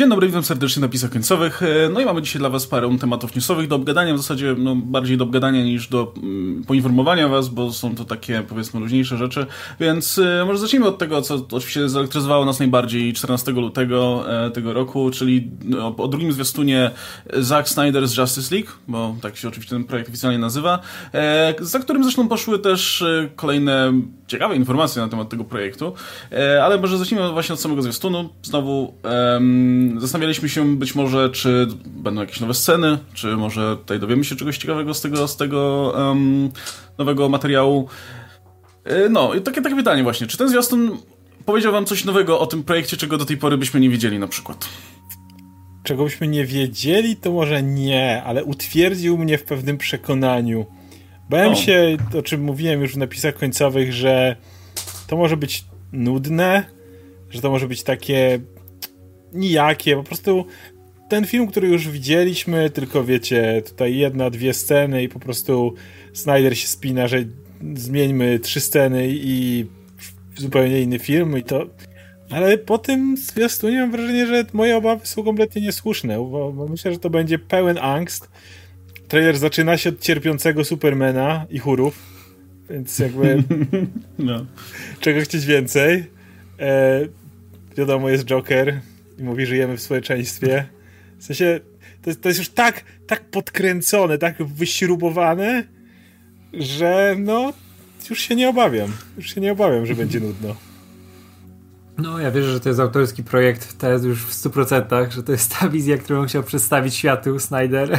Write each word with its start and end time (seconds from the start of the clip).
Dzień 0.00 0.08
dobry, 0.08 0.26
witam 0.26 0.42
serdecznie 0.42 0.80
na 0.80 0.88
pisach 0.88 1.10
końcowych. 1.10 1.62
E, 1.62 1.88
no 1.88 2.00
i 2.00 2.04
mamy 2.04 2.22
dzisiaj 2.22 2.40
dla 2.40 2.50
Was 2.50 2.66
parę 2.66 2.96
tematów 3.00 3.34
newsowych 3.34 3.68
do 3.68 3.76
obgadania, 3.76 4.14
w 4.14 4.16
zasadzie 4.16 4.54
no, 4.58 4.76
bardziej 4.76 5.16
do 5.16 5.24
obgadania 5.24 5.64
niż 5.64 5.88
do 5.88 6.14
mm, 6.16 6.64
poinformowania 6.64 7.28
Was, 7.28 7.48
bo 7.48 7.72
są 7.72 7.94
to 7.94 8.04
takie 8.04 8.42
powiedzmy 8.48 8.80
luźniejsze 8.80 9.16
rzeczy. 9.16 9.46
Więc 9.80 10.18
e, 10.18 10.44
może 10.46 10.58
zacznijmy 10.58 10.86
od 10.86 10.98
tego, 10.98 11.22
co 11.22 11.34
oczywiście 11.34 11.88
zelektryzowało 11.88 12.44
nas 12.44 12.58
najbardziej 12.58 13.12
14 13.12 13.52
lutego 13.52 14.24
e, 14.46 14.50
tego 14.50 14.72
roku, 14.72 15.10
czyli 15.10 15.50
no, 15.64 15.96
o 15.96 16.08
drugim 16.08 16.32
zwiastunie 16.32 16.90
Zack 17.32 17.68
Snyder's 17.68 18.20
Justice 18.20 18.54
League, 18.54 18.70
bo 18.88 19.16
tak 19.22 19.36
się 19.36 19.48
oczywiście 19.48 19.76
ten 19.76 19.84
projekt 19.84 20.08
oficjalnie 20.08 20.38
nazywa, 20.38 20.78
e, 21.14 21.54
za 21.60 21.78
którym 21.78 22.02
zresztą 22.02 22.28
poszły 22.28 22.58
też 22.58 23.02
e, 23.02 23.28
kolejne 23.36 23.92
ciekawe 24.26 24.56
informacje 24.56 25.02
na 25.02 25.08
temat 25.08 25.28
tego 25.28 25.44
projektu, 25.44 25.94
e, 26.32 26.64
ale 26.64 26.80
może 26.80 26.98
zacznijmy 26.98 27.32
właśnie 27.32 27.52
od 27.52 27.60
samego 27.60 27.82
zwiastunu. 27.82 28.28
Znowu 28.42 28.94
zastanawialiśmy 29.98 30.48
się 30.48 30.76
być 30.76 30.94
może, 30.94 31.30
czy 31.30 31.68
będą 31.86 32.20
jakieś 32.20 32.40
nowe 32.40 32.54
sceny, 32.54 32.98
czy 33.14 33.36
może 33.36 33.76
tutaj 33.76 34.00
dowiemy 34.00 34.24
się 34.24 34.36
czegoś 34.36 34.58
ciekawego 34.58 34.94
z 34.94 35.00
tego, 35.00 35.28
z 35.28 35.36
tego 35.36 35.92
um, 35.96 36.50
nowego 36.98 37.28
materiału. 37.28 37.88
E, 38.84 39.08
no, 39.08 39.34
i 39.34 39.40
takie, 39.40 39.62
takie 39.62 39.76
pytanie 39.76 40.02
właśnie, 40.02 40.26
czy 40.26 40.38
ten 40.38 40.48
zwiastun 40.48 40.98
powiedział 41.44 41.72
wam 41.72 41.86
coś 41.86 42.04
nowego 42.04 42.40
o 42.40 42.46
tym 42.46 42.62
projekcie, 42.62 42.96
czego 42.96 43.18
do 43.18 43.24
tej 43.24 43.36
pory 43.36 43.58
byśmy 43.58 43.80
nie 43.80 43.90
wiedzieli 43.90 44.18
na 44.18 44.28
przykład? 44.28 44.68
Czego 45.82 46.04
byśmy 46.04 46.28
nie 46.28 46.44
wiedzieli, 46.44 47.16
to 47.16 47.32
może 47.32 47.62
nie, 47.62 48.22
ale 48.22 48.44
utwierdził 48.44 49.18
mnie 49.18 49.38
w 49.38 49.44
pewnym 49.44 49.78
przekonaniu. 49.78 50.66
Bałem 51.30 51.52
o. 51.52 51.56
się, 51.56 51.96
o 52.18 52.22
czym 52.22 52.42
mówiłem 52.42 52.80
już 52.80 52.94
w 52.94 52.98
napisach 52.98 53.34
końcowych, 53.34 53.92
że 53.92 54.36
to 55.06 55.16
może 55.16 55.36
być 55.36 55.64
nudne, 55.92 56.64
że 57.30 57.40
to 57.40 57.50
może 57.50 57.68
być 57.68 57.82
takie 57.82 58.40
nijakie, 59.32 59.96
po 59.96 60.02
prostu 60.02 60.46
ten 61.08 61.26
film, 61.26 61.46
który 61.46 61.68
już 61.68 61.88
widzieliśmy, 61.88 62.70
tylko 62.70 63.04
wiecie, 63.04 63.62
tutaj 63.66 63.96
jedna, 63.96 64.30
dwie 64.30 64.54
sceny 64.54 65.02
i 65.02 65.08
po 65.08 65.20
prostu 65.20 65.74
Snyder 66.12 66.58
się 66.58 66.68
spina, 66.68 67.08
że 67.08 67.24
zmieńmy 67.74 68.38
trzy 68.38 68.60
sceny 68.60 69.08
i 69.10 69.66
zupełnie 70.36 70.80
inny 70.80 70.98
film 70.98 71.38
i 71.38 71.42
to... 71.42 71.66
Ale 72.30 72.58
po 72.58 72.78
tym 72.78 73.16
zwiastunie 73.16 73.80
mam 73.80 73.90
wrażenie, 73.90 74.26
że 74.26 74.44
moje 74.52 74.76
obawy 74.76 75.06
są 75.06 75.22
kompletnie 75.22 75.62
niesłuszne, 75.62 76.16
bo, 76.16 76.52
bo 76.52 76.68
myślę, 76.68 76.92
że 76.92 76.98
to 76.98 77.10
będzie 77.10 77.38
pełen 77.38 77.78
angst. 77.78 78.30
Trailer 79.08 79.38
zaczyna 79.38 79.76
się 79.76 79.88
od 79.88 80.00
cierpiącego 80.00 80.64
Supermana 80.64 81.46
i 81.50 81.58
chórów, 81.58 82.02
więc 82.70 82.98
jakby... 82.98 83.42
no. 84.18 84.46
Czego 85.00 85.20
chcieć 85.20 85.46
więcej? 85.46 86.04
E, 86.58 87.00
wiadomo, 87.76 88.08
jest 88.08 88.24
Joker, 88.24 88.80
i 89.20 89.22
mówi, 89.22 89.46
żyjemy 89.46 89.76
w 89.76 89.82
społeczeństwie. 89.82 90.64
W 91.18 91.24
sensie, 91.24 91.60
to 92.02 92.10
jest, 92.10 92.22
to 92.22 92.28
jest 92.28 92.38
już 92.38 92.48
tak, 92.48 92.84
tak 93.06 93.24
podkręcone, 93.24 94.18
tak 94.18 94.42
wyśrubowane, 94.42 95.64
że 96.52 97.16
no, 97.18 97.52
już 98.10 98.20
się 98.20 98.36
nie 98.36 98.48
obawiam. 98.48 98.92
Już 99.16 99.34
się 99.34 99.40
nie 99.40 99.52
obawiam, 99.52 99.86
że 99.86 99.94
będzie 99.94 100.20
nudno. 100.20 100.56
No, 101.98 102.18
ja 102.18 102.30
wierzę, 102.30 102.52
że 102.52 102.60
to 102.60 102.68
jest 102.68 102.80
autorski 102.80 103.24
projekt, 103.24 103.78
to 103.78 103.90
jest 103.90 104.04
już 104.04 104.24
w 104.24 104.30
100%, 104.30 105.10
że 105.10 105.22
to 105.22 105.32
jest 105.32 105.58
ta 105.58 105.68
wizja, 105.68 105.98
którą 105.98 106.26
chciał 106.26 106.42
przedstawić 106.42 106.94
światu 106.94 107.38
Snyder. 107.38 107.98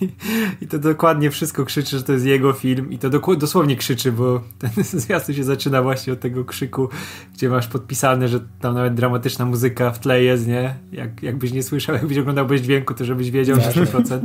I 0.62 0.66
to 0.66 0.78
dokładnie 0.78 1.30
wszystko 1.30 1.64
krzyczy, 1.64 1.96
że 1.96 2.02
to 2.02 2.12
jest 2.12 2.24
jego 2.24 2.52
film. 2.52 2.92
I 2.92 2.98
to 2.98 3.10
dosłownie 3.36 3.76
krzyczy, 3.76 4.12
bo 4.12 4.42
ten 4.58 4.70
zwiastun 5.00 5.34
się 5.34 5.44
zaczyna 5.44 5.82
właśnie 5.82 6.12
od 6.12 6.20
tego 6.20 6.44
krzyku, 6.44 6.88
gdzie 7.34 7.48
masz 7.48 7.66
podpisane, 7.66 8.28
że 8.28 8.40
tam 8.60 8.74
nawet 8.74 8.94
dramatyczna 8.94 9.44
muzyka 9.44 9.90
w 9.90 9.98
tle 9.98 10.22
jest, 10.22 10.46
nie? 10.46 10.74
Jak, 10.92 11.22
jakbyś 11.22 11.52
nie 11.52 11.62
słyszał, 11.62 11.94
jakbyś 11.94 12.18
oglądał 12.18 12.46
bez 12.46 12.60
dźwięku, 12.60 12.94
to 12.94 13.04
żebyś 13.04 13.30
wiedział 13.30 13.56
na 13.56 13.62
100%, 13.62 14.20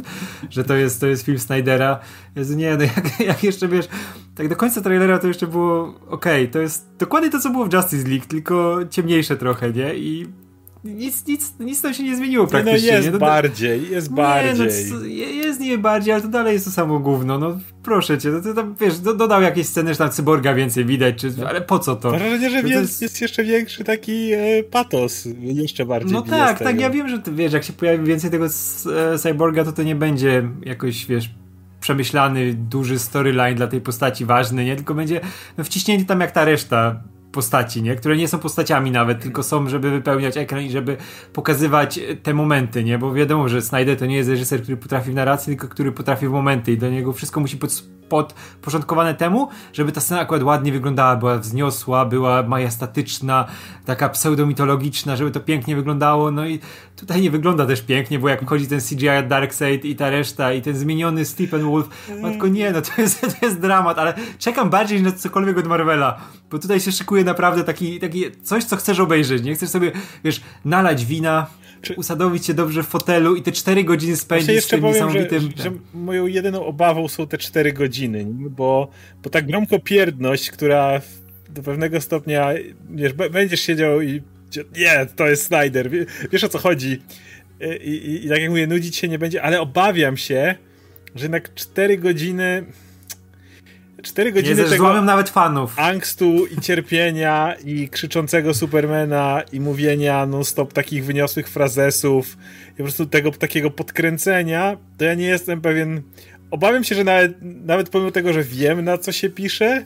że 0.49 0.63
to 0.63 0.75
jest, 0.75 0.99
to 0.99 1.07
jest 1.07 1.25
film 1.25 1.39
Snydera. 1.39 1.99
Jezu, 2.35 2.55
nie, 2.55 2.77
no 2.77 2.83
jak, 2.83 3.19
jak 3.27 3.43
jeszcze 3.43 3.67
wiesz, 3.67 3.87
tak 4.35 4.49
do 4.49 4.55
końca 4.55 4.81
trailera 4.81 5.19
to 5.19 5.27
jeszcze 5.27 5.47
było 5.47 5.93
ok, 6.07 6.25
to 6.51 6.59
jest 6.59 6.87
dokładnie 6.97 7.29
to, 7.29 7.39
co 7.39 7.49
było 7.49 7.65
w 7.65 7.73
Justice 7.73 8.09
League, 8.09 8.25
tylko 8.27 8.79
ciemniejsze 9.05 9.37
trochę, 9.37 9.71
nie? 9.71 9.95
I 9.95 10.27
nic, 10.83 11.27
nic, 11.27 11.53
nic 11.59 11.81
tam 11.81 11.93
się 11.93 12.03
nie 12.03 12.17
zmieniło 12.17 12.47
praktycznie. 12.47 12.89
No 12.89 12.95
jest 12.95 13.05
nie? 13.05 13.11
No, 13.11 13.19
bardziej, 13.19 13.89
jest 13.91 14.09
nie, 14.09 14.15
bardziej. 14.15 14.91
No, 14.91 15.05
jest 15.05 15.59
nie 15.59 15.77
bardziej, 15.77 16.13
ale 16.13 16.21
to 16.21 16.27
dalej 16.27 16.53
jest 16.53 16.65
to 16.65 16.71
samo 16.71 16.99
gówno, 16.99 17.39
no 17.39 17.59
proszę 17.83 18.17
cię, 18.17 18.29
no 18.29 18.41
to 18.41 18.53
tam, 18.53 18.75
wiesz, 18.81 18.99
do, 18.99 19.13
dodał 19.13 19.41
jakieś 19.41 19.67
sceny, 19.67 19.93
że 19.93 19.97
tam 19.97 20.09
cyborga 20.09 20.53
więcej 20.53 20.85
widać, 20.85 21.15
czy, 21.15 21.33
ale 21.47 21.61
po 21.61 21.79
co 21.79 21.95
to? 21.95 22.11
Mam 22.11 22.19
wrażenie, 22.19 22.49
że 22.49 22.63
no 22.63 22.69
jest, 22.69 22.81
jest... 22.81 23.01
jest, 23.01 23.21
jeszcze 23.21 23.43
większy 23.43 23.83
taki 23.83 24.31
e, 24.33 24.63
patos, 24.63 25.27
jeszcze 25.41 25.85
bardziej. 25.85 26.13
No 26.13 26.21
tak, 26.21 26.59
tak, 26.59 26.79
ja 26.79 26.89
wiem, 26.89 27.09
że 27.09 27.21
wiesz, 27.31 27.53
jak 27.53 27.63
się 27.63 27.73
pojawi 27.73 28.05
więcej 28.05 28.31
tego 28.31 28.45
e, 28.45 29.17
cyborga, 29.17 29.63
to 29.63 29.71
to 29.71 29.83
nie 29.83 29.95
będzie 29.95 30.49
jakoś, 30.65 31.05
wiesz, 31.05 31.29
przemyślany, 31.79 32.53
duży 32.53 32.99
storyline 32.99 33.55
dla 33.55 33.67
tej 33.67 33.81
postaci 33.81 34.25
ważny, 34.25 34.65
nie? 34.65 34.75
Tylko 34.75 34.93
będzie 34.93 35.21
no, 35.57 35.63
wciśnięty 35.63 36.05
tam 36.05 36.21
jak 36.21 36.31
ta 36.31 36.45
reszta 36.45 37.03
postaci, 37.35 37.81
nie? 37.81 37.95
Które 37.95 38.17
nie 38.17 38.27
są 38.27 38.39
postaciami 38.39 38.91
nawet, 38.91 39.21
tylko 39.21 39.43
są, 39.43 39.69
żeby 39.69 39.91
wypełniać 39.91 40.37
ekran 40.37 40.61
i 40.61 40.71
żeby 40.71 40.97
pokazywać 41.33 41.99
te 42.23 42.33
momenty, 42.33 42.83
nie? 42.83 42.97
Bo 42.97 43.13
wiadomo, 43.13 43.49
że 43.49 43.61
Snyder 43.61 43.97
to 43.97 44.05
nie 44.05 44.15
jest 44.15 44.29
reżyser, 44.29 44.61
który 44.61 44.77
potrafi 44.77 45.11
w 45.11 45.13
narracji, 45.13 45.45
tylko 45.57 45.67
który 45.67 45.91
potrafi 45.91 46.27
w 46.27 46.31
momenty 46.31 46.71
i 46.71 46.77
do 46.77 46.89
niego 46.89 47.13
wszystko 47.13 47.39
musi 47.39 47.57
pod, 47.57 47.83
podporządkowane 48.09 49.13
temu, 49.13 49.47
żeby 49.73 49.91
ta 49.91 50.01
scena 50.01 50.21
akurat 50.21 50.43
ładnie 50.43 50.71
wyglądała, 50.71 51.15
była 51.15 51.37
wzniosła, 51.37 52.05
była 52.05 52.43
majestatyczna, 52.43 53.45
taka 53.85 54.09
pseudomitologiczna, 54.09 55.15
żeby 55.15 55.31
to 55.31 55.39
pięknie 55.39 55.75
wyglądało, 55.75 56.31
no 56.31 56.47
i 56.47 56.59
tutaj 56.95 57.21
nie 57.21 57.31
wygląda 57.31 57.65
też 57.65 57.81
pięknie, 57.81 58.19
bo 58.19 58.29
jak 58.29 58.41
wchodzi 58.41 58.67
ten 58.67 58.81
CGI 58.81 59.27
Darkseid 59.27 59.85
i 59.85 59.95
ta 59.95 60.09
reszta 60.09 60.53
i 60.53 60.61
ten 60.61 60.75
zmieniony 60.77 61.25
Stephen 61.25 61.63
Wolf, 61.71 61.89
matko 62.21 62.47
nie, 62.47 62.71
no 62.71 62.81
to 62.81 63.01
jest, 63.01 63.21
to 63.21 63.45
jest 63.45 63.59
dramat, 63.59 63.99
ale 63.99 64.13
czekam 64.39 64.69
bardziej 64.69 65.01
na 65.01 65.11
cokolwiek 65.11 65.57
od 65.57 65.67
Marvela, 65.67 66.19
bo 66.51 66.59
tutaj 66.59 66.79
się 66.79 66.91
szykuje 66.91 67.23
naprawdę 67.23 67.63
taki, 67.63 67.99
taki 67.99 68.23
coś, 68.43 68.63
co 68.63 68.75
chcesz 68.75 68.99
obejrzeć, 68.99 69.43
nie? 69.43 69.55
Chcesz 69.55 69.69
sobie, 69.69 69.91
wiesz, 70.23 70.41
nalać 70.65 71.05
wina, 71.05 71.47
czy... 71.85 71.93
usadowić 71.93 72.45
się 72.45 72.53
dobrze 72.53 72.83
w 72.83 72.87
fotelu 72.87 73.35
i 73.35 73.41
te 73.41 73.51
cztery 73.51 73.83
godziny 73.83 74.15
spędzić 74.15 74.63
z 74.63 74.67
tym 74.67 74.81
powiem, 74.81 74.93
niesamowitym... 74.93 75.51
Że, 75.57 75.63
że, 75.63 75.71
moją 75.93 76.27
jedyną 76.27 76.65
obawą 76.65 77.07
są 77.07 77.27
te 77.27 77.37
cztery 77.37 77.73
godziny, 77.73 78.25
bo, 78.29 78.87
bo 79.23 79.29
ta 79.29 79.41
gromkopierdność, 79.41 80.51
która 80.51 81.01
do 81.49 81.63
pewnego 81.63 82.01
stopnia, 82.01 82.53
wiesz, 82.89 83.13
będziesz 83.13 83.61
siedział 83.61 84.01
i 84.01 84.21
nie, 84.77 85.07
to 85.15 85.27
jest 85.27 85.43
Snyder, 85.43 85.89
wiesz 86.31 86.43
o 86.43 86.49
co 86.49 86.57
chodzi. 86.57 87.01
I, 87.83 87.89
i, 87.89 88.25
I, 88.25 88.29
tak 88.29 88.39
jak 88.39 88.49
mówię, 88.49 88.67
nudzić 88.67 88.95
się 88.95 89.07
nie 89.07 89.19
będzie, 89.19 89.43
ale 89.43 89.61
obawiam 89.61 90.17
się, 90.17 90.55
że 91.15 91.25
jednak 91.25 91.53
4 91.53 91.97
godziny 91.97 92.65
4 94.05 94.31
godziny 94.31 94.63
nie 94.63 94.69
tego 94.69 95.01
nawet 95.01 95.29
fanów. 95.29 95.79
angstu 95.79 96.45
i 96.45 96.61
cierpienia 96.61 97.55
i 97.65 97.89
krzyczącego 97.89 98.53
Supermana 98.53 99.41
i 99.53 99.59
mówienia 99.59 100.25
non-stop 100.25 100.73
takich 100.73 101.05
wyniosłych 101.05 101.49
frazesów 101.49 102.37
i 102.73 102.77
po 102.77 102.83
prostu 102.83 103.05
tego 103.05 103.31
takiego 103.31 103.71
podkręcenia, 103.71 104.77
to 104.97 105.05
ja 105.05 105.13
nie 105.13 105.25
jestem 105.25 105.61
pewien 105.61 106.01
obawiam 106.51 106.83
się, 106.83 106.95
że 106.95 107.03
nawet, 107.03 107.31
nawet 107.41 107.89
pomimo 107.89 108.11
tego, 108.11 108.33
że 108.33 108.43
wiem 108.43 108.83
na 108.83 108.97
co 108.97 109.11
się 109.11 109.29
pisze 109.29 109.85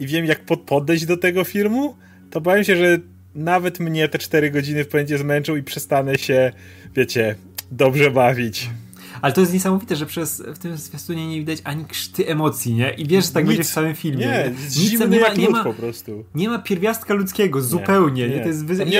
i 0.00 0.06
wiem 0.06 0.24
jak 0.24 0.40
pod, 0.40 0.60
podejść 0.60 1.06
do 1.06 1.16
tego 1.16 1.44
filmu, 1.44 1.96
to 2.30 2.38
obawiam 2.38 2.64
się, 2.64 2.76
że 2.76 2.98
nawet 3.34 3.80
mnie 3.80 4.08
te 4.08 4.18
4 4.18 4.50
godziny 4.50 4.84
w 4.84 4.88
pędzie 4.88 5.18
zmęczą 5.18 5.56
i 5.56 5.62
przestanę 5.62 6.18
się, 6.18 6.52
wiecie, 6.94 7.34
dobrze 7.70 8.10
bawić. 8.10 8.70
Ale 9.22 9.32
to 9.32 9.40
jest 9.40 9.52
niesamowite, 9.52 9.96
że 9.96 10.06
przez, 10.06 10.42
w 10.54 10.58
tym 10.58 10.76
zwiastunie 10.76 11.28
nie 11.28 11.38
widać 11.38 11.58
ani 11.64 11.84
krzty 11.84 12.28
emocji, 12.28 12.74
nie? 12.74 12.90
I 12.90 13.06
wiesz, 13.06 13.24
że 13.26 13.30
tak 13.30 13.44
Nic. 13.44 13.48
będzie 13.48 13.64
w 13.64 13.72
samym 13.72 13.94
filmie. 13.94 14.26
Nie, 14.26 14.52
Nic 14.76 15.00
nie 15.00 15.20
ma, 15.20 15.28
nie 15.28 15.48
ma, 15.48 15.64
po 15.64 15.74
prostu. 15.74 16.24
Nie 16.34 16.48
ma 16.48 16.58
pierwiastka 16.58 17.14
ludzkiego, 17.14 17.58
nie, 17.58 17.64
zupełnie. 17.64 18.28
Nie. 18.28 18.36
nie. 18.36 18.42
To 18.42 18.48
jest, 18.48 18.68
nie, 18.68 18.84
nie. 18.84 18.92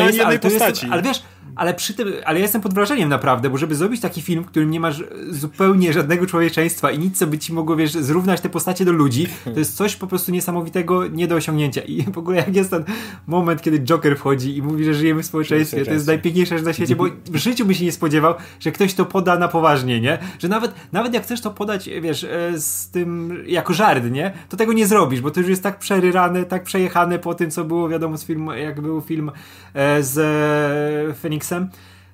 Jest, 0.45 0.85
ale 0.91 1.03
wiesz, 1.03 1.23
ale 1.63 1.75
przy 1.75 1.95
tym, 1.95 2.09
ale 2.25 2.39
ja 2.39 2.43
jestem 2.43 2.61
pod 2.61 2.75
wrażeniem 2.75 3.09
naprawdę, 3.09 3.51
bo 3.51 3.59
żeby 3.59 3.75
zrobić 3.75 4.01
taki 4.01 4.23
film, 4.23 4.45
w 4.45 4.47
którym 4.47 4.71
nie 4.71 4.81
masz 4.81 5.05
zupełnie 5.31 5.93
żadnego 5.93 6.27
człowieczeństwa 6.27 6.91
i 6.91 6.99
nic, 6.99 7.19
co 7.19 7.27
by 7.27 7.39
ci 7.39 7.53
mogło, 7.53 7.77
wiesz, 7.77 7.93
zrównać 7.93 8.41
te 8.41 8.49
postacie 8.49 8.85
do 8.85 8.93
ludzi, 8.93 9.27
to 9.45 9.59
jest 9.59 9.77
coś 9.77 9.97
po 9.97 10.07
prostu 10.07 10.33
niesamowitego, 10.33 11.07
nie 11.07 11.29
do 11.29 11.35
osiągnięcia. 11.35 11.81
I 11.81 12.03
w 12.03 12.19
ogóle 12.19 12.37
jak 12.37 12.57
jest 12.57 12.71
ten 12.71 12.85
moment, 13.27 13.63
kiedy 13.63 13.79
Joker 13.79 14.19
wchodzi 14.19 14.57
i 14.57 14.63
mówi, 14.63 14.85
że 14.85 14.95
żyjemy 14.95 15.23
w 15.23 15.27
społeczeństwie, 15.27 15.85
to 15.85 15.93
jest 15.93 16.07
najpiękniejsze 16.07 16.57
rzecz 16.57 16.67
na 16.67 16.73
świecie, 16.73 16.97
bo 16.97 17.05
w 17.27 17.37
życiu 17.37 17.65
by 17.65 17.75
się 17.75 17.85
nie 17.85 17.93
spodziewał, 17.93 18.35
że 18.61 18.73
ktoś 18.73 18.95
to 18.95 19.05
poda 19.05 19.39
na 19.39 19.49
poważnie, 19.49 20.01
nie? 20.01 20.19
Że 20.39 20.49
nawet, 20.49 20.75
nawet 20.93 21.15
jak 21.15 21.23
chcesz 21.23 21.41
to 21.41 21.51
podać, 21.51 21.91
wiesz, 22.01 22.25
e, 22.25 22.59
z 22.61 22.91
tym, 22.91 23.43
jako 23.47 23.75
żart, 23.75 24.05
nie? 24.11 24.33
To 24.49 24.57
tego 24.57 24.73
nie 24.73 24.87
zrobisz, 24.87 25.21
bo 25.21 25.31
to 25.31 25.41
już 25.41 25.49
jest 25.49 25.63
tak 25.63 25.79
przeryrane, 25.79 26.45
tak 26.45 26.63
przejechane 26.63 27.19
po 27.19 27.35
tym, 27.35 27.51
co 27.51 27.65
było, 27.65 27.89
wiadomo, 27.89 28.19
z 28.19 28.25
filmu, 28.25 28.53
jak 28.53 28.81
był 28.81 29.01
film 29.01 29.31
e, 29.75 30.03
z 30.03 31.17
Phoenixem, 31.53 31.69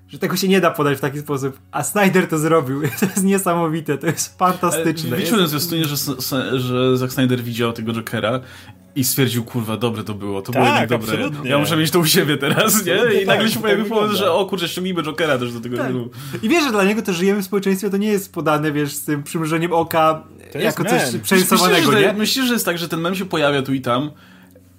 że 0.08 0.18
tego 0.18 0.36
się 0.36 0.48
nie 0.48 0.60
da 0.60 0.70
podać 0.70 0.98
w 0.98 1.00
taki 1.00 1.18
sposób, 1.18 1.58
a 1.70 1.82
Snyder 1.82 2.28
to 2.28 2.38
zrobił. 2.38 2.82
To 3.00 3.06
jest 3.06 3.24
niesamowite, 3.24 3.98
to 3.98 4.06
jest 4.06 4.38
fantastyczne. 4.38 5.16
Widziałem 5.16 5.46
w 5.46 5.48
zwiastunie, 5.48 5.84
że, 5.84 5.96
że 6.60 6.96
Zack 6.96 7.12
Snyder 7.12 7.42
widział 7.42 7.72
tego 7.72 7.92
Jokera 7.92 8.40
i 8.96 9.04
stwierdził, 9.04 9.44
kurwa, 9.44 9.76
dobre 9.76 10.04
to 10.04 10.14
było, 10.14 10.42
to 10.42 10.52
tak, 10.52 10.62
było 10.62 10.66
jednak 10.66 10.88
dobre. 10.88 11.12
Absolutnie. 11.12 11.50
Ja 11.50 11.58
muszę 11.58 11.76
mieć 11.76 11.90
to 11.90 11.98
u 11.98 12.06
siebie 12.06 12.36
teraz, 12.36 12.84
nie? 12.84 12.94
I 12.94 13.26
nagle 13.26 13.44
tak, 13.44 13.54
się 13.54 13.60
pojawił 13.60 13.84
pomysł, 13.84 14.16
że 14.16 14.32
o 14.32 14.46
kurczę, 14.46 14.68
ściągnijmy 14.68 15.02
Jokera 15.02 15.38
też 15.38 15.52
do 15.52 15.60
tego 15.60 15.76
tak. 15.76 15.86
filmu. 15.86 16.08
I 16.42 16.48
wiesz, 16.48 16.64
że 16.64 16.70
dla 16.70 16.84
niego 16.84 17.02
to 17.02 17.12
żyjemy 17.12 17.42
w 17.42 17.44
społeczeństwie, 17.44 17.90
to 17.90 17.96
nie 17.96 18.08
jest 18.08 18.32
podane, 18.32 18.72
wiesz, 18.72 18.92
z 18.92 19.04
tym 19.04 19.22
przymrużeniem 19.22 19.72
oka 19.72 20.24
to 20.52 20.58
jako 20.58 20.84
coś 20.84 21.02
przerysowanego, 21.22 21.76
myślisz, 21.76 22.00
nie? 22.00 22.08
Że, 22.08 22.12
myślisz, 22.12 22.46
że 22.46 22.52
jest 22.52 22.64
tak, 22.64 22.78
że 22.78 22.88
ten 22.88 23.00
mem 23.00 23.14
się 23.14 23.24
pojawia 23.24 23.62
tu 23.62 23.74
i 23.74 23.80
tam 23.80 24.10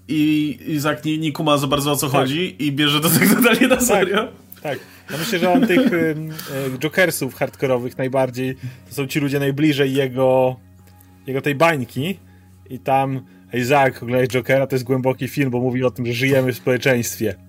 i 0.09 0.57
Izak 0.67 1.06
nie, 1.06 1.17
nie 1.17 1.31
kuma 1.31 1.57
za 1.57 1.67
bardzo 1.67 1.91
o 1.91 1.95
co 1.95 2.09
tak. 2.09 2.21
chodzi 2.21 2.56
i 2.59 2.71
bierze 2.71 3.00
do 3.00 3.09
tego 3.09 3.35
totalnie 3.41 3.67
na 3.67 3.81
serio? 3.81 4.27
Tak. 4.61 4.79
Ja 5.11 5.17
myślę, 5.17 5.39
że 5.39 5.51
on 5.51 5.67
tych 5.67 5.94
y, 5.94 6.15
Jokersów 6.79 7.35
hardkorowych 7.35 7.97
najbardziej, 7.97 8.56
to 8.89 8.95
są 8.95 9.07
ci 9.07 9.19
ludzie 9.19 9.39
najbliżej 9.39 9.94
jego, 9.94 10.56
jego 11.27 11.41
tej 11.41 11.56
bańki 11.56 12.19
i 12.69 12.79
tam 12.79 13.21
Isaac 13.53 14.03
oglądaj 14.03 14.27
Jokera 14.27 14.67
to 14.67 14.75
jest 14.75 14.85
głęboki 14.85 15.27
film, 15.27 15.50
bo 15.50 15.59
mówi 15.59 15.83
o 15.83 15.91
tym, 15.91 16.06
że 16.06 16.13
żyjemy 16.13 16.53
w 16.53 16.57
społeczeństwie. 16.57 17.48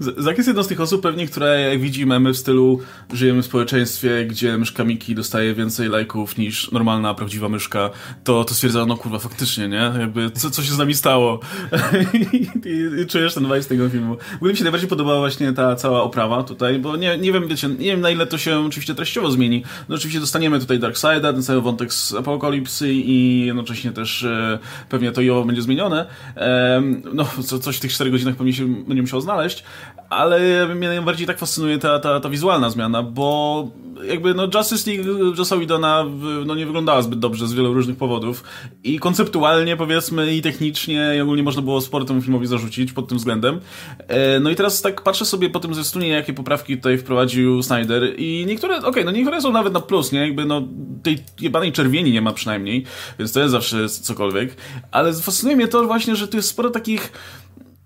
Zak 0.00 0.36
jest 0.36 0.46
jedną 0.46 0.62
z 0.62 0.68
tych 0.68 0.80
osób 0.80 1.02
pewnie, 1.02 1.26
które 1.26 1.60
jak 1.60 1.80
widzi 1.80 2.06
memy 2.06 2.32
w 2.32 2.36
stylu 2.36 2.80
żyjemy 3.12 3.42
w 3.42 3.46
społeczeństwie, 3.46 4.26
gdzie 4.26 4.58
myszka 4.58 4.84
Miki 4.84 5.14
dostaje 5.14 5.54
więcej 5.54 5.88
lajków 5.88 6.38
niż 6.38 6.72
normalna, 6.72 7.14
prawdziwa 7.14 7.48
myszka, 7.48 7.90
to, 8.24 8.44
to 8.44 8.54
stwierdza, 8.54 8.86
no 8.86 8.96
kurwa, 8.96 9.18
faktycznie, 9.18 9.68
nie? 9.68 9.92
Jakby, 10.00 10.30
co, 10.30 10.50
co 10.50 10.62
się 10.62 10.72
z 10.72 10.78
nami 10.78 10.94
stało? 10.94 11.40
I, 12.14 12.36
i, 12.68 13.02
I, 13.02 13.06
czujesz 13.06 13.34
ten 13.34 13.44
vibe 13.44 13.62
z 13.62 13.66
tego 13.66 13.88
filmu. 13.88 14.16
W 14.32 14.36
ogóle 14.36 14.52
mi 14.52 14.58
się 14.58 14.64
najbardziej 14.64 14.88
podobała 14.88 15.18
właśnie 15.18 15.52
ta 15.52 15.76
cała 15.76 16.02
oprawa 16.02 16.42
tutaj, 16.42 16.78
bo 16.78 16.96
nie, 16.96 17.18
nie 17.18 17.32
wiem, 17.32 17.48
wiecie, 17.48 17.68
nie 17.68 17.86
wiem 17.86 18.00
na 18.00 18.10
ile 18.10 18.26
to 18.26 18.38
się 18.38 18.58
oczywiście 18.58 18.94
treściowo 18.94 19.30
zmieni. 19.30 19.62
No 19.88 19.94
oczywiście 19.94 20.20
dostaniemy 20.20 20.60
tutaj 20.60 20.78
Darkseida, 20.78 21.32
ten 21.32 21.42
cały 21.42 21.60
wątek 21.60 21.92
z 21.92 22.14
Apokalipsy 22.14 22.92
i 22.92 23.46
jednocześnie 23.46 23.92
też 23.92 24.22
e, 24.22 24.58
pewnie 24.88 25.12
to 25.12 25.20
i 25.20 25.30
będzie 25.46 25.62
zmienione. 25.62 26.06
E, 26.36 26.82
no, 27.14 27.26
co, 27.44 27.58
coś 27.58 27.76
w 27.76 27.80
tych 27.80 27.92
4 27.92 28.10
godzinach 28.10 28.36
pewnie 28.36 28.52
się 28.52 28.84
będzie 28.84 29.02
musiał 29.02 29.20
znaleźć, 29.20 29.64
ale 30.10 30.66
mnie 30.74 30.88
najbardziej 30.88 31.26
tak 31.26 31.38
fascynuje 31.38 31.78
ta, 31.78 31.98
ta, 31.98 32.20
ta 32.20 32.28
wizualna 32.28 32.70
zmiana, 32.70 33.02
bo 33.02 33.68
jakby 34.04 34.34
no 34.34 34.48
Justice 34.54 34.90
League 34.90 35.34
Jossa 35.38 35.56
Whedona 35.56 36.04
no, 36.46 36.54
nie 36.54 36.66
wyglądała 36.66 37.02
zbyt 37.02 37.18
dobrze 37.18 37.48
z 37.48 37.52
wielu 37.52 37.74
różnych 37.74 37.96
powodów 37.96 38.44
i 38.84 38.98
konceptualnie 38.98 39.76
powiedzmy 39.76 40.34
i 40.34 40.42
technicznie 40.42 41.12
i 41.16 41.20
ogólnie 41.20 41.42
można 41.42 41.62
było 41.62 41.80
sporo 41.80 42.04
temu 42.04 42.22
filmowi 42.22 42.46
zarzucić 42.46 42.92
pod 42.92 43.08
tym 43.08 43.18
względem. 43.18 43.60
E, 44.08 44.40
no 44.40 44.50
i 44.50 44.56
teraz 44.56 44.82
tak 44.82 45.02
patrzę 45.02 45.24
sobie 45.24 45.50
po 45.50 45.60
tym 45.60 45.74
zwiastunie, 45.74 46.08
jakie 46.08 46.32
poprawki 46.32 46.76
tutaj 46.76 46.98
wprowadził 46.98 47.62
Snyder 47.62 48.14
i 48.18 48.44
niektóre, 48.46 48.76
okej, 48.76 48.90
okay, 48.90 49.04
no 49.04 49.10
niektóre 49.10 49.40
są 49.40 49.52
nawet 49.52 49.72
na 49.72 49.80
plus, 49.80 50.12
nie? 50.12 50.20
Jakby 50.20 50.44
no 50.44 50.62
tej 51.02 51.18
jebanej 51.40 51.72
czerwieni 51.72 52.12
nie 52.12 52.22
ma 52.22 52.32
przynajmniej, 52.32 52.84
więc 53.18 53.32
to 53.32 53.40
jest 53.40 53.52
zawsze 53.52 53.88
cokolwiek, 53.88 54.56
ale 54.90 55.14
fascynuje 55.14 55.56
mnie 55.56 55.68
to 55.68 55.84
właśnie, 55.84 56.16
że 56.16 56.28
tu 56.28 56.36
jest 56.36 56.48
sporo 56.48 56.70
takich 56.70 57.12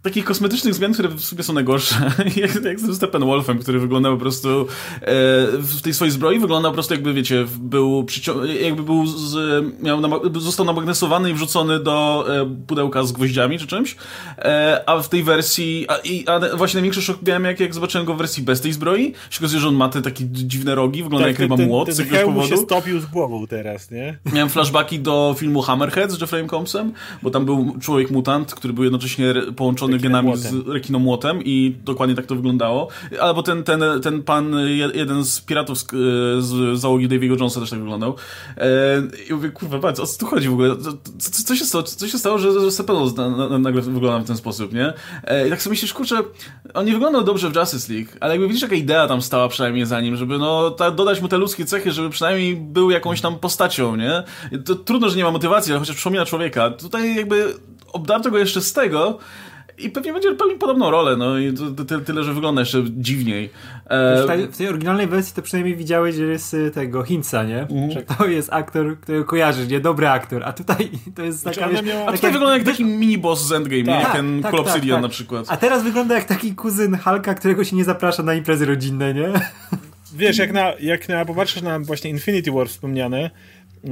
takich 0.03 0.25
kosmetycznych 0.25 0.75
zmian, 0.75 0.93
które 0.93 1.09
w 1.09 1.21
sumie 1.21 1.43
są 1.43 1.53
najgorsze. 1.53 2.13
jak, 2.37 2.65
jak 2.65 2.81
z 2.81 2.97
Steppenwolfem, 2.97 3.59
który 3.59 3.81
wyglądał 3.81 4.13
po 4.13 4.21
prostu 4.21 4.49
e, 4.51 4.67
w 5.59 5.81
tej 5.83 5.95
swojej 5.95 6.13
zbroi 6.13 6.39
wyglądał 6.39 6.73
po 6.73 6.75
prostu 6.75 6.95
jakby, 6.95 7.15
wiecie, 7.15 7.47
był 7.59 8.07
jakby 8.61 8.83
był 8.83 9.07
z, 9.07 9.65
miał 9.83 10.01
został 10.41 10.67
namagnesowany 10.67 11.31
i 11.31 11.35
wrzucony 11.35 11.81
do 11.81 12.27
e, 12.29 12.57
pudełka 12.67 13.03
z 13.03 13.13
gwoździami 13.13 13.59
czy 13.59 13.67
czymś, 13.67 13.97
e, 14.39 14.83
a 14.87 15.03
w 15.03 15.09
tej 15.09 15.23
wersji 15.23 15.87
a, 15.89 15.97
i, 15.97 16.25
a 16.29 16.57
właśnie 16.57 16.79
największy 16.79 17.03
szok 17.03 17.23
miałem 17.27 17.45
jak, 17.45 17.61
jak 17.61 17.75
zobaczyłem 17.75 18.07
go 18.07 18.15
w 18.15 18.19
wersji 18.19 18.43
bez 18.43 18.61
tej 18.61 18.73
zbroi, 18.73 19.13
się 19.31 19.39
okazuje, 19.39 19.61
że 19.61 19.69
on 19.69 19.75
ma 19.75 19.89
te 19.89 20.03
takie 20.03 20.25
dziwne 20.31 20.75
rogi, 20.75 21.03
wygląda 21.03 21.29
tak, 21.29 21.39
jak 21.39 21.51
chyba 21.51 21.65
młot 21.67 21.87
ten, 21.87 21.95
z 21.95 21.99
jakiegoś 21.99 22.21
powodu. 22.21 22.49
się 22.49 22.57
stopił 22.57 23.01
z 23.01 23.07
głową 23.07 23.47
teraz, 23.47 23.91
nie? 23.91 24.19
Miałem 24.33 24.49
flashbacki 24.49 25.01
do 25.01 25.35
filmu 25.39 25.63
Hammerhead 25.63 26.11
z 26.11 26.21
Jeffreyem 26.21 26.49
Combsem, 26.49 26.93
bo 27.23 27.31
tam 27.31 27.45
był 27.45 27.77
człowiek 27.81 28.11
mutant, 28.11 28.55
który 28.55 28.75
był 28.75 28.85
jednocześnie 28.85 29.35
połączony 29.57 29.90
genami 29.99 30.37
z 30.37 30.69
rekinomłotem 30.69 31.39
i 31.45 31.77
dokładnie 31.85 32.17
tak 32.17 32.27
to 32.27 32.37
wyglądało. 32.37 32.89
Albo 33.21 33.43
ten, 33.43 33.63
ten, 33.65 33.83
ten 34.03 34.23
pan, 34.23 34.55
jeden 34.95 35.25
z 35.25 35.41
piratów 35.41 35.79
z, 35.79 35.87
z 36.45 36.81
załogi 36.81 37.09
Davy'ego 37.09 37.39
Jonesa 37.39 37.61
też 37.61 37.71
tak 37.71 37.79
wyglądał. 37.79 38.15
E, 38.57 38.67
I 39.31 39.35
mówię, 39.35 39.51
kurwa, 39.51 39.79
patrz, 39.79 40.01
o 40.01 40.07
co 40.07 40.19
tu 40.19 40.27
chodzi 40.27 40.49
w 40.49 40.53
ogóle? 40.53 40.77
Co, 41.19 41.31
co, 41.45 41.57
się, 41.57 41.65
stało, 41.65 41.85
co 41.85 42.09
się 42.09 42.19
stało, 42.19 42.39
że, 42.39 42.61
że 42.61 42.71
Sepelos 42.71 43.15
nagle 43.59 43.83
wygląda 43.83 44.25
w 44.25 44.27
ten 44.27 44.37
sposób, 44.37 44.73
nie? 44.73 44.93
E, 45.25 45.47
I 45.47 45.51
tak 45.51 45.63
sobie 45.63 45.73
myślisz, 45.73 45.93
kurczę, 45.93 46.23
on 46.75 46.87
nie 46.87 46.93
wyglądał 46.93 47.25
dobrze 47.25 47.51
w 47.51 47.57
Justice 47.57 47.93
League, 47.93 48.11
ale 48.21 48.33
jakby 48.33 48.49
widzisz, 48.49 48.63
jaka 48.63 48.75
idea 48.75 49.09
tam 49.09 49.23
stała 49.23 49.49
przynajmniej 49.49 49.87
za 49.87 50.01
nim, 50.01 50.17
żeby 50.17 50.39
no, 50.39 50.71
ta, 50.71 50.91
dodać 50.91 51.21
mu 51.21 51.29
te 51.29 51.39
ludzkie 51.39 51.65
cechy, 51.65 51.93
żeby 51.93 52.11
przynajmniej 52.11 52.57
był 52.57 52.91
jakąś 52.91 53.21
tam 53.21 53.39
postacią, 53.39 53.97
nie? 53.97 54.23
To 54.65 54.75
trudno, 54.75 55.09
że 55.09 55.17
nie 55.17 55.25
ma 55.25 55.31
motywacji, 55.31 55.73
ale 55.73 55.81
chociaż 55.81 55.97
przypomina 55.97 56.27
człowieka. 56.27 56.71
Tutaj 56.71 57.17
jakby 57.17 57.55
obdarto 57.93 58.31
go 58.31 58.39
jeszcze 58.39 58.61
z 58.61 58.73
tego, 58.73 59.19
i 59.85 59.91
pewnie 59.91 60.13
będzie 60.13 60.35
pełnił 60.35 60.59
podobną 60.59 60.91
rolę, 60.91 61.17
no 61.17 61.39
i 61.39 61.53
to, 61.53 61.85
to, 61.85 62.01
tyle, 62.01 62.25
że 62.25 62.35
wygląda 62.35 62.61
jeszcze 62.61 62.83
dziwniej. 62.89 63.51
E... 63.87 64.23
W, 64.23 64.27
tej, 64.27 64.47
w 64.47 64.57
tej 64.57 64.69
oryginalnej 64.69 65.07
wersji 65.07 65.35
to 65.35 65.43
przynajmniej 65.43 65.77
widziałeś, 65.77 66.15
że 66.15 66.25
jest 66.25 66.55
y, 66.55 66.71
tego 66.71 67.03
Hinca, 67.03 67.45
nie? 67.45 67.67
Mm. 67.71 67.91
Że 67.91 68.03
to 68.03 68.27
jest 68.27 68.53
aktor, 68.53 69.01
którego 69.01 69.25
kojarzysz, 69.25 69.69
nie? 69.69 69.81
Dobry 69.81 70.09
aktor, 70.09 70.43
a 70.45 70.53
tutaj 70.53 70.91
to 71.17 71.23
jest 71.23 71.45
taka... 71.45 71.69
Znaczy, 71.69 71.85
wiesz, 71.85 71.95
a 72.07 72.13
tutaj 72.13 72.33
wygląda 72.33 72.57
jak 72.57 72.67
taki 72.67 72.85
mini-boss 72.85 73.37
z 73.37 73.53
Endgame, 73.53 73.85
tak, 73.85 74.03
jak 74.03 74.13
ten 74.13 74.43
tak, 74.43 74.51
Cool 74.51 74.65
tak, 74.65 74.75
tak, 74.75 75.03
na 75.03 75.09
przykład. 75.09 75.47
A 75.49 75.57
teraz 75.57 75.83
wygląda 75.83 76.15
jak 76.15 76.25
taki 76.25 76.55
kuzyn 76.55 76.99
Hulka, 76.99 77.35
którego 77.35 77.65
się 77.65 77.77
nie 77.77 77.85
zaprasza 77.85 78.23
na 78.23 78.35
imprezy 78.35 78.67
rodzinne, 78.67 79.15
nie? 79.15 79.29
Wiesz, 80.15 80.39
jak 80.39 80.53
na, 80.53 80.73
jak 80.81 81.09
na 81.09 81.25
popatrzysz 81.25 81.63
na 81.63 81.79
właśnie 81.79 82.11
Infinity 82.11 82.53
War 82.53 82.69
wspomniane, 82.69 83.31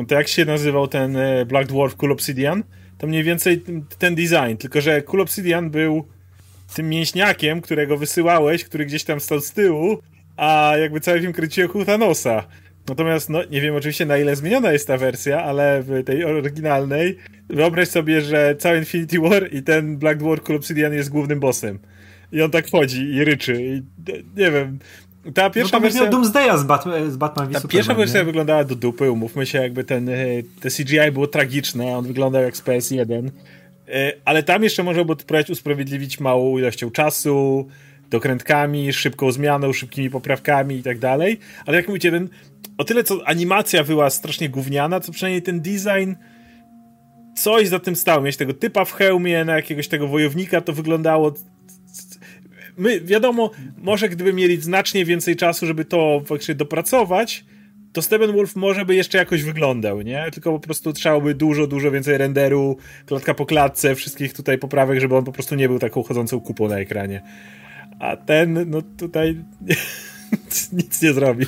to 0.08 0.14
jak 0.14 0.29
się 0.29 0.44
nazywał 0.44 0.88
ten 0.88 1.17
e, 1.17 1.46
Black 1.46 1.69
Dwarf 1.69 1.96
Cool 1.96 2.12
Obsidian? 2.12 2.62
To 2.98 3.06
mniej 3.06 3.24
więcej 3.24 3.62
ten 3.98 4.14
design, 4.14 4.56
tylko 4.58 4.80
że 4.80 5.02
Cool 5.02 5.20
Obsidian 5.20 5.70
był 5.70 6.04
tym 6.74 6.88
mięśniakiem, 6.88 7.60
którego 7.60 7.96
wysyłałeś, 7.96 8.64
który 8.64 8.86
gdzieś 8.86 9.04
tam 9.04 9.20
stał 9.20 9.40
z 9.40 9.52
tyłu, 9.52 9.98
a 10.36 10.72
jakby 10.80 11.00
cały 11.00 11.20
film 11.20 11.32
kręcił 11.32 11.68
ku 11.68 11.84
Thanosa. 11.84 12.46
Natomiast, 12.88 13.30
no, 13.30 13.44
nie 13.44 13.60
wiem 13.60 13.74
oczywiście 13.74 14.06
na 14.06 14.18
ile 14.18 14.36
zmieniona 14.36 14.72
jest 14.72 14.86
ta 14.86 14.96
wersja, 14.96 15.42
ale 15.42 15.82
w 15.82 16.04
tej 16.04 16.24
oryginalnej 16.24 17.16
wyobraź 17.48 17.88
sobie, 17.88 18.20
że 18.20 18.56
cały 18.58 18.78
Infinity 18.78 19.18
War 19.20 19.52
i 19.52 19.62
ten 19.62 19.96
Black 19.96 20.18
Dwarf 20.18 20.42
Cool 20.42 20.58
Obsidian 20.58 20.94
jest 20.94 21.10
głównym 21.10 21.40
bossem. 21.40 21.78
I 22.32 22.42
on 22.42 22.50
tak 22.50 22.70
chodzi 22.70 23.02
i 23.14 23.24
ryczy. 23.24 23.62
I, 23.62 23.82
nie 24.36 24.50
wiem, 24.50 24.78
ta 25.34 25.50
pierwsza 25.50 25.76
no 25.76 25.80
wersja... 25.80 26.06
Doomsdaya 26.06 26.58
z, 26.58 26.64
Bat 26.64 26.84
z 27.08 27.16
Batman 27.16 27.52
Ta 27.52 27.69
pierwsza 27.69 27.94
wersja 27.94 28.20
nie? 28.20 28.25
wyglądała 28.25 28.64
do 28.64 28.75
dupy, 28.75 29.10
umówmy 29.10 29.46
się, 29.46 29.58
jakby 29.58 29.84
ten, 29.84 30.08
e, 30.08 30.14
te 30.60 30.70
CGI 30.70 31.12
było 31.12 31.26
tragiczne, 31.26 31.96
on 31.96 32.06
wyglądał 32.06 32.42
jak 32.42 32.56
z 32.56 32.62
PS1. 32.62 33.30
E, 33.88 34.12
ale 34.25 34.42
tam 34.42 34.62
jeszcze 34.62 34.82
można 34.82 35.04
było 35.04 35.16
próbować 35.16 35.50
usprawiedliwić 35.50 36.20
małą 36.20 36.58
ilością 36.58 36.90
czasu, 36.90 37.69
dokrętkami, 38.10 38.92
szybką 38.92 39.32
zmianą, 39.32 39.72
szybkimi 39.72 40.10
poprawkami 40.10 40.76
i 40.76 40.82
tak 40.82 40.99
dalej. 40.99 41.38
Ale 41.66 41.76
jak 41.76 41.88
mówicie, 41.88 42.11
ten, 42.11 42.28
o 42.78 42.85
tyle 42.85 43.04
co 43.04 43.28
animacja 43.28 43.85
była 43.85 44.11
strasznie 44.11 44.49
gówniana, 44.49 45.00
co 45.00 45.12
przynajmniej 45.12 45.42
ten 45.42 45.61
design 45.61 46.14
coś 47.37 47.68
za 47.68 47.78
tym 47.78 47.97
stał. 47.97 48.23
Mieć 48.23 48.37
tego 48.37 48.54
typa 48.54 48.85
w 48.85 48.92
hełmie 48.92 49.44
na 49.44 49.56
jakiegoś 49.56 49.88
tego 49.88 50.08
wojownika, 50.08 50.61
to 50.61 50.73
wyglądało 50.73 51.35
my, 52.78 53.00
wiadomo, 53.00 53.50
może 53.78 54.08
gdyby 54.08 54.32
mieli 54.32 54.61
znacznie 54.61 55.04
więcej 55.04 55.37
czasu, 55.37 55.66
żeby 55.66 55.85
to 55.85 56.23
faktycznie 56.26 56.54
dopracować, 56.54 57.44
to 57.92 58.02
Steppenwolf 58.02 58.56
może 58.56 58.85
by 58.85 58.94
jeszcze 58.94 59.18
jakoś 59.18 59.42
wyglądał, 59.42 60.02
nie? 60.02 60.30
Tylko 60.32 60.52
po 60.52 60.61
prostu 60.61 60.92
trzeba 60.92 61.35
dużo, 61.35 61.66
dużo 61.66 61.90
więcej 61.90 62.18
renderu, 62.18 62.76
klatka 63.06 63.35
po 63.35 63.47
klatce, 63.47 63.94
wszystkich 63.94 64.32
tutaj 64.32 64.58
poprawek, 64.58 65.00
żeby 65.00 65.16
on 65.16 65.25
po 65.25 65.32
prostu 65.32 65.54
nie 65.54 65.68
był 65.68 65.78
taką 65.78 66.02
chodzącą 66.02 66.40
kupą 66.40 66.68
na 66.68 66.78
ekranie. 66.78 67.23
A 67.99 68.16
ten, 68.16 68.70
no 68.70 68.82
tutaj 68.82 69.37
nic 70.73 71.02
nie 71.02 71.12
zrobi. 71.12 71.47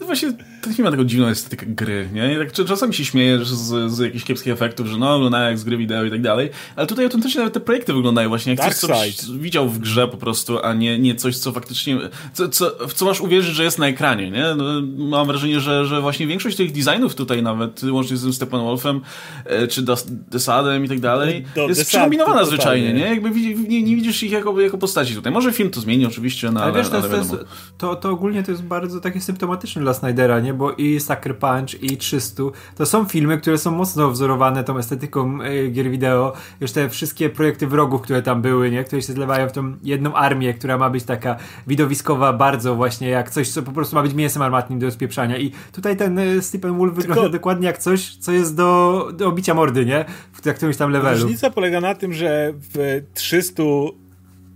Właśnie 0.00 0.32
to 0.62 0.70
nie 0.78 0.84
ma 0.84 0.90
taką 0.90 1.04
dziwną 1.04 1.26
estetykę 1.26 1.66
gry, 1.66 2.08
nie? 2.12 2.34
I 2.34 2.38
tak 2.38 2.52
czasami 2.52 2.94
się 2.94 3.04
śmiejesz 3.04 3.48
z, 3.48 3.92
z 3.92 3.98
jakichś 3.98 4.24
kiepskich 4.24 4.52
efektów, 4.52 4.86
że 4.86 4.98
no, 4.98 5.14
wyglądają 5.14 5.48
jak 5.48 5.58
z 5.58 5.64
gry 5.64 5.76
wideo 5.76 6.04
i 6.04 6.10
tak 6.10 6.22
dalej, 6.22 6.50
ale 6.76 6.86
tutaj 6.86 7.04
autentycznie 7.04 7.38
nawet 7.38 7.54
te 7.54 7.60
projekty 7.60 7.92
wyglądają 7.92 8.28
właśnie 8.28 8.54
jak 8.54 8.74
coś, 8.74 9.16
co 9.16 9.32
widział 9.38 9.68
w 9.68 9.78
grze 9.78 10.08
po 10.08 10.16
prostu, 10.16 10.58
a 10.64 10.74
nie, 10.74 10.98
nie 10.98 11.14
coś, 11.14 11.38
co 11.38 11.52
faktycznie, 11.52 11.98
co, 12.32 12.48
co, 12.48 12.88
w 12.88 12.92
co 12.92 13.04
masz 13.04 13.20
uwierzyć, 13.20 13.54
że 13.54 13.64
jest 13.64 13.78
na 13.78 13.86
ekranie, 13.86 14.30
nie? 14.30 14.44
No, 14.56 14.64
mam 14.96 15.26
wrażenie, 15.26 15.60
że, 15.60 15.86
że 15.86 16.00
właśnie 16.00 16.26
większość 16.26 16.56
tych 16.56 16.72
designów 16.72 17.14
tutaj 17.14 17.42
nawet, 17.42 17.82
łącznie 17.82 18.16
z 18.16 18.22
tym 18.22 18.32
Steppenwolfem, 18.32 19.00
e, 19.44 19.68
czy 19.68 19.82
Desadem 20.08 20.84
i 20.84 20.88
tak 20.88 21.00
dalej, 21.00 21.44
Do, 21.54 21.68
jest 21.68 21.88
przekombinowana 21.88 22.44
zwyczajnie, 22.44 22.92
nie? 22.92 23.04
Jakby 23.04 23.30
nie, 23.68 23.82
nie, 23.82 23.96
widzisz 23.96 24.22
ich 24.22 24.32
jako, 24.32 24.60
jako 24.60 24.78
postaci 24.78 25.14
tutaj. 25.14 25.32
Może 25.32 25.52
film 25.52 25.70
to 25.70 25.80
zmieni 25.80 26.06
oczywiście, 26.06 26.50
no, 26.50 26.60
ale, 26.60 26.72
ale 26.72 26.82
wiesz, 26.82 26.90
to, 26.90 26.98
ale 26.98 27.08
to, 27.08 27.16
jest, 27.16 27.34
to, 27.78 27.96
to 27.96 28.10
ogólnie 28.10 28.42
to 28.42 28.50
jest 28.50 28.62
bardzo 28.62 29.00
takie 29.00 29.20
symptomatyczne 29.20 29.82
dla 29.82 29.94
Snydera, 29.94 30.40
nie? 30.40 30.45
Bo 30.54 30.72
i 30.72 31.00
Sucker 31.00 31.38
Punch, 31.38 31.82
i 31.82 31.96
300 31.96 32.42
to 32.76 32.86
są 32.86 33.04
filmy, 33.04 33.38
które 33.38 33.58
są 33.58 33.70
mocno 33.70 34.10
wzorowane 34.10 34.64
tą 34.64 34.78
estetyką 34.78 35.42
e, 35.42 35.68
gier 35.68 35.90
wideo. 35.90 36.32
Już 36.60 36.72
te 36.72 36.88
wszystkie 36.88 37.30
projekty 37.30 37.66
wrogów, 37.66 38.02
które 38.02 38.22
tam 38.22 38.42
były, 38.42 38.70
nie? 38.70 38.84
które 38.84 39.02
się 39.02 39.12
zlewają 39.12 39.48
w 39.48 39.52
tą 39.52 39.74
jedną 39.82 40.14
armię, 40.14 40.54
która 40.54 40.78
ma 40.78 40.90
być 40.90 41.04
taka 41.04 41.36
widowiskowa 41.66 42.32
bardzo 42.32 42.74
właśnie 42.74 43.08
jak 43.08 43.30
coś, 43.30 43.48
co 43.48 43.62
po 43.62 43.72
prostu 43.72 43.96
ma 43.96 44.02
być 44.02 44.14
mięsem 44.14 44.42
armatnym 44.42 44.78
do 44.78 44.90
spieprzania. 44.90 45.38
I 45.38 45.52
tutaj 45.72 45.96
ten 45.96 46.18
e, 46.18 46.42
Stephen 46.42 46.78
Wolf 46.78 46.94
Tylko... 46.94 47.08
wygląda 47.08 47.32
dokładnie 47.32 47.66
jak 47.66 47.78
coś, 47.78 48.16
co 48.16 48.32
jest 48.32 48.56
do, 48.56 49.08
do 49.14 49.28
obicia 49.28 49.54
mordy, 49.54 49.86
nie? 49.86 50.04
W 50.32 50.54
którymś 50.54 50.76
tam 50.76 50.90
levelu. 50.90 51.22
Różnica 51.22 51.50
polega 51.50 51.80
na 51.80 51.94
tym, 51.94 52.12
że 52.12 52.52
w 52.54 53.02
300 53.14 53.62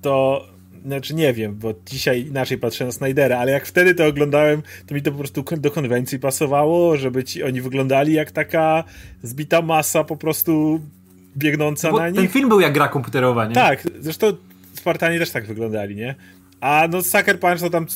to 0.03 0.45
znaczy 0.85 1.15
nie 1.15 1.33
wiem, 1.33 1.55
bo 1.55 1.75
dzisiaj 1.87 2.27
inaczej 2.27 2.59
patrzę 2.59 2.85
na 2.85 2.93
Snydera, 2.93 3.39
ale 3.39 3.53
jak 3.53 3.67
wtedy 3.67 3.95
to 3.95 4.07
oglądałem, 4.07 4.63
to 4.87 4.95
mi 4.95 5.03
to 5.03 5.13
po 5.13 5.19
prostu 5.19 5.45
do 5.57 5.71
konwencji 5.71 6.19
pasowało, 6.19 6.97
żeby 6.97 7.25
ci 7.25 7.43
oni 7.43 7.61
wyglądali 7.61 8.13
jak 8.13 8.31
taka 8.31 8.85
zbita 9.23 9.63
masa 9.63 10.05
po 10.05 10.17
prostu 10.17 10.81
biegnąca 11.37 11.91
bo 11.91 11.99
na 11.99 12.09
nich. 12.09 12.21
Ten 12.21 12.29
film 12.29 12.49
był 12.49 12.61
jak 12.61 12.73
gra 12.73 12.89
komputerowa, 12.89 13.47
nie? 13.47 13.55
Tak, 13.55 13.89
zresztą 14.01 14.33
Spartanie 14.75 15.19
też 15.19 15.31
tak 15.31 15.47
wyglądali, 15.47 15.97
nie? 15.97 16.15
A 16.61 16.89
no 16.91 17.03
Sucker 17.03 17.41
Punch 17.41 17.61
to 17.61 17.71
tam 17.71 17.87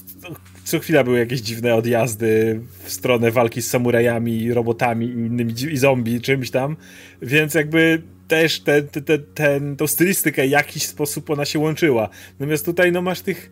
co 0.64 0.78
chwila 0.78 1.04
były 1.04 1.18
jakieś 1.18 1.40
dziwne 1.40 1.74
odjazdy 1.74 2.60
w 2.84 2.92
stronę 2.92 3.30
walki 3.30 3.62
z 3.62 3.70
samurajami, 3.70 4.54
robotami 4.54 5.06
i 5.06 5.10
innymi 5.10 5.52
i 5.70 5.76
zombie, 5.76 6.20
czymś 6.20 6.50
tam, 6.50 6.76
więc 7.22 7.54
jakby 7.54 8.02
też 8.28 8.60
ten, 8.60 8.88
ten, 8.88 9.22
ten, 9.34 9.76
tą 9.76 9.86
stylistykę 9.86 10.46
w 10.46 10.50
jakiś 10.50 10.86
sposób 10.86 11.30
ona 11.30 11.44
się 11.44 11.58
łączyła. 11.58 12.08
Natomiast 12.38 12.64
tutaj 12.64 12.92
no 12.92 13.02
masz 13.02 13.20
tych 13.20 13.50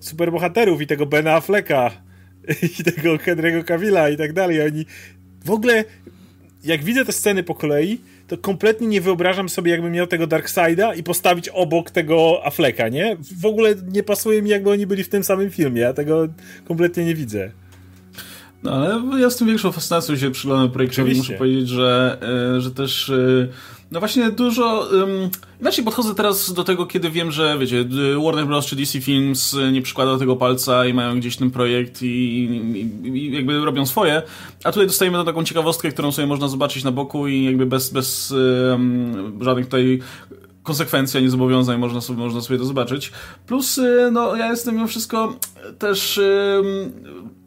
superbohaterów 0.00 0.82
i 0.82 0.86
tego 0.86 1.06
Bena 1.06 1.32
Afflecka 1.32 1.90
i 2.80 2.84
tego 2.84 3.16
Henry'ego 3.16 3.64
Cavilla 3.64 4.08
i 4.08 4.16
tak 4.16 4.32
dalej. 4.32 4.62
Oni 4.62 4.86
w 5.44 5.50
ogóle 5.50 5.84
jak 6.64 6.84
widzę 6.84 7.04
te 7.04 7.12
sceny 7.12 7.42
po 7.42 7.54
kolei, 7.54 8.00
to 8.28 8.38
kompletnie 8.38 8.86
nie 8.86 9.00
wyobrażam 9.00 9.48
sobie, 9.48 9.70
jakbym 9.70 9.92
miał 9.92 10.06
tego 10.06 10.26
Darkseida 10.26 10.94
i 10.94 11.02
postawić 11.02 11.48
obok 11.48 11.90
tego 11.90 12.40
Afflecka, 12.44 12.88
nie? 12.88 13.16
W 13.40 13.46
ogóle 13.46 13.74
nie 13.92 14.02
pasuje 14.02 14.42
mi, 14.42 14.50
jakby 14.50 14.70
oni 14.70 14.86
byli 14.86 15.04
w 15.04 15.08
tym 15.08 15.24
samym 15.24 15.50
filmie. 15.50 15.80
Ja 15.80 15.92
tego 15.92 16.28
kompletnie 16.68 17.04
nie 17.04 17.14
widzę. 17.14 17.50
No 18.62 18.72
ale 18.72 19.20
ja 19.20 19.30
z 19.30 19.36
tym 19.36 19.46
większą 19.46 19.72
fascynacją 19.72 20.16
się 20.16 20.30
przyglądam 20.30 20.70
projektowi. 20.70 21.14
Muszę 21.14 21.32
powiedzieć, 21.32 21.68
że, 21.68 22.18
e, 22.56 22.60
że 22.60 22.70
też 22.70 23.10
e, 23.10 23.48
no 23.90 23.98
właśnie 24.00 24.30
dużo. 24.30 24.88
Um, 24.92 25.30
inaczej 25.60 25.84
podchodzę 25.84 26.14
teraz 26.14 26.52
do 26.52 26.64
tego, 26.64 26.86
kiedy 26.86 27.10
wiem, 27.10 27.32
że 27.32 27.58
wiecie, 27.58 27.84
Warner 28.24 28.46
Bros. 28.46 28.66
czy 28.66 28.76
DC 28.76 29.00
Films 29.00 29.56
nie 29.72 29.82
przykłada 29.82 30.18
tego 30.18 30.36
palca 30.36 30.86
i 30.86 30.94
mają 30.94 31.16
gdzieś 31.20 31.36
ten 31.36 31.50
projekt 31.50 32.02
i, 32.02 32.06
i, 32.06 33.08
i 33.08 33.32
jakby 33.32 33.64
robią 33.64 33.86
swoje. 33.86 34.22
A 34.64 34.72
tutaj 34.72 34.86
dostajemy 34.86 35.24
taką 35.24 35.44
ciekawostkę, 35.44 35.90
którą 35.90 36.12
sobie 36.12 36.26
można 36.26 36.48
zobaczyć 36.48 36.84
na 36.84 36.92
boku 36.92 37.28
i 37.28 37.44
jakby 37.44 37.66
bez, 37.66 37.90
bez 37.90 38.30
um, 38.30 39.38
żadnych 39.44 39.66
tutaj 39.66 40.00
konsekwencji, 40.66 41.18
ani 41.18 41.28
zobowiązań 41.28 41.78
można 41.78 42.00
sobie, 42.00 42.18
można 42.18 42.40
sobie 42.40 42.58
to 42.58 42.64
zobaczyć. 42.64 43.12
Plus, 43.46 43.78
y, 43.78 44.08
no 44.12 44.36
ja 44.36 44.50
jestem 44.50 44.74
mimo 44.74 44.86
wszystko 44.86 45.36
też 45.78 46.20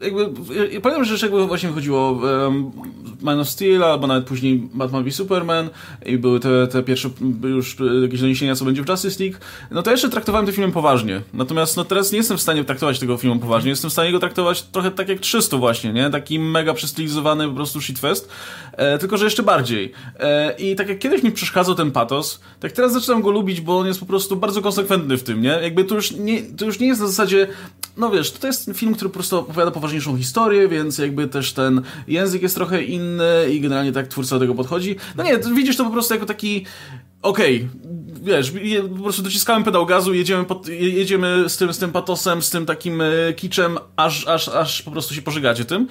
jakby, 0.00 0.30
ja 0.70 0.80
pamiętam, 0.80 1.04
że 1.04 1.26
jakby 1.26 1.46
właśnie 1.46 1.68
wychodziło 1.68 2.10
um, 2.12 2.70
Man 3.22 3.40
of 3.40 3.48
Steel, 3.48 3.84
albo 3.84 4.06
nawet 4.06 4.24
później 4.24 4.68
Batman 4.74 5.04
v 5.04 5.12
Superman 5.12 5.70
i 6.06 6.18
były 6.18 6.40
te, 6.40 6.66
te 6.66 6.82
pierwsze 6.82 7.10
już 7.42 7.76
jakieś 8.02 8.20
doniesienia, 8.20 8.54
co 8.54 8.64
będzie 8.64 8.82
w 8.82 8.88
Justice 8.88 9.24
League, 9.24 9.38
no 9.70 9.82
to 9.82 9.90
jeszcze 9.90 10.08
traktowałem 10.08 10.46
ten 10.46 10.54
film 10.54 10.72
poważnie. 10.72 11.20
Natomiast 11.34 11.76
no 11.76 11.84
teraz 11.84 12.12
nie 12.12 12.18
jestem 12.18 12.36
w 12.38 12.42
stanie 12.42 12.64
traktować 12.64 12.98
tego 12.98 13.16
filmu 13.16 13.40
poważnie, 13.40 13.70
jestem 13.70 13.90
w 13.90 13.92
stanie 13.92 14.12
go 14.12 14.18
traktować 14.18 14.62
trochę 14.62 14.90
tak 14.90 15.08
jak 15.08 15.20
300 15.20 15.56
właśnie, 15.56 15.92
nie? 15.92 16.10
Taki 16.10 16.38
mega 16.38 16.74
przestylizowany 16.74 17.48
po 17.48 17.54
prostu 17.54 17.80
shitfest, 17.80 18.28
e, 18.72 18.98
tylko 18.98 19.16
że 19.16 19.24
jeszcze 19.24 19.42
bardziej. 19.42 19.92
E, 20.20 20.54
I 20.58 20.76
tak 20.76 20.88
jak 20.88 20.98
kiedyś 20.98 21.22
mi 21.22 21.32
przeszkadzał 21.32 21.74
ten 21.74 21.90
patos, 21.90 22.40
tak 22.60 22.72
teraz 22.72 22.92
zaczynam 22.92 23.09
go 23.18 23.30
lubić, 23.30 23.60
bo 23.60 23.78
on 23.78 23.86
jest 23.86 24.00
po 24.00 24.06
prostu 24.06 24.36
bardzo 24.36 24.62
konsekwentny 24.62 25.16
w 25.18 25.22
tym, 25.22 25.42
nie? 25.42 25.48
Jakby 25.48 25.84
to 25.84 25.94
już 25.94 26.12
nie, 26.12 26.42
to 26.42 26.64
już 26.64 26.78
nie 26.78 26.86
jest 26.86 27.00
na 27.00 27.06
zasadzie, 27.06 27.46
no 27.96 28.10
wiesz, 28.10 28.32
to 28.32 28.46
jest 28.46 28.70
film, 28.74 28.94
który 28.94 29.08
po 29.08 29.14
prostu 29.14 29.38
opowiada 29.38 29.70
poważniejszą 29.70 30.16
historię, 30.16 30.68
więc 30.68 30.98
jakby 30.98 31.28
też 31.28 31.52
ten 31.52 31.82
język 32.08 32.42
jest 32.42 32.54
trochę 32.54 32.82
inny 32.82 33.50
i 33.50 33.60
generalnie 33.60 33.92
tak 33.92 34.08
twórca 34.08 34.36
do 34.36 34.40
tego 34.40 34.54
podchodzi. 34.54 34.96
No 35.16 35.24
nie, 35.24 35.38
widzisz 35.54 35.76
to 35.76 35.84
po 35.84 35.90
prostu 35.90 36.14
jako 36.14 36.26
taki 36.26 36.66
okej, 37.22 37.56
okay, 37.56 37.90
wiesz, 38.22 38.52
po 38.96 39.02
prostu 39.02 39.22
dociskamy 39.22 39.64
pedał 39.64 39.86
gazu, 39.86 40.14
jedziemy, 40.14 40.44
pod, 40.44 40.68
jedziemy 40.68 41.48
z, 41.48 41.56
tym, 41.56 41.72
z 41.72 41.78
tym 41.78 41.92
patosem, 41.92 42.42
z 42.42 42.50
tym 42.50 42.66
takim 42.66 43.00
e, 43.00 43.32
kiczem, 43.36 43.78
aż, 43.96 44.26
aż, 44.26 44.48
aż 44.48 44.82
po 44.82 44.90
prostu 44.90 45.14
się 45.14 45.22
pożygacie 45.22 45.64
tym. 45.64 45.88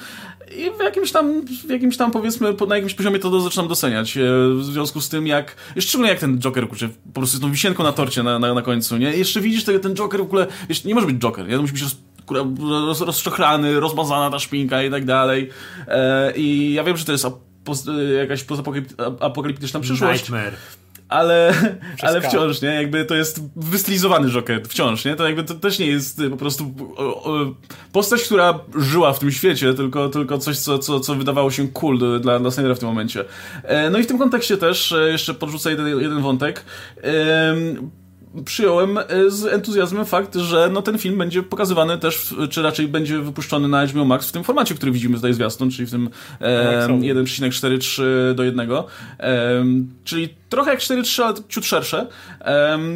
I 0.58 0.72
w 0.80 0.84
jakimś 0.84 1.12
tam, 1.12 1.46
w 1.68 1.70
jakimś 1.70 1.98
tam 1.98 2.12
powiedzmy, 2.12 2.56
na 2.68 2.76
jakimś 2.76 2.94
poziomie 2.94 3.20
to 3.20 3.42
zaczynam 3.42 3.68
doceniać. 3.68 4.18
E, 4.18 4.22
w 4.56 4.64
związku 4.64 5.02
z 5.02 5.10
tym, 5.10 5.28
jak, 5.28 5.56
szczególnie 5.80 6.12
jak 6.12 6.20
ten 6.20 6.40
Joker, 6.40 6.68
kurczę, 6.68 6.90
po 7.14 7.20
prostu 7.20 7.38
z 7.38 7.42
tą 7.42 7.52
wisienką 7.52 7.84
na 7.84 7.92
torcie 7.92 8.24
na, 8.24 8.40
na, 8.40 8.54
na 8.54 8.62
końcu, 8.62 8.98
nie? 8.98 9.18
Jeszcze 9.18 9.42
widzisz 9.42 9.64
ten, 9.64 9.96
Joker 9.96 10.20
w 10.20 10.24
ogóle, 10.24 10.48
nie 10.86 10.96
może 10.96 11.08
być 11.08 11.18
Joker? 11.18 11.48
To 11.50 11.62
musi 11.62 11.74
być 11.74 11.82
roz, 11.82 11.96
roz, 12.60 13.02
rozczochrany, 13.02 13.80
rozmazana 13.80 14.30
ta 14.30 14.40
szpinka 14.40 14.84
i 14.84 14.92
tak 14.92 15.06
dalej. 15.06 15.50
E, 15.88 16.34
I 16.36 16.74
ja 16.74 16.84
wiem, 16.84 16.98
że 16.98 17.06
to 17.06 17.12
jest 17.12 17.26
jakaś 18.20 18.44
pozapokaliptyczna 18.44 19.80
przyszłość. 19.80 20.22
Nightmare 20.22 20.56
ale, 21.10 21.54
ale 22.02 22.22
wciąż, 22.22 22.62
nie? 22.62 22.70
Jakby 22.70 23.06
to 23.06 23.16
jest 23.16 23.42
wystylizowany 23.56 24.30
Joker, 24.30 24.62
wciąż, 24.68 25.06
nie? 25.06 25.16
To 25.16 25.28
jakby 25.28 25.44
to 25.44 25.54
też 25.54 25.80
nie 25.80 25.88
jest 25.88 26.22
po 26.32 26.38
prostu 26.38 26.74
postać, 27.92 28.24
która 28.24 28.60
żyła 28.76 29.14
w 29.14 29.20
tym 29.20 29.32
świecie, 29.32 29.74
tylko, 29.74 30.10
tylko 30.10 30.38
coś, 30.38 30.58
co, 30.58 30.80
co, 30.80 31.00
co 31.00 31.16
wydawało 31.16 31.52
się 31.52 31.68
cool 31.68 32.00
dla, 32.22 32.40
dla 32.40 32.52
Snydera 32.52 32.76
w 32.76 32.80
tym 32.80 32.90
momencie. 32.90 33.26
E, 33.64 33.90
no 33.90 34.00
i 34.00 34.04
w 34.04 34.08
tym 34.08 34.18
kontekście 34.18 34.58
też 34.58 34.92
e, 34.92 35.12
jeszcze 35.12 35.34
podrzucę 35.34 35.70
jeden, 35.70 35.88
jeden 35.88 36.22
wątek 36.22 36.66
przyjąłem 38.46 38.98
e, 38.98 39.06
z 39.28 39.46
entuzjazmem 39.46 40.06
fakt, 40.06 40.36
że 40.36 40.70
no, 40.74 40.82
ten 40.82 40.98
film 40.98 41.18
będzie 41.18 41.44
pokazywany 41.44 41.98
też, 41.98 42.36
czy 42.50 42.62
raczej 42.62 42.88
będzie 42.88 43.20
wypuszczony 43.20 43.68
na 43.68 43.88
HBO 43.88 44.06
Max 44.06 44.30
w 44.30 44.32
tym 44.32 44.44
formacie, 44.44 44.76
który 44.76 44.92
widzimy 44.92 45.16
tutaj 45.16 45.34
zwiastun, 45.34 45.72
czyli 45.72 45.88
w 45.88 45.92
tym 45.92 46.10
e, 46.42 46.88
1,43 46.88 48.34
do 48.36 48.44
1. 48.44 48.72
E, 48.72 49.66
czyli 50.04 50.30
trochę 50.50 50.72
jak 50.72 50.80
4.3, 50.80 51.24
ale 51.24 51.34
ciut 51.50 51.66
szersze, 51.66 52.08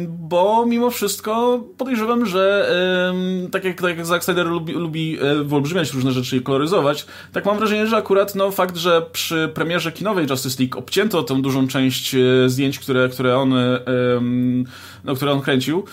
bo 0.08 0.66
mimo 0.66 0.90
wszystko 0.90 1.64
podejrzewam, 1.78 2.26
że 2.26 2.70
tak 3.52 3.64
jak, 3.64 3.80
tak 3.80 3.96
jak 3.96 4.06
Zack 4.06 4.24
Snyder 4.24 4.46
lubi, 4.46 4.72
lubi 4.72 5.18
e, 5.20 5.44
wyolbrzymiać 5.44 5.92
różne 5.92 6.12
rzeczy 6.12 6.36
i 6.36 6.40
koloryzować, 6.40 7.06
tak 7.32 7.46
mam 7.46 7.58
wrażenie, 7.58 7.86
że 7.86 7.96
akurat 7.96 8.34
no, 8.34 8.50
fakt, 8.50 8.76
że 8.76 9.02
przy 9.12 9.50
premierze 9.54 9.92
kinowej 9.92 10.26
Justice 10.30 10.62
League 10.62 10.78
obcięto 10.78 11.22
tę 11.22 11.42
dużą 11.42 11.68
część 11.68 12.14
e, 12.14 12.18
zdjęć, 12.48 12.78
które, 12.78 13.08
które 13.08 13.38
on 13.38 13.54
no, 15.04 15.14
które 15.14 15.23
on 15.32 15.40
kręcił, 15.40 15.84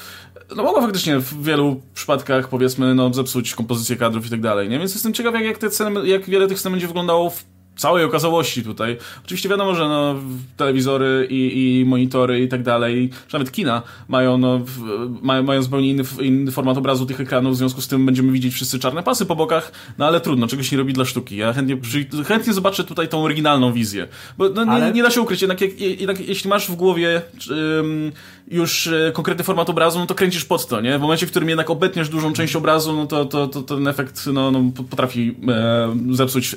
no 0.55 0.63
mogło 0.63 0.81
faktycznie 0.81 1.19
w 1.19 1.43
wielu 1.43 1.81
przypadkach, 1.93 2.49
powiedzmy, 2.49 2.95
no, 2.95 3.13
zepsuć 3.13 3.55
kompozycję 3.55 3.95
kadrów 3.95 4.27
i 4.27 4.29
tak 4.29 4.41
dalej, 4.41 4.69
nie? 4.69 4.79
Więc 4.79 4.93
jestem 4.93 5.13
ciekaw, 5.13 5.33
jak, 5.33 5.43
jak, 5.43 5.57
te 5.57 5.71
sceny, 5.71 6.07
jak 6.07 6.29
wiele 6.29 6.47
tych 6.47 6.59
scen 6.59 6.71
będzie 6.71 6.87
wyglądało 6.87 7.29
w 7.29 7.43
całej 7.75 8.03
okazałości 8.03 8.63
tutaj. 8.63 8.97
Oczywiście 9.25 9.49
wiadomo, 9.49 9.75
że 9.75 9.87
no, 9.87 10.15
telewizory 10.57 11.27
i, 11.29 11.79
i 11.79 11.85
monitory 11.85 12.43
i 12.43 12.47
tak 12.47 12.63
dalej, 12.63 13.09
czy 13.27 13.33
nawet 13.33 13.51
kina 13.51 13.81
mają, 14.07 14.37
no, 14.37 14.59
w, 14.59 14.79
mają, 15.21 15.43
mają 15.43 15.63
zupełnie 15.63 15.89
inny, 15.89 16.03
inny 16.21 16.51
format 16.51 16.77
obrazu 16.77 17.05
tych 17.05 17.21
ekranów, 17.21 17.53
w 17.53 17.57
związku 17.57 17.81
z 17.81 17.87
tym 17.87 18.05
będziemy 18.05 18.31
widzieć 18.31 18.53
wszyscy 18.53 18.79
czarne 18.79 19.03
pasy 19.03 19.25
po 19.25 19.35
bokach, 19.35 19.71
no 19.97 20.05
ale 20.05 20.21
trudno, 20.21 20.47
czegoś 20.47 20.71
nie 20.71 20.77
robi 20.77 20.93
dla 20.93 21.05
sztuki. 21.05 21.37
Ja 21.37 21.53
chętnie, 21.53 21.77
chętnie 22.25 22.53
zobaczę 22.53 22.83
tutaj 22.83 23.07
tą 23.07 23.23
oryginalną 23.23 23.73
wizję, 23.73 24.07
bo 24.37 24.49
no, 24.49 24.61
ale... 24.61 24.85
nie, 24.85 24.91
nie, 24.91 25.03
da 25.03 25.11
się 25.11 25.21
ukryć, 25.21 25.41
jednak, 25.41 25.61
jak, 25.61 25.81
jednak 25.81 26.27
jeśli 26.27 26.49
masz 26.49 26.71
w 26.71 26.75
głowie 26.75 27.21
um, 27.49 28.11
już 28.47 28.87
e, 28.87 29.11
konkretny 29.13 29.43
format 29.43 29.69
obrazu, 29.69 29.99
no 29.99 30.05
to 30.05 30.15
kręcisz 30.15 30.45
pod 30.45 30.67
to, 30.67 30.81
nie? 30.81 30.97
W 30.97 31.01
momencie, 31.01 31.27
w 31.27 31.29
którym 31.29 31.49
jednak 31.49 31.69
obetniesz 31.69 32.09
dużą 32.09 32.33
część 32.33 32.55
obrazu, 32.55 32.93
no 32.93 33.07
to, 33.07 33.25
to, 33.25 33.47
to 33.47 33.61
ten 33.61 33.87
efekt 33.87 34.27
no, 34.33 34.51
no 34.51 34.63
potrafi 34.89 35.35
e, 35.47 35.95
zepsuć 36.11 36.55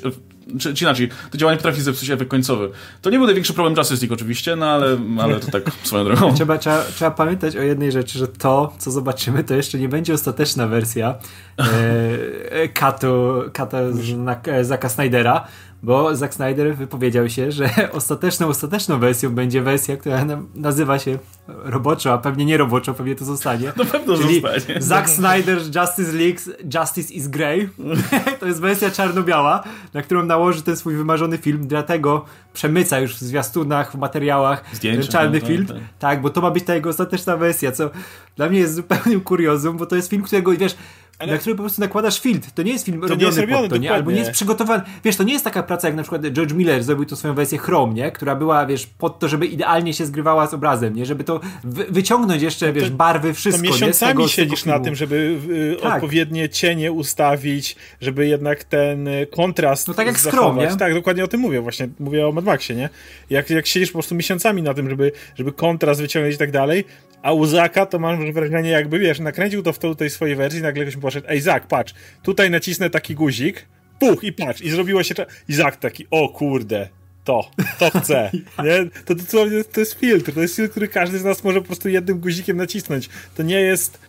czy, 0.59 0.73
czy 0.73 0.83
inaczej, 0.83 1.09
to 1.31 1.37
działanie 1.37 1.57
potrafi 1.57 1.81
zepsuć 1.81 2.09
efekt 2.09 2.31
końcowy. 2.31 2.69
To 3.01 3.09
nie 3.09 3.17
był 3.17 3.25
największy 3.25 3.53
problem 3.53 3.75
Justice 3.77 4.01
League 4.01 4.13
oczywiście, 4.13 4.55
no 4.55 4.65
ale, 4.69 4.97
ale 5.19 5.39
to 5.39 5.51
tak 5.51 5.63
swoją 5.83 6.03
drogą. 6.03 6.33
Trzeba, 6.35 6.57
trzeba, 6.57 6.83
trzeba 6.95 7.11
pamiętać 7.11 7.55
o 7.55 7.61
jednej 7.61 7.91
rzeczy, 7.91 8.19
że 8.19 8.27
to, 8.27 8.73
co 8.77 8.91
zobaczymy, 8.91 9.43
to 9.43 9.55
jeszcze 9.55 9.79
nie 9.79 9.89
będzie 9.89 10.13
ostateczna 10.13 10.67
wersja 10.67 11.15
e, 11.57 12.67
Kato, 12.67 13.43
Kato 13.53 13.77
z, 13.93 14.67
Zaka 14.67 14.89
Snydera, 14.89 15.47
bo 15.83 16.15
Zack 16.15 16.33
Snyder 16.33 16.75
wypowiedział 16.75 17.29
się, 17.29 17.51
że 17.51 17.69
ostateczną, 17.91 18.47
ostateczną 18.47 18.99
wersją 18.99 19.35
będzie 19.35 19.61
wersja, 19.61 19.97
która 19.97 20.25
nazywa 20.55 20.99
się 20.99 21.17
roboczo, 21.47 22.13
a 22.13 22.17
pewnie 22.17 22.45
nie 22.45 22.57
roboczo, 22.57 22.93
pewnie 22.93 23.15
to 23.15 23.25
zostanie. 23.25 23.67
Na 23.77 23.85
pewno 23.85 24.17
Czyli 24.17 24.41
zostanie. 24.41 24.81
Zack 24.81 25.09
Snyder 25.09 25.57
Justice 25.57 26.11
League 26.11 26.39
Justice 26.73 27.13
is 27.13 27.27
Grey. 27.27 27.69
to 28.39 28.45
jest 28.45 28.61
wersja 28.61 28.91
czarno-biała, 28.91 29.63
na 29.93 30.01
którą 30.01 30.25
nałoży 30.25 30.61
ten 30.61 30.77
swój 30.77 30.95
wymarzony 30.95 31.37
film, 31.37 31.67
dlatego 31.67 32.25
przemyca 32.53 32.99
już 32.99 33.15
w 33.15 33.19
zwiastunach, 33.19 33.91
w 33.91 33.95
materiałach 33.95 34.63
Zdjęcia, 34.73 35.11
czarny 35.11 35.39
tak, 35.39 35.49
film. 35.49 35.65
Tak, 35.65 35.77
tak. 35.77 35.85
tak, 35.99 36.21
bo 36.21 36.29
to 36.29 36.41
ma 36.41 36.51
być 36.51 36.63
ta 36.63 36.75
jego 36.75 36.89
ostateczna 36.89 37.37
wersja, 37.37 37.71
co 37.71 37.89
dla 38.35 38.49
mnie 38.49 38.59
jest 38.59 38.75
zupełnym 38.75 39.21
kuriozum, 39.21 39.77
bo 39.77 39.85
to 39.85 39.95
jest 39.95 40.09
film, 40.09 40.23
którego, 40.23 40.51
wiesz, 40.51 40.75
ale... 41.19 41.31
na 41.31 41.37
który 41.37 41.55
po 41.55 41.63
prostu 41.63 41.81
nakładasz 41.81 42.21
filtr. 42.21 42.51
To 42.51 42.63
nie 42.63 42.71
jest 42.71 42.85
film 42.85 43.01
to 43.01 43.07
robiony, 43.07 43.25
jest 43.25 43.37
robiony 43.37 43.61
pod 43.61 43.69
to, 43.69 43.77
nie? 43.77 43.93
Albo 43.93 44.11
nie 44.11 44.17
jest 44.17 44.31
przygotowany. 44.31 44.83
Wiesz, 45.03 45.15
to 45.15 45.23
nie 45.23 45.33
jest 45.33 45.45
taka 45.45 45.63
praca 45.63 45.87
jak 45.87 45.97
na 45.97 46.03
przykład 46.03 46.21
George 46.21 46.53
Miller 46.53 46.83
zrobił 46.83 47.05
to 47.05 47.15
swoją 47.15 47.33
wersję 47.33 47.57
Chrome, 47.57 47.93
nie? 47.93 48.11
Która 48.11 48.35
była, 48.35 48.65
wiesz, 48.65 48.87
pod 48.97 49.19
to, 49.19 49.27
żeby 49.27 49.45
idealnie 49.45 49.93
się 49.93 50.05
zgrywała 50.05 50.47
z 50.47 50.53
obrazem, 50.53 50.95
nie? 50.95 51.05
Żeby 51.05 51.23
to 51.23 51.39
wy 51.63 51.85
wyciągnąć 51.89 52.41
jeszcze, 52.41 52.73
wiesz, 52.73 52.89
barwy, 52.89 53.33
wszystko, 53.33 53.63
to 53.63 53.71
miesiącami 53.73 54.09
nie? 54.09 54.15
Tego, 54.15 54.27
siedzisz 54.27 54.65
na 54.65 54.79
tym, 54.79 54.95
żeby 54.95 55.39
y, 55.49 55.77
tak. 55.81 55.93
odpowiednie 55.93 56.49
cienie 56.49 56.91
ustawić, 56.91 57.75
żeby 58.01 58.27
jednak 58.27 58.63
ten 58.63 59.07
y, 59.07 59.27
kontrast 59.27 59.87
No 59.87 59.93
tak 59.93 60.07
jak. 60.07 60.15
Chrome, 60.17 60.67
nie? 60.67 60.77
Tak, 60.77 60.93
dokładnie 60.93 61.23
o 61.23 61.27
tym 61.27 61.39
mówię 61.39 61.61
właśnie. 61.61 61.87
Mówię 61.99 62.27
o 62.27 62.31
Mad 62.31 62.45
Maxie, 62.45 62.75
nie? 62.75 62.89
Jak, 63.29 63.49
jak 63.49 63.67
siedzisz 63.67 63.89
po 63.89 63.93
prostu 63.93 64.15
miesiącami 64.15 64.63
na 64.63 64.73
tym, 64.73 64.89
żeby, 64.89 65.11
żeby 65.35 65.51
kontrast 65.51 66.01
wyciągnąć 66.01 66.35
i 66.35 66.37
tak 66.37 66.51
dalej, 66.51 66.85
a 67.25 67.33
u 67.33 67.45
Zaka 67.45 67.85
to 67.85 67.99
mam 67.99 68.33
wrażenie 68.33 68.69
jakby, 68.69 68.99
wiesz, 68.99 69.19
nakręcił 69.19 69.63
to 69.63 69.73
w 69.73 69.95
tej 69.97 70.09
swojej 70.09 70.35
wersji, 70.35 70.61
nagle 70.61 70.83
ktoś 70.83 70.97
poszedł, 71.05 71.27
ej 71.29 71.41
Zak, 71.41 71.67
patrz, 71.67 71.93
tutaj 72.23 72.51
nacisnę 72.51 72.89
taki 72.89 73.15
guzik, 73.15 73.65
puch 73.99 74.23
i 74.23 74.33
patrz, 74.33 74.61
i 74.61 74.69
zrobiło 74.69 75.03
się, 75.03 75.15
i 75.49 75.53
Zak 75.53 75.77
taki, 75.77 76.07
o 76.11 76.29
kurde, 76.29 76.89
to, 77.23 77.51
to 77.79 77.99
chcę, 77.99 78.31
nie? 78.63 78.89
To, 79.05 79.15
to, 79.15 79.45
to 79.73 79.79
jest 79.79 79.99
filtr, 79.99 80.33
to 80.33 80.41
jest 80.41 80.55
filtr, 80.55 80.71
który 80.71 80.87
każdy 80.87 81.19
z 81.19 81.23
nas 81.23 81.43
może 81.43 81.61
po 81.61 81.67
prostu 81.67 81.89
jednym 81.89 82.19
guzikiem 82.19 82.57
nacisnąć. 82.57 83.09
To 83.35 83.43
nie 83.43 83.61
jest... 83.61 83.99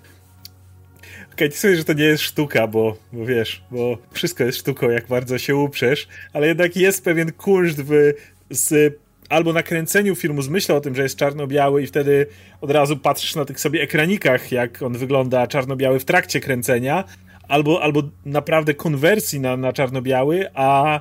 Okej, 1.33 1.49
okay, 1.49 1.71
nie 1.71 1.77
że 1.77 1.85
to 1.85 1.93
nie 1.93 2.05
jest 2.05 2.23
sztuka, 2.23 2.67
bo, 2.67 2.97
bo 3.13 3.27
wiesz, 3.27 3.63
bo 3.71 3.99
wszystko 4.13 4.45
jest 4.45 4.59
sztuką, 4.59 4.91
jak 4.91 5.07
bardzo 5.07 5.39
się 5.39 5.57
uprzesz, 5.57 6.09
ale 6.33 6.47
jednak 6.47 6.77
jest 6.77 7.05
pewien 7.05 7.33
kunszt 7.33 7.81
w, 7.83 8.13
z 8.51 8.99
albo 9.29 9.53
nakręceniu 9.53 10.15
filmu 10.15 10.43
z 10.43 10.49
myślą 10.49 10.77
o 10.77 10.81
tym, 10.81 10.95
że 10.95 11.03
jest 11.03 11.19
czarno-biały 11.19 11.83
i 11.83 11.87
wtedy 11.87 12.27
od 12.61 12.71
razu 12.71 12.97
patrzysz 12.97 13.35
na 13.35 13.45
tych 13.45 13.61
sobie 13.61 13.83
ekranikach, 13.83 14.53
jak 14.53 14.83
on 14.83 14.93
wygląda 14.93 15.47
czarno-biały 15.47 16.01
w 16.01 16.05
trakcie 16.05 16.41
kręcenia, 16.41 17.05
albo, 17.49 17.83
albo 17.83 18.03
naprawdę 18.25 18.75
konwersji 18.75 19.41
na, 19.41 19.57
na 19.57 19.73
czarno-biały, 19.73 20.47
a 20.55 21.01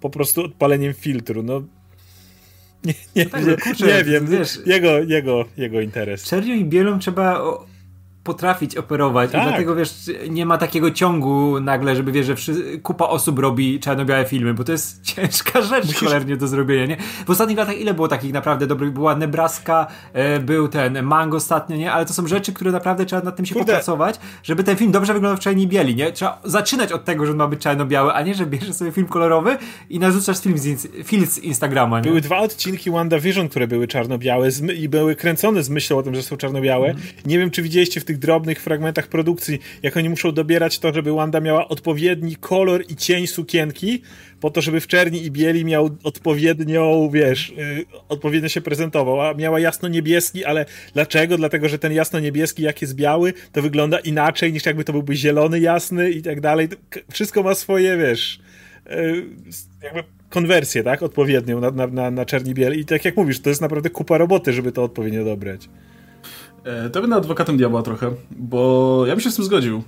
po 0.00 0.10
prostu 0.10 0.44
odpaleniem 0.44 0.94
filtru. 0.94 1.42
No, 1.42 1.62
nie, 2.84 2.94
nie, 3.16 3.24
no 3.24 3.30
tak, 3.30 3.46
nie, 3.46 3.56
kurczę, 3.56 3.86
nie 3.86 4.04
wiem, 4.04 4.26
wiesz, 4.26 4.58
jego, 4.66 4.98
jego, 4.98 5.44
jego 5.56 5.80
interes. 5.80 6.24
Czernią 6.24 6.54
i 6.54 6.64
bielą 6.64 6.98
trzeba 6.98 7.42
potrafić 8.28 8.76
operować 8.76 9.30
tak. 9.30 9.42
i 9.42 9.48
dlatego 9.48 9.74
wiesz, 9.74 10.10
nie 10.30 10.46
ma 10.46 10.58
takiego 10.58 10.90
ciągu 10.90 11.60
nagle, 11.60 11.96
żeby 11.96 12.12
wiesz, 12.12 12.26
że 12.26 12.52
kupa 12.82 13.06
osób 13.06 13.38
robi 13.38 13.80
czarno-białe 13.80 14.24
filmy, 14.24 14.54
bo 14.54 14.64
to 14.64 14.72
jest 14.72 15.02
ciężka 15.14 15.62
rzecz 15.62 15.86
Musisz... 15.86 16.00
cholernie 16.00 16.36
do 16.36 16.48
zrobienia, 16.48 16.86
nie? 16.86 16.96
W 17.26 17.30
ostatnich 17.30 17.58
latach 17.58 17.78
ile 17.80 17.94
było 17.94 18.08
takich 18.08 18.32
naprawdę 18.32 18.66
dobrych? 18.66 18.92
Była 18.92 19.16
Nebraska, 19.16 19.86
e, 20.12 20.40
był 20.40 20.68
ten 20.68 21.02
Mango 21.02 21.36
ostatnio, 21.36 21.76
nie? 21.76 21.92
Ale 21.92 22.06
to 22.06 22.12
są 22.12 22.26
rzeczy, 22.26 22.52
które 22.52 22.72
naprawdę 22.72 23.06
trzeba 23.06 23.22
nad 23.22 23.36
tym 23.36 23.46
się 23.46 23.54
Kurde. 23.54 23.72
popracować, 23.72 24.20
żeby 24.42 24.64
ten 24.64 24.76
film 24.76 24.92
dobrze 24.92 25.12
wyglądał 25.12 25.36
w 25.36 25.40
czarni 25.40 25.66
bieli, 25.66 25.96
nie? 25.96 26.12
Trzeba 26.12 26.40
zaczynać 26.44 26.92
od 26.92 27.04
tego, 27.04 27.26
że 27.26 27.32
on 27.32 27.38
ma 27.38 27.46
być 27.46 27.60
czarno-biały, 27.60 28.12
a 28.12 28.22
nie, 28.22 28.34
że 28.34 28.46
bierzesz 28.46 28.74
sobie 28.74 28.92
film 28.92 29.06
kolorowy 29.06 29.58
i 29.90 29.98
narzucasz 29.98 30.40
film 30.40 30.58
z, 30.58 30.88
film 31.04 31.26
z 31.26 31.38
Instagrama, 31.38 32.00
nie? 32.00 32.08
Były 32.08 32.20
dwa 32.20 32.38
odcinki 32.38 32.90
WandaVision, 32.90 33.48
które 33.48 33.66
były 33.66 33.86
czarno-białe 33.86 34.48
i 34.76 34.88
były 34.88 35.16
kręcone 35.16 35.62
z 35.62 35.70
myślą 35.70 35.98
o 35.98 36.02
tym, 36.02 36.14
że 36.14 36.22
są 36.22 36.36
czarno-białe. 36.36 36.90
Mm. 36.90 37.02
Nie 37.26 37.38
wiem, 37.38 37.50
czy 37.50 37.62
widzieliście 37.62 38.00
w 38.00 38.04
tych 38.04 38.17
drobnych 38.18 38.60
fragmentach 38.60 39.08
produkcji, 39.08 39.58
jak 39.82 39.96
oni 39.96 40.08
muszą 40.08 40.32
dobierać 40.32 40.78
to, 40.78 40.94
żeby 40.94 41.12
Wanda 41.12 41.40
miała 41.40 41.68
odpowiedni 41.68 42.36
kolor 42.36 42.84
i 42.88 42.96
cień 42.96 43.26
sukienki, 43.26 44.02
po 44.40 44.50
to, 44.50 44.60
żeby 44.60 44.80
w 44.80 44.86
czerni 44.86 45.24
i 45.24 45.30
bieli 45.30 45.64
miał 45.64 45.90
odpowiednią, 46.02 47.10
wiesz, 47.12 47.52
yy, 47.56 47.84
odpowiednio 48.08 48.48
się 48.48 48.60
prezentował, 48.60 49.20
a 49.20 49.34
miała 49.34 49.60
jasno-niebieski, 49.60 50.44
ale 50.44 50.66
dlaczego? 50.94 51.36
Dlatego, 51.36 51.68
że 51.68 51.78
ten 51.78 51.92
jasno-niebieski, 51.92 52.62
jak 52.62 52.82
jest 52.82 52.94
biały, 52.94 53.32
to 53.52 53.62
wygląda 53.62 53.98
inaczej 53.98 54.52
niż 54.52 54.66
jakby 54.66 54.84
to 54.84 54.92
byłby 54.92 55.16
zielony, 55.16 55.60
jasny 55.60 56.10
i 56.10 56.22
tak 56.22 56.40
dalej. 56.40 56.68
Wszystko 57.12 57.42
ma 57.42 57.54
swoje, 57.54 57.96
wiesz, 57.96 58.40
yy, 58.90 59.24
jakby 59.82 60.04
konwersję, 60.30 60.82
tak? 60.82 61.02
Odpowiednią 61.02 61.60
na, 61.60 61.70
na, 61.70 61.86
na, 61.86 62.10
na 62.10 62.24
czerni 62.24 62.54
biel 62.54 62.80
i 62.80 62.84
tak 62.84 63.04
jak 63.04 63.16
mówisz, 63.16 63.40
to 63.40 63.48
jest 63.48 63.60
naprawdę 63.60 63.90
kupa 63.90 64.18
roboty, 64.18 64.52
żeby 64.52 64.72
to 64.72 64.82
odpowiednio 64.82 65.24
dobrać. 65.24 65.68
E, 66.68 66.90
to 66.90 67.00
będę 67.00 67.16
adwokatem 67.16 67.56
diabła 67.56 67.82
trochę, 67.82 68.14
bo 68.30 69.04
ja 69.06 69.14
bym 69.14 69.20
się 69.20 69.30
z 69.30 69.36
tym 69.36 69.44
zgodził. 69.44 69.82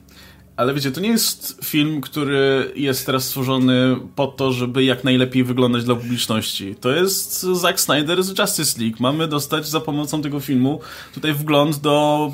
Ale 0.57 0.75
wiecie, 0.75 0.91
to 0.91 1.01
nie 1.01 1.09
jest 1.09 1.61
film, 1.65 2.01
który 2.01 2.73
jest 2.77 3.07
teraz 3.07 3.25
stworzony 3.25 3.97
po 4.17 4.27
to, 4.27 4.53
żeby 4.53 4.85
jak 4.85 5.05
najlepiej 5.05 5.45
wyglądać 5.45 5.85
dla 5.85 5.95
publiczności. 5.95 6.75
To 6.75 6.91
jest 6.91 7.43
Zack 7.43 7.81
Snyder 7.81 8.23
z 8.23 8.39
Justice 8.39 8.81
League. 8.81 8.97
Mamy 9.01 9.29
dostać 9.29 9.69
za 9.69 9.81
pomocą 9.81 10.23
tego 10.23 10.41
filmu 10.41 10.81
tutaj 11.15 11.33
wgląd 11.33 11.77
do 11.77 12.33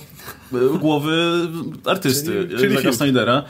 e, 0.52 0.78
głowy 0.78 1.48
artysty, 1.84 2.32
czyli, 2.32 2.58
czyli 2.58 2.74
Zacka 2.74 2.92
Snydera. 2.92 3.42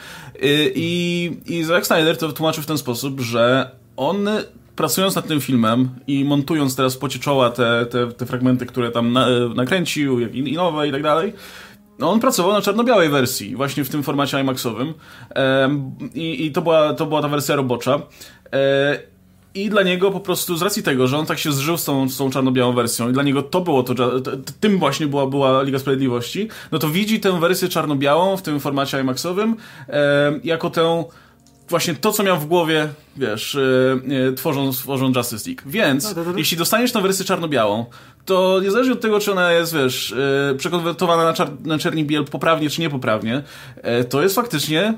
I, 0.75 1.31
I 1.47 1.65
Zack 1.65 1.87
Snyder 1.87 2.17
to 2.17 2.33
tłumaczył 2.33 2.63
w 2.63 2.67
ten 2.67 2.79
sposób, 2.79 3.21
że 3.21 3.71
on 3.97 4.29
pracując 4.77 5.17
nad 5.17 5.27
tym 5.27 5.41
filmem 5.41 5.89
i 6.07 6.25
montując 6.25 6.77
teraz 6.77 6.97
pocie 6.97 7.19
czoła 7.19 7.51
te, 7.51 7.87
te, 7.87 8.07
te 8.07 8.27
fragmenty, 8.27 8.67
które 8.67 8.91
tam 8.91 9.13
na, 9.13 9.27
nakręcił, 9.55 10.21
jak 10.21 10.35
i, 10.35 10.39
i 10.39 10.53
nowe 10.53 10.89
i 10.89 10.93
tak 10.93 11.03
dalej, 11.03 11.33
no 11.99 12.11
on 12.11 12.21
pracował 12.21 12.53
na 12.53 12.61
czarno-białej 12.61 13.09
wersji, 13.09 13.57
właśnie 13.57 13.85
w 13.85 13.89
tym 13.89 14.03
formacie 14.03 14.41
IMAXowym 14.41 14.95
i, 16.15 16.47
i 16.47 16.53
to, 16.53 16.63
była, 16.63 16.95
to 16.95 17.07
była 17.07 17.23
ta 17.23 17.29
wersja 17.29 17.57
robocza. 17.57 18.03
E, 18.53 18.99
I 19.55 19.71
dla 19.71 19.83
niego 19.83 20.11
po 20.11 20.21
prostu 20.21 20.57
z 20.57 20.63
racji 20.63 20.83
tego, 20.83 21.07
że 21.07 21.19
on 21.19 21.27
tak 21.27 21.39
się 21.39 21.53
zżył 21.53 21.79
z 21.79 21.85
tą, 21.85 22.09
z 22.09 22.17
tą 22.17 22.31
czarno-białą 22.31 22.73
wersją 22.73 23.11
i 23.11 23.13
dla 23.13 23.23
niego 23.23 23.43
to 23.43 23.61
było 23.61 23.83
to, 23.83 23.95
tym 24.61 24.79
właśnie 24.79 25.07
była, 25.07 25.27
była 25.27 25.63
Liga 25.63 25.79
Sprawiedliwości, 25.79 26.49
no 26.73 26.79
to 26.79 26.89
widzi 26.89 27.21
tę 27.21 27.41
wersję 27.41 27.69
czarno-białą 27.69 28.37
w 28.37 28.43
tym 28.43 28.61
formacie 28.61 29.01
IMAXowym 29.01 29.57
jako 30.45 30.71
tę 30.71 31.05
właśnie 31.69 31.95
to, 31.95 32.13
co 32.13 32.23
miał 32.23 32.39
w 32.41 32.47
głowie, 32.47 32.89
wiesz, 33.17 33.57
yy, 34.09 34.33
tworząc, 34.33 34.79
tworząc 34.79 35.17
Justice 35.17 35.51
League. 35.51 35.63
Więc, 35.67 36.15
no, 36.17 36.23
jeśli 36.37 36.57
dostaniesz 36.57 36.93
tą 36.93 37.01
wersję 37.01 37.25
czarno-białą, 37.25 37.87
to 38.27 38.61
niezależnie 38.63 38.93
od 38.93 39.01
tego, 39.01 39.21
czy 39.21 39.33
ona 39.33 39.53
jest, 39.53 39.75
wiesz, 39.75 40.15
yy, 40.51 40.59
przekonwertowana 40.59 41.25
na, 41.25 41.33
czar 41.33 41.49
na 41.65 41.79
czerni 41.79 42.05
biel 42.05 42.25
poprawnie, 42.25 42.71
czy 42.71 42.81
niepoprawnie, 42.81 43.43
yy, 43.85 44.05
to 44.05 44.23
jest 44.23 44.35
faktycznie 44.35 44.95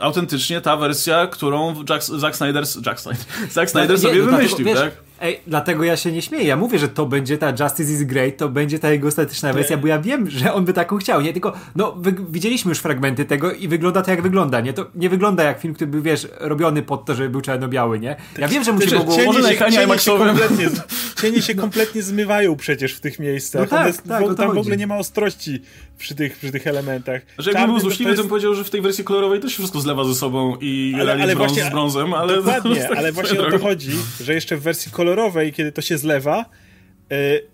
autentycznie 0.00 0.60
ta 0.60 0.76
wersja, 0.76 1.26
którą 1.26 1.74
Jack, 1.90 2.04
Zack 2.04 2.36
Snyder, 2.36 2.64
Jack 2.86 3.00
Snyder, 3.00 3.24
Zack 3.50 3.70
Snyder 3.70 3.98
sobie 3.98 4.14
nie, 4.14 4.22
no 4.22 4.36
wymyślił, 4.36 4.66
wiesz, 4.66 4.78
tak? 4.78 4.92
Ej, 5.22 5.40
dlatego 5.46 5.84
ja 5.84 5.96
się 5.96 6.12
nie 6.12 6.22
śmieję. 6.22 6.44
Ja 6.44 6.56
mówię, 6.56 6.78
że 6.78 6.88
to 6.88 7.06
będzie 7.06 7.38
ta 7.38 7.50
Justice 7.50 7.92
is 7.92 8.02
Great, 8.02 8.36
to 8.36 8.48
będzie 8.48 8.78
ta 8.78 8.90
jego 8.90 9.08
ostateczna 9.08 9.52
wersja, 9.52 9.76
bo 9.76 9.86
ja 9.86 9.98
wiem, 9.98 10.30
że 10.30 10.54
on 10.54 10.64
by 10.64 10.72
taką 10.72 10.96
chciał. 10.96 11.20
Nie 11.20 11.32
tylko, 11.32 11.52
no, 11.76 11.96
widzieliśmy 12.30 12.68
już 12.68 12.78
fragmenty 12.78 13.24
tego 13.24 13.52
i 13.52 13.68
wygląda 13.68 14.02
to 14.02 14.10
jak 14.10 14.22
wygląda, 14.22 14.60
nie? 14.60 14.72
To 14.72 14.86
nie 14.94 15.10
wygląda 15.10 15.42
jak 15.42 15.60
film, 15.60 15.74
który 15.74 15.90
był, 15.90 16.02
wiesz, 16.02 16.28
robiony 16.40 16.82
pod 16.82 17.04
to, 17.04 17.14
żeby 17.14 17.30
był 17.30 17.40
czarno-biały, 17.40 18.00
nie? 18.00 18.16
Ja 18.38 18.48
wiem, 18.48 18.64
że 18.64 18.72
musi 18.72 18.88
było... 18.88 19.16
Cienie, 19.16 19.26
może 19.26 19.42
się, 19.42 19.58
cienie, 19.58 19.98
się 19.98 20.18
kompletnie, 20.18 20.68
cienie 21.22 21.42
się 21.42 21.54
kompletnie 21.54 22.02
zmywają 22.02 22.56
przecież 22.72 22.94
w 22.94 23.00
tych 23.00 23.18
miejscach. 23.18 23.70
No 23.70 23.78
tak, 23.78 23.86
jest, 23.86 24.08
tak, 24.08 24.28
w, 24.28 24.34
tam 24.34 24.54
w 24.54 24.58
ogóle 24.58 24.76
nie 24.76 24.86
ma 24.86 24.98
ostrości 24.98 25.62
przy 25.98 26.14
tych, 26.14 26.36
przy 26.36 26.52
tych 26.52 26.66
elementach. 26.66 27.22
Że 27.38 27.52
jakby 27.52 27.66
był 27.66 27.80
złośliwy, 27.80 28.04
to, 28.04 28.10
jest... 28.10 28.18
to 28.18 28.22
bym 28.22 28.28
powiedział, 28.30 28.54
że 28.54 28.64
w 28.64 28.70
tej 28.70 28.80
wersji 28.80 29.04
kolorowej 29.04 29.40
też 29.40 29.54
wszystko 29.54 29.80
zlewa 29.80 30.04
ze 30.04 30.14
sobą 30.14 30.56
i 30.60 30.94
ale, 31.00 31.12
ale 31.12 31.36
brąz 31.36 31.38
właśnie, 31.38 31.64
z 31.64 31.70
brązem, 31.70 32.14
ale... 32.14 32.36
Dokładnie, 32.36 32.88
ale 32.98 33.12
właśnie 33.12 33.40
o 33.40 33.50
to 33.50 33.58
chodzi, 33.58 33.92
że 34.20 34.34
jeszcze 34.34 34.56
w 34.56 34.62
wersji 34.62 34.92
kolorowej, 34.92 35.52
kiedy 35.52 35.72
to 35.72 35.82
się 35.82 35.98
zlewa, 35.98 36.44
y, 37.12 37.46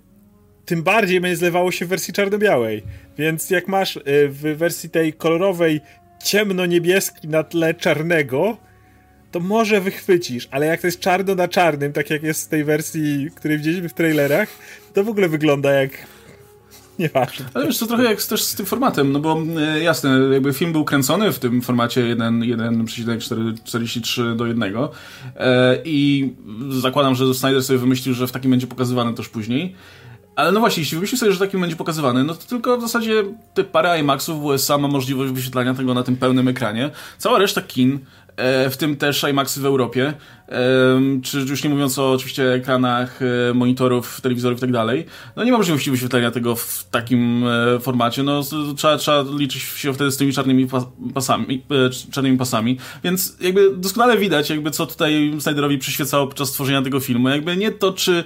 tym 0.64 0.82
bardziej 0.82 1.20
będzie 1.20 1.36
zlewało 1.36 1.72
się 1.72 1.86
w 1.86 1.88
wersji 1.88 2.14
czarno-białej. 2.14 2.82
Więc 3.18 3.50
jak 3.50 3.68
masz 3.68 3.96
y, 3.96 4.02
w 4.28 4.56
wersji 4.56 4.90
tej 4.90 5.12
kolorowej 5.12 5.80
ciemno-niebieski 6.24 7.28
na 7.28 7.42
tle 7.42 7.74
czarnego, 7.74 8.56
to 9.30 9.40
może 9.40 9.80
wychwycisz, 9.80 10.48
ale 10.50 10.66
jak 10.66 10.80
to 10.80 10.86
jest 10.86 11.00
czarno 11.00 11.34
na 11.34 11.48
czarnym, 11.48 11.92
tak 11.92 12.10
jak 12.10 12.22
jest 12.22 12.46
w 12.46 12.48
tej 12.48 12.64
wersji, 12.64 13.30
której 13.34 13.58
widzieliśmy 13.58 13.88
w 13.88 13.94
trailerach, 13.94 14.48
to 14.94 15.04
w 15.04 15.08
ogóle 15.08 15.28
wygląda 15.28 15.72
jak 15.72 15.90
Nieważne. 16.98 17.44
Ale 17.54 17.66
wiesz, 17.66 17.78
to 17.78 17.86
trochę 17.86 18.04
jak 18.04 18.22
też 18.22 18.42
z 18.42 18.54
tym 18.54 18.66
formatem, 18.66 19.12
no 19.12 19.20
bo 19.20 19.42
e, 19.60 19.80
jasne, 19.80 20.20
jakby 20.32 20.52
film 20.52 20.72
był 20.72 20.84
kręcony 20.84 21.32
w 21.32 21.38
tym 21.38 21.62
formacie 21.62 22.16
1,43 22.16 24.36
do 24.36 24.46
1 24.46 24.74
e, 25.36 25.78
i 25.84 26.32
zakładam, 26.68 27.14
że 27.14 27.34
Snyder 27.34 27.62
sobie 27.62 27.78
wymyślił, 27.78 28.14
że 28.14 28.26
w 28.26 28.32
takim 28.32 28.50
będzie 28.50 28.66
pokazywany 28.66 29.14
też 29.14 29.28
później. 29.28 29.74
Ale 30.36 30.52
no 30.52 30.60
właśnie, 30.60 30.80
jeśli 30.80 30.96
wymyślisz 30.96 31.20
sobie, 31.20 31.32
że 31.32 31.38
takim 31.38 31.60
będzie 31.60 31.76
pokazywany, 31.76 32.24
no 32.24 32.34
to 32.34 32.46
tylko 32.46 32.78
w 32.78 32.80
zasadzie 32.80 33.24
te 33.54 33.64
parę 33.64 34.00
IMAXów 34.00 34.40
w 34.40 34.44
USA 34.44 34.78
ma 34.78 34.88
możliwość 34.88 35.32
wyświetlania 35.32 35.74
tego 35.74 35.94
na 35.94 36.02
tym 36.02 36.16
pełnym 36.16 36.48
ekranie. 36.48 36.90
Cała 37.18 37.38
reszta 37.38 37.62
kin 37.62 37.98
w 38.70 38.76
tym 38.78 38.96
też 38.96 39.24
IMAXy 39.30 39.60
w 39.60 39.66
Europie, 39.66 40.12
czy 41.22 41.38
już 41.38 41.64
nie 41.64 41.70
mówiąc 41.70 41.98
o 41.98 42.12
oczywiście 42.12 42.52
ekranach 42.52 43.20
monitorów, 43.54 44.20
telewizorów 44.20 44.58
i 44.58 44.60
tak 44.60 44.72
dalej. 44.72 45.06
No 45.36 45.44
nie 45.44 45.52
ma 45.52 45.58
możliwości 45.58 45.90
wyświetlenia 45.90 46.30
tego 46.30 46.56
w 46.56 46.84
takim 46.90 47.44
formacie, 47.80 48.22
no 48.22 48.42
trzeba, 48.76 48.96
trzeba 48.96 49.24
liczyć 49.38 49.62
się 49.62 49.94
wtedy 49.94 50.10
z 50.10 50.16
tymi 50.16 50.32
czarnymi 50.32 50.68
pasami, 51.14 51.62
czarnymi 52.10 52.38
pasami, 52.38 52.78
więc 53.04 53.36
jakby 53.40 53.76
doskonale 53.76 54.18
widać 54.18 54.50
jakby 54.50 54.70
co 54.70 54.86
tutaj 54.86 55.34
Snyderowi 55.40 55.78
przyświecało 55.78 56.26
podczas 56.26 56.52
tworzenia 56.52 56.82
tego 56.82 57.00
filmu, 57.00 57.28
jakby 57.28 57.56
nie 57.56 57.70
to, 57.70 57.92
czy 57.92 58.24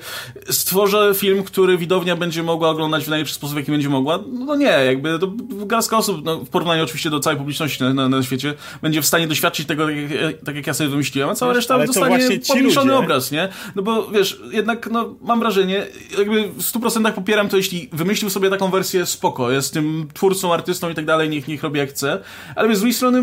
stworzę 0.51 1.13
film, 1.15 1.43
który 1.43 1.79
widownia 1.79 2.17
będzie 2.17 2.43
mogła 2.43 2.69
oglądać 2.69 3.05
w 3.05 3.09
najlepszy 3.09 3.35
sposób, 3.35 3.57
jaki 3.57 3.71
będzie 3.71 3.89
mogła, 3.89 4.19
no 4.33 4.57
nie, 4.57 4.67
jakby 4.67 5.19
to 5.19 5.33
garstka 5.67 5.97
osób, 5.97 6.25
no, 6.25 6.39
w 6.39 6.49
porównaniu 6.49 6.85
oczywiście 6.85 7.11
do 7.11 7.21
całej 7.21 7.39
publiczności 7.39 7.83
na, 7.83 7.95
na, 7.95 8.09
na, 8.09 8.23
świecie, 8.23 8.55
będzie 8.83 9.03
w 9.03 9.07
stanie 9.07 9.27
doświadczyć 9.27 9.67
tego, 9.67 9.87
tak 9.87 9.97
jak, 9.97 10.43
tak 10.45 10.57
jak 10.57 10.67
ja 10.67 10.75
sobie 10.75 10.91
wymyśliłem, 10.91 11.31
a 11.31 11.35
cała 11.35 11.53
reszta 11.53 11.87
dostanie 11.87 12.12
pomniejszony 12.49 12.97
obraz, 12.97 13.31
nie? 13.31 13.49
No 13.77 13.83
bo 13.83 14.09
wiesz, 14.09 14.41
jednak 14.51 14.91
no, 14.91 15.15
mam 15.23 15.41
wrażenie, 15.41 15.87
jakby 16.19 16.49
w 16.49 16.63
100% 16.63 17.13
popieram 17.13 17.49
to, 17.49 17.57
jeśli 17.57 17.89
wymyślił 17.93 18.31
sobie 18.31 18.51
taką 18.51 18.71
wersję 18.71 19.07
spoko, 19.07 19.51
jest 19.51 19.75
tym 19.75 20.09
twórcą, 20.15 20.55
artystą 20.55 20.91
i 20.91 20.95
tak 20.95 21.05
dalej, 21.05 21.29
niech, 21.29 21.49
niech 21.49 21.63
robi 21.63 21.79
jak 21.79 21.91
chce, 21.91 22.19
ale 22.57 22.77
z 22.77 22.79
drugiej 22.79 22.95
strony 22.95 23.23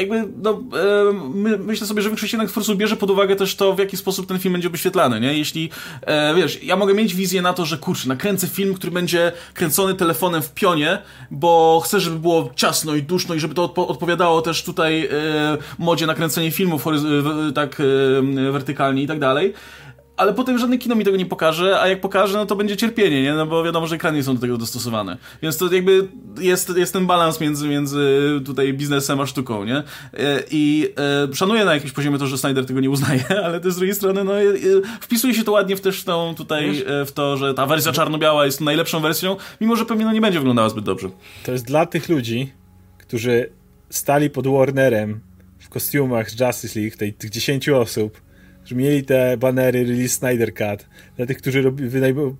jakby, 0.00 0.28
no, 0.42 0.62
my, 1.34 1.58
myślę 1.58 1.86
sobie, 1.86 2.02
że 2.02 2.08
większość 2.08 2.32
jednak 2.32 2.48
twórców 2.48 2.76
bierze 2.76 2.96
pod 2.96 3.10
uwagę 3.10 3.36
też 3.36 3.56
to, 3.56 3.74
w 3.74 3.78
jaki 3.78 3.96
sposób 3.96 4.26
ten 4.26 4.38
film 4.38 4.52
będzie 4.52 4.70
wyświetlany, 4.70 5.20
nie? 5.20 5.38
Jeśli, 5.38 5.70
e, 6.02 6.34
wiesz, 6.34 6.62
ja 6.62 6.76
mogę 6.76 6.94
mieć 6.94 7.14
wizję 7.14 7.42
na 7.42 7.52
to, 7.52 7.66
że 7.66 7.78
kurczę, 7.78 8.08
nakręcę 8.08 8.46
film, 8.46 8.74
który 8.74 8.92
będzie 8.92 9.32
kręcony 9.54 9.94
telefonem 9.94 10.42
w 10.42 10.54
pionie, 10.54 10.98
bo 11.30 11.82
chcę, 11.84 12.00
żeby 12.00 12.18
było 12.18 12.50
ciasno 12.56 12.94
i 12.94 13.02
duszno 13.02 13.34
i 13.34 13.40
żeby 13.40 13.54
to 13.54 13.64
odpo 13.64 13.88
odpowiadało 13.88 14.42
też 14.42 14.64
tutaj 14.64 15.04
e, 15.04 15.08
modzie 15.78 16.06
na 16.06 16.14
kręcenie 16.14 16.50
filmów 16.50 16.84
tak 17.54 17.80
e, 17.80 18.52
wertykalnie 18.52 19.02
i 19.02 19.06
tak 19.06 19.18
dalej 19.18 19.54
ale 20.20 20.34
potem 20.34 20.58
żadne 20.58 20.78
kino 20.78 20.94
mi 20.94 21.04
tego 21.04 21.16
nie 21.16 21.26
pokaże, 21.26 21.80
a 21.80 21.88
jak 21.88 22.00
pokaże, 22.00 22.38
no 22.38 22.46
to 22.46 22.56
będzie 22.56 22.76
cierpienie, 22.76 23.22
nie? 23.22 23.34
No 23.34 23.46
bo 23.46 23.64
wiadomo, 23.64 23.86
że 23.86 23.96
ekrany 23.96 24.22
są 24.22 24.34
do 24.34 24.40
tego 24.40 24.58
dostosowane. 24.58 25.16
Więc 25.42 25.58
to 25.58 25.74
jakby 25.74 26.08
jest, 26.40 26.76
jest 26.76 26.92
ten 26.92 27.06
balans 27.06 27.40
między, 27.40 27.68
między 27.68 28.30
tutaj 28.44 28.72
biznesem 28.72 29.20
a 29.20 29.26
sztuką, 29.26 29.64
nie? 29.64 29.76
E, 29.76 29.82
I 30.50 30.88
e, 31.30 31.34
szanuję 31.34 31.64
na 31.64 31.74
jakimś 31.74 31.92
poziomie 31.92 32.18
to, 32.18 32.26
że 32.26 32.38
Snyder 32.38 32.66
tego 32.66 32.80
nie 32.80 32.90
uznaje, 32.90 33.24
ale 33.44 33.60
to 33.60 33.70
z 33.70 33.76
drugiej 33.76 33.94
strony, 33.94 34.24
no, 34.24 34.40
e, 34.40 34.44
wpisuje 35.00 35.34
się 35.34 35.44
to 35.44 35.52
ładnie 35.52 35.76
w 35.76 35.80
też 35.80 36.04
tą 36.04 36.34
tutaj, 36.34 36.84
w 37.06 37.12
to, 37.12 37.36
że 37.36 37.54
ta 37.54 37.66
wersja 37.66 37.92
czarno-biała 37.92 38.44
jest 38.44 38.60
najlepszą 38.60 39.00
wersją, 39.00 39.36
mimo 39.60 39.76
że 39.76 39.84
pewnie 39.84 40.04
no, 40.04 40.12
nie 40.12 40.20
będzie 40.20 40.38
wyglądała 40.38 40.68
zbyt 40.68 40.84
dobrze. 40.84 41.10
To 41.44 41.52
jest 41.52 41.66
dla 41.66 41.86
tych 41.86 42.08
ludzi, 42.08 42.52
którzy 42.98 43.50
stali 43.90 44.30
pod 44.30 44.46
Warnerem 44.46 45.20
w 45.58 45.68
kostiumach 45.68 46.30
z 46.30 46.40
Justice 46.40 46.80
League, 46.80 46.96
tej, 46.96 47.12
tych 47.12 47.30
10 47.30 47.68
osób, 47.68 48.20
że 48.70 48.76
mieli 48.76 49.04
te 49.04 49.36
banery 49.36 49.84
release 49.84 50.12
Snyder 50.12 50.54
Cut, 50.54 50.88
dla 51.16 51.26
tych, 51.26 51.38
którzy 51.38 51.62
robili 51.62 51.90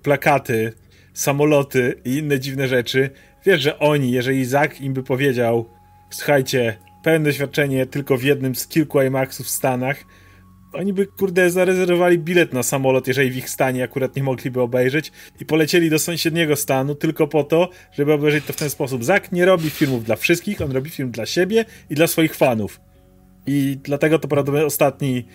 plakaty, 0.03 0.73
samoloty 1.13 1.95
i 2.05 2.17
inne 2.17 2.39
dziwne 2.39 2.67
rzeczy, 2.67 3.09
wiesz, 3.45 3.61
że 3.61 3.79
oni, 3.79 4.11
jeżeli 4.11 4.45
Zach 4.45 4.81
im 4.81 4.93
by 4.93 5.03
powiedział, 5.03 5.69
słuchajcie, 6.09 6.77
pełne 7.03 7.25
doświadczenie 7.25 7.85
tylko 7.85 8.17
w 8.17 8.23
jednym 8.23 8.55
z 8.55 8.67
kilku 8.67 9.01
IMAXów 9.01 9.45
w 9.45 9.49
Stanach, 9.49 10.05
oni 10.73 10.93
by, 10.93 11.07
kurde, 11.07 11.49
zarezerwowali 11.49 12.19
bilet 12.19 12.53
na 12.53 12.63
samolot, 12.63 13.07
jeżeli 13.07 13.31
w 13.31 13.37
ich 13.37 13.49
stanie 13.49 13.83
akurat 13.83 14.15
nie 14.15 14.23
mogliby 14.23 14.61
obejrzeć 14.61 15.11
i 15.39 15.45
polecieli 15.45 15.89
do 15.89 15.99
sąsiedniego 15.99 16.55
stanu 16.55 16.95
tylko 16.95 17.27
po 17.27 17.43
to, 17.43 17.69
żeby 17.91 18.13
obejrzeć 18.13 18.45
to 18.45 18.53
w 18.53 18.55
ten 18.55 18.69
sposób. 18.69 19.03
Zak 19.03 19.31
nie 19.31 19.45
robi 19.45 19.69
filmów 19.69 20.03
dla 20.03 20.15
wszystkich, 20.15 20.61
on 20.61 20.71
robi 20.71 20.89
film 20.89 21.11
dla 21.11 21.25
siebie 21.25 21.65
i 21.89 21.95
dla 21.95 22.07
swoich 22.07 22.35
fanów. 22.35 22.81
I 23.47 23.77
dlatego 23.83 24.19
to 24.19 24.27
prawdopodobnie 24.27 24.65
ostatni 24.65 25.25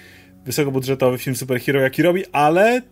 wysokobudżetowy 0.46 1.18
film 1.18 1.36
superhero, 1.36 1.80
jaki 1.80 2.02
robi, 2.02 2.26
ale 2.32 2.82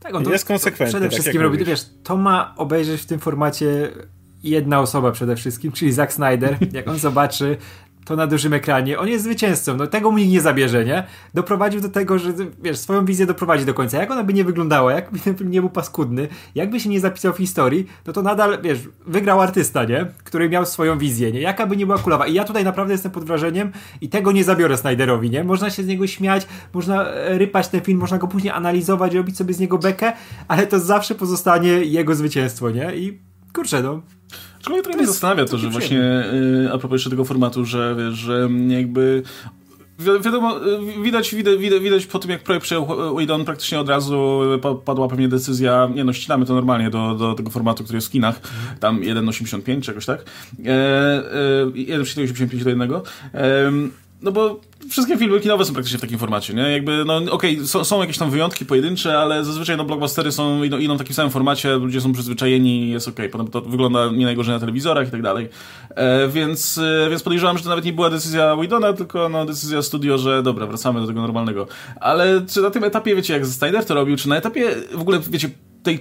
tak, 0.00 0.14
on 0.14 0.30
jest 0.30 0.44
konsekwentny. 0.44 0.86
Przede 0.92 1.06
tak 1.06 1.12
wszystkim 1.12 1.42
robi, 1.42 1.64
wiesz, 1.64 1.80
to 2.04 2.16
ma 2.16 2.54
obejrzeć 2.56 3.00
w 3.00 3.06
tym 3.06 3.20
formacie 3.20 3.90
jedna 4.42 4.80
osoba 4.80 5.12
przede 5.12 5.36
wszystkim, 5.36 5.72
czyli 5.72 5.92
Zack 5.92 6.12
Snyder. 6.12 6.56
Jak 6.72 6.88
on 6.88 6.98
zobaczy 6.98 7.56
to 8.04 8.16
na 8.16 8.26
dużym 8.26 8.52
ekranie. 8.52 8.98
On 8.98 9.08
jest 9.08 9.24
zwycięzcą, 9.24 9.76
no 9.76 9.86
tego 9.86 10.10
mu 10.10 10.18
nikt 10.18 10.32
nie 10.32 10.40
zabierze, 10.40 10.84
nie? 10.84 11.04
Doprowadził 11.34 11.80
do 11.80 11.88
tego, 11.88 12.18
że 12.18 12.32
wiesz, 12.62 12.78
swoją 12.78 13.04
wizję 13.04 13.26
doprowadzi 13.26 13.64
do 13.64 13.74
końca. 13.74 13.98
Jak 13.98 14.10
ona 14.10 14.24
by 14.24 14.32
nie 14.32 14.44
wyglądała, 14.44 14.92
jakby 14.92 15.18
ten 15.18 15.36
film 15.38 15.50
nie 15.50 15.60
był 15.60 15.70
paskudny, 15.70 16.28
jakby 16.54 16.80
się 16.80 16.88
nie 16.88 17.00
zapisał 17.00 17.32
w 17.32 17.36
historii, 17.36 17.86
no 18.06 18.12
to 18.12 18.22
nadal, 18.22 18.58
wiesz, 18.62 18.88
wygrał 19.06 19.40
artysta, 19.40 19.84
nie? 19.84 20.06
Który 20.24 20.48
miał 20.48 20.66
swoją 20.66 20.98
wizję, 20.98 21.32
nie? 21.32 21.40
Jaka 21.40 21.66
by 21.66 21.76
nie 21.76 21.86
była 21.86 21.98
kulawa. 21.98 22.26
I 22.26 22.34
ja 22.34 22.44
tutaj 22.44 22.64
naprawdę 22.64 22.94
jestem 22.94 23.12
pod 23.12 23.24
wrażeniem 23.24 23.72
i 24.00 24.08
tego 24.08 24.32
nie 24.32 24.44
zabiorę 24.44 24.76
Snyderowi, 24.76 25.30
nie? 25.30 25.44
Można 25.44 25.70
się 25.70 25.82
z 25.82 25.86
niego 25.86 26.06
śmiać, 26.06 26.46
można 26.72 27.04
e, 27.04 27.38
rypać 27.38 27.68
ten 27.68 27.80
film, 27.80 27.98
można 27.98 28.18
go 28.18 28.28
później 28.28 28.52
analizować, 28.52 29.14
robić 29.14 29.36
sobie 29.36 29.54
z 29.54 29.58
niego 29.58 29.78
bekę, 29.78 30.12
ale 30.48 30.66
to 30.66 30.80
zawsze 30.80 31.14
pozostanie 31.14 31.70
jego 31.70 32.14
zwycięstwo, 32.14 32.70
nie? 32.70 32.96
I 32.96 33.18
kurczę, 33.52 33.82
no 33.82 34.02
Mnie 34.70 34.82
trochę 34.82 34.98
mnie 34.98 35.06
zastanawia 35.06 35.44
to, 35.44 35.58
że 35.58 35.70
właśnie 35.70 36.00
y, 36.00 36.68
a 36.72 36.78
propos 36.78 36.92
jeszcze 36.92 37.10
tego 37.10 37.24
formatu, 37.24 37.64
że 37.64 37.96
wiesz, 37.98 38.14
że 38.14 38.48
jakby 38.68 39.22
Wi 39.98 40.22
wiadomo, 40.24 40.66
y, 40.66 41.02
widać, 41.02 41.34
widać, 41.34 41.58
widać 41.80 42.06
po 42.06 42.18
tym, 42.18 42.30
jak 42.30 42.42
projekt 42.42 42.64
przejął 42.64 43.14
Whedon, 43.16 43.44
praktycznie 43.44 43.80
od 43.80 43.88
razu 43.88 44.40
padła 44.84 45.08
pewnie 45.08 45.28
decyzja, 45.28 45.88
nie 45.94 46.04
no, 46.04 46.12
ścinamy 46.12 46.46
to 46.46 46.54
normalnie 46.54 46.90
do, 46.90 47.14
do 47.14 47.34
tego 47.34 47.50
formatu, 47.50 47.84
który 47.84 47.96
jest 47.96 48.08
w 48.08 48.10
kinach, 48.10 48.40
tam 48.80 49.00
1,85 49.00 49.82
czegoś, 49.82 50.06
tak? 50.06 50.24
E, 50.64 50.70
e, 50.70 51.66
1,85 51.66 52.62
do 52.62 52.68
jednego. 52.68 53.02
E, 53.34 53.72
no 54.22 54.32
bo 54.32 54.60
wszystkie 54.90 55.18
filmy 55.18 55.40
kinowe 55.40 55.64
są 55.64 55.72
praktycznie 55.72 55.98
w 55.98 56.00
takim 56.00 56.18
formacie, 56.18 56.54
nie? 56.54 56.62
Jakby, 56.62 57.04
no 57.06 57.16
okej, 57.16 57.30
okay, 57.30 57.66
są, 57.66 57.84
są, 57.84 58.00
jakieś 58.00 58.18
tam 58.18 58.30
wyjątki 58.30 58.66
pojedyncze, 58.66 59.18
ale 59.18 59.44
zazwyczaj 59.44 59.76
no 59.76 59.84
blockbustery 59.84 60.32
są, 60.32 60.62
idą, 60.62 60.78
idą 60.78 60.94
w 60.94 60.98
takim 60.98 61.14
samym 61.14 61.32
formacie, 61.32 61.74
ludzie 61.74 62.00
są 62.00 62.12
przyzwyczajeni, 62.12 62.90
jest 62.90 63.08
okej, 63.08 63.26
okay. 63.26 63.32
potem 63.32 63.52
to 63.52 63.70
wygląda 63.70 64.10
nie 64.10 64.24
najgorzej 64.24 64.54
na 64.54 64.60
telewizorach 64.60 65.08
i 65.08 65.10
tak 65.10 65.22
dalej. 65.22 65.48
E, 65.90 66.28
więc, 66.28 66.78
e, 66.78 67.10
więc 67.10 67.22
podejrzewam, 67.22 67.58
że 67.58 67.64
to 67.64 67.68
nawet 67.68 67.84
nie 67.84 67.92
była 67.92 68.10
decyzja 68.10 68.56
Widona, 68.56 68.92
tylko 68.92 69.28
no, 69.28 69.46
decyzja 69.46 69.82
studio, 69.82 70.18
że 70.18 70.42
dobra, 70.42 70.66
wracamy 70.66 71.00
do 71.00 71.06
tego 71.06 71.20
normalnego. 71.20 71.66
Ale 72.00 72.42
czy 72.46 72.62
na 72.62 72.70
tym 72.70 72.84
etapie, 72.84 73.16
wiecie, 73.16 73.34
jak 73.34 73.46
Snyder 73.46 73.84
to 73.84 73.94
robił, 73.94 74.16
czy 74.16 74.28
na 74.28 74.36
etapie 74.36 74.70
w 74.92 75.00
ogóle, 75.00 75.20
wiecie, 75.30 75.50
tej 75.82 76.00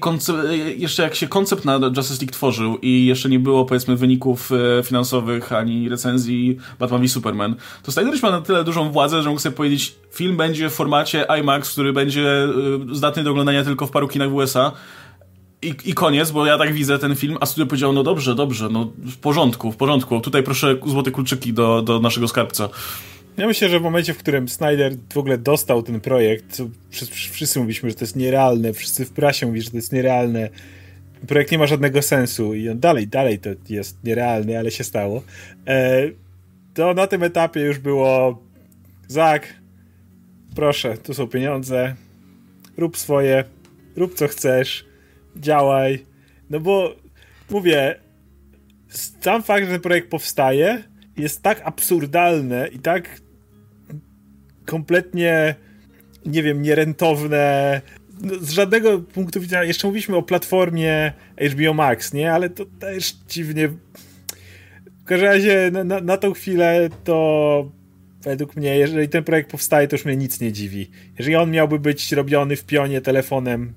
jeszcze 0.77 1.03
jak 1.03 1.15
się 1.15 1.27
koncept 1.27 1.65
na 1.65 1.79
Justice 1.97 2.21
League 2.21 2.33
tworzył 2.33 2.77
i 2.81 3.05
jeszcze 3.05 3.29
nie 3.29 3.39
było 3.39 3.65
powiedzmy 3.65 3.95
wyników 3.95 4.51
e, 4.51 4.83
finansowych 4.83 5.53
ani 5.53 5.89
recenzji 5.89 6.57
Batman 6.79 7.01
v 7.01 7.07
Superman, 7.07 7.55
to 7.83 7.91
Snyder 7.91 8.13
ma 8.23 8.31
na 8.31 8.41
tyle 8.41 8.63
dużą 8.63 8.91
władzę, 8.91 9.23
że 9.23 9.29
mógł 9.29 9.41
sobie 9.41 9.55
powiedzieć 9.55 9.95
film 10.11 10.37
będzie 10.37 10.69
w 10.69 10.73
formacie 10.73 11.25
IMAX, 11.39 11.71
który 11.71 11.93
będzie 11.93 12.43
e, 12.43 12.47
zdatny 12.91 13.23
do 13.23 13.31
oglądania 13.31 13.63
tylko 13.63 13.87
w 13.87 13.91
paru 13.91 14.07
kinach 14.07 14.29
w 14.29 14.33
USA 14.33 14.71
i, 15.61 15.75
i 15.85 15.93
koniec, 15.93 16.31
bo 16.31 16.45
ja 16.45 16.57
tak 16.57 16.73
widzę 16.73 16.99
ten 16.99 17.15
film, 17.15 17.37
a 17.39 17.45
studio 17.45 17.65
powiedział, 17.65 17.93
no 17.93 18.03
dobrze, 18.03 18.35
dobrze, 18.35 18.69
no 18.69 18.91
w 18.97 19.17
porządku, 19.17 19.71
w 19.71 19.77
porządku, 19.77 20.19
tutaj 20.19 20.43
proszę 20.43 20.75
złote 20.85 21.11
kluczyki 21.11 21.53
do, 21.53 21.81
do 21.81 21.99
naszego 21.99 22.27
skarbca. 22.27 22.69
Ja 23.41 23.47
myślę, 23.47 23.69
że 23.69 23.79
w 23.79 23.83
momencie, 23.83 24.13
w 24.13 24.17
którym 24.17 24.49
Snyder 24.49 24.93
w 25.13 25.17
ogóle 25.17 25.37
dostał 25.37 25.83
ten 25.83 26.01
projekt, 26.01 26.61
wszyscy 27.09 27.59
mówiliśmy, 27.59 27.89
że 27.89 27.95
to 27.95 28.03
jest 28.03 28.15
nierealne, 28.15 28.73
wszyscy 28.73 29.05
w 29.05 29.11
prasie 29.11 29.45
mówili, 29.45 29.63
że 29.63 29.71
to 29.71 29.77
jest 29.77 29.91
nierealne, 29.91 30.49
projekt 31.27 31.51
nie 31.51 31.57
ma 31.57 31.67
żadnego 31.67 32.01
sensu 32.01 32.53
i 32.53 32.69
on 32.69 32.79
dalej, 32.79 33.07
dalej 33.07 33.39
to 33.39 33.49
jest 33.69 34.03
nierealny, 34.03 34.59
ale 34.59 34.71
się 34.71 34.83
stało, 34.83 35.23
e, 35.67 36.01
to 36.73 36.93
na 36.93 37.07
tym 37.07 37.23
etapie 37.23 37.61
już 37.61 37.79
było 37.79 38.43
Zak, 39.07 39.47
proszę, 40.55 40.97
tu 40.97 41.13
są 41.13 41.27
pieniądze, 41.27 41.95
rób 42.77 42.97
swoje, 42.97 43.43
rób 43.95 44.13
co 44.13 44.27
chcesz, 44.27 44.85
działaj, 45.35 46.05
no 46.49 46.59
bo 46.59 46.95
mówię, 47.49 47.95
sam 49.21 49.43
fakt, 49.43 49.65
że 49.65 49.71
ten 49.71 49.81
projekt 49.81 50.09
powstaje, 50.09 50.83
jest 51.17 51.41
tak 51.41 51.61
absurdalne 51.63 52.67
i 52.67 52.79
tak 52.79 53.21
kompletnie, 54.65 55.55
nie 56.25 56.43
wiem, 56.43 56.61
nierentowne. 56.61 57.81
No, 58.21 58.33
z 58.41 58.51
żadnego 58.51 58.99
punktu 58.99 59.41
widzenia, 59.41 59.63
jeszcze 59.63 59.87
mówiliśmy 59.87 60.15
o 60.15 60.23
platformie 60.23 61.13
HBO 61.51 61.73
Max, 61.73 62.13
nie? 62.13 62.33
Ale 62.33 62.49
to 62.49 62.65
też 62.79 63.13
dziwnie. 63.29 63.67
W 63.67 65.05
każdym 65.05 65.29
razie 65.29 65.69
na, 65.71 65.83
na, 65.83 66.01
na 66.01 66.17
tą 66.17 66.33
chwilę 66.33 66.89
to 67.03 67.71
według 68.23 68.55
mnie, 68.55 68.77
jeżeli 68.77 69.09
ten 69.09 69.23
projekt 69.23 69.51
powstaje, 69.51 69.87
to 69.87 69.95
już 69.95 70.05
mnie 70.05 70.17
nic 70.17 70.41
nie 70.41 70.51
dziwi. 70.51 70.89
Jeżeli 71.19 71.35
on 71.35 71.51
miałby 71.51 71.79
być 71.79 72.11
robiony 72.11 72.55
w 72.55 72.65
pionie 72.65 73.01
telefonem. 73.01 73.73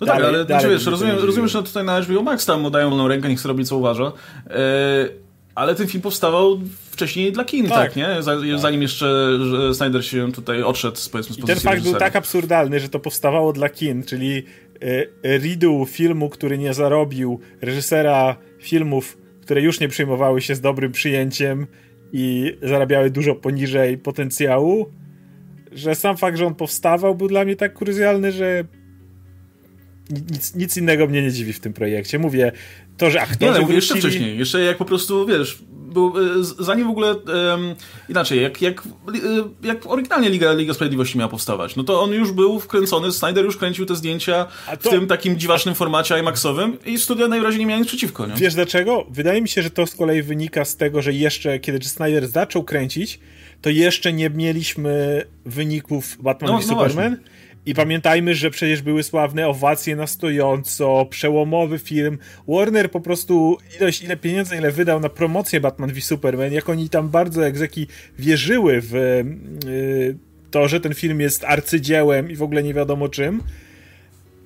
No 0.00 0.06
dalej, 0.06 0.22
tak, 0.22 0.34
ale 0.34 0.44
znaczy, 0.44 0.68
wiesz, 0.68 0.86
rozumiem, 0.86 1.16
rozumiem, 1.16 1.48
że 1.48 1.62
tutaj 1.62 1.84
na 1.84 2.02
HBO 2.02 2.22
Max 2.22 2.46
tam 2.46 2.60
mu 2.60 2.70
dają 2.70 2.90
wolną 2.90 3.08
rękę, 3.08 3.28
niech 3.28 3.40
sobie 3.40 3.52
robi 3.52 3.64
co 3.64 3.76
uważa. 3.76 4.12
Yy 4.46 5.27
ale 5.58 5.74
ten 5.74 5.86
film 5.86 6.02
powstawał 6.02 6.60
wcześniej 6.90 7.32
dla 7.32 7.44
kin, 7.44 7.68
tak, 7.68 7.76
tak 7.76 7.96
nie? 7.96 8.06
Tak. 8.06 8.60
Zanim 8.60 8.82
jeszcze 8.82 9.38
Snyder 9.74 10.06
się 10.06 10.32
tutaj 10.32 10.62
odszedł 10.62 10.96
z, 10.96 11.08
powiedzmy, 11.08 11.34
z 11.34 11.38
I 11.38 11.42
ten 11.42 11.56
fakt 11.56 11.64
reżysera. 11.66 11.92
był 11.92 12.00
tak 12.00 12.16
absurdalny, 12.16 12.80
że 12.80 12.88
to 12.88 13.00
powstawało 13.00 13.52
dla 13.52 13.68
kin, 13.68 14.02
czyli 14.02 14.42
e, 15.24 15.38
redo 15.38 15.84
filmu, 15.84 16.28
który 16.28 16.58
nie 16.58 16.74
zarobił, 16.74 17.40
reżysera 17.60 18.36
filmów, 18.60 19.18
które 19.42 19.60
już 19.60 19.80
nie 19.80 19.88
przyjmowały 19.88 20.40
się 20.40 20.54
z 20.54 20.60
dobrym 20.60 20.92
przyjęciem 20.92 21.66
i 22.12 22.56
zarabiały 22.62 23.10
dużo 23.10 23.34
poniżej 23.34 23.98
potencjału, 23.98 24.92
że 25.72 25.94
sam 25.94 26.16
fakt, 26.16 26.38
że 26.38 26.46
on 26.46 26.54
powstawał 26.54 27.14
był 27.14 27.28
dla 27.28 27.44
mnie 27.44 27.56
tak 27.56 27.74
kurysjalny, 27.74 28.32
że 28.32 28.64
nic, 30.10 30.54
nic 30.54 30.76
innego 30.76 31.06
mnie 31.06 31.22
nie 31.22 31.32
dziwi 31.32 31.52
w 31.52 31.60
tym 31.60 31.72
projekcie. 31.72 32.18
Mówię, 32.18 32.52
to, 32.96 33.10
że 33.10 33.20
aktorzy 33.20 33.40
Nie, 33.40 33.48
ale 33.48 33.58
wrócili... 33.58 33.76
jeszcze 33.76 33.96
wcześniej, 33.96 34.38
jeszcze 34.38 34.60
jak 34.60 34.76
po 34.76 34.84
prostu, 34.84 35.26
wiesz, 35.26 35.58
był, 35.72 36.14
e, 36.18 36.44
zanim 36.58 36.86
w 36.86 36.90
ogóle 36.90 37.14
um, 37.14 37.74
inaczej, 38.08 38.42
jak, 38.42 38.62
jak, 38.62 38.82
e, 38.82 39.66
jak 39.66 39.86
oryginalnie 39.86 40.30
Liga, 40.30 40.52
Liga 40.52 40.74
Sprawiedliwości 40.74 41.18
miała 41.18 41.30
powstawać, 41.30 41.76
no 41.76 41.84
to 41.84 42.02
on 42.02 42.10
już 42.10 42.32
był 42.32 42.60
wkręcony, 42.60 43.12
Snyder 43.12 43.44
już 43.44 43.56
kręcił 43.56 43.86
te 43.86 43.96
zdjęcia 43.96 44.46
to... 44.82 44.90
w 44.90 44.92
tym 44.92 45.06
takim 45.06 45.38
dziwacznym 45.38 45.74
formacie 45.74 46.18
IMAXowym 46.18 46.78
i 46.86 46.98
studia 46.98 47.28
najwyraźniej 47.28 47.60
nie 47.60 47.66
miała 47.66 47.78
nic 47.78 47.88
przeciwko. 47.88 48.26
Nie? 48.26 48.34
Wiesz 48.34 48.54
dlaczego? 48.54 49.06
Wydaje 49.10 49.42
mi 49.42 49.48
się, 49.48 49.62
że 49.62 49.70
to 49.70 49.86
z 49.86 49.94
kolei 49.94 50.22
wynika 50.22 50.64
z 50.64 50.76
tego, 50.76 51.02
że 51.02 51.12
jeszcze 51.12 51.58
kiedy 51.58 51.88
Snyder 51.88 52.28
zaczął 52.28 52.64
kręcić, 52.64 53.20
to 53.62 53.70
jeszcze 53.70 54.12
nie 54.12 54.30
mieliśmy 54.30 55.24
wyników 55.44 56.22
Batman 56.22 56.50
no, 56.50 56.58
i 56.58 56.60
no 56.60 56.68
Superman. 56.68 57.16
Właśnie. 57.16 57.37
I 57.68 57.74
pamiętajmy, 57.74 58.34
że 58.34 58.50
przecież 58.50 58.82
były 58.82 59.02
sławne 59.02 59.48
owacje 59.48 59.96
na 59.96 60.06
stojąco, 60.06 61.06
przełomowy 61.10 61.78
film. 61.78 62.18
Warner 62.48 62.90
po 62.90 63.00
prostu 63.00 63.58
ilość, 63.78 64.02
ile 64.02 64.16
pieniędzy, 64.16 64.56
ile 64.56 64.70
wydał 64.70 65.00
na 65.00 65.08
promocję 65.08 65.60
Batman 65.60 65.92
v 65.92 66.00
Superman, 66.00 66.52
jak 66.52 66.68
oni 66.68 66.88
tam 66.88 67.08
bardzo 67.08 67.46
egzeki 67.46 67.86
wierzyły 68.18 68.80
w 68.80 68.92
yy, 68.92 70.16
to, 70.50 70.68
że 70.68 70.80
ten 70.80 70.94
film 70.94 71.20
jest 71.20 71.44
arcydziełem 71.44 72.30
i 72.30 72.36
w 72.36 72.42
ogóle 72.42 72.62
nie 72.62 72.74
wiadomo 72.74 73.08
czym. 73.08 73.42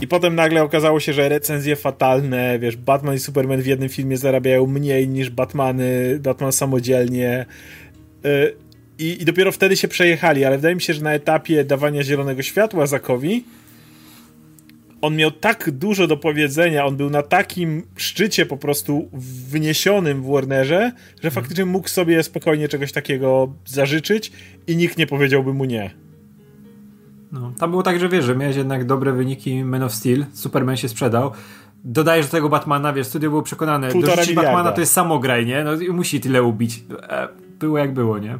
I 0.00 0.08
potem 0.08 0.35
nagle 0.35 0.62
okazało 0.62 1.00
się, 1.00 1.12
że 1.12 1.28
recenzje 1.28 1.76
fatalne, 1.76 2.58
wiesz, 2.58 2.76
Batman 2.76 3.14
i 3.14 3.18
Superman 3.18 3.62
w 3.62 3.66
jednym 3.66 3.88
filmie 3.88 4.16
zarabiają 4.16 4.66
mniej 4.66 5.08
niż 5.08 5.30
Batmany, 5.30 6.18
Batman 6.20 6.52
samodzielnie. 6.52 7.46
Yy, 8.24 8.56
i, 8.98 9.22
I 9.22 9.24
dopiero 9.24 9.52
wtedy 9.52 9.76
się 9.76 9.88
przejechali, 9.88 10.44
ale 10.44 10.57
wydaje 10.57 10.74
mi 10.74 10.81
się, 10.81 10.94
że 10.94 11.02
na 11.02 11.12
etapie 11.12 11.64
dawania 11.64 12.02
zielonego 12.02 12.42
światła 12.42 12.87
Zakowi 12.87 13.44
on 15.02 15.16
miał 15.16 15.31
tak 15.31 15.70
dużo 15.70 16.07
do 16.07 16.16
powiedzenia, 16.16 16.87
on 16.87 16.96
był 16.96 17.11
na 17.11 17.22
takim 17.22 17.83
szczycie 17.96 18.46
po 18.46 18.57
prostu 18.57 19.09
wyniesionym 19.48 20.22
w 20.22 20.26
Warnerze, 20.26 20.92
że 21.22 21.28
mhm. 21.28 21.35
faktycznie 21.35 21.64
mógł 21.64 21.88
sobie 21.88 22.22
spokojnie 22.22 22.68
czegoś 22.68 22.92
takiego 22.92 23.52
zażyczyć 23.64 24.33
i 24.66 24.76
nikt 24.76 24.98
nie 24.98 25.07
powiedziałby 25.07 25.55
mu 25.55 25.64
nie. 25.64 25.90
No, 27.33 27.52
tam 27.59 27.70
było 27.70 27.83
tak, 27.83 28.00
że 28.00 28.09
wiesz, 28.09 28.24
że 28.24 28.37
miałeś 28.37 28.57
jednak 28.57 28.87
dobre 28.87 29.12
wyniki 29.12 29.64
Man 29.64 29.83
of 29.83 29.94
Steel, 29.94 30.26
Superman 30.33 30.76
się 30.76 30.88
sprzedał, 30.88 31.33
dodajesz 31.85 32.26
do 32.26 32.33
tego 32.33 32.48
Batmana, 32.48 32.92
wiesz, 32.92 33.07
studio 33.07 33.31
było 33.31 33.42
przekonane, 33.42 33.88
Półtora 33.88 34.26
do 34.26 34.35
Batmana 34.35 34.72
to 34.72 34.81
jest 34.81 34.92
samograj, 34.92 35.46
nie? 35.46 35.64
No 35.64 35.70
musi 35.92 36.20
tyle 36.20 36.42
ubić. 36.42 36.85
E, 37.09 37.28
było 37.59 37.78
jak 37.78 37.94
było, 37.94 38.18
nie? 38.18 38.38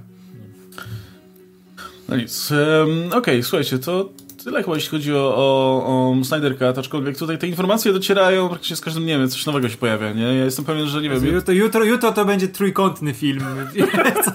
No 2.13 2.19
nic. 2.19 2.51
Um, 2.51 3.07
Okej, 3.07 3.19
okay, 3.19 3.43
słuchajcie, 3.43 3.79
to 3.79 4.13
tyle 4.45 4.63
chyba 4.63 4.75
jeśli 4.75 4.91
chodzi 4.91 5.15
o, 5.15 5.35
o, 5.37 6.17
o 6.21 6.25
Snyder 6.25 6.59
Cut, 6.59 6.79
aczkolwiek 6.79 7.19
tutaj 7.19 7.39
te 7.39 7.47
informacje 7.47 7.93
docierają 7.93 8.49
praktycznie 8.49 8.77
z 8.77 8.81
każdym 8.81 9.03
dniem, 9.03 9.29
coś 9.29 9.47
nowego 9.47 9.69
się 9.69 9.77
pojawia, 9.77 10.13
nie? 10.13 10.23
Ja 10.23 10.45
jestem 10.45 10.65
pewien, 10.65 10.87
że 10.87 11.03
nie 11.03 11.11
wiem... 11.11 11.27
Jutro, 11.27 11.55
jutro, 11.55 11.85
jutro 11.85 12.13
to 12.13 12.25
będzie 12.25 12.49
trójkątny 12.49 13.15
film 13.15 13.45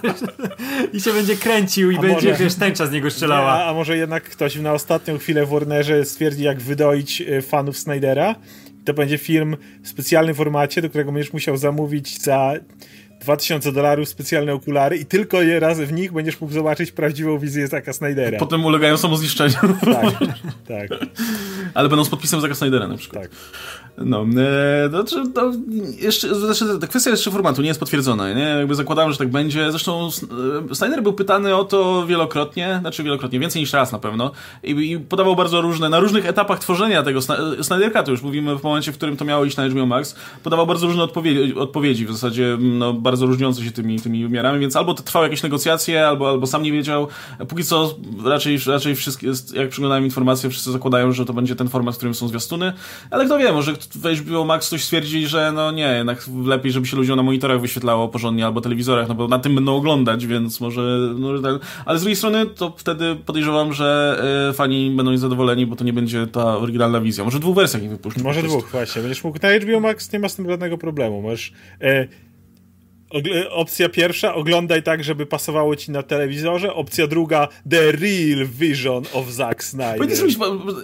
i 0.93 1.01
się 1.01 1.13
będzie 1.13 1.35
kręcił 1.35 1.91
i 1.91 1.97
a 1.97 2.01
będzie, 2.01 2.29
może, 2.29 2.43
wiesz, 2.43 2.55
tęcza 2.55 2.85
z 2.85 2.91
niego 2.91 3.11
strzelała. 3.11 3.51
A, 3.51 3.69
a 3.69 3.73
może 3.73 3.97
jednak 3.97 4.23
ktoś 4.23 4.55
na 4.55 4.73
ostatnią 4.73 5.17
chwilę 5.17 5.45
w 5.45 5.49
Warnerze 5.49 6.05
stwierdzi, 6.05 6.43
jak 6.43 6.61
wydoić 6.61 7.21
e, 7.21 7.41
fanów 7.41 7.77
Snydera 7.77 8.35
to 8.85 8.93
będzie 8.93 9.17
film 9.17 9.57
w 9.83 9.87
specjalnym 9.87 10.35
formacie, 10.35 10.81
do 10.81 10.89
którego 10.89 11.11
będziesz 11.11 11.33
musiał 11.33 11.57
zamówić 11.57 12.21
za 12.21 12.53
2000 13.19 13.71
dolarów 13.71 14.10
specjalne 14.10 14.53
okulary 14.53 14.97
i 14.97 15.06
tylko 15.06 15.41
je 15.41 15.60
raz 15.60 15.80
w 15.80 15.93
nich 15.93 16.13
będziesz 16.13 16.41
mógł 16.41 16.53
zobaczyć 16.53 16.91
prawdziwą 16.91 17.39
wizję 17.39 17.67
Zaka 17.67 17.93
Snydera. 17.93 18.39
Potem 18.39 18.65
ulegają 18.65 18.97
samozniszczeniu. 18.97 19.56
Tak, 19.86 20.13
tak. 20.67 20.99
Ale 21.73 21.89
będą 21.89 22.06
z 22.06 22.10
podpisem 22.10 22.41
Zaka 22.41 22.56
Snydera 22.56 22.88
na 22.88 22.97
przykład. 22.97 23.23
Tak. 23.23 23.32
No, 23.97 24.25
e, 24.38 24.89
to, 24.89 24.97
znaczy, 24.97 25.31
to 25.31 25.51
jeszcze, 25.99 26.36
znaczy, 26.36 26.79
ta 26.79 26.88
kwestia 26.88 27.10
jeszcze 27.10 27.31
formatu 27.31 27.62
nie 27.62 27.67
jest 27.67 27.79
potwierdzona, 27.79 28.33
nie? 28.33 28.43
Jakby 28.43 28.75
zakładałem, 28.75 29.12
że 29.12 29.17
tak 29.17 29.29
będzie. 29.29 29.71
Zresztą 29.71 30.10
e, 30.71 30.75
Snyder 30.75 31.03
był 31.03 31.13
pytany 31.13 31.55
o 31.55 31.63
to 31.63 32.05
wielokrotnie, 32.07 32.77
znaczy 32.81 33.03
wielokrotnie, 33.03 33.39
więcej 33.39 33.62
niż 33.62 33.73
raz 33.73 33.91
na 33.91 33.99
pewno 33.99 34.31
i, 34.63 34.71
i 34.71 34.99
podawał 34.99 35.36
bardzo 35.36 35.62
różne, 35.62 35.89
na 35.89 35.99
różnych 35.99 36.25
etapach 36.25 36.60
tworzenia 36.60 37.03
tego 37.03 37.19
Snyderka, 37.62 38.03
to 38.03 38.12
już 38.12 38.21
mówimy 38.21 38.57
w 38.57 38.63
momencie, 38.63 38.91
w 38.91 38.95
którym 38.97 39.17
to 39.17 39.25
miało 39.25 39.45
iść 39.45 39.57
na 39.57 39.69
HBO 39.69 39.86
Max, 39.86 40.15
podawał 40.43 40.67
bardzo 40.67 40.88
różne 40.88 41.03
odpowiedzi, 41.03 41.55
odpowiedzi 41.55 42.05
w 42.05 42.12
zasadzie 42.12 42.57
no, 42.60 42.93
bardzo 42.93 43.25
różniące 43.25 43.63
się 43.63 43.71
tymi, 43.71 43.99
tymi 43.99 44.23
wymiarami, 44.23 44.60
więc 44.60 44.75
albo 44.75 44.93
to 44.93 45.03
trwały 45.03 45.25
jakieś 45.25 45.43
negocjacje, 45.43 46.07
albo, 46.07 46.29
albo 46.29 46.47
sam 46.47 46.63
nie 46.63 46.71
wiedział. 46.71 47.07
Póki 47.47 47.63
co 47.63 47.95
raczej, 48.25 48.57
raczej 48.67 48.95
wszystkie, 48.95 49.27
jak 49.53 49.69
przyglądałem 49.69 50.03
informacje, 50.03 50.49
wszyscy 50.49 50.71
zakładają, 50.71 51.12
że 51.12 51.25
to 51.25 51.33
będzie 51.33 51.55
ten 51.55 51.69
format, 51.69 51.95
w 51.95 51.97
którym 51.97 52.15
są 52.15 52.27
zwiastuny, 52.27 52.73
ale 53.12 53.25
kto 53.25 53.38
wie, 53.38 53.51
może 53.51 53.73
w 53.95 54.21
HBO 54.21 54.45
Max 54.45 54.67
ktoś 54.67 54.84
stwierdzi, 54.84 55.28
że 55.28 55.52
no 55.52 55.71
nie, 55.71 55.93
jednak 55.97 56.26
lepiej, 56.45 56.71
żeby 56.71 56.88
się 56.88 56.97
ludziom 56.97 57.17
na 57.17 57.23
monitorach 57.23 57.62
wyświetlało 57.62 58.08
porządnie 58.08 58.45
albo 58.45 58.62
telewizorach, 58.62 59.08
no 59.08 59.15
bo 59.15 59.28
na 59.28 59.39
tym 59.39 59.56
będą 59.56 59.76
oglądać, 59.76 60.28
więc 60.28 60.62
może... 60.62 60.82
No, 61.19 61.39
tak. 61.41 61.62
ale 61.86 62.00
z 62.00 62.02
drugiej 62.02 62.15
strony 62.15 62.45
to 62.45 62.73
wtedy 62.78 63.15
podejrzewam, 63.26 63.73
że 63.73 64.19
y, 64.50 64.54
fani 64.54 64.91
będą 64.91 65.12
niezadowoleni, 65.12 65.65
bo 65.65 65.76
to 65.76 65.84
nie 65.84 65.93
będzie 65.93 66.28
ta 66.28 66.58
oryginalna 66.58 67.02
wizja. 67.02 67.23
Może 67.23 67.39
dwóch 67.39 67.56
wersjach 67.56 67.84
nie 67.84 67.89
wypuszczą. 67.89 68.23
Może 68.23 68.43
dwóch, 68.43 68.69
właśnie. 68.71 69.02
Będziesz 69.02 69.23
mógł... 69.23 69.39
Na 69.41 69.60
HBO 69.60 69.80
Max 69.80 70.13
nie 70.13 70.19
ma 70.19 70.30
z 70.30 70.36
tym 70.36 70.50
żadnego 70.50 70.78
problemu. 70.78 71.21
Możesz... 71.21 71.52
Y 71.82 72.26
Opcja 73.49 73.89
pierwsza, 73.89 74.35
oglądaj 74.35 74.83
tak, 74.83 75.03
żeby 75.03 75.25
pasowało 75.25 75.75
ci 75.75 75.91
na 75.91 76.03
telewizorze. 76.03 76.73
Opcja 76.73 77.07
druga, 77.07 77.47
The 77.69 77.91
Real 77.91 78.47
Vision 78.47 79.03
of 79.13 79.29
Zack 79.29 79.63
Snyder. 79.63 80.15
Zrobić, 80.15 80.37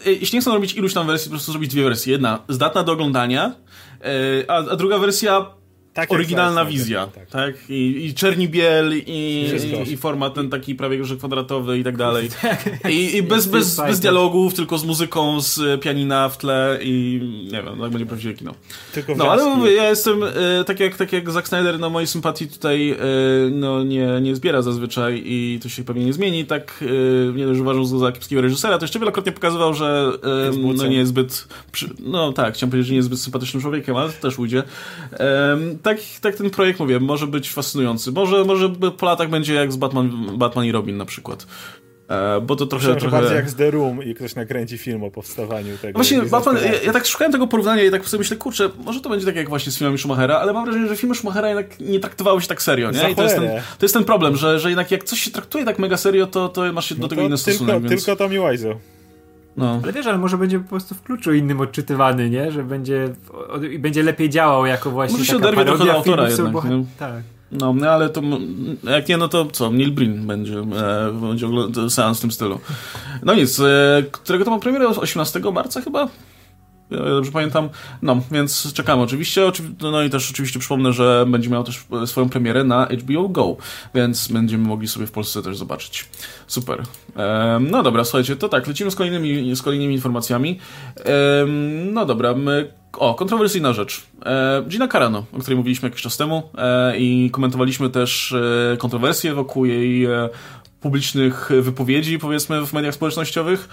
jeśli 0.06 0.36
nie 0.36 0.42
chcą 0.42 0.54
robić 0.54 0.74
iluś 0.74 0.94
tam 0.94 1.08
wersji, 1.08 1.30
po 1.30 1.32
prostu 1.32 1.52
zrobić 1.52 1.72
dwie 1.72 1.84
wersje. 1.84 2.12
Jedna 2.12 2.40
zdatna 2.50 2.84
do 2.84 2.92
oglądania, 2.92 3.56
e, 4.02 4.52
a, 4.52 4.56
a 4.56 4.76
druga 4.76 4.98
wersja 4.98 5.46
tak 5.94 6.12
oryginalna 6.12 6.66
wizja, 6.66 7.08
tak. 7.08 7.30
tak? 7.30 7.70
I, 7.70 8.06
I 8.06 8.14
czerni 8.14 8.50
biel, 8.50 8.94
i, 8.98 9.02
i, 9.08 9.92
i, 9.92 9.98
format 9.98 10.34
ten 10.34 10.50
taki 10.50 10.76
prawie 10.76 11.06
że 11.06 11.16
kwadratowy 11.16 11.80
i 11.80 11.84
tak 11.84 11.98
dalej. 12.06 12.30
Tak. 12.42 12.66
I, 12.90 13.18
i 13.18 13.24
bez, 13.24 13.46
bez, 13.46 13.76
bez 13.76 14.00
dialogów, 14.00 14.54
tylko 14.54 14.78
z 14.78 14.86
muzyką, 14.86 15.42
z 15.42 15.82
pianina 15.82 16.30
w 16.30 16.38
tle 16.38 16.80
i 16.82 17.22
nie 17.52 17.64
wiem, 17.64 17.80
tak 17.82 17.92
będzie 17.92 18.06
prawdziwe 18.06 18.34
kino. 18.34 18.54
Tylko 18.94 19.16
no, 19.16 19.32
ale 19.32 19.56
mówię, 19.56 19.72
ja 19.72 19.90
jestem, 19.90 20.24
e, 20.24 20.64
tak 20.66 20.80
jak, 20.80 20.98
tak 20.98 21.14
jak 21.14 21.32
Zack 21.32 21.48
Snyder, 21.48 21.80
no 21.80 21.90
mojej 21.90 22.08
sympatii 22.08 22.48
tutaj 22.48 22.92
e, 22.92 22.98
no, 23.52 23.84
nie, 23.84 24.22
nie 24.22 24.36
zbiera 24.36 24.62
zazwyczaj 24.62 25.22
i 25.26 25.60
to 25.64 25.70
się 25.70 25.84
pewnie 25.84 26.06
nie 26.06 26.14
zmieni, 26.14 26.46
tak 26.46 26.84
e, 27.30 27.34
nie 27.34 27.46
dość 27.46 27.60
uważam 27.60 28.00
za 28.00 28.12
kiepskiego 28.12 28.42
reżysera, 28.42 28.78
to 28.78 28.84
jeszcze 28.84 29.00
wielokrotnie 29.00 29.32
pokazywał, 29.32 29.74
że 29.74 30.12
no 30.78 30.88
nie 30.88 30.98
jest 30.98 31.10
zbyt, 31.10 31.48
przy, 31.72 31.90
no 32.00 32.34
tak, 32.34 32.54
chciałem 32.54 32.72
powiedzieć, 32.72 32.88
że 32.88 32.94
nie 32.94 32.98
jest 32.98 33.08
zbyt 33.08 33.20
sympatycznym 33.20 33.62
człowiekiem, 33.62 33.96
ale 33.96 34.10
to 34.10 34.22
też 34.22 34.40
ujdzie 34.40 34.64
tak, 35.84 35.98
tak 36.22 36.36
ten 36.36 36.50
projekt, 36.50 36.80
mówię, 36.80 37.00
może 37.00 37.28
być 37.28 37.52
fascynujący. 37.52 38.12
Może, 38.12 38.44
może 38.44 38.70
po 38.98 39.06
latach 39.06 39.30
będzie 39.30 39.54
jak 39.54 39.72
z 39.72 39.76
Batman, 39.76 40.38
Batman 40.38 40.66
i 40.66 40.72
Robin 40.72 40.98
na 40.98 41.06
przykład. 41.06 41.48
E, 42.10 42.42
bo 42.42 42.56
to 42.56 42.66
trochę, 42.66 42.96
trochę... 42.96 43.18
bardziej 43.18 43.36
jak 43.36 43.50
z 43.50 43.56
The 43.56 43.72
Room 43.72 44.04
i 44.04 44.16
ktoś 44.16 44.36
nakręci 44.36 44.78
film 44.78 45.04
o 45.04 45.12
powstawaniu 45.12 45.78
tego. 45.78 45.98
Właśnie, 45.98 46.22
Batman, 46.22 46.56
ja, 46.56 46.82
ja, 46.82 46.94
tak 46.94 47.06
szukałem 47.06 47.32
tego 47.32 47.48
porównania 47.48 47.84
i 47.84 47.92
tak 47.92 48.06
sobie 48.06 48.20
myślę, 48.20 48.38
kurczę, 48.38 48.70
może 48.86 49.02
to 49.02 49.10
będzie 49.10 49.26
tak 49.26 49.36
jak 49.36 49.50
właśnie 49.50 49.72
z 49.72 49.78
filmami 49.78 49.98
Schumachera, 49.98 50.38
ale 50.38 50.54
mam 50.54 50.66
wrażenie, 50.66 50.88
że 50.88 50.96
filmy 50.96 51.16
Schumachera 51.16 51.48
jednak 51.48 51.80
nie 51.80 52.00
traktowały 52.00 52.42
się 52.42 52.48
tak 52.48 52.62
serio, 52.62 52.92
nie? 52.92 53.12
I 53.12 53.16
to 53.16 53.24
jest, 53.24 53.36
ten, 53.36 53.48
to 53.80 53.86
jest 53.86 53.94
ten 53.94 54.04
problem, 54.04 54.36
że, 54.36 54.60
że 54.60 54.70
jednak 54.70 54.92
jak 54.92 55.04
coś 55.04 55.20
się 55.20 55.32
traktuje 55.32 55.66
tak 55.66 55.80
mega 55.80 55.98
serio, 55.98 56.28
to, 56.28 56.50
to 56.50 56.74
masz 56.74 56.90
się 56.90 56.96
no 56.96 57.02
do 57.02 57.08
tego 57.08 57.22
inny 57.22 57.38
tylko, 57.38 57.52
stosunek. 57.52 57.84
Więc... 57.84 58.06
Tylko 58.06 58.24
Tommy 58.24 58.52
Wiseau. 58.52 58.80
No. 59.58 59.80
Ale 59.84 59.94
wiesz, 59.94 60.06
ale 60.08 60.18
może 60.18 60.38
będzie 60.38 60.60
po 60.60 60.70
prostu 60.70 60.96
w 60.96 61.02
kluczu 61.04 61.34
innym 61.34 61.62
odczytywany, 61.62 62.30
nie? 62.30 62.52
Że 62.52 62.64
będzie, 62.64 63.10
będzie 63.80 64.04
lepiej 64.04 64.30
działał 64.30 64.66
jako 64.66 64.92
właśnie 64.92 65.18
Może 65.18 65.32
się 65.32 65.38
oderwie 65.38 65.66
trochę 65.66 65.86
do 65.86 65.94
autora 65.94 66.30
jednak. 66.30 66.54
Boha- 66.54 66.84
tak. 67.00 67.24
No, 67.52 67.74
no, 67.74 67.90
ale 67.90 68.10
to 68.10 68.22
jak 68.84 69.10
nie, 69.10 69.18
no 69.18 69.28
to 69.28 69.46
co? 69.46 69.72
Neil 69.72 69.92
Breen 69.92 70.28
będzie, 70.28 70.60
e, 70.60 71.12
będzie 71.22 71.48
seans 71.90 72.18
w 72.18 72.22
tym 72.22 72.32
stylu. 72.32 72.60
No 73.24 73.34
nic, 73.34 73.60
e, 73.60 74.04
którego 74.12 74.46
to 74.46 74.52
ma 74.52 74.60
premierę? 74.60 74.88
18 74.88 75.52
marca 75.52 75.82
chyba? 75.82 76.08
Dobrze 76.90 77.32
pamiętam. 77.32 77.70
No, 78.02 78.22
więc 78.32 78.74
czekamy 78.74 79.02
oczywiście. 79.02 79.52
No 79.82 80.04
i 80.04 80.10
też 80.10 80.32
oczywiście 80.32 80.60
przypomnę, 80.60 80.94
że 80.94 81.26
będzie 81.28 81.50
miał 81.50 81.64
też 81.64 81.86
swoją 82.06 82.30
premierę 82.30 82.64
na 82.64 82.86
HBO 82.86 83.30
Go, 83.30 83.58
więc 83.96 84.28
będziemy 84.28 84.68
mogli 84.68 84.88
sobie 84.88 85.08
w 85.08 85.12
Polsce 85.12 85.42
też 85.42 85.58
zobaczyć. 85.58 86.10
Super. 86.48 86.84
no 87.60 87.84
dobra, 87.84 88.04
słuchajcie, 88.04 88.36
to 88.36 88.50
tak, 88.50 88.68
lecimy 88.68 88.92
z 88.92 88.96
kolejnymi, 88.96 89.56
z 89.56 89.62
kolejnymi 89.62 89.94
informacjami. 89.94 90.60
no 91.94 92.06
dobra, 92.06 92.34
my 92.34 92.74
o, 92.98 93.14
kontrowersyjna 93.14 93.74
rzecz. 93.74 94.02
E, 94.26 94.64
Gina 94.68 94.88
Carano, 94.88 95.26
o 95.34 95.40
której 95.40 95.58
mówiliśmy 95.58 95.90
jakiś 95.90 96.02
czas 96.02 96.18
temu 96.18 96.44
e, 96.58 96.98
i 96.98 97.30
komentowaliśmy 97.32 97.90
też 97.90 98.36
e, 98.74 98.78
kontrowersje 98.78 99.34
wokół 99.34 99.66
jej 99.66 100.06
e, 100.06 100.30
publicznych 100.82 101.50
wypowiedzi, 101.62 102.20
powiedzmy, 102.20 102.66
w 102.66 102.74
mediach 102.74 102.94
społecznościowych 102.94 103.70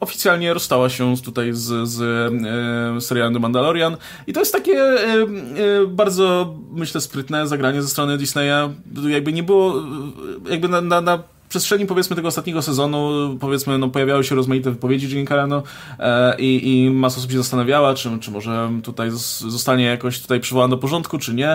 oficjalnie 0.00 0.54
rozstała 0.54 0.88
się 0.88 1.14
tutaj 1.24 1.52
z, 1.52 1.88
z 1.88 2.00
e, 2.96 3.00
serialem 3.00 3.34
The 3.34 3.40
Mandalorian 3.40 3.96
i 4.26 4.32
to 4.32 4.40
jest 4.40 4.52
takie 4.52 4.78
e, 4.78 4.96
e, 5.02 5.26
bardzo, 5.88 6.54
myślę, 6.70 7.00
sprytne 7.00 7.46
zagranie 7.46 7.82
ze 7.82 7.88
strony 7.88 8.18
Disneya. 8.18 8.70
Jakby 9.08 9.32
nie 9.32 9.42
było, 9.42 9.74
e, 9.78 10.50
jakby 10.50 10.68
na, 10.68 10.80
na, 10.80 11.00
na 11.00 11.22
przestrzeni 11.48 11.86
powiedzmy 11.86 12.16
tego 12.16 12.28
ostatniego 12.28 12.62
sezonu, 12.62 13.36
powiedzmy, 13.40 13.78
no, 13.78 13.88
pojawiały 13.88 14.24
się 14.24 14.34
rozmaite 14.34 14.70
wypowiedzi 14.70 15.08
Gene 15.08 15.26
Carano 15.26 15.62
e, 15.98 16.40
i, 16.40 16.84
i 16.84 16.90
masa 16.90 17.18
osób 17.18 17.30
się 17.30 17.38
zastanawiała, 17.38 17.94
czy, 17.94 18.18
czy 18.20 18.30
może 18.30 18.70
tutaj 18.82 19.10
zostanie 19.48 19.84
jakoś 19.84 20.22
tutaj 20.22 20.40
przywołana 20.40 20.70
do 20.70 20.78
porządku, 20.78 21.18
czy 21.18 21.34
nie. 21.34 21.50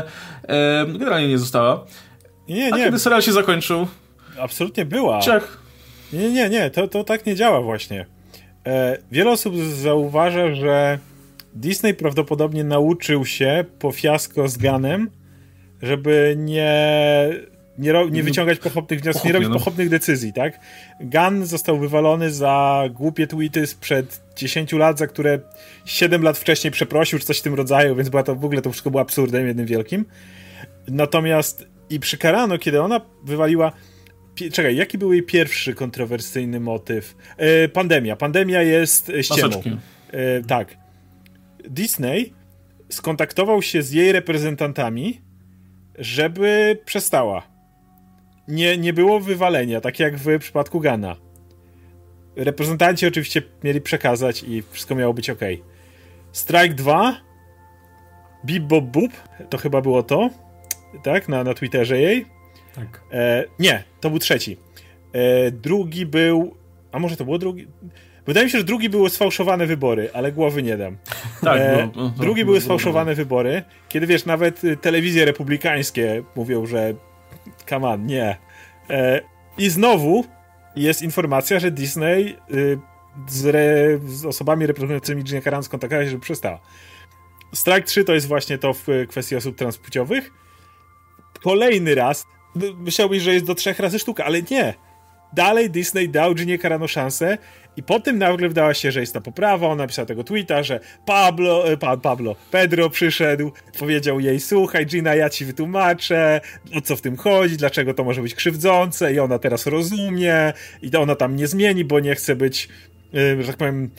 E, 0.47 0.85
generalnie 0.85 1.27
nie 1.27 1.37
została. 1.37 1.85
Nie, 2.47 2.55
nie. 2.55 2.73
A 2.73 2.77
kiedy 2.77 2.99
serial 2.99 3.21
się 3.21 3.31
zakończył? 3.31 3.87
Absolutnie 4.39 4.85
była. 4.85 5.19
Ciach. 5.19 5.57
Nie, 6.13 6.31
nie, 6.31 6.49
nie, 6.49 6.69
to, 6.69 6.87
to 6.87 7.03
tak 7.03 7.25
nie 7.25 7.35
działa 7.35 7.61
właśnie. 7.61 8.05
E, 8.65 8.97
wiele 9.11 9.31
osób 9.31 9.55
zauważa, 9.57 10.55
że 10.55 10.99
Disney 11.53 11.93
prawdopodobnie 11.93 12.63
nauczył 12.63 13.25
się 13.25 13.65
po 13.79 13.91
fiasko 13.91 14.47
z 14.47 14.57
Ganem, 14.57 15.09
żeby 15.81 16.35
nie, 16.37 17.29
nie, 17.77 17.91
ro, 17.91 18.09
nie 18.09 18.23
wyciągać 18.23 18.59
pochopnych 18.59 19.01
wniosków, 19.01 19.25
nie 19.25 19.31
robić 19.31 19.49
no. 19.49 19.55
pochopnych 19.55 19.89
decyzji, 19.89 20.33
tak? 20.33 20.59
Gun 21.01 21.45
został 21.45 21.79
wywalony 21.79 22.31
za 22.31 22.83
głupie 22.93 23.27
tweety 23.27 23.67
sprzed 23.67 24.21
10 24.35 24.73
lat, 24.73 24.97
za 24.97 25.07
które 25.07 25.39
7 25.85 26.23
lat 26.23 26.37
wcześniej 26.37 26.71
przeprosił, 26.71 27.19
czy 27.19 27.25
coś 27.25 27.39
w 27.39 27.41
tym 27.41 27.53
rodzaju, 27.53 27.95
więc 27.95 28.09
była 28.09 28.23
to, 28.23 28.35
w 28.35 28.45
ogóle 28.45 28.61
to 28.61 28.71
wszystko 28.71 28.91
było 28.91 29.01
absurdem 29.01 29.47
jednym 29.47 29.65
wielkim. 29.65 30.05
Natomiast 30.87 31.67
i 31.89 31.99
przy 31.99 32.17
Karano, 32.17 32.57
kiedy 32.57 32.81
ona 32.81 33.01
wywaliła 33.23 33.71
Czekaj, 34.35 34.75
jaki 34.75 34.97
był 34.97 35.13
jej 35.13 35.23
pierwszy 35.23 35.73
kontrowersyjny 35.73 36.59
motyw? 36.59 37.15
E, 37.37 37.67
pandemia. 37.67 38.15
Pandemia 38.15 38.61
jest 38.61 39.11
ściemą. 39.21 39.61
E, 40.11 40.43
tak. 40.43 40.77
Disney 41.69 42.33
skontaktował 42.89 43.61
się 43.61 43.81
z 43.81 43.91
jej 43.91 44.11
reprezentantami, 44.11 45.21
żeby 45.97 46.77
przestała. 46.85 47.47
Nie, 48.47 48.77
nie 48.77 48.93
było 48.93 49.19
wywalenia, 49.19 49.81
tak 49.81 49.99
jak 49.99 50.17
w 50.17 50.39
przypadku 50.39 50.79
Gana. 50.79 51.15
Reprezentanci 52.35 53.07
oczywiście 53.07 53.41
mieli 53.63 53.81
przekazać 53.81 54.43
i 54.43 54.63
wszystko 54.71 54.95
miało 54.95 55.13
być 55.13 55.29
ok. 55.29 55.39
Strike 56.31 56.73
2 56.73 57.21
Bip 58.45 58.63
Bob 58.63 58.85
Boop, 58.85 59.11
to 59.49 59.57
chyba 59.57 59.81
było 59.81 60.03
to, 60.03 60.29
tak, 61.03 61.29
na, 61.29 61.43
na 61.43 61.53
Twitterze 61.53 61.99
jej 61.99 62.25
tak. 62.75 63.01
E, 63.11 63.45
nie, 63.59 63.83
to 63.99 64.09
był 64.09 64.19
trzeci. 64.19 64.57
E, 65.13 65.51
drugi 65.51 66.05
był. 66.05 66.55
A 66.91 66.99
może 66.99 67.17
to 67.17 67.25
było 67.25 67.37
drugi? 67.37 67.67
Wydaje 68.27 68.45
mi 68.45 68.51
się, 68.51 68.57
że 68.57 68.63
drugi 68.63 68.89
były 68.89 69.09
sfałszowane 69.09 69.65
wybory, 69.65 70.09
ale 70.13 70.31
głowy 70.31 70.63
nie 70.63 70.77
dam. 70.77 70.97
Tak, 71.41 71.61
e, 71.61 71.89
no, 71.95 72.03
no, 72.03 72.09
drugi 72.09 72.45
były 72.45 72.61
sfałszowane 72.61 73.15
wybory, 73.15 73.63
kiedy 73.89 74.07
wiesz, 74.07 74.25
nawet 74.25 74.63
y, 74.63 74.77
telewizje 74.77 75.25
republikańskie 75.25 76.23
mówią, 76.35 76.65
że 76.65 76.93
come 77.69 77.87
on, 77.87 78.05
nie. 78.05 78.37
E, 78.89 79.21
I 79.57 79.69
znowu 79.69 80.25
jest 80.75 81.01
informacja, 81.01 81.59
że 81.59 81.71
Disney 81.71 82.37
y, 82.53 82.79
z, 83.27 83.45
re, 83.45 83.99
z, 84.05 84.25
osobami 84.25 84.67
reprezentującymi 84.67 85.23
Gina 85.23 85.41
Carano 85.41 85.63
skontaktowała 85.63 86.03
się, 86.03 86.09
żeby 86.09 86.21
przestała. 86.21 86.59
Strike 87.53 87.83
3 87.83 88.03
to 88.03 88.13
jest 88.13 88.27
właśnie 88.27 88.57
to 88.57 88.73
w 88.73 88.87
kwestii 89.09 89.35
osób 89.35 89.55
transpłciowych. 89.55 90.31
Kolejny 91.43 91.95
raz 91.95 92.25
myślałbyś, 92.55 93.21
że 93.23 93.33
jest 93.33 93.45
do 93.45 93.55
trzech 93.55 93.79
razy 93.79 93.99
sztuka, 93.99 94.25
ale 94.25 94.41
nie. 94.51 94.73
Dalej 95.33 95.69
Disney 95.69 96.09
dał 96.09 96.35
Ginie 96.35 96.59
Carano 96.59 96.87
szansę 96.87 97.37
i 97.77 97.83
potem 97.83 98.17
nagle 98.17 98.49
wdała 98.49 98.73
się, 98.73 98.91
że 98.91 98.99
jest 98.99 99.13
ta 99.13 99.21
poprawa, 99.21 99.67
ona 99.67 99.83
napisała 99.83 100.05
tego 100.05 100.23
tweeta, 100.23 100.63
że 100.63 100.79
Pablo, 101.05 101.71
e, 101.71 101.77
pa, 101.77 101.97
Pablo, 101.97 102.35
Pedro 102.51 102.89
przyszedł, 102.89 103.51
powiedział 103.79 104.19
jej, 104.19 104.39
słuchaj 104.39 104.85
Gina, 104.85 105.15
ja 105.15 105.29
ci 105.29 105.45
wytłumaczę, 105.45 106.41
o 106.75 106.81
co 106.81 106.95
w 106.95 107.01
tym 107.01 107.17
chodzi, 107.17 107.57
dlaczego 107.57 107.93
to 107.93 108.03
może 108.03 108.21
być 108.21 108.35
krzywdzące. 108.35 109.13
I 109.13 109.19
ona 109.19 109.39
teraz 109.39 109.65
rozumie 109.65 110.53
i 110.81 110.95
ona 110.95 111.15
tam 111.15 111.35
nie 111.35 111.47
zmieni, 111.47 111.85
bo 111.85 111.99
nie 111.99 112.15
chce 112.15 112.35
być, 112.35 112.69
e, 113.13 113.41
że 113.43 113.47
tak 113.47 113.57
powiem, 113.57 113.89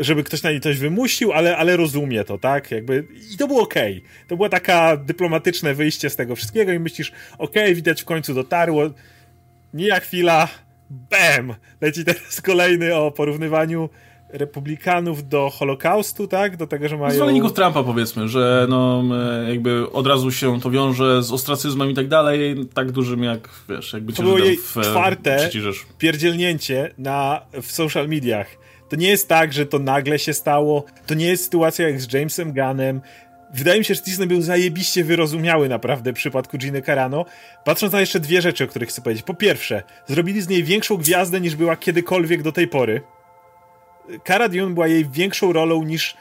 żeby 0.00 0.24
ktoś 0.24 0.42
na 0.42 0.50
niej 0.50 0.60
coś 0.60 0.78
wymusił, 0.78 1.32
ale, 1.32 1.56
ale 1.56 1.76
rozumie 1.76 2.24
to, 2.24 2.38
tak? 2.38 2.70
Jakby, 2.70 3.06
I 3.34 3.36
to 3.36 3.46
było 3.46 3.62
okej. 3.62 3.98
Okay. 3.98 4.26
To 4.28 4.36
było 4.36 4.48
taka 4.48 4.96
dyplomatyczne 4.96 5.74
wyjście 5.74 6.10
z 6.10 6.16
tego 6.16 6.36
wszystkiego 6.36 6.72
i 6.72 6.78
myślisz, 6.78 7.12
okej, 7.38 7.62
okay, 7.62 7.74
widać 7.74 8.02
w 8.02 8.04
końcu 8.04 8.34
dotarło. 8.34 8.82
Mija 9.74 10.00
chwila, 10.00 10.48
bam! 10.90 11.54
Leci 11.80 12.04
teraz 12.04 12.40
kolejny 12.40 12.96
o 12.96 13.10
porównywaniu 13.10 13.88
republikanów 14.32 15.28
do 15.28 15.50
Holokaustu, 15.50 16.28
tak? 16.28 16.56
Do 16.56 16.66
tego, 16.66 16.88
że 16.88 16.96
mają... 16.96 17.14
Zwolenników 17.14 17.52
Trumpa 17.52 17.82
powiedzmy, 17.82 18.28
że 18.28 18.66
no 18.68 19.04
jakby 19.48 19.90
od 19.92 20.06
razu 20.06 20.32
się 20.32 20.60
to 20.60 20.70
wiąże 20.70 21.22
z 21.22 21.32
ostracyzmem 21.32 21.90
i 21.90 21.94
tak 21.94 22.08
dalej, 22.08 22.56
tak 22.74 22.92
dużym 22.92 23.22
jak, 23.22 23.48
wiesz, 23.68 23.92
jakby 23.92 24.12
cię 24.12 24.16
To 24.16 24.22
było 24.22 24.38
jej 24.38 24.56
w, 24.56 24.76
czwarte 24.82 25.50
pierdzielnięcie 25.98 26.94
na, 26.98 27.42
w 27.62 27.72
social 27.72 28.08
mediach 28.08 28.60
to 28.90 28.96
nie 28.96 29.08
jest 29.08 29.28
tak, 29.28 29.52
że 29.52 29.66
to 29.66 29.78
nagle 29.78 30.18
się 30.18 30.34
stało. 30.34 30.84
To 31.06 31.14
nie 31.14 31.26
jest 31.26 31.44
sytuacja 31.44 31.88
jak 31.88 32.00
z 32.00 32.12
Jamesem 32.12 32.52
Gunnem. 32.52 33.00
Wydaje 33.54 33.78
mi 33.78 33.84
się, 33.84 33.94
że 33.94 34.02
Disney 34.02 34.26
był 34.26 34.42
zajebiście 34.42 35.04
wyrozumiały 35.04 35.68
naprawdę 35.68 36.12
w 36.12 36.14
przypadku 36.14 36.58
Giny 36.58 36.82
Carano. 36.82 37.24
Patrząc 37.64 37.92
na 37.92 38.00
jeszcze 38.00 38.20
dwie 38.20 38.42
rzeczy, 38.42 38.64
o 38.64 38.66
których 38.66 38.88
chcę 38.88 39.02
powiedzieć. 39.02 39.24
Po 39.24 39.34
pierwsze, 39.34 39.82
zrobili 40.06 40.42
z 40.42 40.48
niej 40.48 40.64
większą 40.64 40.96
gwiazdę 40.96 41.40
niż 41.40 41.56
była 41.56 41.76
kiedykolwiek 41.76 42.42
do 42.42 42.52
tej 42.52 42.68
pory. 42.68 43.00
Cara 44.26 44.48
Dune 44.48 44.74
była 44.74 44.86
jej 44.86 45.08
większą 45.08 45.52
rolą 45.52 45.82
niż 45.82 46.16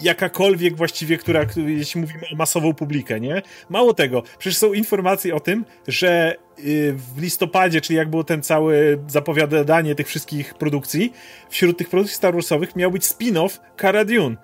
jakakolwiek 0.00 0.76
właściwie, 0.76 1.18
która, 1.18 1.46
jeśli 1.66 2.00
mówimy 2.00 2.20
o 2.32 2.36
masową 2.36 2.74
publikę, 2.74 3.20
nie? 3.20 3.42
Mało 3.68 3.94
tego, 3.94 4.22
przecież 4.38 4.58
są 4.58 4.72
informacje 4.72 5.34
o 5.34 5.40
tym, 5.40 5.64
że 5.88 6.36
y, 6.58 6.94
w 7.14 7.22
listopadzie, 7.22 7.80
czyli 7.80 7.96
jak 7.96 8.10
było 8.10 8.24
ten 8.24 8.42
cały 8.42 8.98
zapowiadanie 9.08 9.94
tych 9.94 10.06
wszystkich 10.06 10.54
produkcji, 10.54 11.12
wśród 11.50 11.78
tych 11.78 11.88
produkcji 11.88 12.16
Star 12.16 12.34
Warsowych 12.34 12.76
miał 12.76 12.90
być 12.90 13.04
spin-off 13.04 13.58
Cara 13.80 14.04
Dune. 14.04 14.36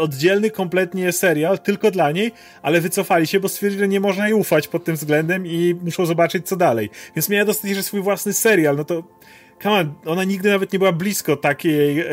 Oddzielny 0.00 0.50
kompletnie 0.50 1.12
serial, 1.12 1.58
tylko 1.58 1.90
dla 1.90 2.10
niej, 2.10 2.32
ale 2.62 2.80
wycofali 2.80 3.26
się, 3.26 3.40
bo 3.40 3.48
stwierdzili, 3.48 3.80
że 3.80 3.88
nie 3.88 4.00
można 4.00 4.28
jej 4.28 4.34
ufać 4.34 4.68
pod 4.68 4.84
tym 4.84 4.96
względem 4.96 5.46
i 5.46 5.74
muszą 5.82 6.06
zobaczyć, 6.06 6.48
co 6.48 6.56
dalej. 6.56 6.90
Więc 7.16 7.28
miała 7.28 7.44
dostać 7.44 7.68
jeszcze 7.68 7.82
swój 7.82 8.00
własny 8.00 8.32
serial, 8.32 8.76
no 8.76 8.84
to 8.84 9.02
come 9.62 9.74
on, 9.74 9.94
ona 10.06 10.24
nigdy 10.24 10.50
nawet 10.50 10.72
nie 10.72 10.78
była 10.78 10.92
blisko 10.92 11.36
takiej 11.36 12.00
e, 12.00 12.06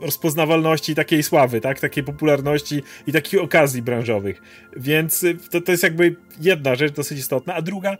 rozpoznawalności, 0.00 0.94
takiej 0.94 1.22
sławy, 1.22 1.60
tak? 1.60 1.80
takiej 1.80 2.04
popularności 2.04 2.82
i 3.06 3.12
takich 3.12 3.40
okazji 3.40 3.82
branżowych. 3.82 4.42
Więc 4.76 5.24
e, 5.24 5.34
to, 5.34 5.60
to 5.60 5.72
jest 5.72 5.82
jakby 5.82 6.16
jedna 6.40 6.74
rzecz 6.74 6.92
dosyć 6.92 7.18
istotna, 7.18 7.54
a 7.54 7.62
druga, 7.62 7.90
e, 7.90 7.96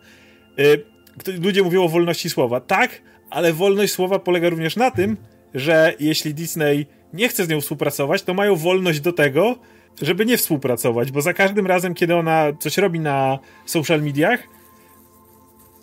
ludzie 1.41 1.63
mówią 1.63 1.85
o 1.85 1.89
wolności 1.89 2.31
słowa. 2.31 2.61
Tak, 2.61 3.03
ale 3.31 3.53
wolność 3.53 3.93
słowa 3.93 4.19
polega 4.19 4.49
również 4.49 4.77
na 4.77 4.91
tym, 4.91 5.17
że 5.55 5.95
jeśli 6.01 6.35
Disney 6.35 6.87
nie 7.13 7.29
chce 7.29 7.45
z 7.45 7.49
nią 7.49 7.61
współpracować, 7.61 8.23
to 8.23 8.35
mają 8.35 8.57
wolność 8.57 9.01
do 9.01 9.13
tego, 9.13 9.59
żeby 10.03 10.27
nie 10.27 10.37
współpracować, 10.37 11.13
bo 11.13 11.23
za 11.23 11.33
każdym 11.33 11.67
razem, 11.67 11.95
kiedy 11.95 12.15
ona 12.15 12.53
coś 12.59 12.79
robi 12.79 13.01
na 13.01 13.39
social 13.67 14.03
mediach, 14.03 14.41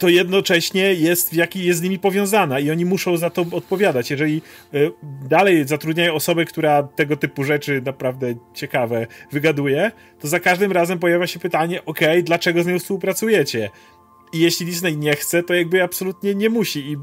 to 0.03 0.09
jednocześnie 0.09 0.93
jest, 0.93 1.29
w 1.29 1.33
jaki 1.33 1.65
jest 1.65 1.79
z 1.79 1.83
nimi 1.83 1.99
powiązana 1.99 2.59
i 2.59 2.71
oni 2.71 2.85
muszą 2.85 3.17
za 3.17 3.29
to 3.29 3.45
odpowiadać. 3.51 4.11
Jeżeli 4.11 4.41
y, 4.73 4.91
dalej 5.29 5.67
zatrudniają 5.67 6.13
osobę, 6.13 6.45
która 6.45 6.83
tego 6.83 7.17
typu 7.17 7.43
rzeczy 7.43 7.81
naprawdę 7.85 8.35
ciekawe 8.53 9.07
wygaduje, 9.31 9.91
to 10.19 10.27
za 10.27 10.39
każdym 10.39 10.71
razem 10.71 10.99
pojawia 10.99 11.27
się 11.27 11.39
pytanie, 11.39 11.85
ok, 11.85 11.99
dlaczego 12.23 12.63
z 12.63 12.67
nią 12.67 12.79
współpracujecie? 12.79 13.69
I 14.33 14.39
jeśli 14.39 14.65
Disney 14.65 14.97
nie 14.97 15.15
chce, 15.15 15.43
to 15.43 15.53
jakby 15.53 15.83
absolutnie 15.83 16.35
nie 16.35 16.49
musi. 16.49 16.91
I 16.91 16.97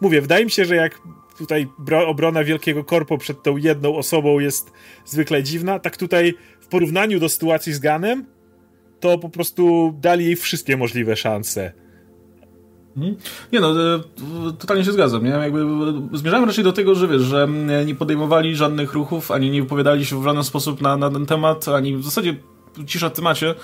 mówię, 0.00 0.20
wydaje 0.20 0.44
mi 0.44 0.50
się, 0.50 0.64
że 0.64 0.76
jak 0.76 1.00
tutaj 1.38 1.66
obrona 2.06 2.44
wielkiego 2.44 2.84
korpo 2.84 3.18
przed 3.18 3.42
tą 3.42 3.56
jedną 3.56 3.96
osobą 3.96 4.40
jest 4.40 4.72
zwykle 5.04 5.42
dziwna, 5.42 5.78
tak 5.78 5.96
tutaj 5.96 6.34
w 6.60 6.66
porównaniu 6.66 7.20
do 7.20 7.28
sytuacji 7.28 7.72
z 7.72 7.78
Ganem, 7.78 8.26
to 9.00 9.18
po 9.18 9.28
prostu 9.28 9.94
dali 10.00 10.24
jej 10.24 10.36
wszystkie 10.36 10.76
możliwe 10.76 11.16
szanse. 11.16 11.83
Mhm. 12.96 13.16
Nie 13.52 13.60
no, 13.60 13.94
e, 13.94 14.00
totalnie 14.58 14.84
się 14.84 14.92
zgadzam. 14.92 15.24
Nie? 15.24 15.30
Jakby 15.30 15.66
zmierzałem 16.12 16.44
raczej 16.44 16.64
do 16.64 16.72
tego, 16.72 16.94
że 16.94 17.08
wiesz, 17.08 17.22
że 17.22 17.48
nie 17.86 17.94
podejmowali 17.94 18.56
żadnych 18.56 18.92
ruchów, 18.92 19.30
ani 19.30 19.50
nie 19.50 19.62
wypowiadali 19.62 20.04
się 20.04 20.20
w 20.20 20.24
żaden 20.24 20.44
sposób 20.44 20.80
na, 20.80 20.96
na 20.96 21.10
ten 21.10 21.26
temat, 21.26 21.68
ani 21.68 21.96
w 21.96 22.04
zasadzie 22.04 22.36
cisza 22.86 23.08
w 23.08 23.12
temacie, 23.12 23.54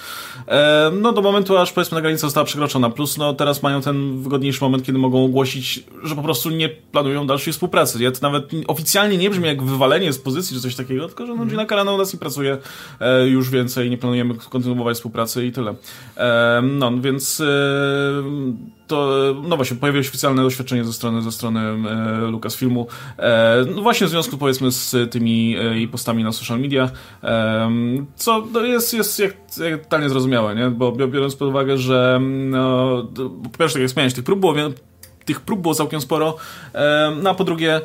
e, 0.48 0.90
no 1.00 1.12
do 1.12 1.22
momentu, 1.22 1.58
aż 1.58 1.72
powiedzmy 1.72 1.96
ta 1.96 2.00
granica 2.00 2.20
została 2.20 2.44
przekroczona. 2.44 2.90
Plus, 2.90 3.16
no 3.16 3.34
teraz 3.34 3.62
mają 3.62 3.80
ten 3.80 4.22
wygodniejszy 4.22 4.64
moment, 4.64 4.84
kiedy 4.84 4.98
mogą 4.98 5.24
ogłosić, 5.24 5.84
że 6.02 6.14
po 6.14 6.22
prostu 6.22 6.50
nie 6.50 6.68
planują 6.68 7.26
dalszej 7.26 7.52
współpracy. 7.52 8.02
Ja 8.02 8.10
to 8.10 8.18
nawet 8.22 8.50
oficjalnie 8.66 9.18
nie 9.18 9.30
brzmi 9.30 9.46
jak 9.46 9.62
wywalenie 9.62 10.12
z 10.12 10.18
pozycji 10.18 10.56
czy 10.56 10.62
coś 10.62 10.74
takiego, 10.74 11.06
tylko 11.06 11.26
że 11.26 11.34
no, 11.34 11.46
Gina 11.46 11.66
Carano 11.66 11.94
u 11.94 11.98
nas 11.98 12.12
nie 12.12 12.18
pracuje 12.18 12.58
e, 13.00 13.28
już 13.28 13.50
więcej, 13.50 13.90
nie 13.90 13.98
planujemy 13.98 14.34
kontynuować 14.50 14.96
współpracy 14.96 15.46
i 15.46 15.52
tyle. 15.52 15.74
E, 16.16 16.62
no, 16.62 16.92
więc 17.00 17.42
to, 18.90 19.34
no 19.42 19.56
właśnie, 19.56 19.76
pojawiło 19.76 20.02
się 20.02 20.08
oficjalne 20.08 20.44
oświadczenie 20.44 20.84
ze 20.84 20.92
strony, 20.92 21.22
ze 21.22 21.32
strony 21.32 21.60
e, 21.60 22.30
Lucasfilmu, 22.30 22.86
e, 23.18 23.64
no 23.74 23.82
właśnie 23.82 24.06
w 24.06 24.10
związku 24.10 24.38
powiedzmy 24.38 24.70
z 24.70 25.12
tymi 25.12 25.56
e, 25.84 25.88
postami 25.88 26.24
na 26.24 26.32
social 26.32 26.60
media, 26.60 26.90
e, 27.22 27.70
co 28.16 28.46
no, 28.52 28.60
jest, 28.60 28.94
jest 28.94 29.18
jak, 29.18 29.32
jak 29.70 29.82
totalnie 29.82 30.08
zrozumiałe, 30.08 30.54
nie? 30.54 30.70
Bo 30.70 30.92
biorąc 30.92 31.36
pod 31.36 31.48
uwagę, 31.48 31.78
że 31.78 32.20
no, 32.22 33.08
po 33.52 33.58
pierwsze, 33.58 33.74
tak 33.74 33.80
jak 33.80 33.88
wspomniałeś, 33.88 34.14
tych 34.14 34.24
prób 34.24 34.40
było, 34.40 34.54
tych 35.24 35.40
prób 35.40 35.60
było 35.60 35.74
całkiem 35.74 36.00
sporo, 36.00 36.36
no 37.22 37.30
a 37.30 37.34
po 37.34 37.44
drugie 37.44 37.80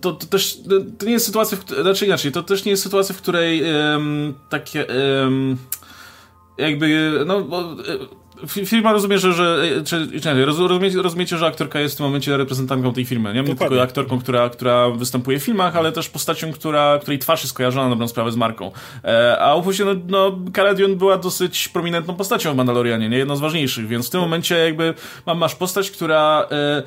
to, 0.00 0.12
to, 0.12 0.26
też 0.26 0.58
to 0.98 1.06
nie 1.06 1.12
jest 1.12 1.26
sytuacja, 1.26 1.58
w, 1.58 1.82
znaczy 1.82 2.06
inaczej, 2.06 2.32
to 2.32 2.42
też 2.42 2.64
nie 2.64 2.70
jest 2.70 2.82
sytuacja, 2.82 3.14
w 3.14 3.18
której 3.18 3.62
takie 4.48 4.86
jakby, 6.58 7.12
no, 7.26 7.40
bo, 7.40 7.60
e, 7.60 7.74
firma 8.48 8.92
rozumie, 8.92 9.18
że, 9.18 9.32
że 9.32 9.62
czy, 9.84 10.20
czy 10.20 10.44
rozumiecie, 10.44 11.02
rozumiecie, 11.02 11.38
że 11.38 11.46
aktorka 11.46 11.80
jest 11.80 11.94
w 11.94 11.96
tym 11.96 12.06
momencie 12.06 12.36
reprezentantką 12.36 12.92
tej 12.92 13.04
firmy, 13.04 13.34
nie? 13.34 13.42
nie 13.42 13.54
tylko 13.54 13.82
aktorką, 13.82 14.18
która, 14.18 14.48
która 14.48 14.90
występuje 14.90 15.38
w 15.38 15.42
filmach, 15.42 15.76
ale 15.76 15.92
też 15.92 16.08
postacią, 16.08 16.52
która, 16.52 16.98
której 16.98 17.18
twarz 17.18 17.42
jest 17.42 17.54
kojarzona 17.54 17.84
na 17.84 17.90
dobrą 17.90 18.08
sprawę 18.08 18.32
z 18.32 18.36
marką. 18.36 18.70
E, 19.04 19.38
a 19.40 19.54
umówmy 19.54 19.74
się, 19.74 19.84
no, 19.84 19.94
no 20.08 20.38
Cara 20.56 20.74
była 20.96 21.18
dosyć 21.18 21.68
prominentną 21.68 22.14
postacią 22.14 22.52
w 22.52 22.56
Mandalorianie, 22.56 23.08
nie? 23.08 23.18
Jedną 23.18 23.36
z 23.36 23.40
ważniejszych, 23.40 23.86
więc 23.88 24.06
w 24.06 24.10
tym 24.10 24.20
momencie 24.20 24.58
jakby 24.58 24.94
masz 25.36 25.54
postać, 25.54 25.90
która 25.90 26.46
e, 26.50 26.82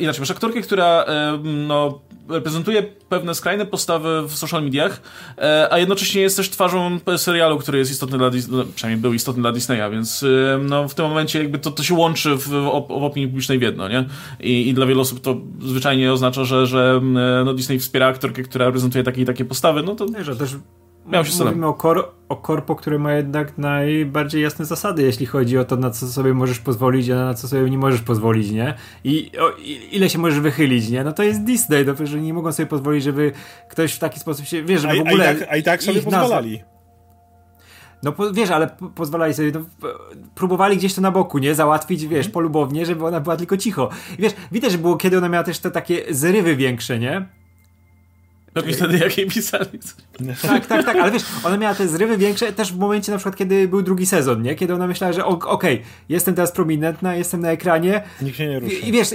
inaczej, 0.00 0.20
masz 0.20 0.30
aktorkę, 0.30 0.60
która 0.60 1.04
e, 1.04 1.38
no 1.44 2.00
reprezentuje 2.28 2.82
pewne 3.08 3.34
skrajne 3.34 3.66
postawy 3.66 4.22
w 4.28 4.32
social 4.32 4.64
mediach, 4.64 5.00
e, 5.38 5.72
a 5.72 5.78
jednocześnie 5.78 6.22
jest 6.22 6.36
też 6.36 6.50
twarzą 6.50 6.98
serialu, 7.16 7.58
który 7.58 7.78
jest 7.78 7.90
istotny 7.90 8.18
dla 8.18 8.30
Disneya, 8.30 8.56
no, 8.56 8.64
przynajmniej 8.74 9.02
był 9.02 9.12
istotny 9.12 9.42
dla 9.42 9.52
Disneya, 9.52 9.90
więc 9.90 10.22
e, 10.22 10.58
no, 10.58 10.88
w 10.88 10.94
tym 10.94 11.04
momencie 11.04 11.38
jakby 11.38 11.58
to, 11.58 11.70
to 11.70 11.82
się 11.82 11.94
łączy 11.94 12.36
w, 12.36 12.48
w, 12.48 12.68
opinii 12.90 13.28
publicznej 13.28 13.58
w 13.58 13.62
jedno, 13.62 13.88
nie? 13.88 14.04
I, 14.40 14.68
I, 14.68 14.74
dla 14.74 14.86
wielu 14.86 15.00
osób 15.00 15.20
to 15.20 15.36
zwyczajnie 15.60 16.12
oznacza, 16.12 16.44
że, 16.44 16.66
że 16.66 17.00
no, 17.44 17.54
Disney 17.54 17.78
wspiera 17.78 18.06
aktorkę, 18.06 18.42
która 18.42 18.64
reprezentuje 18.64 19.04
takie 19.04 19.22
i 19.22 19.24
takie 19.24 19.44
postawy, 19.44 19.82
no 19.82 19.94
to... 19.94 20.06
Że 20.22 20.36
też 20.36 20.56
Miał 21.08 21.24
się 21.24 21.44
Mówimy 21.44 21.66
o, 21.66 21.74
kor 21.74 22.12
o 22.28 22.36
korpo, 22.36 22.76
które 22.76 22.98
ma 22.98 23.12
jednak 23.12 23.58
najbardziej 23.58 24.42
jasne 24.42 24.64
zasady, 24.64 25.02
jeśli 25.02 25.26
chodzi 25.26 25.58
o 25.58 25.64
to, 25.64 25.76
na 25.76 25.90
co 25.90 26.06
sobie 26.06 26.34
możesz 26.34 26.58
pozwolić, 26.58 27.10
a 27.10 27.14
na 27.14 27.34
co 27.34 27.48
sobie 27.48 27.70
nie 27.70 27.78
możesz 27.78 28.00
pozwolić, 28.00 28.50
nie? 28.50 28.74
I 29.04 29.30
o, 29.40 29.50
ile 29.90 30.10
się 30.10 30.18
możesz 30.18 30.40
wychylić, 30.40 30.88
nie? 30.88 31.04
No 31.04 31.12
to 31.12 31.22
jest 31.22 31.44
Disney, 31.44 31.84
to 31.84 32.06
że 32.06 32.20
nie 32.20 32.34
mogą 32.34 32.52
sobie 32.52 32.66
pozwolić, 32.66 33.04
żeby 33.04 33.32
ktoś 33.68 33.92
w 33.92 33.98
taki 33.98 34.20
sposób 34.20 34.46
się, 34.46 34.62
wiesz, 34.62 34.80
żeby 34.80 34.96
w 34.96 35.00
ogóle... 35.00 35.28
A, 35.28 35.32
i 35.32 35.38
tak, 35.38 35.48
a 35.50 35.56
i 35.56 35.62
tak 35.62 35.82
sobie 35.82 36.02
pozwalali. 36.02 36.62
No 38.02 38.12
po, 38.12 38.32
wiesz, 38.32 38.50
ale 38.50 38.70
pozwalali 38.94 39.34
sobie, 39.34 39.52
no, 39.54 39.60
próbowali 40.34 40.76
gdzieś 40.76 40.94
to 40.94 41.00
na 41.00 41.10
boku, 41.10 41.38
nie? 41.38 41.54
Załatwić, 41.54 42.06
wiesz, 42.06 42.26
mhm. 42.26 42.32
polubownie, 42.32 42.86
żeby 42.86 43.06
ona 43.06 43.20
była 43.20 43.36
tylko 43.36 43.56
cicho. 43.56 43.90
I 44.18 44.22
wiesz, 44.22 44.32
widać, 44.52 44.72
że 44.72 44.78
było, 44.78 44.96
kiedy 44.96 45.18
ona 45.18 45.28
miała 45.28 45.44
też 45.44 45.58
te 45.58 45.70
takie 45.70 46.04
zrywy 46.10 46.56
większe, 46.56 46.98
nie? 46.98 47.37
Pewnie 48.52 48.72
wtedy 48.72 48.98
jak 48.98 49.18
jej 49.18 49.26
pisali. 49.26 49.78
Tak, 50.42 50.66
tak, 50.66 50.84
tak, 50.84 50.96
ale 50.96 51.10
wiesz, 51.10 51.22
ona 51.44 51.56
miała 51.56 51.74
te 51.74 51.88
zrywy 51.88 52.18
większe 52.18 52.52
też 52.52 52.72
w 52.72 52.78
momencie 52.78 53.12
na 53.12 53.18
przykład, 53.18 53.36
kiedy 53.36 53.68
był 53.68 53.82
drugi 53.82 54.06
sezon, 54.06 54.42
nie? 54.42 54.54
Kiedy 54.54 54.74
ona 54.74 54.86
myślała, 54.86 55.12
że 55.12 55.24
okej, 55.24 55.50
okay, 55.50 55.78
jestem 56.08 56.34
teraz 56.34 56.52
prominentna, 56.52 57.14
jestem 57.14 57.40
na 57.40 57.50
ekranie. 57.50 58.02
Nikt 58.22 58.36
się 58.36 58.46
nie 58.46 58.60
rusza. 58.60 58.74
I, 58.74 58.88
i 58.88 58.92
wiesz, 58.92 59.08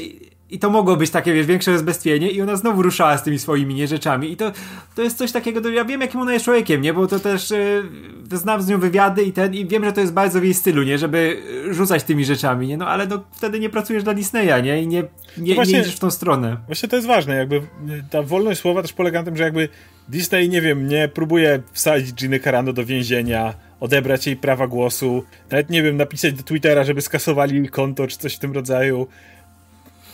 i 0.49 0.59
to 0.59 0.69
mogło 0.69 0.95
być 0.95 1.09
takie, 1.09 1.33
wiesz, 1.33 1.45
większe 1.45 1.71
rozbestwienie 1.71 2.31
i 2.31 2.41
ona 2.41 2.55
znowu 2.55 2.81
ruszała 2.81 3.17
z 3.17 3.23
tymi 3.23 3.39
swoimi 3.39 3.75
nie 3.75 3.87
rzeczami 3.87 4.31
i 4.31 4.37
to, 4.37 4.51
to 4.95 5.01
jest 5.01 5.17
coś 5.17 5.31
takiego, 5.31 5.61
to 5.61 5.69
ja 5.69 5.85
wiem 5.85 6.01
jakim 6.01 6.21
ona 6.21 6.33
jest 6.33 6.45
człowiekiem, 6.45 6.81
nie, 6.81 6.93
bo 6.93 7.07
to 7.07 7.19
też 7.19 7.51
e, 7.51 7.83
znam 8.31 8.61
z 8.61 8.67
nią 8.67 8.79
wywiady 8.79 9.23
i 9.23 9.33
ten, 9.33 9.53
i 9.53 9.65
wiem, 9.65 9.85
że 9.85 9.93
to 9.93 10.01
jest 10.01 10.13
bardzo 10.13 10.39
w 10.39 10.43
jej 10.43 10.53
stylu, 10.53 10.83
nie, 10.83 10.97
żeby 10.97 11.41
rzucać 11.71 12.03
tymi 12.03 12.25
rzeczami, 12.25 12.67
nie, 12.67 12.77
no 12.77 12.87
ale 12.87 13.07
no, 13.07 13.23
wtedy 13.31 13.59
nie 13.59 13.69
pracujesz 13.69 14.03
dla 14.03 14.13
Disneya, 14.13 14.63
nie, 14.63 14.81
i 14.81 14.87
nie, 14.87 15.03
nie, 15.37 15.55
właśnie, 15.55 15.73
nie 15.73 15.79
idziesz 15.79 15.95
w 15.95 15.99
tą 15.99 16.11
stronę. 16.11 16.57
Właśnie 16.65 16.89
to 16.89 16.95
jest 16.95 17.07
ważne, 17.07 17.35
jakby 17.35 17.61
ta 18.09 18.21
wolność 18.21 18.61
słowa 18.61 18.81
też 18.81 18.93
polega 18.93 19.19
na 19.19 19.25
tym, 19.25 19.37
że 19.37 19.43
jakby 19.43 19.69
Disney, 20.09 20.49
nie 20.49 20.61
wiem, 20.61 20.87
nie 20.87 21.07
próbuje 21.07 21.61
wsadzić 21.71 22.13
Ginny 22.13 22.39
Carano 22.39 22.73
do 22.73 22.85
więzienia, 22.85 23.53
odebrać 23.79 24.27
jej 24.27 24.35
prawa 24.35 24.67
głosu, 24.67 25.23
nawet 25.51 25.69
nie 25.69 25.83
wiem, 25.83 25.97
napisać 25.97 26.33
do 26.33 26.43
Twittera, 26.43 26.83
żeby 26.83 27.01
skasowali 27.01 27.69
konto, 27.69 28.07
czy 28.07 28.17
coś 28.17 28.35
w 28.35 28.39
tym 28.39 28.53
rodzaju 28.53 29.07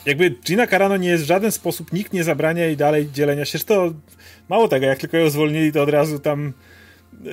jakby 0.06 0.30
Gina 0.30 0.68
Carano 0.68 0.98
nie 0.98 1.10
jest 1.10 1.24
w 1.24 1.28
żaden 1.28 1.52
sposób, 1.52 1.94
nikt 1.94 2.14
nie 2.14 2.24
zabrania 2.24 2.66
jej 2.66 2.78
dalej 2.78 3.10
dzielenia 3.12 3.46
się. 3.46 3.60
To 3.60 3.94
mało 4.50 4.68
tego, 4.68 4.86
jak 4.86 5.00
tylko 5.00 5.18
ją 5.18 5.30
zwolnili, 5.30 5.72
to 5.72 5.84
od 5.84 5.90
razu 5.90 6.20
tam 6.20 6.54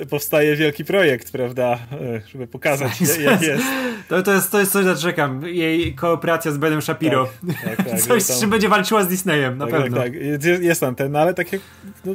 powstaje 0.09 0.55
wielki 0.55 0.85
projekt, 0.85 1.31
prawda, 1.31 1.79
e, 1.91 2.21
żeby 2.31 2.47
pokazać, 2.47 2.91
jak 3.21 3.41
jest. 3.41 3.65
To, 4.09 4.23
to, 4.23 4.33
jest, 4.33 4.51
to 4.51 4.59
jest 4.59 4.71
coś, 4.71 4.85
na 4.85 4.95
co 4.95 5.01
czekam. 5.01 5.47
Jej 5.47 5.95
kooperacja 5.95 6.51
z 6.51 6.57
Benem 6.57 6.81
Shapiro. 6.81 7.29
Tak, 7.47 7.77
tak, 7.77 7.89
tak, 7.89 8.01
coś, 8.01 8.23
z 8.23 8.39
czym 8.39 8.49
będzie 8.49 8.69
walczyła 8.69 9.03
z 9.03 9.07
Disneyem, 9.07 9.57
na 9.57 9.67
tak, 9.67 9.81
pewno. 9.81 9.97
Tak, 9.97 10.11
tak. 10.13 10.61
Jest 10.61 10.81
tam 10.81 10.95
ten, 10.95 11.11
no 11.11 11.19
ale 11.19 11.33
tak 11.33 11.53
jak, 11.53 11.61
no, 12.05 12.13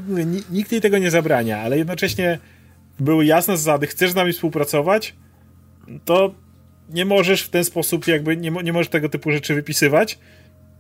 nikt 0.50 0.72
jej 0.72 0.80
tego 0.80 0.98
nie 0.98 1.11
zabrania, 1.11 1.59
ale 1.59 1.78
jednocześnie 1.78 2.38
były 3.00 3.24
jasne 3.24 3.57
zasady, 3.57 3.86
chcesz 3.86 4.11
z 4.11 4.14
nami 4.14 4.32
współpracować, 4.32 5.14
to 6.05 6.34
nie 6.90 7.05
możesz 7.05 7.42
w 7.42 7.48
ten 7.48 7.64
sposób 7.64 8.07
jakby, 8.07 8.36
nie, 8.36 8.50
nie 8.50 8.72
możesz 8.72 8.88
tego 8.88 9.09
typu 9.09 9.30
rzeczy 9.30 9.55
wypisywać, 9.55 10.18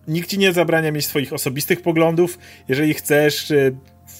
nikt 0.08 0.30
ci 0.30 0.38
nie 0.38 0.52
zabrania 0.52 0.92
mieć 0.92 1.06
swoich 1.06 1.32
osobistych 1.32 1.82
poglądów. 1.82 2.38
Jeżeli 2.68 2.94
chcesz, 2.94 3.50
e, 3.50 3.70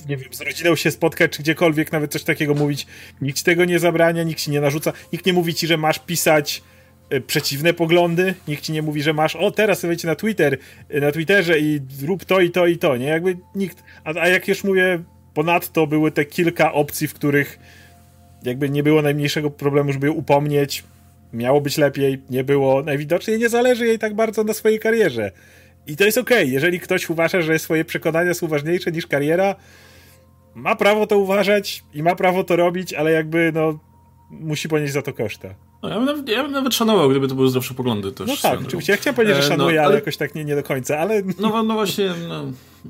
nie 0.09 0.17
wiem, 0.17 0.29
z 0.33 0.41
rodziną 0.41 0.77
się 0.77 0.91
spotkać, 0.91 1.33
czy 1.33 1.43
gdziekolwiek 1.43 1.93
nawet 1.93 2.13
coś 2.13 2.23
takiego 2.23 2.55
mówić, 2.55 2.87
nikt 3.21 3.39
ci 3.39 3.45
tego 3.45 3.65
nie 3.65 3.79
zabrania, 3.79 4.23
nikt 4.23 4.41
ci 4.41 4.51
nie 4.51 4.61
narzuca, 4.61 4.93
nikt 5.13 5.27
nie 5.27 5.33
mówi 5.33 5.55
ci, 5.55 5.67
że 5.67 5.77
masz 5.77 5.99
pisać 5.99 6.63
e, 7.11 7.21
przeciwne 7.21 7.75
poglądy, 7.75 8.35
nikt 8.49 8.63
ci 8.63 8.73
nie 8.73 8.83
mówi, 8.83 9.03
że 9.03 9.13
masz, 9.13 9.37
o 9.37 9.51
teraz 9.51 9.83
wejdź 9.83 10.05
na 10.05 10.15
Twitter, 10.15 10.59
e, 10.89 11.01
na 11.01 11.13
Twitterze 11.13 11.59
i 11.59 11.81
rób 12.07 12.25
to 12.25 12.41
i 12.41 12.51
to 12.51 12.67
i 12.67 12.79
to, 12.79 12.97
nie? 12.97 13.07
Jakby 13.07 13.37
nikt, 13.55 13.83
a, 14.05 14.21
a 14.21 14.29
jak 14.29 14.49
już 14.49 14.65
mówię, 14.65 15.03
ponadto 15.35 15.87
były 15.87 16.11
te 16.11 16.25
kilka 16.25 16.73
opcji, 16.73 17.09
w 17.09 17.15
których 17.15 17.59
jakby 18.43 18.71
nie 18.71 18.83
było 18.83 19.03
najmniejszego 19.03 19.51
problemu, 19.51 19.93
żeby 19.93 20.11
upomnieć, 20.11 20.85
miało 21.33 21.61
być 21.61 21.79
lepiej, 21.79 22.23
nie 22.31 22.45
było, 22.45 22.83
najwidoczniej 22.83 23.39
nie 23.39 23.49
zależy 23.49 23.87
jej 23.87 23.99
tak 23.99 24.15
bardzo 24.15 24.45
na 24.45 24.55
swojej 24.55 24.79
karierze. 24.79 25.33
I 25.87 25.97
to 25.97 26.05
jest 26.05 26.19
okej, 26.19 26.43
okay. 26.43 26.53
jeżeli 26.53 26.81
ktoś 26.81 27.11
uważa, 27.11 27.43
że 27.43 27.59
swoje 27.59 27.85
przekonania 27.85 28.35
są 28.35 28.49
ważniejsze 28.49 28.93
niż 28.93 29.07
kariera, 29.07 29.55
ma 30.55 30.77
prawo 30.77 31.07
to 31.07 31.19
uważać 31.19 31.85
i 31.95 32.03
ma 32.03 32.15
prawo 32.15 32.45
to 32.45 32.57
robić, 32.57 32.95
ale 32.95 33.13
jakby 33.13 33.53
no 33.55 33.79
musi 34.31 34.69
ponieść 34.69 34.93
za 34.93 35.03
to 35.03 35.13
koszta. 35.13 35.49
No, 35.83 35.89
ja, 35.89 35.95
bym 35.97 36.05
nawet, 36.05 36.29
ja 36.29 36.43
bym 36.43 36.53
nawet 36.53 36.75
szanował, 36.75 37.11
gdyby 37.11 37.29
to 37.29 37.35
były 37.35 37.49
zdrowsze 37.49 37.75
poglądy 37.75 38.13
też. 38.13 38.29
No 38.29 38.37
tak, 38.43 38.61
oczywiście. 38.61 38.93
Ja 38.93 38.97
chciałem 38.97 39.15
powiedzieć, 39.15 39.37
że 39.37 39.43
e, 39.43 39.49
szanuję, 39.49 39.77
no, 39.77 39.81
ale... 39.81 39.87
ale... 39.87 39.95
jakoś 39.95 40.17
tak 40.17 40.35
nie, 40.35 40.45
nie 40.45 40.55
do 40.55 40.63
końca, 40.63 40.99
ale... 40.99 41.23
No, 41.39 41.63
no 41.63 41.75
właśnie, 41.75 42.11
no, 42.29 42.45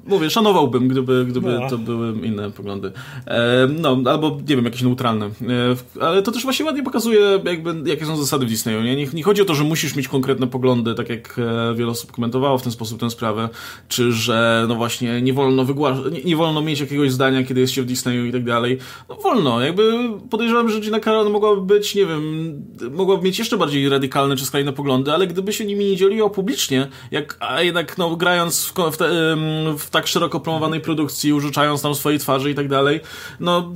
mówię, 0.07 0.30
szanowałbym, 0.30 0.88
gdyby, 0.88 1.24
gdyby 1.24 1.59
no. 1.61 1.70
to 1.70 1.78
były 1.78 2.26
inne 2.26 2.51
poglądy. 2.51 2.93
E, 3.26 3.68
no, 3.80 3.99
albo, 4.05 4.38
nie 4.49 4.57
wiem, 4.57 4.64
jakieś 4.64 4.82
neutralne. 4.82 5.26
E, 5.26 6.01
ale 6.01 6.22
to 6.22 6.32
też 6.32 6.43
właśnie 6.43 6.64
ładnie 6.64 6.82
pokazuje, 6.82 7.40
jakby, 7.45 7.90
jakie 7.90 8.07
są 8.07 8.16
zasady 8.16 8.47
w 8.47 8.49
Disneyu. 8.49 8.82
Nie? 8.82 8.97
Nie, 8.97 9.07
nie 9.14 9.22
chodzi 9.22 9.43
o 9.43 9.45
to, 9.45 9.55
że 9.55 9.64
musisz 9.64 9.97
mieć 9.97 10.09
konkretne 10.09 10.47
poglądy, 10.47 10.95
tak 10.95 11.09
jak 11.09 11.38
e, 11.38 11.74
wiele 11.74 11.90
osób 11.90 12.12
komentowało 12.12 12.59
w 12.59 12.62
ten 12.62 12.72
sposób 12.72 13.01
tę 13.01 13.11
sprawę, 13.11 13.49
czy 13.88 14.12
że, 14.12 14.64
no 14.68 14.74
właśnie, 14.74 15.22
nie 15.22 15.32
wolno 15.32 15.64
wygłaszać, 15.64 16.12
nie, 16.12 16.22
nie, 16.22 16.36
wolno 16.36 16.62
mieć 16.62 16.80
jakiegoś 16.80 17.12
zdania, 17.12 17.43
kiedy 17.43 17.61
jest 17.61 17.72
się 17.72 17.82
w 17.82 17.86
Disneyu 17.86 18.26
i 18.26 18.32
tak 18.32 18.45
dalej. 18.45 18.78
No 19.09 19.14
wolno, 19.14 19.61
jakby 19.61 19.93
podejrzewam, 20.30 20.70
że 20.70 20.80
Gina 20.80 21.01
Carano 21.01 21.30
mogłaby 21.30 21.62
być, 21.62 21.95
nie 21.95 22.07
wiem, 22.07 22.55
mogłaby 22.90 23.24
mieć 23.24 23.38
jeszcze 23.38 23.57
bardziej 23.57 23.88
radykalne 23.88 24.36
czy 24.36 24.47
skrajne 24.47 24.72
poglądy, 24.72 25.12
ale 25.12 25.26
gdyby 25.26 25.53
się 25.53 25.64
nimi 25.64 25.84
nie 25.84 25.97
dzieliło 25.97 26.30
publicznie, 26.30 26.88
jak, 27.11 27.36
a 27.40 27.62
jednak 27.62 27.99
no, 27.99 28.16
grając 28.16 28.66
w, 28.66 28.74
w, 28.93 28.97
te, 28.97 29.36
w 29.78 29.81
tak 29.90 30.06
szeroko 30.06 30.40
promowanej 30.40 30.80
produkcji, 30.80 31.32
użyczając 31.32 31.82
tam 31.82 31.94
swojej 31.94 32.18
twarzy 32.18 32.50
i 32.50 32.54
tak 32.54 32.68
dalej, 32.68 33.00
no 33.40 33.72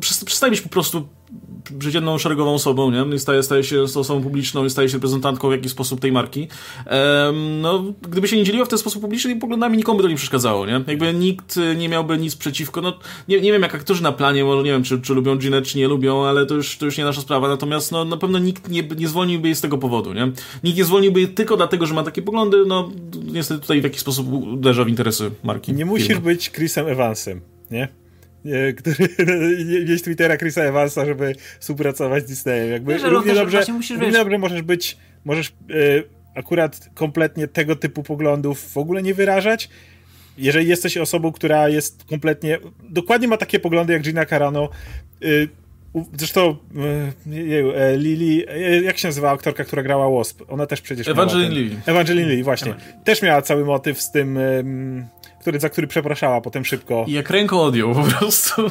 przestaje 0.00 0.50
być 0.50 0.60
po 0.60 0.68
prostu 0.68 1.08
przeciętną 1.78 2.18
szeregową 2.18 2.54
osobą, 2.54 2.90
nie? 2.90 3.18
Staje, 3.18 3.42
staje 3.42 3.64
się 3.64 3.82
osobą 3.82 4.22
publiczną 4.22 4.64
i 4.64 4.70
staje 4.70 4.88
się 4.88 4.94
reprezentantką 4.94 5.48
w 5.48 5.52
jakiś 5.52 5.72
sposób 5.72 6.00
tej 6.00 6.12
marki. 6.12 6.48
Ehm, 6.86 7.60
no, 7.60 7.84
gdyby 8.02 8.28
się 8.28 8.36
nie 8.36 8.44
dzieliło 8.44 8.64
w 8.64 8.68
ten 8.68 8.78
sposób 8.78 9.02
publiczny, 9.02 9.36
poglądami 9.36 9.76
nikomu 9.76 9.96
by 9.96 10.02
to 10.02 10.08
nie 10.08 10.16
przeszkadzało, 10.16 10.66
nie? 10.66 10.84
Jakby 10.86 11.14
nikt 11.14 11.58
nie 11.76 11.88
miałby 11.88 12.18
nic 12.18 12.36
przeciwko, 12.36 12.80
no 12.80 12.98
nie, 13.28 13.40
nie 13.40 13.52
wiem 13.52 13.62
jak 13.62 13.74
aktorzy 13.74 14.02
na 14.02 14.12
planie, 14.12 14.44
może 14.44 14.62
nie 14.62 14.70
wiem 14.70 14.82
czy, 14.82 15.00
czy 15.00 15.14
lubią 15.14 15.36
Ginę, 15.36 15.62
czy 15.62 15.78
nie 15.78 15.88
lubią, 15.88 16.24
ale 16.24 16.46
to 16.46 16.54
już, 16.54 16.78
to 16.78 16.84
już 16.84 16.98
nie 16.98 17.04
nasza 17.04 17.20
sprawa, 17.20 17.48
natomiast 17.48 17.92
no 17.92 18.04
na 18.04 18.16
pewno 18.16 18.38
nikt 18.38 18.68
nie, 18.68 18.82
nie 18.82 19.08
zwolniłby 19.08 19.48
jej 19.48 19.54
z 19.54 19.60
tego 19.60 19.78
powodu, 19.78 20.12
nie? 20.12 20.32
Nikt 20.64 20.78
nie 20.78 20.84
zwolniłby 20.84 21.20
jej 21.20 21.28
tylko 21.28 21.56
dlatego, 21.56 21.86
że 21.86 21.94
ma 21.94 22.02
takie 22.02 22.22
poglądy, 22.22 22.64
no 22.66 22.90
niestety 23.24 23.60
tutaj 23.60 23.80
w 23.80 23.84
jakiś 23.84 24.00
sposób 24.00 24.32
uderza 24.32 24.84
w 24.84 24.88
interesy 24.88 25.30
marki. 25.42 25.72
Nie 25.72 25.86
musisz 25.86 26.18
być 26.18 26.50
Chrisem 26.50 26.86
Evansem, 26.86 27.40
nie? 27.70 28.01
Który 28.76 29.08
mieć 29.88 30.02
Twittera 30.02 30.36
Chrisa 30.36 30.62
Evansa, 30.62 31.06
żeby 31.06 31.34
współpracować 31.60 32.24
z 32.24 32.26
Disneyem. 32.26 32.70
Jakby 32.70 32.92
Wiesz, 32.92 33.02
równie 33.02 33.34
dobrze, 33.34 33.64
równie 33.90 34.12
dobrze 34.12 34.38
możesz 34.38 34.62
być, 34.62 34.96
możesz 35.24 35.48
e, 35.48 35.52
akurat 36.34 36.90
kompletnie 36.94 37.48
tego 37.48 37.76
typu 37.76 38.02
poglądów 38.02 38.72
w 38.72 38.76
ogóle 38.76 39.02
nie 39.02 39.14
wyrażać. 39.14 39.68
Jeżeli 40.38 40.68
jesteś 40.68 40.96
osobą, 40.96 41.32
która 41.32 41.68
jest 41.68 42.04
kompletnie, 42.04 42.58
dokładnie 42.90 43.28
ma 43.28 43.36
takie 43.36 43.60
poglądy 43.60 43.92
jak 43.92 44.02
Gina 44.02 44.26
Carano, 44.26 44.68
e, 45.22 45.26
Zresztą 46.18 46.56
e, 47.26 47.96
Lili, 47.96 48.44
e, 48.48 48.82
jak 48.82 48.98
się 48.98 49.08
nazywa 49.08 49.30
aktorka, 49.30 49.64
która 49.64 49.82
grała 49.82 50.18
Wasp? 50.18 50.42
Ona 50.48 50.66
też 50.66 50.80
przecież 50.80 51.08
Evangeline 51.08 51.52
Lilly. 51.52 51.76
Evangeline 51.86 52.28
Lilly, 52.28 52.44
właśnie. 52.44 52.74
Też 53.04 53.22
miała 53.22 53.42
cały 53.42 53.64
motyw 53.64 54.00
z 54.00 54.10
tym, 54.10 54.38
który, 55.42 55.60
za 55.60 55.68
który 55.68 55.86
przepraszała 55.86 56.40
potem 56.40 56.64
szybko. 56.64 57.04
I 57.08 57.12
jak 57.12 57.30
ręką 57.30 57.60
odjął 57.60 57.94
po 57.94 58.02
prostu. 58.02 58.62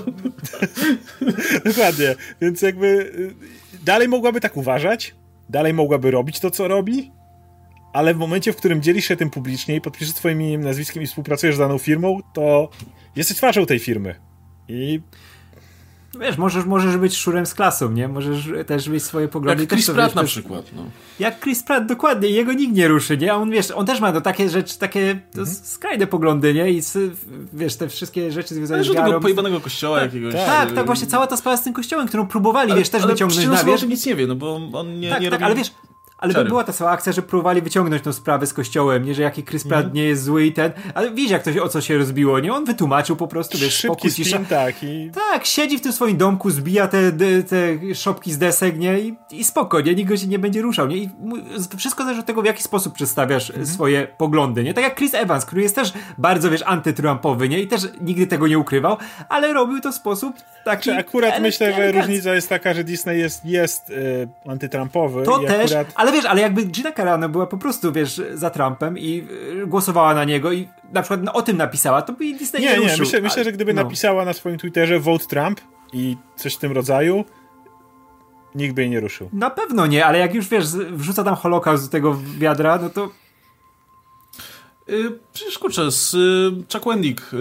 Dokładnie. 1.65 2.15
Więc 2.41 2.61
jakby 2.61 2.88
y, 2.88 3.86
dalej 3.86 4.07
mogłaby 4.07 4.41
tak 4.41 4.57
uważać, 4.57 5.15
dalej 5.49 5.74
mogłaby 5.74 6.11
robić 6.11 6.39
to, 6.39 6.51
co 6.51 6.67
robi, 6.67 7.11
ale 7.93 8.13
w 8.13 8.17
momencie, 8.17 8.53
w 8.53 8.55
którym 8.55 8.82
dzielisz 8.82 9.05
się 9.05 9.15
tym 9.15 9.30
publicznie 9.30 9.76
i 9.76 9.82
podpiszesz 9.82 10.13
swoim 10.13 10.61
nazwiskiem 10.61 11.03
i 11.03 11.07
współpracujesz 11.07 11.55
z 11.55 11.59
daną 11.59 11.78
firmą, 11.78 12.19
to 12.34 12.69
jesteś 13.15 13.38
twarzą 13.38 13.65
tej 13.65 13.80
firmy. 13.80 14.15
I 14.67 15.01
Wiesz, 16.20 16.38
możesz, 16.38 16.66
możesz 16.66 16.97
być 16.97 17.18
szurem 17.18 17.45
z 17.45 17.53
klasą, 17.53 17.91
nie? 17.91 18.07
Możesz 18.07 18.49
też 18.68 18.88
mieć 18.88 19.03
swoje 19.03 19.28
poglądy. 19.28 19.64
Jak 19.64 19.70
Chris 19.70 19.91
Pratt 19.91 20.09
wiesz, 20.09 20.16
na 20.16 20.24
przykład, 20.24 20.66
no. 20.76 20.86
Jak 21.20 21.39
Chris 21.39 21.64
Pratt, 21.64 21.86
dokładnie. 21.86 22.30
Jego 22.30 22.53
nikt 22.53 22.74
nie 22.74 22.88
ruszy, 22.88 23.18
nie? 23.18 23.34
A 23.34 23.36
on, 23.36 23.51
wiesz, 23.51 23.72
on 23.72 23.86
też 23.86 23.99
ma 23.99 24.12
no, 24.12 24.22
takie 24.22 24.49
rzeczy, 24.49 24.80
takie 24.80 25.22
mhm. 25.38 25.47
skrajne 25.64 26.07
poglądy, 26.07 26.53
nie? 26.53 26.72
I 26.72 26.82
wiesz, 27.53 27.76
te 27.76 27.89
wszystkie 27.89 28.32
rzeczy 28.32 28.55
związane 28.55 28.84
z 28.84 28.88
wiarą. 28.88 29.07
tego 29.07 29.20
pojebanego 29.20 29.62
kościoła 29.62 29.97
tak, 29.99 30.05
jakiegoś. 30.05 30.34
Tak, 30.34 30.45
tak, 30.45 30.72
tak, 30.72 30.86
właśnie 30.86 31.07
cała 31.07 31.28
ta 31.28 31.38
sprawa 31.38 31.57
z 31.57 31.64
tym 31.64 31.74
kościołem, 31.74 32.07
którą 32.07 32.28
próbowali, 32.28 32.72
ale, 32.72 32.80
wiesz, 32.80 32.89
też 32.89 33.03
ale 33.03 33.14
wyciągnąć 33.14 33.47
na 33.47 33.64
wierzch. 33.64 33.88
nic 33.88 34.05
nie 34.05 34.16
wie, 34.16 34.28
no 34.28 34.36
bo 34.36 34.70
on 34.74 34.99
nie, 34.99 35.09
tak, 35.09 35.22
nie 35.22 35.30
tak, 35.30 35.41
robi... 35.41 35.45
ale 35.45 35.55
wiesz, 35.55 35.72
ale 36.22 36.34
to 36.34 36.45
była 36.45 36.63
ta 36.63 36.74
cała 36.74 36.91
akcja, 36.91 37.11
że 37.11 37.22
próbowali 37.22 37.61
wyciągnąć 37.61 38.03
tą 38.03 38.13
sprawę 38.13 38.47
z 38.47 38.53
kościołem, 38.53 39.05
nie, 39.05 39.15
że 39.15 39.22
jaki 39.22 39.43
Chris 39.43 39.63
Pratt 39.63 39.84
mm. 39.84 39.95
nie 39.95 40.03
jest 40.03 40.24
zły 40.24 40.45
i 40.45 40.53
ten, 40.53 40.72
ale 40.93 41.11
wiesz 41.11 41.32
jak 41.32 41.43
to, 41.43 41.63
o 41.63 41.69
co 41.69 41.82
się 41.82 41.97
rozbiło, 41.97 42.39
nie? 42.39 42.53
On 42.53 42.65
wytłumaczył 42.65 43.15
po 43.15 43.28
prostu, 43.28 43.57
wiesz, 43.57 43.74
Szybki 43.74 44.11
spokój, 44.11 44.45
tak. 44.45 44.84
I... 44.84 45.11
Tak, 45.32 45.45
siedzi 45.45 45.78
w 45.78 45.82
tym 45.82 45.93
swoim 45.93 46.17
domku, 46.17 46.49
zbija 46.49 46.88
te, 46.88 47.11
te, 47.43 47.95
szopki 47.95 48.32
z 48.32 48.38
desek, 48.38 48.80
nie? 48.80 48.99
I, 48.99 49.15
i 49.32 49.43
spoko, 49.43 49.82
nie? 49.82 49.95
Nikt 49.95 50.09
go 50.09 50.17
się 50.17 50.28
nie 50.28 50.39
będzie 50.39 50.61
ruszał, 50.61 50.88
nie? 50.88 50.97
I 50.97 51.09
wszystko 51.78 52.03
zależy 52.03 52.19
od 52.19 52.26
tego, 52.26 52.41
w 52.41 52.45
jaki 52.45 52.63
sposób 52.63 52.93
przedstawiasz 52.93 53.49
mm. 53.49 53.65
swoje 53.65 54.07
poglądy, 54.17 54.63
nie? 54.63 54.74
Tak 54.74 54.84
jak 54.84 54.97
Chris 54.97 55.13
Evans, 55.13 55.45
który 55.45 55.61
jest 55.61 55.76
też 55.76 55.93
bardzo, 56.17 56.49
wiesz, 56.49 56.63
antytrumpowy, 56.65 57.49
nie? 57.49 57.59
I 57.59 57.67
też 57.67 57.82
nigdy 58.01 58.28
tego 58.28 58.47
nie 58.47 58.59
ukrywał, 58.59 58.97
ale 59.30 59.53
robił 59.53 59.82
to 59.82 59.91
w 59.91 59.95
sposób 59.95 60.36
taki... 60.65 60.84
Czy 60.84 60.95
akurat 60.95 61.41
myślę, 61.41 61.74
że 61.74 61.91
różnica 61.91 62.36
jest 62.36 62.49
taka, 62.49 62.74
że 62.74 62.84
Disney 62.84 63.19
jest, 63.19 63.45
jest 63.45 63.89
y, 63.89 64.28
antytrumpowy. 64.47 65.24
To 65.24 65.39
też, 65.39 65.72
akurat... 65.72 65.88
ale 65.95 66.11
wiesz, 66.12 66.26
ale 66.26 66.41
jakby 66.41 66.64
Gina 66.64 66.91
Carano 66.91 67.30
była 67.30 67.47
po 67.47 67.57
prostu, 67.57 67.91
wiesz, 67.91 68.22
za 68.34 68.49
Trumpem 68.49 68.97
i 68.97 69.28
y, 69.64 69.68
głosowała 69.68 70.14
na 70.14 70.24
niego 70.24 70.51
i 70.51 70.68
na 70.93 71.01
przykład 71.01 71.36
o 71.36 71.41
tym 71.41 71.57
napisała, 71.57 72.01
to 72.01 72.14
by 72.14 72.34
Disney 72.34 72.62
nie 72.62 72.70
Nie, 72.70 72.86
nie, 72.86 72.97
myślę, 72.99 73.22
myślę, 73.22 73.43
że 73.43 73.51
gdyby 73.51 73.74
no. 73.74 73.84
napisała 73.84 74.26
na 74.26 74.34
swoim 74.34 74.57
Twitterze 74.57 74.99
vote 74.99 75.26
Trump 75.26 75.62
i 75.93 76.18
coś 76.36 76.55
w 76.55 76.59
tym 76.59 76.72
rodzaju, 76.72 77.26
nikt 78.55 78.76
by 78.76 78.82
jej 78.82 78.91
nie 78.91 78.99
ruszył. 78.99 79.30
Na 79.34 79.49
pewno 79.49 79.88
nie, 79.88 80.05
ale 80.05 80.20
jak 80.20 80.34
już, 80.34 80.47
wiesz, 80.47 80.68
wrzuca 80.91 81.24
tam 81.24 81.36
Holokaust 81.36 81.86
do 81.86 81.91
tego 81.91 82.18
wiadra, 82.38 82.80
no 82.82 82.89
to 82.89 83.09
przecież 85.34 85.59
kurczę, 85.59 85.91
z 85.91 86.13
y, 86.13 86.51
Chuck 86.73 86.86
Wendick, 86.86 87.34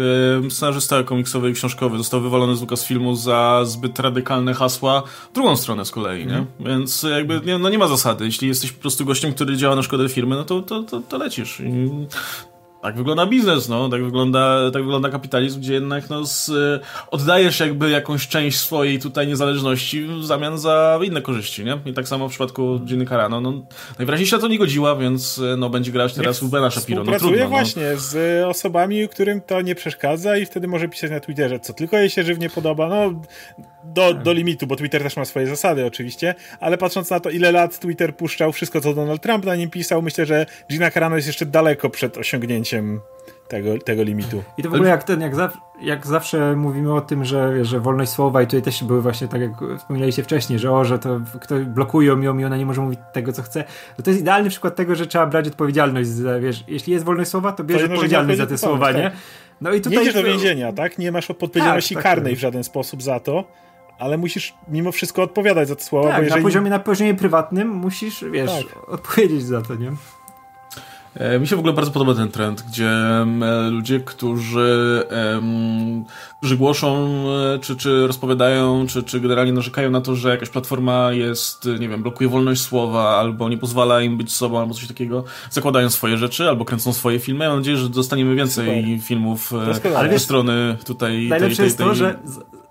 y, 0.46 0.50
scenarzysta 0.50 1.02
komiksowy 1.02 1.50
i 1.50 1.54
książkowy, 1.54 1.98
został 1.98 2.20
wywalony 2.20 2.56
z 2.56 2.60
Lucasfilmu 2.60 3.16
za 3.16 3.60
zbyt 3.64 3.98
radykalne 3.98 4.54
hasła 4.54 5.02
w 5.30 5.34
drugą 5.34 5.56
stronę 5.56 5.84
z 5.84 5.90
kolei, 5.90 6.26
nie? 6.26 6.34
Mm. 6.34 6.46
Więc 6.60 7.02
jakby 7.02 7.40
nie, 7.44 7.58
no 7.58 7.68
nie 7.68 7.78
ma 7.78 7.88
zasady. 7.88 8.24
Jeśli 8.24 8.48
jesteś 8.48 8.72
po 8.72 8.80
prostu 8.80 9.04
gościem, 9.04 9.32
który 9.32 9.56
działa 9.56 9.76
na 9.76 9.82
szkodę 9.82 10.08
firmy, 10.08 10.36
no 10.36 10.44
to, 10.44 10.62
to, 10.62 10.82
to, 10.82 11.00
to 11.00 11.18
lecisz. 11.18 11.60
I 11.60 11.90
tak 12.82 12.96
wygląda 12.96 13.26
biznes, 13.26 13.68
no, 13.68 13.88
tak 13.88 14.04
wygląda, 14.04 14.70
tak 14.72 14.82
wygląda 14.82 15.08
kapitalizm, 15.08 15.60
gdzie 15.60 15.74
jednak 15.74 16.10
no, 16.10 16.24
z, 16.24 16.50
oddajesz 17.10 17.60
jakby 17.60 17.90
jakąś 17.90 18.28
część 18.28 18.58
swojej 18.58 18.98
tutaj 18.98 19.26
niezależności 19.26 20.02
w 20.02 20.24
zamian 20.24 20.58
za 20.58 20.98
inne 21.02 21.22
korzyści, 21.22 21.64
nie? 21.64 21.78
I 21.84 21.92
tak 21.92 22.08
samo 22.08 22.28
w 22.28 22.30
przypadku 22.30 22.78
Ginny 22.84 23.06
Carano, 23.06 23.40
no, 23.40 23.52
najwyraźniej 23.98 24.26
się 24.26 24.36
na 24.36 24.42
to 24.42 24.48
nie 24.48 24.58
godziła, 24.58 24.96
więc 24.96 25.40
no, 25.58 25.70
będzie 25.70 25.92
grać 25.92 26.14
teraz 26.14 26.42
u 26.42 26.48
Bena 26.48 26.70
Shapiro. 26.70 27.04
No, 27.04 27.18
trudno, 27.18 27.38
no. 27.38 27.48
właśnie 27.48 27.96
z 27.96 28.44
osobami, 28.44 29.08
którym 29.08 29.40
to 29.40 29.60
nie 29.60 29.74
przeszkadza 29.74 30.36
i 30.36 30.46
wtedy 30.46 30.68
może 30.68 30.88
pisać 30.88 31.10
na 31.10 31.20
Twitterze, 31.20 31.60
co 31.60 31.72
tylko 31.72 31.96
jej 31.96 32.10
się 32.10 32.22
żywnie 32.22 32.50
podoba, 32.50 32.88
no, 32.88 33.20
do, 33.84 34.14
do 34.14 34.32
limitu, 34.32 34.66
bo 34.66 34.76
Twitter 34.76 35.02
też 35.02 35.16
ma 35.16 35.24
swoje 35.24 35.46
zasady 35.46 35.86
oczywiście, 35.86 36.34
ale 36.60 36.78
patrząc 36.78 37.10
na 37.10 37.20
to, 37.20 37.30
ile 37.30 37.52
lat 37.52 37.78
Twitter 37.78 38.16
puszczał 38.16 38.52
wszystko, 38.52 38.80
co 38.80 38.94
Donald 38.94 39.22
Trump 39.22 39.44
na 39.44 39.56
nim 39.56 39.70
pisał, 39.70 40.02
myślę, 40.02 40.26
że 40.26 40.46
Gina 40.70 40.90
Carano 40.90 41.16
jest 41.16 41.28
jeszcze 41.28 41.46
daleko 41.46 41.90
przed 41.90 42.18
osiągnięciem 42.18 43.00
tego, 43.50 43.78
tego 43.78 44.02
limitu. 44.02 44.42
I 44.58 44.62
to 44.62 44.70
w 44.70 44.74
ogóle 44.74 44.90
jak 44.90 45.04
ten, 45.04 45.20
jak, 45.20 45.34
zaw, 45.34 45.56
jak 45.82 46.06
zawsze 46.06 46.56
mówimy 46.56 46.94
o 46.94 47.00
tym, 47.00 47.24
że, 47.24 47.54
wiesz, 47.54 47.68
że 47.68 47.80
wolność 47.80 48.12
słowa 48.12 48.42
i 48.42 48.46
tutaj 48.46 48.62
też 48.62 48.84
były 48.84 49.02
właśnie 49.02 49.28
tak, 49.28 49.40
jak 49.40 49.50
wspominaliście 49.78 50.22
wcześniej, 50.22 50.58
że 50.58 50.72
o, 50.72 50.84
że 50.84 50.98
to 50.98 51.20
ktoś 51.40 51.64
blokują 51.64 52.20
ją 52.20 52.38
i 52.38 52.44
ona 52.44 52.56
nie 52.56 52.66
może 52.66 52.80
mówić 52.80 53.00
tego, 53.12 53.32
co 53.32 53.42
chce. 53.42 53.64
No 53.98 54.04
to 54.04 54.10
jest 54.10 54.20
idealny 54.20 54.50
przykład 54.50 54.76
tego, 54.76 54.94
że 54.94 55.06
trzeba 55.06 55.26
brać 55.26 55.48
odpowiedzialność 55.48 56.08
za, 56.08 56.40
wiesz, 56.40 56.64
jeśli 56.68 56.92
jest 56.92 57.04
wolność 57.04 57.30
słowa, 57.30 57.52
to 57.52 57.64
bierz 57.64 57.82
odpowiedzialność 57.82 58.38
za 58.38 58.46
te 58.46 58.58
słowa, 58.58 58.86
tak. 58.86 58.96
nie? 58.96 59.10
No 59.60 59.72
i 59.72 59.80
tutaj... 59.80 59.98
Nie 59.98 60.02
idziesz 60.02 60.14
do 60.14 60.22
więzienia, 60.22 60.72
tak? 60.72 60.98
Nie 60.98 61.12
masz 61.12 61.30
odpowiedzialności 61.30 61.94
tak, 61.94 62.04
tak, 62.04 62.12
karnej 62.12 62.32
tak. 62.32 62.38
w 62.38 62.40
żaden 62.40 62.64
sposób 62.64 63.02
za 63.02 63.20
to 63.20 63.44
ale 64.00 64.18
musisz 64.18 64.54
mimo 64.68 64.92
wszystko 64.92 65.22
odpowiadać 65.22 65.68
za 65.68 65.76
te 65.76 65.84
słowa. 65.84 66.08
Tak, 66.08 66.16
bo 66.16 66.22
jeżeli... 66.22 66.40
na, 66.40 66.46
poziomie, 66.46 66.70
na 66.70 66.78
poziomie 66.78 67.14
prywatnym 67.14 67.68
musisz, 67.68 68.24
wiesz, 68.30 68.50
tak. 68.50 68.88
odpowiedzieć 68.88 69.42
za 69.42 69.62
to, 69.62 69.74
nie? 69.74 69.92
E, 71.14 71.38
mi 71.38 71.46
się 71.46 71.56
w 71.56 71.58
ogóle 71.58 71.74
bardzo 71.74 71.90
podoba 71.90 72.14
ten 72.14 72.30
trend, 72.30 72.62
gdzie 72.62 72.90
ludzie, 73.70 74.00
którzy, 74.00 75.02
którzy 76.38 76.56
głoszą, 76.56 77.24
e, 77.54 77.58
czy, 77.58 77.76
czy 77.76 78.06
rozpowiadają, 78.06 78.86
czy, 78.86 79.02
czy 79.02 79.20
generalnie 79.20 79.52
narzekają 79.52 79.90
na 79.90 80.00
to, 80.00 80.16
że 80.16 80.30
jakaś 80.30 80.48
platforma 80.48 81.12
jest, 81.12 81.68
nie 81.80 81.88
wiem, 81.88 82.02
blokuje 82.02 82.28
wolność 82.28 82.60
słowa, 82.60 83.16
albo 83.16 83.48
nie 83.48 83.58
pozwala 83.58 84.02
im 84.02 84.16
być 84.16 84.32
sobą, 84.32 84.60
albo 84.60 84.74
coś 84.74 84.88
takiego, 84.88 85.24
zakładają 85.50 85.90
swoje 85.90 86.18
rzeczy, 86.18 86.48
albo 86.48 86.64
kręcą 86.64 86.92
swoje 86.92 87.18
filmy. 87.18 87.48
Mam 87.48 87.58
nadzieję, 87.58 87.76
że 87.76 87.88
dostaniemy 87.88 88.34
więcej 88.34 88.82
Super. 88.82 89.06
filmów 89.06 89.52
ze 90.10 90.18
strony 90.18 90.76
tutaj. 90.86 91.28
Najlepsze 91.28 91.56
tej, 91.56 91.56
tej, 91.56 91.56
tej, 91.56 91.64
jest 91.64 91.78
to, 91.78 91.94
że 91.94 92.18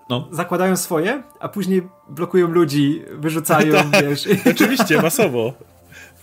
no. 0.09 0.27
zakładają 0.31 0.77
swoje, 0.77 1.23
a 1.39 1.49
później 1.49 1.81
blokują 2.09 2.47
ludzi, 2.47 3.03
wyrzucają, 3.11 3.73
tak, 3.91 4.05
wiesz. 4.05 4.27
Oczywiście, 4.55 5.01
masowo. 5.01 5.53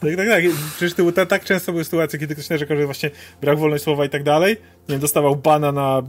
Tak, 0.01 0.17
tak, 0.17 0.29
tak. 0.29 0.45
Przecież 0.77 0.95
to, 0.95 1.13
tak, 1.13 1.29
tak 1.29 1.45
często 1.45 1.73
były 1.73 1.85
sytuacje, 1.85 2.19
kiedy 2.19 2.35
ktoś 2.35 2.51
narzekał, 2.51 2.77
że 2.77 2.85
właśnie 2.85 3.11
brak 3.41 3.59
wolności 3.59 3.85
słowa 3.85 4.05
i 4.05 4.09
tak 4.09 4.23
dalej. 4.23 4.57
Nie 4.89 4.93
wiem, 4.93 5.01
dostawał 5.01 5.37
bana 5.37 5.73
na 5.73 6.03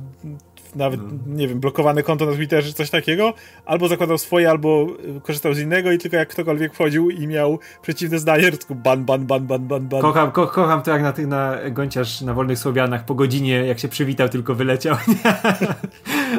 nawet, 0.76 1.00
no. 1.04 1.36
nie 1.36 1.48
wiem, 1.48 1.60
blokowane 1.60 2.04
konto 2.04 2.26
na 2.26 2.32
Twitterze 2.32 2.68
czy 2.68 2.74
coś 2.74 2.90
takiego, 2.90 3.34
albo 3.66 3.88
zakładał 3.88 4.18
swoje, 4.18 4.50
albo 4.50 4.88
y, 5.18 5.22
korzystał 5.22 5.54
z 5.54 5.60
innego 5.60 5.92
i 5.92 5.98
tylko 5.98 6.18
jak 6.18 6.30
ktokolwiek 6.30 6.74
wchodził 6.74 7.10
i 7.10 7.28
miał 7.28 7.60
przeciwne 7.82 8.20
zdanie, 8.20 8.52
tylko 8.52 8.76
ban, 8.76 9.06
ban, 9.06 9.26
ban, 9.26 9.48
ban, 9.48 9.68
ban, 9.68 9.88
ban. 9.88 10.02
Kocham, 10.02 10.32
ko 10.32 10.48
kocham 10.48 10.82
to 10.82 10.92
jak 10.92 11.02
na 11.02 11.14
tych 11.14 11.28
na 11.28 11.58
Gonciarz 11.72 12.22
na 12.22 12.34
Wolnych 12.34 12.60
Słowianach 12.60 13.06
po 13.06 13.16
godzinie, 13.16 13.66
jak 13.66 13.80
się 13.80 13.88
przywitał, 13.88 14.30
tylko 14.30 14.56
wyleciał. 14.56 14.98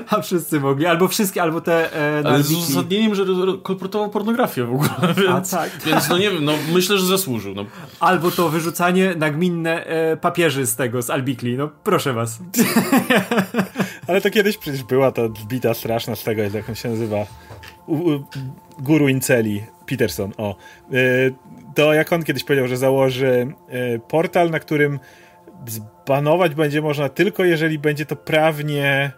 A 0.09 0.21
wszyscy 0.21 0.61
mogli, 0.61 0.87
albo 0.87 1.09
wszystkie, 1.09 1.43
albo 1.43 1.61
te 1.61 1.97
e, 2.21 2.27
Ale 2.27 2.43
z 2.43 2.53
uzasadnieniem, 2.53 3.15
że 3.15 3.25
kolportował 3.63 4.11
pornografię 4.11 4.65
w 4.65 4.73
ogóle, 4.73 4.91
więc, 5.17 5.55
A, 5.55 5.57
tak. 5.57 5.71
więc 5.87 6.09
no 6.09 6.19
nie 6.19 6.31
wiem, 6.31 6.45
no 6.45 6.53
myślę, 6.75 6.99
że 6.99 7.07
zasłużył. 7.07 7.55
No. 7.55 7.65
Albo 8.01 8.31
to 8.31 8.49
wyrzucanie 8.49 9.15
nagminne 9.17 9.85
e, 9.85 10.17
papieży 10.17 10.67
z 10.67 10.77
tego, 10.77 11.03
z 11.03 11.11
Albikli, 11.11 11.57
no 11.57 11.69
proszę 11.85 12.13
was. 12.13 12.39
Ale 14.09 14.21
to 14.21 14.31
kiedyś 14.31 14.59
przecież 14.59 14.83
była 14.83 15.13
ta 15.13 15.29
wbita 15.29 15.75
straszna 15.75 16.17
z 16.17 16.25
tego, 16.25 16.43
jak 16.43 16.69
on 16.69 16.75
się 16.75 16.89
nazywa. 16.89 17.27
U, 17.87 17.95
u, 17.95 18.25
guru 18.79 19.09
Inceli, 19.09 19.63
Peterson, 19.87 20.33
o. 20.37 20.57
Y, 20.93 21.35
to 21.75 21.95
jak 21.95 22.13
on 22.13 22.23
kiedyś 22.23 22.45
powiedział, 22.45 22.69
że 22.69 22.77
założy 22.77 23.47
y, 23.97 24.01
portal, 24.09 24.51
na 24.51 24.61
którym 24.61 25.01
zbanować 25.67 26.55
będzie 26.55 26.83
można 26.83 27.09
tylko 27.09 27.45
jeżeli 27.45 27.79
będzie 27.79 28.07
to 28.07 28.17
prawnie 28.17 29.13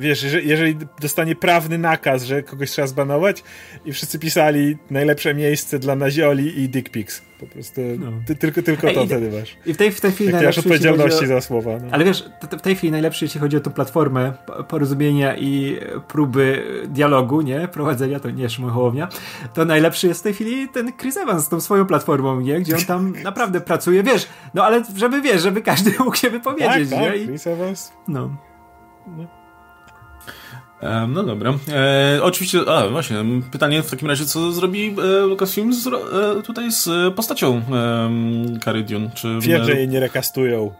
wiesz, 0.00 0.22
jeżeli, 0.22 0.48
jeżeli 0.48 0.76
dostanie 1.00 1.36
prawny 1.36 1.78
nakaz, 1.78 2.24
że 2.24 2.42
kogoś 2.42 2.70
trzeba 2.70 2.88
zbanować 2.88 3.42
i 3.84 3.92
wszyscy 3.92 4.18
pisali 4.18 4.76
najlepsze 4.90 5.34
miejsce 5.34 5.78
dla 5.78 5.96
nazioli 5.96 6.60
i 6.60 6.68
dick 6.68 6.90
pics. 6.90 7.22
Po 7.40 7.46
prostu 7.46 7.80
no. 7.98 8.12
ty, 8.26 8.36
tylko, 8.36 8.62
tylko 8.62 8.92
to 8.92 9.06
wtedy 9.06 9.40
masz. 9.40 9.56
I 9.66 9.74
w 9.74 9.76
tej, 9.76 9.92
w 9.92 10.00
tej 10.00 10.12
chwili 10.12 10.32
Jak 10.32 10.44
masz 10.44 10.58
odpowiedzialności 10.58 11.24
o... 11.24 11.28
za 11.28 11.40
słowa. 11.40 11.70
No. 11.82 11.88
Ale 11.90 12.04
wiesz, 12.04 12.24
w 12.58 12.60
tej 12.60 12.76
chwili 12.76 12.90
najlepsze 12.90 13.24
jeśli 13.24 13.40
chodzi 13.40 13.56
o 13.56 13.60
tą 13.60 13.72
platformę 13.72 14.32
porozumienia 14.68 15.36
i 15.36 15.78
próby 16.08 16.64
dialogu, 16.88 17.40
nie? 17.40 17.68
Prowadzenia, 17.68 18.20
to 18.20 18.30
nie 18.30 18.48
Szymon 18.48 18.70
Hołownia, 18.70 19.08
to 19.54 19.64
najlepszy 19.64 20.06
jest 20.06 20.20
w 20.20 20.22
tej 20.22 20.34
chwili 20.34 20.68
ten 20.68 20.92
Chris 20.92 21.16
Evans 21.16 21.44
z 21.44 21.48
tą 21.48 21.60
swoją 21.60 21.86
platformą, 21.86 22.40
nie? 22.40 22.60
Gdzie 22.60 22.76
on 22.76 22.84
tam 22.84 23.12
naprawdę 23.24 23.60
pracuje, 23.60 24.02
wiesz, 24.02 24.28
no 24.54 24.64
ale 24.64 24.82
żeby, 24.96 25.22
wiesz, 25.22 25.42
żeby 25.42 25.62
każdy 25.62 25.92
mógł 26.04 26.16
się 26.16 26.30
wypowiedzieć, 26.30 26.90
tak, 26.90 27.00
nie? 27.00 27.10
Tak, 27.10 27.26
Chris 27.26 27.46
Evans. 27.46 27.92
No. 28.08 28.36
no. 29.06 29.35
No 31.08 31.22
dobra. 31.22 31.54
E, 31.72 32.20
oczywiście, 32.22 32.58
a 32.66 32.88
właśnie, 32.88 33.16
pytanie 33.52 33.82
w 33.82 33.90
takim 33.90 34.08
razie, 34.08 34.26
co 34.26 34.52
zrobi 34.52 34.96
e, 34.98 35.26
Lucasfilm 35.26 35.74
z, 35.74 35.86
e, 35.86 36.42
tutaj 36.42 36.72
z 36.72 37.14
postacią 37.14 37.62
e, 38.66 38.82
Dune? 38.82 39.10
Czy, 39.14 39.38
Wiem, 39.40 39.64
że 39.64 39.72
jej 39.72 39.88
nie 39.88 40.00
rekastują. 40.00 40.74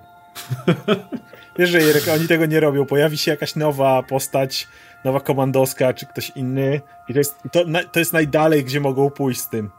Wiesz, 1.59 1.71
że 1.71 1.79
jej, 1.79 1.93
oni 2.15 2.29
tego 2.29 2.47
nie 2.47 2.61
robią. 2.61 2.87
Pojawi 2.87 3.19
się 3.19 3.31
jakaś 3.31 3.57
nowa 3.57 4.03
postać 4.03 4.69
nowa 5.05 5.21
komandowska, 5.21 5.95
czy 5.95 6.07
ktoś 6.07 6.31
inny. 6.31 6.81
I 7.09 7.13
to 7.13 7.19
jest, 7.19 7.39
to, 7.53 7.65
to 7.93 7.99
jest 7.99 8.13
najdalej, 8.13 8.65
gdzie 8.65 8.81
mogą 8.81 9.11
pójść 9.11 9.41
z 9.41 9.49
tym. 9.49 9.71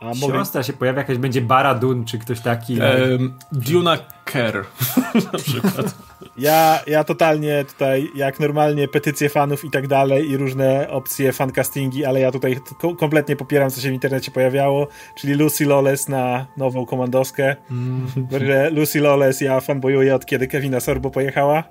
A 0.00 0.14
Siostra 0.14 0.62
się 0.62 0.72
pojawia, 0.72 0.98
jakaś 0.98 1.18
będzie 1.18 1.40
Baradun, 1.40 2.04
czy 2.04 2.18
ktoś 2.18 2.40
taki. 2.40 2.78
Um, 2.80 3.34
Duna 3.52 3.98
Kerr 4.24 4.64
na 5.32 5.38
przykład. 5.38 5.94
Ja, 6.38 6.80
ja 6.86 7.04
totalnie 7.04 7.64
tutaj, 7.64 8.10
jak 8.14 8.40
normalnie 8.40 8.88
petycje 8.88 9.28
fanów 9.28 9.64
i 9.64 9.70
tak 9.70 9.88
dalej 9.88 10.30
i 10.30 10.36
różne 10.36 10.90
opcje 10.90 11.32
fancastingi, 11.32 12.04
ale 12.04 12.20
ja 12.20 12.32
tutaj 12.32 12.58
kompletnie 12.98 13.36
popieram, 13.36 13.70
co 13.70 13.80
się 13.80 13.90
w 13.90 13.92
internecie 13.92 14.30
pojawiało, 14.30 14.88
czyli 15.14 15.34
Lucy 15.34 15.66
Lawless 15.66 16.08
na 16.08 16.46
nową 16.56 16.86
komandoskę. 16.86 17.56
Mm. 17.70 18.06
Lucy 18.70 19.00
Lawless 19.00 19.40
ja 19.40 19.60
fanbojuję 19.60 20.14
od 20.14 20.26
kiedy 20.26 20.46
Kevina 20.46 20.80
Sorbo 20.80 21.10
pojechała 21.10 21.64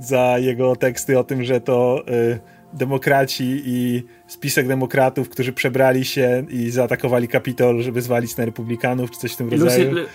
za 0.00 0.38
jego 0.38 0.76
teksty 0.76 1.18
o 1.18 1.24
tym, 1.24 1.44
że 1.44 1.60
to 1.60 2.04
y, 2.08 2.40
demokraci 2.74 3.62
i 3.64 4.02
spisek 4.26 4.68
demokratów, 4.68 5.28
którzy 5.28 5.52
przebrali 5.52 6.04
się 6.04 6.46
i 6.50 6.70
zaatakowali 6.70 7.28
Kapitol, 7.28 7.82
żeby 7.82 8.02
zwalić 8.02 8.36
na 8.36 8.44
republikanów, 8.44 9.10
czy 9.10 9.18
coś 9.18 9.32
w 9.32 9.36
tym 9.36 9.50
rodzaju. 9.50 9.90
Lucy, 9.90 10.06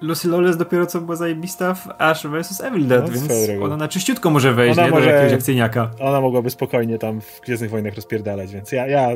Lucy 0.00 0.28
Lawless 0.28 0.56
dopiero 0.56 0.86
co 0.86 1.00
była 1.00 1.16
zajebista 1.16 1.74
w 1.74 1.88
Ash 1.98 2.26
vs. 2.26 2.60
Evil 2.60 2.86
Dead, 2.86 3.06
no, 3.06 3.12
więc 3.12 3.32
ona 3.62 3.76
na 3.76 3.88
czyściutko 3.88 4.30
może 4.30 4.54
wejść, 4.54 4.78
ona 4.78 4.86
nie? 4.86 4.92
Może, 4.92 5.06
do 5.06 5.12
jakiegoś 5.12 5.34
akcyjniaka. 5.34 5.90
Ona 6.00 6.20
mogłaby 6.20 6.50
spokojnie 6.50 6.98
tam 6.98 7.20
w 7.20 7.40
Gwiezdnych 7.44 7.70
Wojnach 7.70 7.94
rozpierdalać, 7.94 8.52
więc 8.52 8.72
ja, 8.72 8.86
ja 8.86 9.08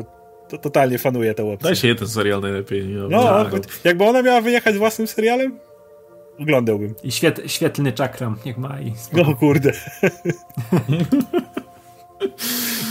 to 0.49 0.57
totalnie 0.57 0.97
fanuję 0.97 1.33
tę 1.33 1.43
opcję. 1.43 1.65
Daj 1.65 1.75
się 1.75 1.95
ten 1.95 2.07
serial 2.07 2.41
najlepiej. 2.41 2.87
Nie? 2.87 2.95
No, 2.95 3.45
tak. 3.45 3.53
jakby 3.83 4.03
ona 4.03 4.21
miała 4.21 4.41
wyjechać 4.41 4.77
własnym 4.77 5.07
serialem, 5.07 5.59
oglądałbym. 6.39 6.95
I 7.03 7.11
świet, 7.11 7.41
świetlny 7.45 7.91
czakram, 7.91 8.35
niech 8.45 8.57
ma 8.57 8.79
i 8.81 8.93
No 9.13 9.35
kurde. 9.35 9.71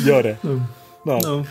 Biorę. 0.05 0.37
No. 0.45 0.51
no. 1.07 1.18
no. 1.22 1.45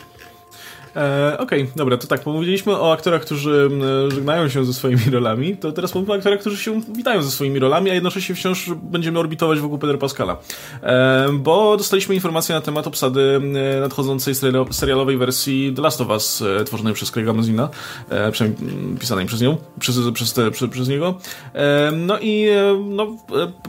E, 0.95 1.37
Okej, 1.39 1.61
okay, 1.61 1.73
dobra, 1.75 1.97
to 1.97 2.07
tak, 2.07 2.21
pomówiliśmy 2.21 2.73
o 2.73 2.91
aktorach, 2.91 3.21
którzy 3.21 3.69
żegnają 4.07 4.49
się 4.49 4.65
ze 4.65 4.73
swoimi 4.73 5.01
rolami, 5.11 5.57
to 5.57 5.71
teraz 5.71 5.91
pomówimy 5.91 6.13
o 6.13 6.17
aktorach, 6.17 6.39
którzy 6.39 6.57
się 6.57 6.81
witają 6.81 7.21
ze 7.21 7.31
swoimi 7.31 7.59
rolami, 7.59 7.91
a 7.91 7.93
jednocześnie 7.93 8.35
wciąż 8.35 8.69
będziemy 8.83 9.19
orbitować 9.19 9.59
wokół 9.59 9.77
Pedro 9.77 9.97
Pascala. 9.97 10.37
E, 10.83 11.29
bo 11.33 11.77
dostaliśmy 11.77 12.15
informacje 12.15 12.55
na 12.55 12.61
temat 12.61 12.87
obsady 12.87 13.41
nadchodzącej 13.81 14.33
serialowej 14.71 15.17
wersji 15.17 15.73
The 15.75 15.81
Last 15.81 16.01
of 16.01 16.09
Us, 16.09 16.41
e, 16.41 16.63
tworzonej 16.63 16.93
przez 16.93 17.11
Craiga 17.11 17.33
Mazina, 17.33 17.69
e, 18.09 18.31
przynajmniej 18.31 18.97
pisanej 18.99 19.25
przez 19.25 19.41
nią, 19.41 19.57
przez, 19.79 19.99
przez, 20.13 20.33
te, 20.33 20.51
przez, 20.51 20.69
przez 20.69 20.87
niego. 20.87 21.17
E, 21.53 21.91
no 21.91 22.19
i 22.19 22.47
e, 22.47 22.85
no, 22.89 23.17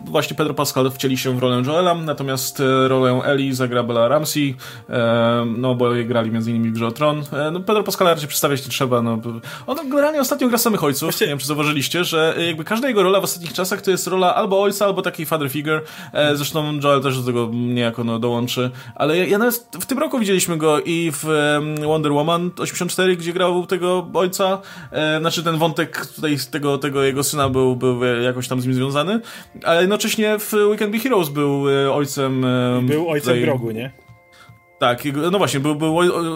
właśnie 0.05 0.37
Pedro 0.37 0.55
Pascal 0.55 0.91
wcieli 0.91 1.19
się 1.19 1.37
w 1.37 1.39
rolę 1.39 1.63
Joela, 1.67 1.95
natomiast 1.95 2.63
rolę 2.89 3.21
Ellie 3.25 3.55
zagra 3.55 3.83
Bella 3.83 4.09
Ramsey, 4.09 4.55
no 5.57 5.75
bo 5.75 5.91
grali 6.05 6.31
m.in. 6.37 6.71
w 6.71 6.75
grze 6.75 6.87
o 6.87 6.91
Tron, 6.91 7.12
E, 7.33 7.51
no 7.51 7.61
Pedro 7.61 7.83
Pascal 7.83 8.09
raczej 8.09 8.29
przedstawiać 8.29 8.65
nie 8.65 8.71
trzeba. 8.71 9.03
No. 9.03 9.19
On 9.67 9.77
generalnie 9.89 10.21
ostatnio 10.21 10.49
gra 10.49 10.59
samych 10.59 10.85
ojców. 10.85 11.03
Właśnie... 11.03 11.27
Nie 11.27 11.31
wiem, 11.31 11.39
czy 11.39 11.47
zauważyliście, 11.47 12.05
że 12.05 12.35
jakby 12.47 12.65
każda 12.65 12.89
jego 12.89 13.03
rola 13.03 13.21
w 13.21 13.25
ostatnich 13.25 13.53
czasach 13.53 13.83
to 13.83 13.91
jest 13.91 14.07
rola 14.07 14.35
albo 14.35 14.63
ojca, 14.63 14.85
albo 14.85 15.03
taki 15.03 15.27
father 15.27 15.51
figure. 15.51 15.81
E, 16.13 16.37
zresztą 16.37 16.81
Joel 16.83 17.03
też 17.03 17.19
do 17.19 17.27
tego 17.27 17.51
niejako 17.53 18.05
no, 18.05 18.19
dołączy. 18.19 18.71
Ale 18.95 19.17
ja, 19.17 19.25
ja 19.25 19.39
nawet 19.39 19.69
w 19.81 19.87
tym 19.87 19.99
roku 19.99 20.19
widzieliśmy 20.19 20.57
go 20.57 20.81
i 20.81 21.13
w 21.15 21.25
Wonder 21.87 22.13
Woman 22.13 22.51
84, 22.59 23.17
gdzie 23.17 23.33
grał 23.33 23.67
tego 23.67 24.09
ojca. 24.15 24.59
E, 24.91 25.21
znaczy 25.21 25.43
ten 25.43 25.59
wątek 25.59 26.07
tutaj 26.07 26.37
tego, 26.51 26.79
tego 26.79 27.03
jego 27.03 27.23
syna 27.23 27.49
był, 27.49 27.77
był 27.77 28.05
jakoś 28.05 28.49
tam 28.49 28.61
z 28.61 28.67
nim 28.67 28.75
związany. 28.75 29.21
Ale 29.65 29.81
jednocześnie 29.81 30.39
w 30.39 30.53
Weekend 30.53 30.93
Be 30.93 30.99
Heroes 30.99 31.29
był 31.29 31.65
ojcem... 31.95 32.47
Był 32.83 33.11
ojcem 33.11 33.35
tutaj... 33.35 33.43
grogu, 33.43 33.71
nie? 33.71 34.02
Tak, 34.83 35.03
no 35.33 35.39
właśnie, 35.39 35.61
był, 35.61 35.75
był, 35.75 35.93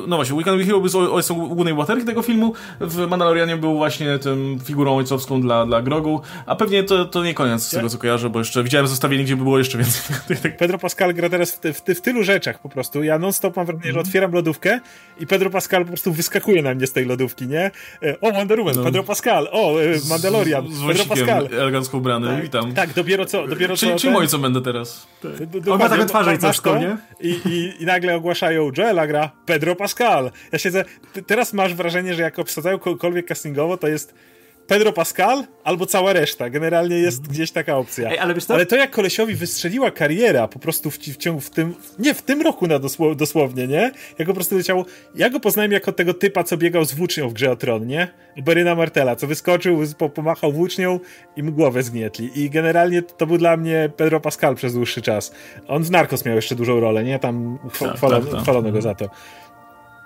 no 0.06 0.16
właśnie, 0.16 0.34
Weekend 0.34 0.62
Hero 0.62 0.80
był 0.80 1.14
ojcem 1.14 1.36
głównej 1.36 1.74
bohaterki 1.74 2.04
tego 2.04 2.22
filmu, 2.22 2.52
w 2.80 3.06
Mandalorianie 3.06 3.56
był 3.56 3.76
właśnie 3.76 4.18
tym 4.18 4.58
figurą 4.64 4.96
ojcowską 4.96 5.40
dla, 5.40 5.66
dla 5.66 5.82
Grogu, 5.82 6.20
a 6.46 6.56
pewnie 6.56 6.84
to, 6.84 7.04
to 7.04 7.24
nie 7.24 7.34
koniec 7.34 7.62
z 7.62 7.70
tego, 7.70 7.88
co 7.88 7.98
kojarzę, 7.98 8.30
bo 8.30 8.38
jeszcze 8.38 8.62
widziałem 8.62 8.86
zestawienie, 8.86 9.24
gdzie 9.24 9.36
by 9.36 9.42
było 9.42 9.58
jeszcze 9.58 9.78
więcej. 9.78 10.16
Pedro 10.58 10.78
Pascal 10.78 11.14
gra 11.14 11.28
teraz 11.28 11.52
w, 11.52 11.60
w, 11.60 11.98
w 11.98 12.00
tylu 12.00 12.24
rzeczach 12.24 12.58
po 12.58 12.68
prostu. 12.68 13.02
Ja 13.02 13.18
non-stop 13.18 13.56
mam 13.56 13.66
wrażenie, 13.66 13.84
że 13.84 13.90
mhm. 13.90 14.06
otwieram 14.06 14.32
lodówkę 14.32 14.80
i 15.20 15.26
Pedro 15.26 15.50
Pascal 15.50 15.82
po 15.82 15.88
prostu 15.88 16.12
wyskakuje 16.12 16.62
na 16.62 16.74
mnie 16.74 16.86
z 16.86 16.92
tej 16.92 17.04
lodówki, 17.04 17.46
nie? 17.46 17.70
E, 18.02 18.20
o, 18.20 18.32
Wonder 18.32 18.58
Woman, 18.58 18.76
no. 18.76 18.84
Pedro 18.84 19.02
Pascal, 19.02 19.48
o, 19.52 19.82
e, 19.82 19.84
Mandalorian, 20.08 20.68
z, 20.68 20.76
z 20.76 20.86
Pedro 20.86 21.04
Pascal. 21.04 21.48
elegancko 21.52 21.98
ubrany, 21.98 22.28
tak, 22.28 22.42
witam. 22.42 22.74
Tak, 22.74 22.92
dopiero 22.92 23.24
co, 23.24 23.46
dopiero 23.46 23.76
Czy, 23.76 23.86
co. 23.86 23.96
Czym 23.96 24.16
ojcem 24.16 24.42
będę 24.42 24.62
teraz? 24.62 25.06
Tak. 25.22 25.32
On 25.70 25.78
ma 25.78 25.88
taką 25.88 26.06
twarzę 26.06 26.34
i 26.34 26.38
nie? 26.80 26.96
I, 27.20 27.40
i, 27.48 27.82
I 27.82 27.86
nagle 27.86 28.20
ogłaszają 28.36 28.70
Joela 28.78 29.06
gra 29.06 29.30
Pedro 29.46 29.76
Pascal. 29.76 30.30
Ja 30.52 30.58
siedzę, 30.58 30.84
teraz 31.26 31.52
masz 31.52 31.74
wrażenie, 31.74 32.14
że 32.14 32.22
jak 32.22 32.38
obsadzają 32.38 32.78
kogokolwiek 32.78 33.26
castingowo, 33.26 33.76
to 33.76 33.88
jest 33.88 34.14
Pedro 34.66 34.92
Pascal 34.92 35.44
albo 35.64 35.86
cała 35.86 36.12
reszta. 36.12 36.50
Generalnie 36.50 36.96
jest 36.96 37.18
mm. 37.18 37.30
gdzieś 37.30 37.50
taka 37.50 37.76
opcja. 37.76 38.10
Ej, 38.10 38.18
ale, 38.18 38.34
ale 38.48 38.66
to 38.66 38.76
jak 38.76 38.90
kolesiowi 38.90 39.34
wystrzeliła 39.34 39.90
kariera 39.90 40.48
po 40.48 40.58
prostu 40.58 40.90
w, 40.90 40.98
w 40.98 41.16
ciągu 41.16 41.40
w 41.40 41.50
tym, 41.50 41.74
nie 41.98 42.14
w 42.14 42.22
tym 42.22 42.42
roku 42.42 42.66
na 42.66 42.78
dosł 42.78 43.14
dosłownie, 43.14 43.66
nie? 43.66 43.92
Jak 44.18 44.28
po 44.28 44.34
prostu 44.34 44.56
leciało, 44.56 44.84
ja 45.14 45.30
go 45.30 45.40
poznałem 45.40 45.72
jako 45.72 45.92
tego 45.92 46.14
typa, 46.14 46.44
co 46.44 46.56
biegał 46.56 46.84
z 46.84 46.94
włócznią 46.94 47.28
w 47.28 47.32
grze 47.32 47.50
o 47.50 47.56
Tron, 47.56 47.86
nie? 47.86 48.08
Beryna 48.36 48.74
Martela, 48.74 49.16
co 49.16 49.26
wyskoczył, 49.26 49.82
pomachał 50.14 50.52
włócznią 50.52 51.00
i 51.36 51.42
mu 51.42 51.52
głowę 51.52 51.82
zgnietli. 51.82 52.30
I 52.34 52.50
generalnie 52.50 53.02
to 53.02 53.26
był 53.26 53.38
dla 53.38 53.56
mnie 53.56 53.90
Pedro 53.96 54.20
Pascal 54.20 54.54
przez 54.54 54.74
dłuższy 54.74 55.02
czas. 55.02 55.32
On 55.68 55.82
w 55.82 55.90
Narcos 55.90 56.24
miał 56.24 56.36
jeszcze 56.36 56.54
dużą 56.54 56.80
rolę, 56.80 57.04
nie? 57.04 57.18
Tam 57.18 57.58
tak, 57.78 57.96
chwalono, 57.96 58.24
tak, 58.24 58.34
tak. 58.34 58.42
chwalono 58.42 58.72
go 58.72 58.82
za 58.82 58.94
to. 58.94 59.10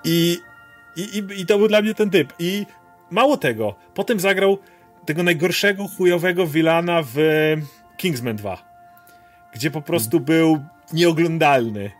I, 0.03 0.37
i, 0.95 1.23
I 1.37 1.45
to 1.45 1.57
był 1.57 1.67
dla 1.67 1.81
mnie 1.81 1.93
ten 1.93 2.09
typ. 2.09 2.33
I 2.39 2.65
Mało 3.11 3.37
tego, 3.37 3.75
potem 3.93 4.19
zagrał 4.19 4.57
tego 5.05 5.23
najgorszego, 5.23 5.87
chujowego 5.97 6.47
wilana 6.47 7.03
w 7.13 7.17
Kingsman 7.97 8.35
2, 8.35 8.57
gdzie 9.53 9.71
po 9.71 9.81
prostu 9.81 10.19
był 10.19 10.59
nieoglądalny. 10.93 11.91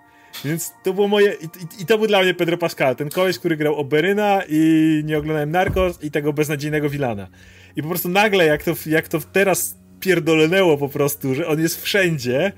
Więc 0.46 0.74
to 0.84 0.94
było 0.94 1.08
moje. 1.08 1.34
I, 1.34 1.46
i, 1.46 1.82
I, 1.82 1.86
to 1.86 1.98
był 1.98 2.08
dla 2.08 2.22
mnie 2.22 2.34
Pedro 2.34 2.58
Pascal, 2.58 2.96
ten 2.96 3.10
koleś, 3.10 3.40
który 3.40 3.58
grał 3.58 3.76
Oberyna 3.76 4.42
i 4.50 5.02
nie 5.06 5.18
oglądałem 5.18 5.52
Narcos 5.52 6.04
i 6.04 6.12
tego 6.12 6.34
beznadziejnego 6.34 6.90
Wilana. 6.90 7.28
I 7.76 7.82
po 7.82 7.90
prostu 7.90 8.10
nagle, 8.10 8.46
jak 8.46 8.64
to, 8.64 8.74
jak 8.86 9.08
to 9.08 9.20
teraz 9.32 9.78
pierdolnęło 10.00 10.78
po 10.78 10.90
prostu, 10.90 11.36
że 11.36 11.48
on 11.48 11.62
jest 11.62 11.84
wszędzie, 11.84 12.52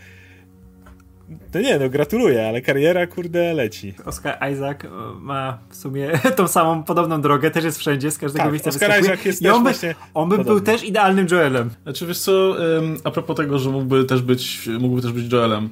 no 1.53 1.61
nie, 1.61 1.79
no 1.79 1.89
gratuluję, 1.89 2.47
ale 2.47 2.61
kariera 2.61 3.07
kurde 3.07 3.53
leci. 3.53 3.93
Oscar 4.05 4.51
Isaac 4.51 4.85
e, 4.85 4.87
ma 5.19 5.57
w 5.69 5.75
sumie 5.75 6.11
tą 6.37 6.47
samą 6.47 6.83
podobną 6.83 7.21
drogę, 7.21 7.51
też 7.51 7.63
jest 7.63 7.79
wszędzie, 7.79 8.11
z 8.11 8.17
każdego 8.17 8.43
tak, 8.43 8.51
miejsca 8.51 8.69
Oscar 8.69 8.89
wyskakuje. 8.89 9.13
Isaac 9.13 9.25
jest 9.25 9.41
I 9.41 9.49
on 9.49 9.63
by, 9.63 9.71
on 10.13 10.29
by 10.29 10.37
był 10.43 10.61
też 10.61 10.83
idealnym 10.83 11.27
Joelem. 11.31 11.69
Znaczy 11.83 12.05
wiesz 12.07 12.19
co, 12.19 12.55
a 13.03 13.11
propos 13.11 13.37
tego, 13.37 13.59
że 13.59 13.69
mógłby 13.69 14.05
też 14.05 14.21
być, 14.21 14.69
mógłby 14.79 15.01
też 15.01 15.11
być 15.11 15.31
Joelem. 15.33 15.69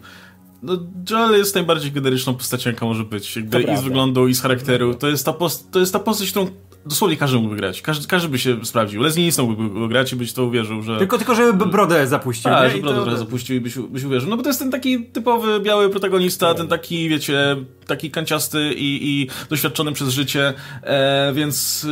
No, 0.63 0.77
Joel 1.09 1.37
jest 1.37 1.55
najbardziej 1.55 1.91
generyczną 1.91 2.33
postacią, 2.33 2.69
jaka 2.69 2.85
może 2.85 3.03
być. 3.03 3.35
Jakby 3.35 3.61
i 3.61 3.77
z 3.77 3.81
wyglądu, 3.81 4.27
i 4.27 4.35
z 4.35 4.41
charakteru. 4.41 4.93
To 4.93 5.09
jest 5.09 5.25
ta, 5.25 5.33
post 5.33 5.71
to 5.71 5.79
jest 5.79 5.93
ta 5.93 5.99
postać, 5.99 6.29
którą 6.29 6.47
dosłownie 6.85 7.17
każdy 7.17 7.37
mógłby 7.37 7.55
grać. 7.55 7.81
Każdy, 7.81 8.07
każdy 8.07 8.29
by 8.29 8.39
się 8.39 8.65
sprawdził. 8.65 9.01
Leslie 9.01 9.23
Nielsen 9.23 9.45
mógłby 9.45 9.87
grać 9.87 10.13
i 10.13 10.15
byś 10.15 10.33
to 10.33 10.45
uwierzył, 10.45 10.81
że... 10.81 10.97
Tylko, 10.97 11.17
tylko 11.17 11.35
żeby 11.35 11.65
brodę 11.65 12.07
zapuścił. 12.07 12.51
Tak, 12.51 12.71
żeby 12.71 12.83
brodę 12.83 13.11
to... 13.11 13.17
zapuścił 13.17 13.55
i 13.55 13.59
byś, 13.59 13.77
byś 13.77 14.03
uwierzył. 14.03 14.29
No 14.29 14.37
bo 14.37 14.43
to 14.43 14.49
jest 14.49 14.59
ten 14.59 14.71
taki 14.71 15.05
typowy 15.05 15.59
biały 15.59 15.89
protagonista, 15.89 16.47
tak. 16.47 16.57
ten 16.57 16.67
taki, 16.67 17.09
wiecie, 17.09 17.55
taki 17.87 18.11
kanciasty 18.11 18.73
i, 18.73 19.09
i 19.09 19.27
doświadczony 19.49 19.91
przez 19.91 20.09
życie, 20.09 20.53
e, 20.83 21.33
więc, 21.33 21.87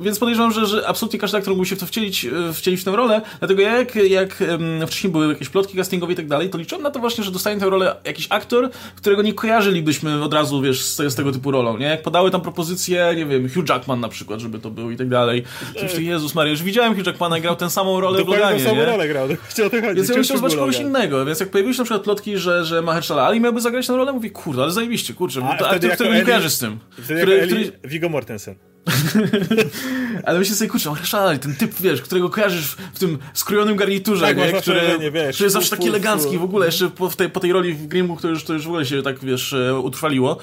e, 0.00 0.02
więc 0.02 0.18
podejrzewam, 0.18 0.52
że, 0.52 0.66
że 0.66 0.88
absolutnie 0.88 1.18
każdy 1.18 1.38
aktor 1.38 1.54
mógł 1.54 1.64
się 1.64 1.76
w 1.76 1.80
to 1.80 1.86
wcielić, 1.86 2.24
e, 2.24 2.52
wcielić 2.52 2.80
w 2.80 2.84
tę 2.84 2.90
rolę, 2.90 3.22
dlatego 3.38 3.62
jak, 3.62 3.94
jak 3.94 4.44
wcześniej 4.86 5.12
były 5.12 5.28
jakieś 5.28 5.48
plotki 5.48 5.76
castingowe 5.76 6.12
i 6.12 6.16
tak 6.16 6.28
dalej, 6.28 6.50
to 6.50 6.58
liczyłem 6.58 6.82
na 6.82 6.90
to 6.90 7.00
właśnie, 7.00 7.24
że 7.24 7.30
dostanie 7.30 7.60
tę 7.60 7.70
rolę 7.70 7.96
jakiś 8.04 8.26
aktor, 8.30 8.70
którego 8.96 9.22
nie 9.22 9.34
kojarzylibyśmy 9.34 10.24
od 10.24 10.34
razu, 10.34 10.62
wiesz, 10.62 10.84
z, 10.84 11.12
z 11.12 11.14
tego 11.14 11.32
typu 11.32 11.50
rolą, 11.50 11.78
nie? 11.78 11.86
Jak 11.86 12.02
podały 12.02 12.30
tam 12.30 12.40
propozycję, 12.40 13.12
nie 13.16 13.26
wiem, 13.26 13.48
Hugh 13.48 13.68
Jackman 13.68 13.91
na 14.00 14.08
przykład, 14.08 14.40
żeby 14.40 14.58
to 14.58 14.70
był 14.70 14.90
i 14.90 14.96
tak 14.96 15.08
dalej. 15.08 15.42
Coś 15.80 15.94
Jezus 15.98 16.34
Maria, 16.34 16.50
już 16.50 16.62
widziałem 16.62 16.94
Hugh 16.94 17.06
Jackmana 17.06 17.40
grał 17.40 17.56
tę 17.56 17.70
samą 17.70 18.00
rolę 18.00 18.18
Dokładnie 18.18 18.44
w 18.44 18.48
Loganie, 18.48 18.64
samą 18.64 18.84
rolę 18.84 19.08
grał, 19.08 19.24
o 19.66 19.70
to 19.70 19.80
chodzi. 19.80 19.94
Więc 19.94 20.08
ja 20.08 20.14
bym 20.14 20.24
chciał 20.24 20.36
zobaczyć 20.36 20.58
kogoś 20.58 20.78
innego, 20.78 21.24
więc 21.24 21.40
jak 21.40 21.50
pojawiły 21.50 21.74
się 21.74 21.78
na 21.78 21.84
przykład 21.84 22.02
plotki, 22.02 22.38
że, 22.38 22.64
że 22.64 22.82
Mahershala 22.82 23.26
Ali 23.26 23.40
miałby 23.40 23.60
zagrać 23.60 23.86
tę 23.86 23.96
rolę, 23.96 24.12
mówię, 24.12 24.30
kurde, 24.30 24.62
ale 24.62 24.72
zajebiście, 24.72 25.14
kurczę, 25.14 25.40
A, 25.44 25.56
to 25.56 25.70
aktor, 25.70 25.90
który 25.90 26.14
nie 26.14 26.22
kojarzy 26.22 26.50
z 26.50 26.58
tym. 26.58 26.78
Wtedy 26.90 27.20
który, 27.20 27.40
Eli, 27.40 27.52
który... 27.52 27.72
Viggo 27.84 28.08
Mortensen. 28.08 28.54
Ale 30.24 30.38
myślę 30.38 30.56
sobie, 30.56 30.70
kurczę, 30.70 30.90
Mahershala 30.90 31.38
ten 31.38 31.54
typ, 31.56 31.80
wiesz, 31.80 32.02
którego 32.02 32.30
kojarzysz 32.30 32.76
w 32.94 32.98
tym 32.98 33.18
skrojonym 33.34 33.76
garniturze, 33.76 34.26
tak, 34.26 34.36
nie? 34.36 34.52
Który, 34.52 34.80
nie, 35.00 35.10
wiesz, 35.10 35.34
który 35.34 35.44
jest 35.44 35.54
zawsze 35.54 35.70
taki 35.70 35.88
elegancki 35.88 36.38
w 36.38 36.42
ogóle, 36.42 36.66
jeszcze 36.66 36.90
po, 36.90 37.08
tej, 37.08 37.30
po 37.30 37.40
tej 37.40 37.52
roli 37.52 37.74
w 37.74 37.86
Grimgu, 37.86 38.16
to 38.16 38.28
już, 38.28 38.44
to 38.44 38.52
już 38.52 38.64
w 38.64 38.68
ogóle 38.68 38.86
się 38.86 39.02
tak, 39.02 39.24
wiesz, 39.24 39.52
e, 39.52 39.78
utrwaliło. 39.78 40.38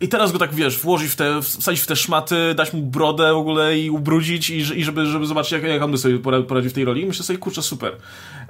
I 0.00 0.08
teraz 0.08 0.32
go 0.32 0.38
tak, 0.38 0.54
wiesz, 0.54 0.78
włożyć 0.78 1.12
w 1.12 1.16
te, 1.16 1.42
wsadzić 1.42 1.82
w 1.82 1.86
te 1.86 1.96
szmaty, 1.96 2.54
dać 2.54 2.72
mu 2.72 2.82
brodę 2.82 3.32
w 3.32 3.36
ogóle 3.36 3.78
i 3.78 3.90
ubrudzić 3.90 4.50
i, 4.50 4.56
i 4.56 4.84
żeby, 4.84 5.06
żeby 5.06 5.26
zobaczyć, 5.26 5.52
jak, 5.52 5.62
jak 5.62 5.82
on 5.82 5.90
by 5.90 5.98
sobie 5.98 6.18
poradził 6.18 6.70
w 6.70 6.72
tej 6.72 6.84
roli. 6.84 7.02
I 7.02 7.06
myślę 7.06 7.24
sobie, 7.24 7.38
kurczę, 7.38 7.62
super. 7.62 7.92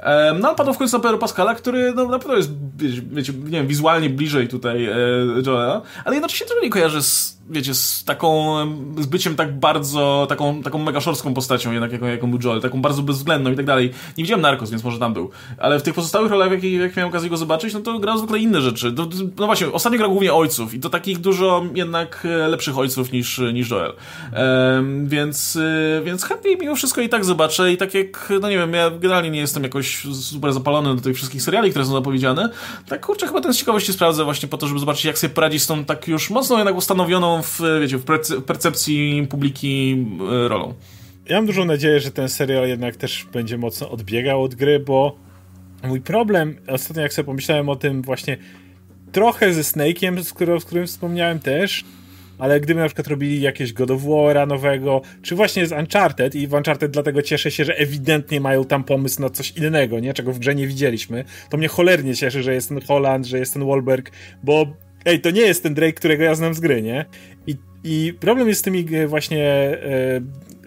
Um, 0.07 0.41
no, 0.41 0.55
padł 0.55 0.73
w 0.73 0.79
końcu 0.79 0.97
na 0.97 1.03
Pedro 1.03 1.19
Pascala, 1.19 1.55
który 1.55 1.93
no, 1.93 2.05
na 2.09 2.19
pewno 2.19 2.37
jest, 2.37 2.51
wiecie, 3.13 3.33
nie 3.33 3.51
wiem, 3.51 3.67
wizualnie 3.67 4.11
bliżej 4.11 4.49
tutaj 4.49 4.85
e, 4.85 4.97
Joela, 5.47 5.83
ale 6.05 6.15
jednocześnie 6.17 6.47
trochę 6.47 6.63
nie 6.63 6.71
kojarzy 6.71 7.03
z, 7.03 7.36
wiecie, 7.51 7.75
z 7.75 8.05
taką, 8.05 8.57
z 8.99 9.07
byciem 9.07 9.37
tak 9.37 9.59
bardzo, 9.59 10.27
taką, 10.29 10.63
taką 10.63 10.79
mega 10.79 11.01
szorską 11.01 11.35
postacią 11.35 11.73
jednak, 11.73 11.93
jaką, 11.93 12.07
jaką 12.07 12.31
był 12.31 12.39
Joel, 12.45 12.61
taką 12.61 12.83
bardzo 12.83 13.03
bezwzględną 13.03 13.53
i 13.53 13.57
tak 13.57 13.67
dalej. 13.67 13.91
Nie 14.19 14.25
widziałem 14.25 14.41
Narcos, 14.41 14.71
więc 14.71 14.85
może 14.85 14.99
tam 14.99 15.15
był. 15.15 15.31
Ale 15.59 15.81
w 15.81 15.83
tych 15.83 15.95
pozostałych 15.95 16.31
rolach, 16.31 16.51
jak, 16.51 16.65
jak 16.65 16.97
miałem 16.97 17.09
okazję 17.09 17.31
go 17.31 17.37
zobaczyć, 17.37 17.75
no 17.75 17.81
to 17.81 17.99
grał 17.99 18.19
zwykle 18.19 18.39
inne 18.39 18.61
rzeczy. 18.61 18.93
No, 18.97 19.09
no 19.39 19.47
właśnie, 19.47 19.73
ostatnio 19.73 19.99
grał 19.99 20.11
głównie 20.11 20.35
ojców 20.35 20.75
i 20.75 20.81
to 20.81 20.91
takich 20.91 21.19
dużo 21.19 21.65
jednak 21.75 22.23
e, 22.25 22.49
lepszych 22.49 22.79
ojców 22.79 23.13
niż, 23.13 23.41
niż 23.55 23.71
Joel. 23.71 23.93
Um, 24.77 25.09
więc, 25.09 25.57
e, 25.57 26.03
więc 26.05 26.25
chętnie 26.25 26.57
mimo 26.57 26.75
wszystko 26.75 27.01
i 27.01 27.09
tak 27.09 27.25
zobaczę 27.25 27.73
i 27.73 27.77
tak 27.77 27.95
jak, 27.95 28.33
no 28.41 28.49
nie 28.49 28.59
wiem, 28.59 28.73
ja 28.73 28.91
generalnie 28.91 29.31
nie 29.31 29.41
jestem 29.41 29.63
jakoś 29.63 30.07
super 30.13 30.53
zapalony 30.53 30.97
do 30.97 31.03
tych 31.03 31.17
wszystkich 31.17 31.43
seriali, 31.43 31.71
które 31.71 31.85
są 31.85 31.93
zapowiedziane, 31.93 32.51
tak 32.89 33.07
kurczę, 33.07 33.27
chyba 33.27 33.41
ten 33.41 33.55
z 33.55 33.59
ciekawości 33.59 33.93
sprawdzę 33.93 34.25
właśnie 34.25 34.49
po 34.49 34.59
to, 34.59 34.67
żeby 34.67 34.81
zobaczyć, 34.81 35.05
jak 35.05 35.19
sobie 35.19 35.35
poradzić 35.35 35.63
z 35.63 35.67
tą 35.67 35.85
tak 35.85 36.09
już 36.09 36.31
mocno 36.31 36.57
jednak 36.57 36.77
ustanowioną 36.77 37.36
w, 37.43 37.61
wiecie, 37.81 37.99
w 37.99 38.05
percepcji 38.47 39.27
publiki 39.31 40.07
e, 40.21 40.49
rolą. 40.49 40.75
Ja 41.29 41.37
mam 41.37 41.47
dużą 41.47 41.65
nadzieję, 41.65 42.01
że 42.01 42.11
ten 42.11 42.29
serial 42.29 42.69
jednak 42.69 42.97
też 42.97 43.27
będzie 43.33 43.59
mocno 43.59 43.91
odbiegał 43.91 44.43
od 44.43 44.55
gry, 44.55 44.81
bo 44.81 45.17
mój 45.85 46.01
problem, 46.01 46.57
ostatnio 46.69 47.03
jak 47.03 47.13
sobie 47.13 47.27
pomyślałem 47.27 47.69
o 47.69 47.77
tym 47.77 48.03
właśnie 48.03 48.37
trochę 49.13 49.55
ze 49.55 49.63
Snake'iem, 49.63 50.23
z, 50.23 50.33
którym, 50.33 50.61
z 50.61 50.65
którym 50.65 50.87
wspomniałem 50.87 51.39
też, 51.39 51.85
ale 52.39 52.61
gdyby 52.61 52.81
na 52.81 52.87
przykład 52.87 53.07
robili 53.07 53.41
jakieś 53.41 53.73
God 53.73 53.91
of 53.91 54.03
War'a 54.03 54.47
nowego, 54.49 55.03
czy 55.23 55.35
właśnie 55.35 55.67
z 55.67 55.73
Uncharted 55.73 56.35
i 56.35 56.47
w 56.47 56.53
Uncharted 56.53 56.91
dlatego 56.91 57.23
cieszę 57.23 57.51
się, 57.51 57.65
że 57.65 57.77
ewidentnie 57.77 58.41
mają 58.41 58.65
tam 58.65 58.85
pomysł 58.85 59.23
na 59.23 59.31
coś 59.31 59.51
innego, 59.51 60.01
nie? 60.01 60.15
Czego 60.15 60.33
w 60.33 60.39
grze 60.39 60.55
nie 60.55 60.67
widzieliśmy. 60.67 61.25
To 61.51 61.57
mnie 61.57 61.69
cholernie 61.69 62.15
cieszy, 62.15 62.43
że 62.43 62.55
jest 62.55 62.69
ten 62.69 62.81
Holland, 62.81 63.27
że 63.27 63.39
jest 63.39 63.53
ten 63.53 63.67
Wahlberg, 63.67 64.11
bo 64.43 64.67
ej, 65.07 65.21
to 65.21 65.31
nie 65.31 65.41
jest 65.41 65.63
ten 65.63 65.75
Drake, 65.75 65.93
którego 65.93 66.25
ja 66.25 66.35
znam 66.35 66.55
z 66.55 66.61
gry, 66.61 66.83
nie? 66.83 67.05
I, 67.47 67.57
i 67.85 68.15
problem 68.21 68.49
jest 68.49 68.61
z 68.61 68.63
tymi 68.63 68.87
e, 68.95 69.07
właśnie 69.07 69.45
e, 69.47 70.21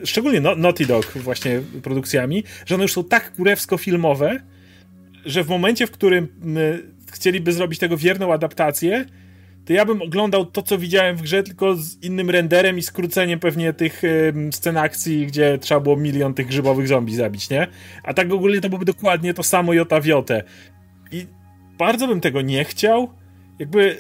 szczególnie 0.04 0.42
no, 0.42 0.56
Naughty 0.56 0.86
Dog 0.86 1.06
właśnie 1.16 1.62
produkcjami, 1.84 2.44
że 2.66 2.76
one 2.76 2.84
już 2.84 2.94
są 2.94 3.04
tak 3.04 3.36
kurewsko-filmowe, 3.36 4.40
że 5.26 5.44
w 5.44 5.50
momencie, 5.50 5.88
w 5.88 5.92
którym 5.92 6.28
chcieliby 7.12 7.54
zrobić 7.54 7.80
tego 7.80 7.98
wierną 7.98 8.34
adaptację, 8.34 9.06
to 9.66 9.74
ja 9.74 9.86
bym 9.86 10.02
oglądał 10.02 10.46
to, 10.46 10.62
co 10.62 10.78
widziałem 10.78 11.16
w 11.16 11.22
grze, 11.22 11.44
tylko 11.44 11.76
z 11.76 12.04
innym 12.04 12.30
renderem 12.30 12.78
i 12.78 12.82
skróceniem 12.82 13.40
pewnie 13.40 13.74
tych 13.74 14.04
y, 14.04 14.34
scen 14.52 14.78
akcji, 14.78 15.28
gdzie 15.28 15.58
trzeba 15.58 15.80
było 15.80 15.98
milion 15.98 16.34
tych 16.34 16.48
grzybowych 16.48 16.88
zombie 16.88 17.16
zabić, 17.16 17.50
nie? 17.50 17.68
A 18.04 18.14
tak 18.14 18.32
ogólnie 18.32 18.62
to 18.62 18.70
byłoby 18.70 18.86
dokładnie 18.86 19.34
to 19.34 19.44
samo 19.44 19.74
jota 19.74 20.02
w 20.02 20.06
jotę. 20.06 20.44
I 21.12 21.26
bardzo 21.78 22.08
bym 22.08 22.22
tego 22.22 22.42
nie 22.42 22.64
chciał. 22.66 23.19
Jakby 23.60 23.98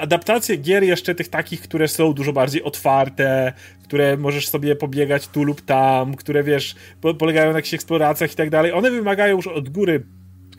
adaptacje 0.00 0.56
gier 0.56 0.84
jeszcze 0.84 1.14
tych 1.14 1.28
takich, 1.28 1.60
które 1.60 1.88
są 1.88 2.12
dużo 2.12 2.32
bardziej 2.32 2.62
otwarte, 2.62 3.52
które 3.84 4.16
możesz 4.16 4.48
sobie 4.48 4.76
pobiegać 4.76 5.28
tu 5.28 5.44
lub 5.44 5.60
tam, 5.60 6.14
które 6.14 6.42
wiesz, 6.42 6.74
polegają 7.18 7.52
na 7.52 7.58
jakichś 7.58 7.74
eksploracjach 7.74 8.32
i 8.32 8.36
tak 8.36 8.50
dalej, 8.50 8.72
one 8.72 8.90
wymagają 8.90 9.36
już 9.36 9.46
od 9.46 9.68
góry 9.68 10.04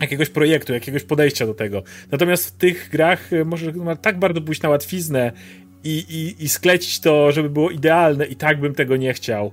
jakiegoś 0.01 0.29
projektu, 0.29 0.73
jakiegoś 0.73 1.03
podejścia 1.03 1.45
do 1.45 1.53
tego. 1.53 1.83
Natomiast 2.11 2.47
w 2.47 2.51
tych 2.51 2.89
grach 2.91 3.33
e, 3.33 3.45
może 3.45 3.73
tak 4.01 4.19
bardzo 4.19 4.41
pójść 4.41 4.61
na 4.61 4.69
łatwiznę 4.69 5.31
i, 5.83 6.05
i, 6.09 6.43
i 6.43 6.49
sklecić 6.49 6.99
to, 6.99 7.31
żeby 7.31 7.49
było 7.49 7.69
idealne 7.69 8.25
i 8.25 8.35
tak 8.35 8.59
bym 8.59 8.75
tego 8.75 8.97
nie 8.97 9.13
chciał. 9.13 9.51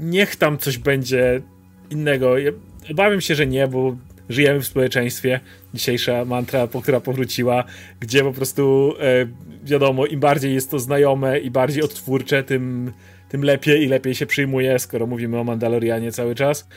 Niech 0.00 0.36
tam 0.36 0.58
coś 0.58 0.78
będzie 0.78 1.42
innego. 1.90 2.38
Ja 2.38 2.50
obawiam 2.90 3.20
się, 3.20 3.34
że 3.34 3.46
nie, 3.46 3.68
bo 3.68 3.96
żyjemy 4.30 4.60
w 4.60 4.66
społeczeństwie. 4.66 5.40
Dzisiejsza 5.74 6.24
mantra, 6.24 6.66
po 6.66 6.82
która 6.82 7.00
powróciła, 7.00 7.64
gdzie 8.00 8.22
po 8.22 8.32
prostu 8.32 8.94
e, 9.00 9.26
wiadomo, 9.64 10.06
im 10.06 10.20
bardziej 10.20 10.54
jest 10.54 10.70
to 10.70 10.78
znajome 10.78 11.38
i 11.38 11.50
bardziej 11.50 11.82
odtwórcze, 11.82 12.42
tym, 12.42 12.92
tym 13.28 13.44
lepiej 13.44 13.82
i 13.82 13.88
lepiej 13.88 14.14
się 14.14 14.26
przyjmuje, 14.26 14.78
skoro 14.78 15.06
mówimy 15.06 15.38
o 15.38 15.44
Mandalorianie 15.44 16.12
cały 16.12 16.34
czas 16.34 16.68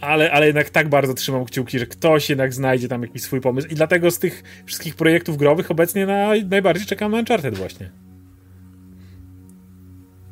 ale, 0.00 0.32
ale 0.32 0.46
jednak 0.46 0.70
tak 0.70 0.88
bardzo 0.88 1.14
trzymam 1.14 1.44
kciuki, 1.44 1.78
że 1.78 1.86
ktoś 1.86 2.30
jednak 2.30 2.54
znajdzie 2.54 2.88
tam 2.88 3.02
jakiś 3.02 3.22
swój 3.22 3.40
pomysł 3.40 3.68
i 3.68 3.74
dlatego 3.74 4.10
z 4.10 4.18
tych 4.18 4.62
wszystkich 4.66 4.94
projektów 4.94 5.36
growych 5.36 5.70
obecnie 5.70 6.06
na, 6.06 6.30
najbardziej 6.50 6.86
czekam 6.86 7.12
na 7.12 7.18
Uncharted 7.18 7.58
właśnie. 7.58 7.90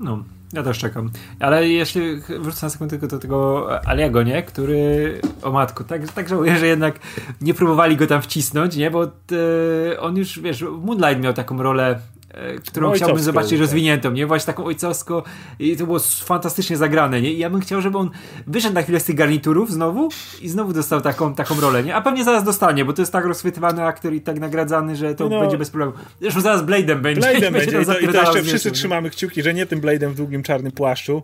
No, 0.01 0.25
ja 0.53 0.63
też 0.63 0.79
czekam. 0.79 1.11
Ale 1.41 1.69
jeśli 1.69 2.21
wrócę 2.21 2.67
na 2.67 2.71
sekundę 2.71 2.91
tylko 2.91 3.07
do 3.07 3.19
tego 3.19 3.69
Aliego, 3.89 4.23
nie? 4.23 4.43
Który, 4.43 5.21
o 5.43 5.51
matku, 5.51 5.85
tak, 5.85 6.13
tak 6.13 6.29
żałuję, 6.29 6.59
że 6.59 6.67
jednak 6.67 6.99
nie 7.41 7.55
próbowali 7.55 7.97
go 7.97 8.07
tam 8.07 8.23
wcisnąć, 8.23 8.77
nie? 8.77 8.91
Bo 8.91 9.05
e, 9.05 10.01
on 10.01 10.17
już, 10.17 10.41
wiesz, 10.41 10.65
Moonlight 10.83 11.23
miał 11.23 11.33
taką 11.33 11.63
rolę 11.63 11.99
E, 12.39 12.59
którą 12.59 12.93
chciałbym 12.93 13.23
zobaczyć 13.23 13.51
tak. 13.51 13.61
rozwiniętą, 13.61 14.13
nie? 14.13 14.27
Właśnie 14.27 14.47
taką 14.47 14.65
ojcowską 14.65 15.23
i 15.59 15.77
to 15.77 15.87
było 15.87 15.99
fantastycznie 16.25 16.77
zagrane, 16.77 17.21
nie? 17.21 17.33
I 17.33 17.39
ja 17.39 17.51
bym 17.51 17.61
chciał, 17.61 17.81
żeby 17.81 17.99
on 17.99 18.11
wyszedł 18.47 18.75
na 18.75 18.83
chwilę 18.83 19.01
z 19.01 19.05
tych 19.05 19.17
garniturów 19.17 19.73
znowu 19.73 20.09
i 20.43 20.49
znowu 20.49 20.73
dostał 20.73 21.01
taką, 21.01 21.35
taką 21.35 21.61
rolę, 21.61 21.83
nie? 21.83 21.95
A 21.95 22.01
pewnie 22.01 22.25
zaraz 22.25 22.45
dostanie, 22.45 22.85
bo 22.85 22.93
to 22.93 23.03
jest 23.03 23.13
tak 23.13 23.25
rozchwytywany 23.25 23.85
aktor 23.85 24.15
i 24.15 24.21
tak 24.21 24.41
nagradzany, 24.41 24.97
że 24.97 25.15
to 25.15 25.29
no, 25.29 25.41
będzie 25.41 25.59
bez 25.59 25.71
problemu. 25.71 25.93
Zresztą 26.21 26.41
zaraz 26.41 26.63
Blade'em 26.63 27.01
będzie. 27.01 27.21
Blade'em 27.21 27.53
będzie, 27.59 27.83
i 27.83 27.85
to, 27.85 27.99
i 27.99 28.09
to 28.09 28.21
jeszcze 28.21 28.43
wszyscy 28.43 28.71
trzymamy 28.71 29.11
kciuki, 29.11 29.43
że 29.43 29.55
nie 29.55 29.67
tym 29.67 29.81
Blade'em 29.81 30.09
w 30.09 30.15
długim 30.15 30.43
czarnym 30.43 30.73
płaszczu, 30.73 31.23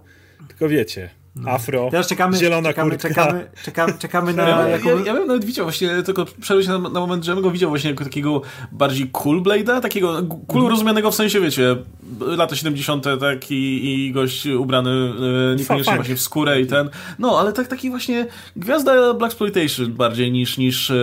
tylko 0.48 0.68
wiecie. 0.68 1.23
Afro, 1.46 1.88
Teraz 1.90 2.08
czekamy, 2.08 2.36
zielona 2.36 2.68
czekamy, 2.68 2.90
kurtka. 2.90 3.08
Czekamy, 3.08 3.50
czekamy, 3.64 3.92
czekamy 3.98 4.34
na... 4.34 4.48
Ja, 4.48 4.68
ja, 4.68 4.78
ja, 5.06 5.14
bym 5.14 5.26
nawet 5.26 5.44
widział 5.44 5.66
właśnie, 5.66 6.02
tylko 6.02 6.24
przerwę 6.40 6.62
się 6.62 6.68
na, 6.68 6.78
na 6.78 7.00
moment, 7.00 7.24
że 7.24 7.30
ja 7.30 7.34
bym 7.34 7.44
go 7.44 7.50
widział 7.50 7.70
właśnie 7.70 7.90
jako 7.90 8.04
takiego 8.04 8.42
bardziej 8.72 9.08
cool 9.12 9.42
Blade'a, 9.42 9.80
takiego 9.80 10.22
cool 10.48 10.60
mm. 10.60 10.70
rozumianego 10.70 11.10
w 11.10 11.14
sensie, 11.14 11.40
wiecie, 11.40 11.76
lata 12.20 12.56
70 12.56 13.04
tak 13.20 13.50
i, 13.50 13.94
i 13.94 14.12
gość 14.12 14.46
ubrany 14.46 14.90
e, 14.90 15.56
niekoniecznie 15.56 15.94
właśnie 15.94 16.16
w 16.16 16.20
skórę 16.20 16.60
i 16.60 16.66
ten, 16.66 16.90
no, 17.18 17.38
ale 17.38 17.52
tak 17.52 17.68
taki 17.68 17.90
właśnie 17.90 18.26
gwiazda 18.56 19.14
Black 19.14 19.32
Exploitation 19.32 19.92
bardziej 19.92 20.32
niż, 20.32 20.58
niż, 20.58 20.90
e, 20.90 20.94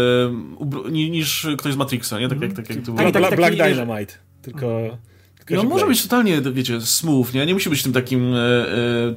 niż, 0.92 1.10
niż 1.10 1.48
ktoś 1.58 1.74
z 1.74 1.78
Matrixa, 1.78 2.20
nie? 2.20 2.30
Tak 2.30 2.42
jak, 2.42 2.54
tak 2.54 2.70
jak 2.70 2.80
to 2.86 2.92
było. 2.92 3.12
Tak, 3.12 3.24
tak, 3.24 3.36
Black 3.36 3.56
Dynamite, 3.56 4.14
tylko... 4.42 4.98
I 5.52 5.58
on 5.58 5.68
może 5.68 5.88
być 5.88 6.04
totalnie, 6.04 6.42
wiecie, 6.42 6.82
smooth, 6.82 7.34
nie? 7.34 7.46
Nie 7.46 7.54
musi 7.54 7.70
być 7.70 7.84
tym 7.84 7.94
takim 7.94 8.34
e, 8.36 8.38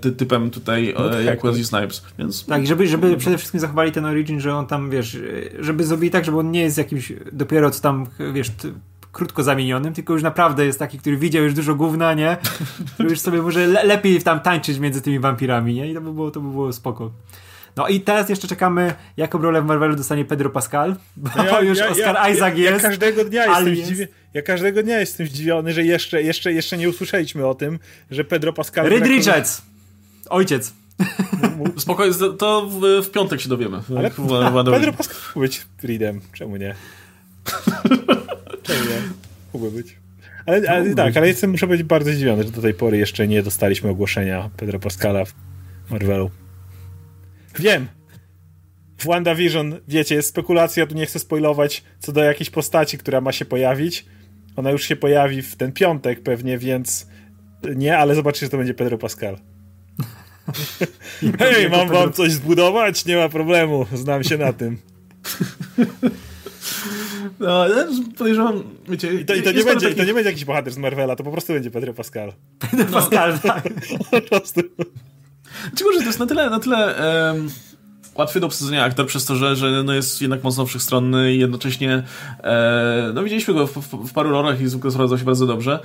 e, 0.05 0.13
typem 0.13 0.51
tutaj 0.51 0.91
e, 0.91 0.95
no 0.99 1.09
tak, 1.09 1.25
jak 1.25 1.43
Wesley 1.43 1.65
Snipes, 1.65 2.05
więc... 2.19 2.47
Tak, 2.47 2.67
żeby, 2.67 2.87
żeby 2.87 3.17
przede 3.17 3.39
wszystkim 3.39 3.61
zachowali 3.61 3.93
ten 3.93 4.05
origin, 4.05 4.41
że 4.41 4.55
on 4.55 4.67
tam, 4.67 4.91
wiesz, 4.91 5.19
żeby 5.59 5.85
zrobili 5.85 6.11
tak, 6.11 6.25
żeby 6.25 6.39
on 6.39 6.51
nie 6.51 6.61
jest 6.61 6.79
jakimś 6.79 7.13
dopiero 7.33 7.71
co 7.71 7.83
tam, 7.83 8.07
wiesz, 8.35 8.51
krótko 9.15 9.43
zamienionym, 9.43 9.95
tylko 9.95 10.13
już 10.13 10.23
naprawdę 10.23 10.67
jest 10.67 10.79
taki, 10.79 10.99
który 10.99 11.17
widział 11.17 11.45
już 11.45 11.55
dużo 11.55 11.75
gówna, 11.75 12.15
nie? 12.15 12.37
Który 12.95 13.11
już 13.11 13.21
sobie 13.21 13.43
może 13.43 13.67
le 13.67 13.85
lepiej 13.85 14.23
tam 14.23 14.41
tańczyć 14.41 14.79
między 14.79 15.03
tymi 15.03 15.19
wampirami, 15.19 15.75
nie? 15.75 15.91
I 15.91 15.95
to 15.95 16.01
by 16.01 16.13
było, 16.13 16.31
to 16.31 16.41
by 16.41 16.51
było 16.51 16.73
spoko. 16.73 17.11
No 17.77 17.89
i 17.89 18.01
teraz 18.01 18.29
jeszcze 18.29 18.49
czekamy, 18.49 18.95
jaką 19.17 19.43
rolę 19.43 19.63
w 19.63 19.65
Marvelu 19.65 19.97
dostanie 19.97 20.25
Pedro 20.25 20.51
Pascal, 20.51 20.97
bo 21.17 21.31
no 21.37 21.45
ja, 21.45 21.61
już 21.61 21.79
ja, 21.79 21.89
Oscar 21.89 22.15
ja, 22.15 22.29
Isaac 22.29 22.59
jest. 22.59 22.83
Ja 22.83 22.91
każdego 22.91 23.25
dnia 23.25 23.47
jestem 23.47 23.77
zdziwiony. 23.77 24.09
Ja 24.35 24.43
każdego 24.43 24.83
dnia 24.83 25.01
jestem 25.01 25.27
zdziwiony, 25.27 25.73
że 25.73 25.85
jeszcze, 25.85 26.23
jeszcze, 26.23 26.53
jeszcze 26.53 26.77
nie 26.77 26.89
usłyszeliśmy 26.89 27.47
o 27.47 27.55
tym, 27.55 27.79
że 28.11 28.25
Pedro 28.25 28.53
Pascal... 28.53 28.89
Reed 28.89 29.07
Richards! 29.07 29.63
Ojciec. 30.31 30.73
Spokojnie, 31.79 32.15
to 32.39 32.67
w, 32.67 33.07
w, 33.07 33.11
piątek 33.11 33.41
się 33.41 33.49
dowiemy. 33.49 33.81
Ale 33.99 34.11
w, 34.11 34.15
w, 34.15 34.71
Pedro 34.71 34.93
Pascal 34.93 35.17
mógł 35.35 35.41
być 35.41 35.67
Reedem. 35.83 36.21
Czemu 36.33 36.57
nie? 36.57 36.75
Czemu 38.63 38.85
nie? 38.85 39.03
Mógłby 39.55 39.83
być. 39.83 39.97
Ale, 40.47 40.71
ale 40.71 40.95
tak, 40.95 41.17
ale 41.17 41.29
jestem, 41.29 41.51
muszę 41.51 41.67
być 41.67 41.83
bardzo 41.83 42.11
zdziwiony, 42.11 42.43
że 42.43 42.51
do 42.51 42.63
tej 42.63 42.75
pory 42.75 42.99
jeszcze 42.99 43.29
nie 43.29 43.43
dostaliśmy 43.43 43.91
ogłoszenia 43.91 44.51
Pedro 44.57 44.79
Pascala 44.79 45.25
w 45.25 45.35
Marvelu. 45.91 46.31
Wiem. 47.59 47.87
W 48.99 49.07
WandaVision, 49.07 49.81
wiecie, 49.89 50.15
jest 50.15 50.29
spekulacja, 50.29 50.87
tu 50.87 50.95
nie 50.95 51.07
chcę 51.07 51.19
spoilować, 51.19 51.83
co 51.99 52.13
do 52.13 52.25
jakiejś 52.25 52.51
postaci, 52.51 52.99
która 52.99 53.21
ma 53.21 53.33
się 53.33 53.45
pojawić. 53.45 54.05
Ona 54.57 54.71
już 54.71 54.85
się 54.85 54.97
pojawi 54.97 55.43
w 55.43 55.57
ten 55.57 55.73
piątek 55.73 56.23
pewnie, 56.23 56.59
więc 56.59 57.07
nie, 57.77 57.99
ale 57.99 58.15
zobaczycie, 58.15 58.47
że 58.47 58.51
to 58.51 58.57
będzie 58.57 58.75
Pedro 58.75 58.99
Pascal. 58.99 59.37
Hej, 61.39 61.71
mam 61.71 61.89
wam 61.89 62.13
coś 62.13 62.33
zbudować? 62.33 63.05
Nie 63.05 63.17
ma 63.17 63.29
problemu, 63.29 63.87
znam 63.93 64.25
się 64.25 64.39
na 64.39 64.53
tym. 64.53 64.79
No, 67.41 67.67
podejrzewam, 68.19 68.63
wiecie... 68.89 69.15
I 69.15 69.25
to, 69.25 69.35
i 69.35 69.43
to 69.43 69.53
nie, 69.53 69.65
będzie, 69.65 69.87
taki... 69.87 70.01
to 70.01 70.05
nie 70.05 70.15
będzie 70.15 70.31
jakiś 70.31 70.45
bohater 70.45 70.73
z 70.73 70.79
Marvela, 70.79 71.17
to 71.17 71.25
po 71.25 71.33
prostu 71.33 71.53
będzie 71.53 71.71
Pedro 71.71 71.95
Pascal. 71.95 72.33
Pedro 72.71 72.87
Pascal, 72.87 73.33
no. 73.33 73.39
tak. 73.39 73.69
po 74.11 74.21
prostu. 74.21 74.61
Czy 75.77 75.85
może 75.85 75.99
to 75.99 76.07
jest 76.07 76.19
na 76.19 76.27
tyle, 76.27 76.51
na 76.51 76.61
tyle 76.61 76.95
um, 77.33 77.51
łatwy 78.15 78.41
do 78.41 78.47
obsadzenia 78.47 78.85
aktor 78.85 79.07
przez 79.07 79.25
to, 79.25 79.37
że, 79.37 79.57
że 79.57 79.83
no 79.83 79.93
jest 79.93 80.23
jednak 80.23 80.45
mocno 80.45 80.67
wszechstronny 80.67 81.35
i 81.35 81.39
jednocześnie 81.39 82.03
e, 82.45 83.11
no 83.15 83.23
widzieliśmy 83.23 83.55
go 83.55 83.67
w, 83.67 83.73
w, 83.73 84.09
w 84.09 84.13
paru 84.13 84.31
rolach 84.31 84.61
i 84.61 84.67
zwykle 84.67 84.91
sprawdzał 84.91 85.19
się 85.19 85.25
bardzo 85.25 85.47
dobrze. 85.47 85.79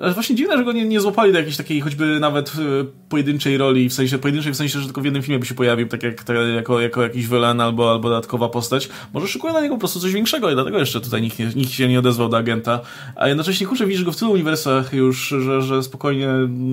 Ale 0.00 0.12
właśnie 0.12 0.36
dziwne, 0.36 0.56
że 0.56 0.64
go 0.64 0.72
nie, 0.72 0.84
nie 0.84 1.00
złapali 1.00 1.32
do 1.32 1.38
jakiejś 1.38 1.56
takiej 1.56 1.80
choćby 1.80 2.20
nawet 2.20 2.48
e, 2.48 2.84
pojedynczej 3.08 3.56
roli, 3.56 3.88
w 3.88 3.92
sensie 3.92 4.18
pojedynczej 4.18 4.52
w 4.52 4.56
sensie, 4.56 4.78
że 4.78 4.84
tylko 4.84 5.00
w 5.00 5.04
jednym 5.04 5.22
filmie 5.22 5.38
by 5.38 5.46
się 5.46 5.54
pojawił, 5.54 5.88
tak 5.88 6.02
jak 6.02 6.24
tak, 6.24 6.36
jako, 6.54 6.80
jako 6.80 7.02
jakiś 7.02 7.28
villain 7.28 7.60
albo, 7.60 7.90
albo 7.90 8.08
dodatkowa 8.08 8.48
postać. 8.48 8.88
Może 9.14 9.28
szukuje 9.28 9.52
na 9.52 9.60
niego 9.60 9.74
po 9.74 9.78
prostu 9.78 10.00
coś 10.00 10.12
większego 10.12 10.50
i 10.50 10.54
dlatego 10.54 10.78
jeszcze 10.78 11.00
tutaj 11.00 11.22
nikt, 11.22 11.38
nie, 11.38 11.46
nikt 11.56 11.70
się 11.70 11.88
nie 11.88 11.98
odezwał 11.98 12.28
do 12.28 12.36
agenta. 12.36 12.80
A 13.16 13.28
jednocześnie 13.28 13.66
kurczę, 13.66 13.86
widzisz 13.86 14.04
go 14.04 14.12
w 14.12 14.16
tylu 14.16 14.32
uniwersach 14.32 14.92
już, 14.92 15.28
że, 15.28 15.62
że 15.62 15.82
spokojnie 15.82 16.28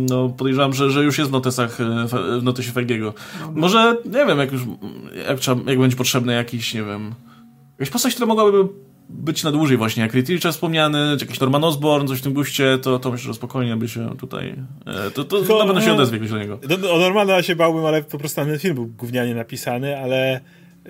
no, 0.09 0.29
podejrzewam, 0.29 0.73
że, 0.73 0.91
że 0.91 1.03
już 1.03 1.17
jest 1.17 1.29
w 1.29 1.33
notesach, 1.33 1.81
e, 1.81 2.07
w 2.39 2.43
notesie 2.43 2.71
Feigiego. 2.71 3.13
Może, 3.55 3.97
nie 4.05 4.25
wiem, 4.25 4.39
jak 4.39 4.51
już 4.51 4.61
jak, 5.27 5.39
trzeba, 5.39 5.71
jak 5.71 5.79
będzie 5.79 5.97
potrzebny 5.97 6.33
jakiś, 6.33 6.73
nie 6.73 6.83
wiem, 6.83 7.15
jakaś 7.79 7.89
postać, 7.89 8.13
która 8.13 8.27
mogłaby 8.27 8.67
być 9.09 9.43
na 9.43 9.51
dłużej 9.51 9.77
właśnie, 9.77 10.03
jak 10.03 10.13
Ray 10.13 10.51
wspomniany, 10.51 11.17
czy 11.17 11.25
jakiś 11.25 11.39
Norman 11.39 11.63
Osborn, 11.63 12.07
coś 12.07 12.19
w 12.19 12.21
tym 12.21 12.33
guście, 12.33 12.77
to, 12.77 12.99
to 12.99 13.11
myślę, 13.11 13.27
że 13.27 13.33
spokojnie 13.33 13.75
by 13.75 13.87
się 13.87 14.17
tutaj, 14.17 14.55
e, 14.85 15.11
to, 15.11 15.23
to, 15.23 15.41
to 15.41 15.59
na 15.59 15.65
pewno 15.65 15.81
się 15.81 15.87
no, 15.87 15.93
odezwie 15.93 16.19
do 16.19 16.37
niego. 16.37 16.59
O 16.91 16.99
Normana 16.99 17.43
się 17.43 17.55
bałbym, 17.55 17.85
ale 17.85 18.03
po 18.03 18.17
prostu 18.17 18.45
ten 18.45 18.59
film 18.59 18.75
był 18.75 18.87
gównianie 18.87 19.35
napisany, 19.35 19.99
ale 19.99 20.41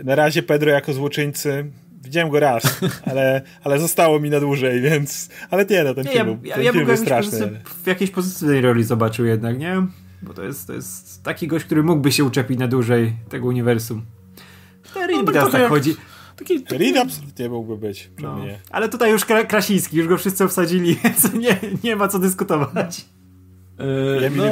na 0.03 0.15
razie 0.15 0.43
Pedro 0.43 0.71
jako 0.71 0.93
złoczyńcy 0.93 1.71
Widziałem 2.03 2.29
go 2.29 2.39
raz, 2.39 2.79
ale, 3.11 3.41
ale 3.63 3.79
zostało 3.79 4.19
mi 4.19 4.29
na 4.29 4.39
dłużej, 4.39 4.81
więc. 4.81 5.29
Ale 5.49 5.65
nie, 5.65 5.83
no 5.83 5.93
ten 5.93 6.05
nie, 6.05 6.11
film, 6.11 6.39
ja, 6.43 6.55
ten 6.55 6.63
ja, 6.63 6.67
ja 6.67 6.71
film 6.71 6.85
był 6.85 6.97
straszny. 6.97 7.61
W 7.83 7.87
jakiejś 7.87 8.11
pozytywnej 8.11 8.61
roli 8.61 8.83
zobaczył 8.83 9.25
jednak, 9.25 9.59
nie? 9.59 9.75
Bo 10.23 10.33
to 10.33 10.43
jest, 10.43 10.67
to 10.67 10.73
jest 10.73 11.23
taki 11.23 11.47
gość, 11.47 11.65
który 11.65 11.83
mógłby 11.83 12.11
się 12.11 12.23
uczepić 12.23 12.59
na 12.59 12.67
dłużej 12.67 13.13
tego 13.29 13.47
uniwersum. 13.47 14.05
Reed 14.95 15.25
no, 15.25 15.49
tak 15.49 15.53
jak... 15.53 15.69
chodzi. 15.69 15.95
Taki, 16.35 16.61
taki... 16.61 16.77
Reed 16.77 16.97
absolutnie 16.97 17.49
mógłby 17.49 17.77
być 17.77 18.09
no. 18.19 18.35
mnie. 18.35 18.59
Ale 18.69 18.89
tutaj 18.89 19.11
już 19.11 19.25
Krasiński, 19.25 19.97
już 19.97 20.07
go 20.07 20.17
wszyscy 20.17 20.43
obsadzili, 20.43 20.95
więc 21.03 21.33
nie, 21.33 21.59
nie 21.83 21.95
ma 21.95 22.07
co 22.07 22.19
dyskutować. 22.19 23.05
Yy, 23.79 24.31
no, 24.35 24.45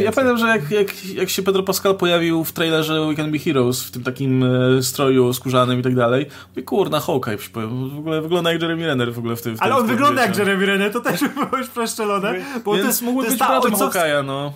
ja 0.00 0.12
pamiętam, 0.12 0.38
że 0.38 0.48
jak, 0.48 0.70
jak, 0.70 1.04
jak 1.04 1.30
się 1.30 1.42
Pedro 1.42 1.62
Pascal 1.62 1.96
pojawił 1.96 2.44
w 2.44 2.52
trailerze 2.52 3.06
We 3.06 3.14
Can 3.14 3.32
Be 3.32 3.38
Heroes 3.38 3.82
w 3.82 3.90
tym 3.90 4.02
takim 4.02 4.44
e, 4.44 4.82
stroju 4.82 5.32
skórzanym 5.32 5.80
i 5.80 5.82
tak 5.82 5.94
dalej, 5.94 6.26
mówię, 6.48 6.62
kurna, 6.62 7.00
Hawkeye 7.00 7.38
w 7.38 7.98
ogóle 7.98 8.22
wygląda 8.22 8.52
jak 8.52 8.62
Jeremy 8.62 8.86
Renner 8.86 9.14
w 9.14 9.18
ogóle 9.18 9.36
w 9.36 9.42
tym 9.42 9.56
w 9.56 9.62
Ale 9.62 9.76
on 9.76 9.86
wygląda 9.86 10.22
jak 10.22 10.38
Jeremy 10.38 10.66
Renner, 10.66 10.92
to 10.92 11.00
też 11.00 11.20
było 11.34 11.58
już 11.58 11.68
przeszczelone. 11.68 12.34
Bo 12.64 12.74
Więc 12.74 12.98
to, 12.98 13.04
mógłby 13.04 13.24
to 13.24 13.30
być 13.30 13.38
bratem 13.38 13.72
Hawkeye'a, 13.72 14.24
no. 14.24 14.52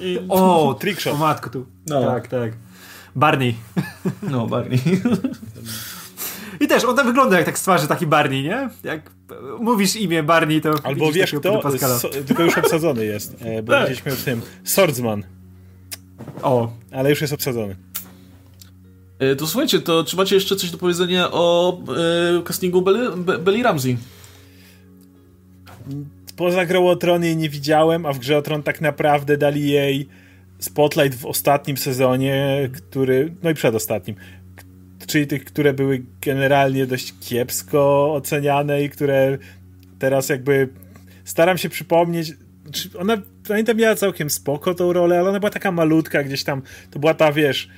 I... 0.00 0.18
O, 0.28 0.76
trickshot. 0.80 1.14
O 1.14 1.16
matko 1.16 1.50
tu. 1.50 1.66
No. 1.86 2.02
Tak, 2.02 2.28
tak. 2.28 2.52
Barney. 3.16 3.54
No, 4.22 4.46
Barney. 4.46 4.78
I 6.60 6.68
też 6.68 6.84
on 6.84 6.96
wygląda 7.06 7.36
jak 7.36 7.46
tak 7.46 7.58
z 7.58 7.62
twarzy 7.62 7.86
taki 7.88 8.06
Barney, 8.06 8.42
nie? 8.42 8.68
Jak 8.84 9.10
mówisz 9.60 9.96
imię 9.96 10.22
Barney, 10.22 10.60
to 10.60 10.74
Albo 10.82 11.12
wiesz 11.12 11.34
kto, 11.34 11.78
so, 11.98 12.08
tylko 12.08 12.42
już 12.42 12.58
obsadzony 12.58 13.04
jest, 13.04 13.36
e, 13.40 13.62
bo 13.62 13.72
tak. 13.72 13.80
widzieliśmy 13.80 14.12
w 14.12 14.24
tym 14.24 14.40
Swordsman. 14.64 15.22
O. 16.42 16.72
Ale 16.90 17.10
już 17.10 17.20
jest 17.20 17.32
obsadzony. 17.32 17.76
E, 19.18 19.36
to 19.36 19.46
słuchajcie, 19.46 19.80
to 19.80 20.04
czy 20.04 20.16
macie 20.16 20.34
jeszcze 20.34 20.56
coś 20.56 20.70
do 20.70 20.78
powiedzenia 20.78 21.28
o 21.32 21.78
e, 22.38 22.42
castingu 22.42 22.82
Belly, 22.82 23.16
Belly 23.16 23.62
Ramsey? 23.62 23.96
Poza 26.36 26.66
grą 26.66 26.88
o 26.88 26.96
Tron 26.96 27.24
jej 27.24 27.36
nie 27.36 27.48
widziałem, 27.48 28.06
a 28.06 28.12
w 28.12 28.18
grze 28.18 28.38
o 28.38 28.42
Tron 28.42 28.62
tak 28.62 28.80
naprawdę 28.80 29.36
dali 29.36 29.70
jej 29.70 30.08
spotlight 30.58 31.18
w 31.18 31.26
ostatnim 31.26 31.76
sezonie, 31.76 32.68
który, 32.72 33.34
no 33.42 33.50
i 33.50 33.54
przedostatnim, 33.54 34.16
czyli 35.06 35.26
tych, 35.26 35.44
które 35.44 35.72
były 35.72 36.02
generalnie 36.20 36.86
dość 36.86 37.14
kiepsko 37.20 38.14
oceniane 38.14 38.82
i 38.84 38.90
które 38.90 39.38
teraz 39.98 40.28
jakby 40.28 40.68
staram 41.24 41.58
się 41.58 41.68
przypomnieć, 41.68 42.32
ona 42.98 43.16
pamiętam 43.48 43.76
miała 43.76 43.94
całkiem 43.94 44.30
spoko 44.30 44.74
tą 44.74 44.92
rolę, 44.92 45.18
ale 45.18 45.28
ona 45.28 45.40
była 45.40 45.50
taka 45.50 45.72
malutka 45.72 46.22
gdzieś 46.22 46.44
tam, 46.44 46.62
to 46.90 46.98
była 46.98 47.14
ta, 47.14 47.32
wiesz, 47.32 47.68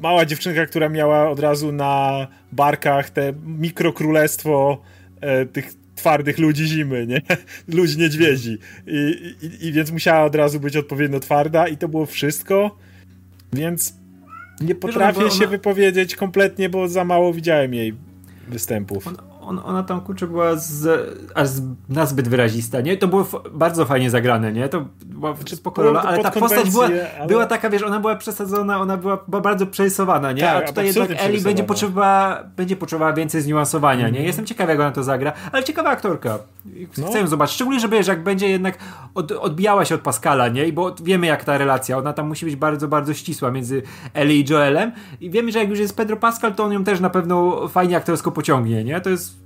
mała 0.00 0.24
dziewczynka, 0.24 0.66
która 0.66 0.88
miała 0.88 1.30
od 1.30 1.40
razu 1.40 1.72
na 1.72 2.26
barkach 2.52 3.10
te 3.10 3.32
mikrokrólestwo 3.46 4.82
e, 5.20 5.46
tych 5.46 5.81
twardych 6.02 6.38
ludzi 6.38 6.66
zimy, 6.66 7.06
nie? 7.06 7.22
Ludzi 7.78 7.98
niedźwiedzi. 7.98 8.58
I, 8.86 9.34
i, 9.42 9.66
I, 9.66 9.72
więc 9.72 9.90
musiała 9.90 10.24
od 10.24 10.34
razu 10.34 10.60
być 10.60 10.76
odpowiednio 10.76 11.20
twarda 11.20 11.68
i 11.68 11.76
to 11.76 11.88
było 11.88 12.06
wszystko. 12.06 12.76
Więc 13.52 13.94
nie 14.60 14.74
potrafię 14.74 15.30
się 15.30 15.46
wypowiedzieć 15.46 16.16
kompletnie, 16.16 16.68
bo 16.68 16.88
za 16.88 17.04
mało 17.04 17.32
widziałem 17.32 17.74
jej 17.74 17.94
występów. 18.48 19.06
On, 19.06 19.16
on, 19.40 19.60
ona 19.64 19.82
tam 19.82 20.00
kurczę 20.00 20.26
była 20.26 20.56
z, 20.56 21.10
aż 21.34 21.48
nazbyt 21.88 22.28
wyrazista, 22.28 22.80
nie? 22.80 22.96
To 22.96 23.08
było 23.08 23.26
bardzo 23.52 23.84
fajnie 23.84 24.10
zagrane, 24.10 24.52
nie? 24.52 24.68
To 24.68 24.88
znaczy, 25.36 25.56
spoko 25.56 25.82
rola, 25.82 26.02
ale 26.02 26.22
ta 26.22 26.30
postać 26.30 26.70
była, 26.70 26.84
ale... 26.84 27.26
była 27.28 27.46
taka, 27.46 27.70
wiesz, 27.70 27.82
ona 27.82 28.00
była 28.00 28.16
przesadzona, 28.16 28.80
ona 28.80 28.96
była, 28.96 29.24
bardzo 29.28 29.66
przerysowana, 29.66 30.32
nie? 30.32 30.42
Tak, 30.42 30.64
A 30.64 30.68
tutaj 30.68 30.86
jednak 30.86 31.10
Ellie 31.10 31.40
będzie 31.40 31.64
potrzebowała, 31.64 32.44
będzie 32.56 32.76
potrzebowała 32.76 33.12
więcej 33.12 33.42
zniuansowania, 33.42 34.08
mm. 34.08 34.14
nie? 34.14 34.26
Jestem 34.26 34.46
ciekaw, 34.46 34.68
jak 34.68 34.80
ona 34.80 34.90
to 34.90 35.02
zagra, 35.02 35.32
ale 35.52 35.64
ciekawa 35.64 35.90
aktorka. 35.90 36.38
Chcę 36.92 37.02
no. 37.02 37.18
ją 37.18 37.26
zobaczyć, 37.26 37.54
szczególnie, 37.54 37.80
że 37.80 37.88
wiesz, 37.88 38.06
jak 38.06 38.22
będzie 38.22 38.48
jednak 38.48 38.78
od, 39.14 39.32
odbijała 39.32 39.84
się 39.84 39.94
od 39.94 40.00
Pascala, 40.00 40.48
nie? 40.48 40.72
Bo 40.72 40.94
wiemy, 41.02 41.26
jak 41.26 41.44
ta 41.44 41.58
relacja, 41.58 41.98
ona 41.98 42.12
tam 42.12 42.28
musi 42.28 42.46
być 42.46 42.56
bardzo, 42.56 42.88
bardzo 42.88 43.14
ścisła 43.14 43.50
między 43.50 43.82
Ellie 44.14 44.40
i 44.40 44.44
Joelem 44.44 44.92
i 45.20 45.30
wiemy, 45.30 45.52
że 45.52 45.58
jak 45.58 45.68
już 45.68 45.78
jest 45.78 45.96
Pedro 45.96 46.16
Pascal, 46.16 46.54
to 46.54 46.64
on 46.64 46.72
ją 46.72 46.84
też 46.84 47.00
na 47.00 47.10
pewno 47.10 47.68
fajnie 47.68 47.96
aktorsko 47.96 48.32
pociągnie, 48.32 48.84
nie? 48.84 49.00
To 49.00 49.10
jest 49.10 49.42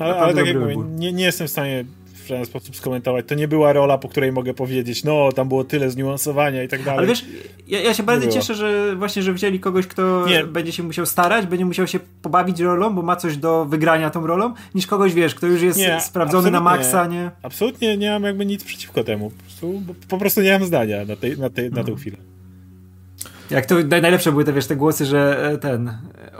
ale, 0.00 0.16
ale 0.16 0.34
tak 0.34 0.46
jak 0.46 0.56
mówię, 0.56 0.76
nie, 0.76 1.12
nie 1.12 1.24
jestem 1.24 1.46
w 1.46 1.50
stanie 1.50 1.84
w 2.22 2.26
żaden 2.26 2.46
sposób 2.46 2.76
skomentować. 2.76 3.26
To 3.28 3.34
nie 3.34 3.48
była 3.48 3.72
rola, 3.72 3.98
po 3.98 4.08
której 4.08 4.32
mogę 4.32 4.54
powiedzieć, 4.54 5.04
no, 5.04 5.32
tam 5.32 5.48
było 5.48 5.64
tyle 5.64 5.90
zniuansowania 5.90 6.62
i 6.62 6.68
tak 6.68 6.82
dalej. 6.82 6.98
Ale 6.98 7.06
wiesz, 7.06 7.24
ja, 7.68 7.80
ja 7.80 7.94
się 7.94 8.02
bardzo 8.02 8.28
cieszę, 8.28 8.54
że 8.54 8.96
właśnie, 8.96 9.22
że 9.22 9.32
wzięli 9.32 9.60
kogoś, 9.60 9.86
kto 9.86 10.26
nie. 10.26 10.44
będzie 10.44 10.72
się 10.72 10.82
musiał 10.82 11.06
starać, 11.06 11.46
będzie 11.46 11.64
musiał 11.64 11.86
się 11.86 12.00
pobawić 12.22 12.60
rolą, 12.60 12.94
bo 12.94 13.02
ma 13.02 13.16
coś 13.16 13.36
do 13.36 13.64
wygrania 13.64 14.10
tą 14.10 14.26
rolą, 14.26 14.54
niż 14.74 14.86
kogoś, 14.86 15.14
wiesz, 15.14 15.34
kto 15.34 15.46
już 15.46 15.62
jest 15.62 15.78
nie, 15.78 16.00
sprawdzony 16.00 16.50
na 16.50 16.60
maksa, 16.60 17.06
nie? 17.06 17.30
Absolutnie 17.42 17.96
nie 17.96 18.10
mam 18.10 18.22
jakby 18.22 18.46
nic 18.46 18.64
przeciwko 18.64 19.04
temu. 19.04 19.30
Po 19.30 19.42
prostu, 19.42 19.82
po 20.08 20.18
prostu 20.18 20.40
nie 20.40 20.52
mam 20.52 20.64
zdania 20.64 21.04
na, 21.04 21.16
tej, 21.16 21.38
na, 21.38 21.50
tej, 21.50 21.70
na 21.70 21.76
tę 21.76 21.80
mhm. 21.80 21.98
chwilę. 21.98 22.16
Jak 23.50 23.66
to 23.66 23.74
najlepsze 24.00 24.32
były 24.32 24.44
te, 24.44 24.52
wiesz, 24.52 24.66
te 24.66 24.76
głosy, 24.76 25.06
że 25.06 25.50
e, 25.50 25.58
ten, 25.58 25.88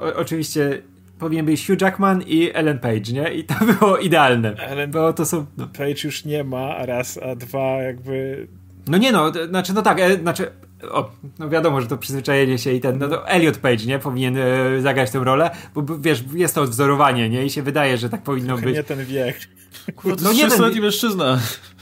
o, 0.00 0.14
oczywiście 0.14 0.82
powinien 1.22 1.46
być 1.46 1.66
Hugh 1.66 1.80
Jackman 1.80 2.22
i 2.26 2.50
Ellen 2.54 2.78
Page, 2.78 3.12
nie? 3.12 3.34
I 3.34 3.44
to 3.44 3.54
było 3.72 3.98
idealne. 3.98 4.54
Ellen 4.56 4.90
bo 4.90 5.12
to 5.12 5.26
są... 5.26 5.46
Page 5.78 6.02
już 6.04 6.24
nie 6.24 6.44
ma, 6.44 6.76
a 6.76 6.86
raz, 6.86 7.18
a 7.18 7.36
dwa 7.36 7.82
jakby... 7.82 8.46
No 8.88 8.98
nie 8.98 9.12
no, 9.12 9.32
znaczy 9.48 9.72
no 9.72 9.82
tak, 9.82 10.00
e, 10.00 10.16
znaczy 10.16 10.50
o, 10.90 11.10
no 11.38 11.48
wiadomo, 11.48 11.80
że 11.80 11.86
to 11.86 11.98
przyzwyczajenie 11.98 12.58
się 12.58 12.72
i 12.72 12.80
ten, 12.80 12.98
no 12.98 13.08
to 13.08 13.28
Elliot 13.28 13.58
Page, 13.58 13.86
nie, 13.86 13.98
powinien 13.98 14.36
e, 14.38 14.80
zagrać 14.80 15.10
tę 15.10 15.18
rolę, 15.18 15.50
bo 15.74 15.98
wiesz, 15.98 16.24
jest 16.34 16.54
to 16.54 16.62
odwzorowanie, 16.62 17.28
nie, 17.28 17.44
i 17.44 17.50
się 17.50 17.62
wydaje, 17.62 17.98
że 17.98 18.08
tak 18.08 18.22
powinno 18.22 18.58
być. 18.58 18.74
Nie 18.74 18.82
ten 18.84 19.04
wiek. 19.04 19.36
Kurde, 19.96 20.24
no 20.24 20.32
nie 20.32 20.48
ten 20.48 20.80
mężczyzna. 20.80 21.38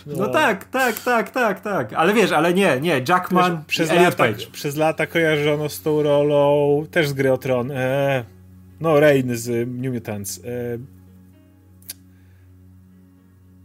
No. 0.06 0.14
no. 0.16 0.28
tak, 0.28 0.64
tak, 0.64 0.98
tak, 1.00 1.30
tak, 1.30 1.60
tak, 1.60 1.92
ale 1.92 2.14
wiesz, 2.14 2.32
ale 2.32 2.54
nie, 2.54 2.80
nie, 2.80 3.04
Jackman 3.08 3.56
wiesz, 3.56 3.66
przez 3.66 3.92
lata. 3.92 4.24
Przez 4.52 4.76
lata 4.76 5.06
kojarzono 5.06 5.68
z 5.68 5.82
tą 5.82 6.02
rolą 6.02 6.86
też 6.90 7.08
z 7.08 7.12
gry 7.12 7.32
o 7.32 7.38
Tron. 7.38 7.70
Eee 7.70 8.39
no, 8.80 9.00
Rain 9.00 9.36
z 9.36 9.68
New 9.68 9.94
Mutants. 9.94 10.40
E, 10.44 10.78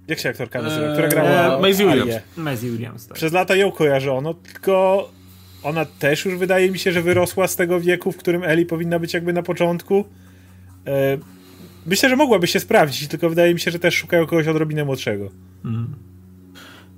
jak 0.07 0.19
się 0.19 0.29
aktorka 0.29 0.61
nazywa? 0.61 0.91
Która 0.93 1.07
grała? 1.07 1.57
E, 1.57 1.61
Maisie 1.61 1.85
Williams. 1.85 2.15
Maisie 2.37 2.71
Williams, 2.71 3.07
tak. 3.07 3.17
Przez 3.17 3.33
lata 3.33 3.55
ją 3.55 3.71
kojarzono, 3.71 4.33
tylko 4.33 5.09
ona 5.63 5.85
też 5.85 6.25
już 6.25 6.35
wydaje 6.35 6.71
mi 6.71 6.79
się, 6.79 6.91
że 6.91 7.01
wyrosła 7.01 7.47
z 7.47 7.55
tego 7.55 7.79
wieku, 7.79 8.11
w 8.11 8.17
którym 8.17 8.43
Ellie 8.43 8.65
powinna 8.65 8.99
być 8.99 9.13
jakby 9.13 9.33
na 9.33 9.43
początku. 9.43 10.05
E, 10.87 11.17
myślę, 11.85 12.09
że 12.09 12.15
mogłaby 12.15 12.47
się 12.47 12.59
sprawdzić, 12.59 13.07
tylko 13.07 13.29
wydaje 13.29 13.53
mi 13.53 13.59
się, 13.59 13.71
że 13.71 13.79
też 13.79 13.95
szukają 13.95 14.25
kogoś 14.25 14.47
odrobinę 14.47 14.85
młodszego. 14.85 15.31
Mm. 15.65 15.95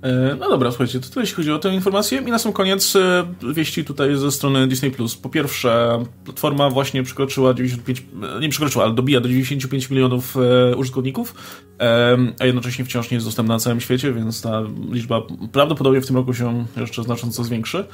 E, 0.02 0.36
no 0.40 0.48
dobra, 0.48 0.70
słuchajcie, 0.70 1.00
to 1.00 1.08
tyle 1.08 1.22
jeśli 1.22 1.36
chodzi 1.36 1.52
o 1.52 1.58
tę 1.58 1.74
informację. 1.74 2.20
I 2.20 2.30
na 2.30 2.38
sam 2.38 2.52
koniec 2.52 2.96
e, 2.96 3.24
wieści 3.54 3.84
tutaj 3.84 4.16
ze 4.16 4.32
strony 4.32 4.66
Disney+. 4.66 4.92
Po 5.22 5.28
pierwsze, 5.28 6.04
platforma 6.24 6.70
właśnie 6.70 7.02
przekroczyła 7.02 7.54
95, 7.54 8.02
e, 8.36 8.40
nie 8.40 8.48
przekroczyła, 8.48 8.84
ale 8.84 8.94
dobija 8.94 9.20
do 9.20 9.28
95 9.28 9.90
milionów 9.90 10.36
użytkowników, 10.76 11.34
a 12.40 12.44
jednocześnie 12.46 12.84
wciąż 12.84 13.10
nie 13.10 13.14
jest 13.14 13.26
dostępna 13.26 13.54
na 13.54 13.60
całym 13.60 13.80
świecie, 13.80 14.12
więc 14.12 14.42
ta 14.42 14.62
liczba 14.90 15.22
prawdopodobnie 15.52 16.00
w 16.00 16.06
tym 16.06 16.16
roku 16.16 16.34
się 16.34 16.66
jeszcze 16.76 17.02
znacząco 17.02 17.44
zwiększy. 17.44 17.84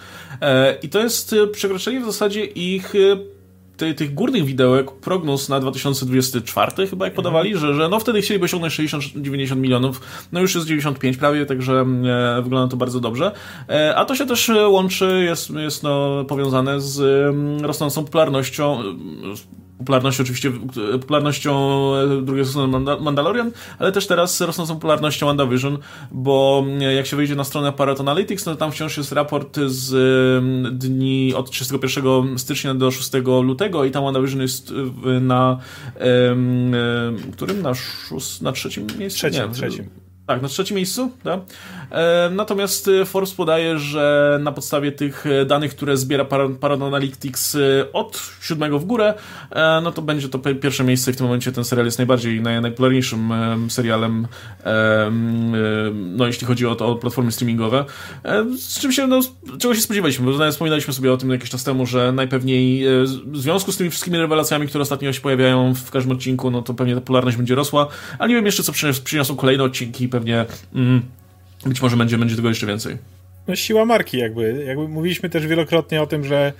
I 0.83 0.89
to 0.89 0.99
jest 1.01 1.35
przekroczenie 1.53 2.01
w 2.01 2.05
zasadzie 2.05 2.45
ich 2.45 2.93
ty, 3.77 3.95
tych 3.95 4.15
górnych 4.15 4.45
widełek 4.45 4.91
prognoz 4.91 5.49
na 5.49 5.61
2024 5.61 6.87
chyba 6.87 7.05
jak 7.05 7.15
podawali, 7.15 7.57
że, 7.57 7.75
że 7.75 7.89
no 7.89 8.01
wtedy 8.01 8.23
chcieliby 8.23 8.45
osiągnąć 8.45 8.75
60-90 8.75 9.57
milionów, 9.57 10.01
no 10.33 10.41
już 10.41 10.55
jest 10.55 10.67
95 10.67 11.17
prawie, 11.17 11.47
także 11.47 11.73
e, 12.39 12.43
wygląda 12.43 12.71
to 12.71 12.77
bardzo 12.77 13.01
dobrze. 13.01 13.33
E, 13.69 13.97
a 13.97 14.05
to 14.05 14.15
się 14.15 14.27
też 14.27 14.51
łączy, 14.69 15.23
jest, 15.25 15.51
jest 15.51 15.83
no, 15.83 16.25
powiązane 16.25 16.81
z 16.81 17.01
mm, 17.01 17.65
rosnącą 17.65 18.05
popularnością 18.05 18.83
popularnością 19.79 20.23
oczywiście, 20.23 20.53
popularnością 21.01 21.83
drugiego 22.23 22.47
sezonu 22.47 22.81
Mandalorian, 23.01 23.51
ale 23.79 23.93
też 23.93 24.07
teraz 24.07 24.41
rosnącą 24.41 24.75
popularnością 24.75 25.27
WandaVision, 25.27 25.79
bo 26.13 26.65
jak 26.97 27.07
się 27.07 27.17
wyjdzie 27.17 27.35
na 27.35 27.45
stronę 27.45 27.73
Parrot 27.73 28.01
Analytics, 28.01 28.47
no 28.47 28.53
to 28.53 28.59
tam 28.59 28.73
wciąż 28.73 28.97
jest 28.97 29.13
raport 29.13 29.59
z 29.67 29.95
dni 30.79 31.35
od 31.35 31.51
31 31.51 32.39
stycznia 32.39 32.75
do 32.75 32.91
6 32.91 33.11
lutego 33.43 33.85
i 33.85 33.91
tam 33.91 34.05
WandaVision 34.05 34.41
jest 34.41 34.73
na 35.21 35.59
którym? 37.33 37.63
Na, 37.63 37.75
szóst, 37.75 38.43
na 38.43 38.53
trzecim 38.53 38.87
miejscu? 38.99 39.19
Trzecim, 39.19 39.49
Nie, 39.49 39.55
trzecim. 39.55 40.05
Tak, 40.27 40.43
na 40.43 40.49
trzecim 40.49 40.77
miejscu. 40.77 41.11
Tak? 41.25 41.41
E, 41.91 42.31
natomiast 42.33 42.89
e, 42.89 43.05
Forbes 43.05 43.35
podaje, 43.35 43.79
że 43.79 44.39
na 44.43 44.53
podstawie 44.53 44.93
tych 44.93 45.27
e, 45.27 45.45
danych, 45.45 45.77
które 45.77 45.97
zbiera 45.97 46.25
Paradonalytics 46.61 47.57
od 47.93 48.23
siódmego 48.41 48.79
w 48.79 48.85
górę, 48.85 49.15
no 49.83 49.93
to 49.93 50.03
będzie 50.03 50.29
to 50.29 50.39
pierwsze 50.39 50.85
miejsce 50.85 51.13
w 51.13 51.17
tym 51.17 51.27
momencie. 51.27 51.53
Ten 51.53 51.65
serial 51.65 51.87
jest 51.87 51.99
najbardziej, 51.99 52.41
naj, 52.41 52.61
najpopularniejszym 52.61 53.33
serialem, 53.69 54.27
no 55.93 56.27
jeśli 56.27 56.47
chodzi 56.47 56.67
o, 56.67 56.75
to, 56.75 56.87
o 56.87 56.97
platformy 56.97 57.33
streamingowe. 57.33 57.85
Z 58.59 58.81
czym 58.81 58.93
się, 58.93 59.07
no, 59.07 59.21
czego 59.59 59.75
się 59.75 59.81
spodziewaliśmy, 59.81 60.27
bo 60.27 60.51
wspominaliśmy 60.51 60.95
sobie 60.95 61.13
o 61.13 61.17
tym 61.17 61.31
jakiś 61.31 61.51
czas 61.51 61.65
temu, 61.65 61.87
że 61.87 62.13
najpewniej 62.13 62.85
w 63.27 63.39
związku 63.39 63.73
z 63.73 63.77
tymi 63.77 63.91
wszystkimi 63.91 64.19
rewelacjami, 64.19 64.67
które 64.67 64.83
ostatnio 64.83 65.13
się 65.13 65.21
pojawiają 65.21 65.75
w 65.75 65.91
każdym 65.91 66.13
odcinku, 66.13 66.51
no 66.51 66.63
to 66.63 66.75
pewnie 66.75 66.95
ta 66.95 67.01
popularność 67.01 67.37
będzie 67.37 67.55
rosła, 67.55 67.89
ale 68.19 68.29
nie 68.29 68.35
wiem 68.35 68.47
jeszcze, 68.47 68.63
co 68.63 68.73
przyniosą 69.05 69.37
kolejne 69.37 69.65
odcinki, 69.65 70.09
pewnie 70.09 70.47
mm, 70.75 71.03
być 71.67 71.83
może 71.83 71.97
będzie, 71.97 72.19
będzie 72.19 72.37
tego 72.37 72.49
jeszcze 72.49 72.67
więcej. 72.67 72.97
No 73.49 73.57
siła 73.57 73.85
marki 73.85 74.19
jakby. 74.19 74.65
jakby. 74.67 74.89
Mówiliśmy 74.89 75.29
też 75.29 75.47
wielokrotnie 75.47 76.03
o 76.03 76.07
tym, 76.07 76.25
że 76.25 76.53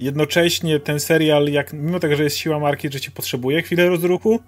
jednocześnie 0.00 0.80
ten 0.80 1.00
serial, 1.00 1.48
jak, 1.48 1.72
mimo 1.72 2.00
tego, 2.00 2.16
że 2.16 2.24
jest 2.24 2.36
siła 2.36 2.58
marki, 2.58 2.92
że 2.92 3.00
cię 3.00 3.10
potrzebuje 3.10 3.62
chwilę 3.62 3.88
rozruchu, 3.88 4.40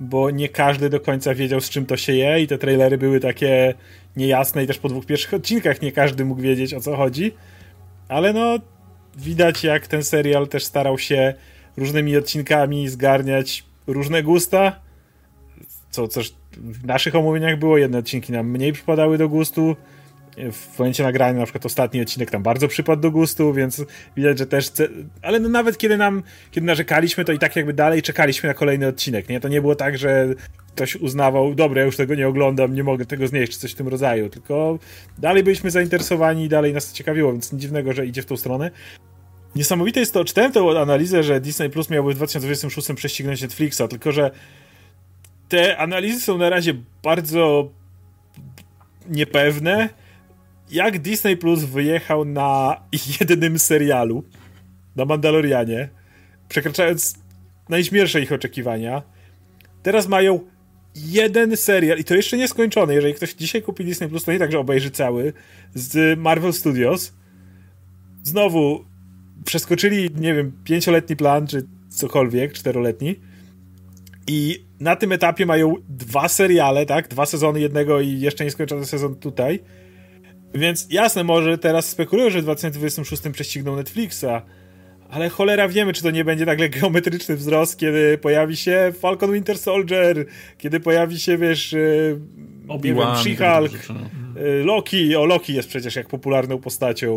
bo 0.00 0.30
nie 0.30 0.48
każdy 0.48 0.90
do 0.90 1.00
końca 1.00 1.34
wiedział, 1.34 1.60
z 1.60 1.70
czym 1.70 1.86
to 1.86 1.96
się 1.96 2.12
je 2.12 2.42
i 2.42 2.46
te 2.46 2.58
trailery 2.58 2.98
były 2.98 3.20
takie 3.20 3.74
niejasne 4.16 4.64
i 4.64 4.66
też 4.66 4.78
po 4.78 4.88
dwóch 4.88 5.06
pierwszych 5.06 5.34
odcinkach 5.34 5.82
nie 5.82 5.92
każdy 5.92 6.24
mógł 6.24 6.42
wiedzieć, 6.42 6.74
o 6.74 6.80
co 6.80 6.96
chodzi. 6.96 7.32
Ale 8.08 8.32
no, 8.32 8.58
widać 9.16 9.64
jak 9.64 9.86
ten 9.86 10.04
serial 10.04 10.48
też 10.48 10.64
starał 10.64 10.98
się 10.98 11.34
różnymi 11.76 12.16
odcinkami 12.16 12.88
zgarniać 12.88 13.64
różne 13.86 14.22
gusta, 14.22 14.80
co 15.90 16.08
coś 16.08 16.32
w 16.56 16.86
naszych 16.86 17.14
omówieniach 17.14 17.58
było, 17.58 17.78
jedne 17.78 17.98
odcinki 17.98 18.32
nam 18.32 18.50
mniej 18.50 18.72
przypadały 18.72 19.18
do 19.18 19.28
gustu, 19.28 19.76
w 20.52 20.78
momencie 20.78 21.02
nagrania 21.02 21.38
na 21.38 21.44
przykład 21.44 21.66
ostatni 21.66 22.00
odcinek 22.00 22.30
tam 22.30 22.42
bardzo 22.42 22.68
przypadł 22.68 23.02
do 23.02 23.10
gustu, 23.10 23.52
więc 23.52 23.84
widać, 24.16 24.38
że 24.38 24.46
też 24.46 24.72
ale 25.22 25.40
no 25.40 25.48
nawet 25.48 25.78
kiedy 25.78 25.96
nam, 25.96 26.22
kiedy 26.50 26.66
narzekaliśmy, 26.66 27.24
to 27.24 27.32
i 27.32 27.38
tak 27.38 27.56
jakby 27.56 27.72
dalej 27.72 28.02
czekaliśmy 28.02 28.48
na 28.48 28.54
kolejny 28.54 28.86
odcinek, 28.86 29.28
nie? 29.28 29.40
To 29.40 29.48
nie 29.48 29.60
było 29.60 29.74
tak, 29.74 29.98
że 29.98 30.34
ktoś 30.74 30.96
uznawał, 30.96 31.54
dobra, 31.54 31.80
ja 31.80 31.86
już 31.86 31.96
tego 31.96 32.14
nie 32.14 32.28
oglądam, 32.28 32.74
nie 32.74 32.84
mogę 32.84 33.06
tego 33.06 33.28
znieść, 33.28 33.52
czy 33.52 33.58
coś 33.58 33.72
w 33.72 33.74
tym 33.74 33.88
rodzaju, 33.88 34.28
tylko 34.28 34.78
dalej 35.18 35.42
byliśmy 35.42 35.70
zainteresowani 35.70 36.44
i 36.44 36.48
dalej 36.48 36.72
nas 36.72 36.90
to 36.90 36.96
ciekawiło, 36.96 37.32
więc 37.32 37.52
nic 37.52 37.62
dziwnego, 37.62 37.92
że 37.92 38.06
idzie 38.06 38.22
w 38.22 38.26
tą 38.26 38.36
stronę. 38.36 38.70
Niesamowite 39.56 40.00
jest 40.00 40.14
to, 40.14 40.24
czytałem 40.24 40.52
tę 40.52 40.60
analizę, 40.80 41.22
że 41.22 41.40
Disney 41.40 41.70
Plus 41.70 41.90
miałby 41.90 42.12
w 42.12 42.16
2026 42.16 42.88
prześcignąć 42.96 43.42
Netflixa, 43.42 43.82
tylko 43.90 44.12
że 44.12 44.30
te 45.54 45.76
analizy 45.76 46.20
są 46.20 46.38
na 46.38 46.50
razie 46.50 46.74
bardzo 47.02 47.70
niepewne. 49.08 49.88
Jak 50.70 50.98
Disney 50.98 51.36
Plus 51.36 51.64
wyjechał 51.64 52.24
na 52.24 52.80
jednym 53.20 53.58
serialu, 53.58 54.24
na 54.96 55.04
Mandalorianie, 55.04 55.88
przekraczając 56.48 57.14
najśmielsze 57.68 58.20
ich 58.20 58.32
oczekiwania, 58.32 59.02
teraz 59.82 60.08
mają 60.08 60.40
jeden 60.94 61.56
serial, 61.56 61.98
i 61.98 62.04
to 62.04 62.14
jeszcze 62.14 62.36
nieskończony. 62.36 62.94
Jeżeli 62.94 63.14
ktoś 63.14 63.34
dzisiaj 63.34 63.62
kupi 63.62 63.84
Disney 63.84 64.08
Plus, 64.08 64.24
to 64.24 64.32
nie 64.32 64.38
tak, 64.38 64.52
że 64.52 64.58
obejrzy 64.58 64.90
cały, 64.90 65.32
z 65.74 66.18
Marvel 66.18 66.52
Studios. 66.52 67.12
Znowu 68.22 68.84
przeskoczyli, 69.44 70.10
nie 70.16 70.34
wiem, 70.34 70.52
pięcioletni 70.64 71.16
plan, 71.16 71.46
czy 71.46 71.66
cokolwiek, 71.88 72.52
czteroletni 72.52 73.16
i 74.26 74.64
na 74.80 74.96
tym 74.96 75.12
etapie 75.12 75.46
mają 75.46 75.74
dwa 75.88 76.28
seriale, 76.28 76.86
tak? 76.86 77.08
Dwa 77.08 77.26
sezony 77.26 77.60
jednego 77.60 78.00
i 78.00 78.20
jeszcze 78.20 78.44
nieskończony 78.44 78.86
sezon 78.86 79.16
tutaj. 79.16 79.60
Więc 80.54 80.86
jasne, 80.90 81.24
może 81.24 81.58
teraz 81.58 81.88
spekulują, 81.88 82.30
że 82.30 82.40
w 82.40 82.42
2026 82.42 83.22
prześcigną 83.32 83.76
Netflixa, 83.76 84.42
ale 85.10 85.28
cholera 85.28 85.68
wiemy, 85.68 85.92
czy 85.92 86.02
to 86.02 86.10
nie 86.10 86.24
będzie 86.24 86.46
nagle 86.46 86.68
geometryczny 86.68 87.36
wzrost, 87.36 87.78
kiedy 87.78 88.18
pojawi 88.18 88.56
się 88.56 88.92
Falcon 89.00 89.32
Winter 89.32 89.58
Soldier, 89.58 90.26
kiedy 90.58 90.80
pojawi 90.80 91.18
się, 91.18 91.38
wiesz, 91.38 91.74
e, 91.74 91.78
Obi-Wan, 92.68 93.16
She-Hulk, 93.16 93.92
e, 94.36 94.64
Loki, 94.64 95.16
o 95.16 95.24
Loki 95.24 95.54
jest 95.54 95.68
przecież 95.68 95.96
jak 95.96 96.08
popularną 96.08 96.58
postacią. 96.58 97.16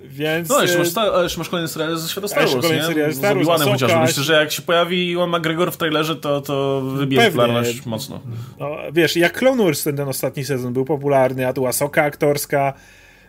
Więc... 0.00 0.48
No, 0.48 0.62
jeszcze 0.62 0.78
masz, 0.78 0.88
sta- 0.88 1.22
jeszcze 1.22 1.38
masz 1.38 1.48
kolejny 1.48 1.68
serial 1.68 1.98
ze 1.98 2.08
świata 2.08 2.28
Star 2.28 2.48
Wars, 2.48 2.70
nie? 2.70 2.82
Serial 2.82 3.14
Star 3.14 3.44
Wars, 3.44 3.62
z 3.62 3.64
chociażby. 3.64 3.98
Myślę, 3.98 4.22
że 4.22 4.32
jak 4.32 4.52
się 4.52 4.62
pojawi 4.62 5.10
Iwan 5.10 5.30
McGregor 5.30 5.72
w 5.72 5.76
trailerze, 5.76 6.16
to, 6.16 6.40
to 6.40 6.80
wybije 6.80 7.26
popularność 7.26 7.86
mocno. 7.86 8.20
No, 8.58 8.76
wiesz, 8.92 9.16
jak 9.16 9.38
Clone 9.38 9.64
Wars 9.64 9.82
ten, 9.82 9.96
ten 9.96 10.08
ostatni 10.08 10.44
sezon 10.44 10.72
był 10.72 10.84
popularny, 10.84 11.46
a 11.46 11.52
tu 11.52 11.66
Asoka 11.66 12.02
aktorska, 12.02 12.72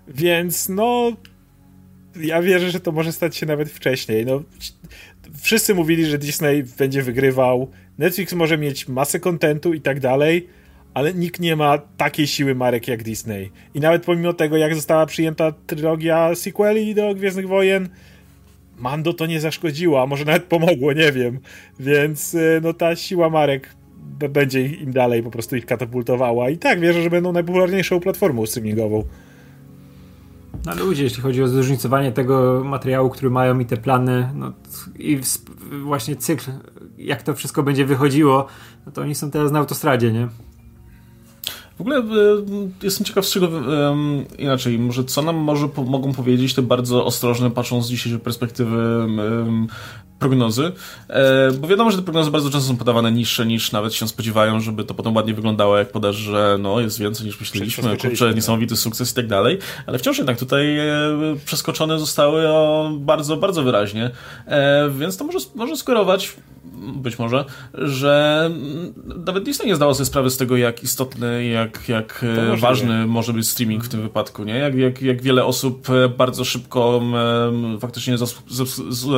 więc 0.08 0.70
no 0.70 1.12
ja 2.16 2.42
wierzę, 2.42 2.72
że 2.72 2.80
to 2.80 2.92
może 2.92 3.12
stać 3.12 3.38
się 3.38 3.46
nawet 3.46 3.72
wcześniej. 3.72 4.26
No, 4.26 4.44
wszyscy 5.42 5.76
mówili, 5.76 6.06
że 6.06 6.18
Disney 6.18 6.64
będzie 6.64 7.02
wygrywał, 7.04 7.72
Netflix 7.98 8.34
może 8.34 8.58
mieć 8.58 8.88
masę 8.88 9.20
kontentu 9.20 9.74
i 9.74 9.82
tak 9.82 10.00
dalej, 10.00 10.50
ale 10.94 11.14
nikt 11.14 11.42
nie 11.42 11.56
ma 11.56 11.78
takiej 11.78 12.28
siły 12.28 12.56
marek 12.56 12.88
jak 12.88 13.04
Disney. 13.04 13.52
I 13.74 13.80
nawet 13.80 14.06
pomimo 14.06 14.34
tego, 14.34 14.58
jak 14.58 14.76
została 14.76 15.06
przyjęta 15.06 15.52
trylogia 15.52 16.36
sequeli 16.36 16.96
do 16.96 17.16
Gwiezdnych 17.16 17.48
Wojen, 17.48 17.90
Mando 18.80 19.14
to 19.14 19.26
nie 19.26 19.40
zaszkodziło, 19.40 20.02
a 20.02 20.06
może 20.06 20.26
nawet 20.26 20.44
pomogło, 20.44 20.94
nie 20.94 21.12
wiem. 21.12 21.40
Więc 21.80 22.34
y, 22.34 22.60
no 22.64 22.74
ta 22.74 22.96
siła 22.96 23.30
marek 23.30 23.70
będzie 24.30 24.66
im 24.66 24.94
dalej 24.94 25.24
po 25.24 25.32
prostu 25.32 25.56
ich 25.56 25.66
katapultowała. 25.66 26.50
I 26.50 26.58
tak, 26.58 26.80
wierzę, 26.80 27.02
że 27.02 27.10
będą 27.10 27.32
najpopularniejszą 27.32 28.00
platformą 28.00 28.46
streamingową. 28.46 29.04
No 30.66 30.76
ludzie, 30.76 31.04
jeśli 31.04 31.24
chodzi 31.24 31.44
o 31.44 31.48
zróżnicowanie 31.48 32.12
tego 32.12 32.64
materiału, 32.66 33.10
który 33.10 33.30
mają 33.30 33.60
i 33.60 33.66
te 33.66 33.78
plany, 33.78 34.30
no 34.36 34.54
i 35.00 35.20
właśnie 35.84 36.16
cykl, 36.16 36.52
jak 36.98 37.24
to 37.24 37.34
wszystko 37.34 37.64
będzie 37.64 37.86
wychodziło, 37.86 38.48
no 38.86 38.92
to 38.92 39.02
oni 39.02 39.16
są 39.16 39.32
teraz 39.32 39.52
na 39.52 39.60
autostradzie, 39.60 40.12
nie? 40.12 40.28
W 41.80 41.82
ogóle 41.82 41.98
e, 41.98 42.04
jestem 42.84 43.06
ciekaw, 43.06 43.26
z 43.26 43.32
czego 43.32 43.50
inaczej, 44.38 44.80
może 44.80 45.04
co 45.04 45.22
nam 45.22 45.36
może 45.36 45.70
mogą 45.86 46.14
powiedzieć 46.14 46.54
te 46.54 46.62
bardzo 46.62 47.06
ostrożne, 47.06 47.52
patrząc 47.52 47.86
z 47.86 47.90
dzisiejszej 47.90 48.20
perspektywy 48.20 48.78
prognozy, 50.20 50.72
e, 51.10 51.52
bo 51.52 51.68
wiadomo, 51.68 51.92
że 51.92 51.98
te 51.98 52.04
prognozy 52.04 52.32
bardzo 52.32 52.50
często 52.50 52.68
są 52.68 52.78
podawane 52.78 53.12
niższe 53.12 53.46
niż 53.46 53.72
nawet 53.72 53.94
się 53.94 54.08
spodziewają, 54.08 54.60
żeby 54.60 54.84
to 54.84 54.94
potem 54.94 55.16
ładnie 55.16 55.34
wyglądało, 55.34 55.78
jak 55.78 55.92
podasz, 55.92 56.16
że 56.16 56.58
no, 56.60 56.80
jest 56.80 57.00
więcej 57.00 57.26
niż 57.26 57.40
myśleliśmy, 57.40 57.98
kurczę, 57.98 58.34
niesamowity 58.34 58.76
sukces 58.76 59.12
i 59.12 59.16
tak 59.16 59.28
dalej, 59.28 59.58
ale 59.86 60.00
wciąż 60.00 60.18
jednak 60.18 60.40
tutaj 60.40 60.78
e, 60.78 60.92
przeskoczone 61.46 62.00
zostały 62.00 62.44
bardzo, 63.00 63.38
bardzo 63.38 63.64
wyraźnie, 63.64 64.12
więc 64.90 65.18
to 65.18 65.24
może, 65.24 65.40
może 65.56 65.78
skierować 65.78 66.36
być 66.80 67.20
może, 67.20 67.46
że 67.74 68.52
nawet 69.26 69.44
Disney 69.44 69.68
nie 69.68 69.76
zdało 69.76 69.94
sobie 69.94 70.06
sprawy 70.06 70.30
z 70.30 70.38
tego, 70.38 70.58
jak 70.58 70.84
istotny, 70.84 71.46
jak, 71.46 71.90
jak 71.90 72.26
e, 72.54 72.58
ważny 72.58 73.08
może 73.08 73.34
być 73.34 73.50
streaming 73.50 73.84
w 73.84 73.90
tym 73.90 74.02
wypadku, 74.02 74.44
nie? 74.44 74.56
Jak, 74.56 74.76
jak, 74.76 75.02
jak 75.02 75.22
wiele 75.22 75.46
osób 75.46 75.90
e, 75.90 76.10
bardzo 76.10 76.46
szybko 76.46 77.02
faktycznie 77.80 78.16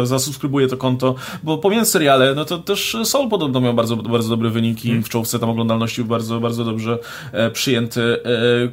zasubskrybuje 0.04 0.68
to 0.68 0.78
konto, 0.78 0.91
bo 1.44 1.58
pomiędzy 1.58 1.92
seriale, 1.92 2.36
no 2.36 2.46
to 2.46 2.58
też 2.58 2.98
Soul 3.04 3.30
podobno 3.30 3.62
miał 3.62 3.74
bardzo, 3.74 3.96
bardzo 3.96 4.30
dobre 4.30 4.50
wyniki 4.50 4.88
hmm. 4.88 5.04
w 5.04 5.10
czołówce 5.10 5.40
tam 5.40 5.50
oglądalności 5.50 6.02
był 6.02 6.10
bardzo, 6.10 6.40
bardzo 6.40 6.66
dobrze 6.66 6.98
e, 7.32 7.52
przyjęty. 7.52 8.18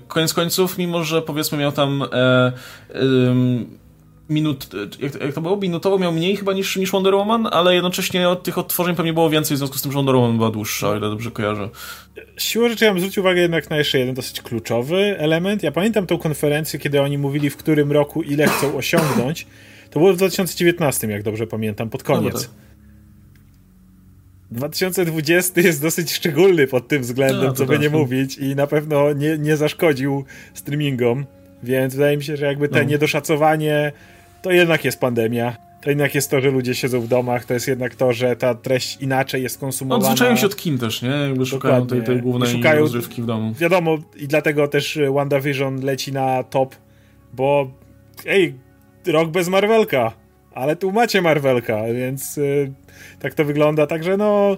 Koniec 0.08 0.34
końców, 0.34 0.78
mimo 0.78 1.04
że 1.04 1.22
powiedzmy 1.22 1.58
miał 1.58 1.72
tam 1.72 2.04
minut, 4.28 4.70
jak, 5.00 5.20
jak, 5.20 5.34
to 5.34 5.40
było, 5.40 5.56
minutowo 5.56 5.98
miał 5.98 6.12
mniej 6.12 6.36
chyba 6.36 6.52
niż, 6.52 6.76
niż 6.76 6.90
Wonder 6.90 7.14
Woman, 7.14 7.48
ale 7.52 7.74
jednocześnie 7.74 8.28
od 8.28 8.42
tych 8.42 8.58
odtworzeń 8.58 8.96
pewnie 8.96 9.12
było 9.12 9.30
więcej, 9.30 9.54
w 9.54 9.58
związku 9.58 9.78
z 9.78 9.82
tym, 9.82 9.92
że 9.92 9.96
Wonder 9.96 10.16
Woman 10.16 10.36
była 10.36 10.50
dłuższa, 10.50 10.88
o 10.88 10.96
ile 10.96 11.10
dobrze 11.10 11.30
kojarzę. 11.30 11.68
Siłą 12.38 12.68
rzeczy 12.68 12.84
ja 12.84 12.90
bym 12.90 13.00
zwrócił 13.00 13.22
uwagę 13.22 13.40
jednak 13.40 13.70
na 13.70 13.76
jeszcze 13.76 13.98
jeden 13.98 14.14
dosyć 14.14 14.40
kluczowy 14.40 15.16
element. 15.18 15.62
Ja 15.62 15.72
pamiętam 15.72 16.06
tą 16.06 16.18
konferencję, 16.18 16.78
kiedy 16.78 17.00
oni 17.00 17.18
mówili, 17.18 17.50
w 17.50 17.56
którym 17.56 17.92
roku 17.92 18.22
ile 18.22 18.46
chcą 18.46 18.76
osiągnąć. 18.76 19.46
To 19.90 20.00
było 20.00 20.12
w 20.12 20.16
2019, 20.16 21.06
jak 21.06 21.22
dobrze 21.22 21.46
pamiętam, 21.46 21.90
pod 21.90 22.02
koniec. 22.02 22.34
No, 22.34 22.40
tak. 22.40 22.50
2020 24.50 25.60
jest 25.60 25.82
dosyć 25.82 26.12
szczególny 26.12 26.66
pod 26.66 26.88
tym 26.88 27.02
względem, 27.02 27.44
no, 27.46 27.52
co 27.52 27.66
by 27.66 27.78
nie 27.78 27.90
mówić 27.90 28.38
i 28.38 28.56
na 28.56 28.66
pewno 28.66 29.12
nie, 29.12 29.38
nie 29.38 29.56
zaszkodził 29.56 30.24
streamingom, 30.54 31.26
więc 31.62 31.94
wydaje 31.94 32.16
mi 32.16 32.24
się, 32.24 32.36
że 32.36 32.46
jakby 32.46 32.68
te 32.68 32.82
no. 32.82 32.88
niedoszacowanie 32.88 33.92
to 34.42 34.50
jednak 34.50 34.84
jest 34.84 35.00
pandemia. 35.00 35.56
To 35.82 35.90
jednak 35.90 36.14
jest 36.14 36.30
to, 36.30 36.40
że 36.40 36.50
ludzie 36.50 36.74
siedzą 36.74 37.00
w 37.00 37.08
domach, 37.08 37.44
to 37.44 37.54
jest 37.54 37.68
jednak 37.68 37.94
to, 37.94 38.12
że 38.12 38.36
ta 38.36 38.54
treść 38.54 38.96
inaczej 39.00 39.42
jest 39.42 39.58
konsumowana. 39.58 40.04
Odzwyczają 40.04 40.36
się 40.36 40.46
od 40.46 40.56
kin 40.56 40.78
też, 40.78 41.02
nie? 41.02 41.08
Jakby 41.08 41.46
szukają 41.46 41.86
tej, 41.86 42.02
tej 42.02 42.22
głównej 42.22 42.50
szukają, 42.50 42.80
rozrywki 42.80 43.22
w 43.22 43.26
domu. 43.26 43.54
Wiadomo, 43.54 43.98
i 44.16 44.28
dlatego 44.28 44.68
też 44.68 44.98
WandaVision 45.14 45.80
leci 45.80 46.12
na 46.12 46.42
top, 46.42 46.74
bo 47.32 47.70
ej, 48.26 48.54
rok 49.12 49.30
bez 49.30 49.48
Marvelka, 49.48 50.12
ale 50.54 50.76
tu 50.76 50.92
macie 50.92 51.22
Marvelka, 51.22 51.82
więc... 51.94 52.36
Yy, 52.36 52.72
tak 53.18 53.34
to 53.34 53.44
wygląda. 53.44 53.86
Także 53.86 54.16
no, 54.16 54.56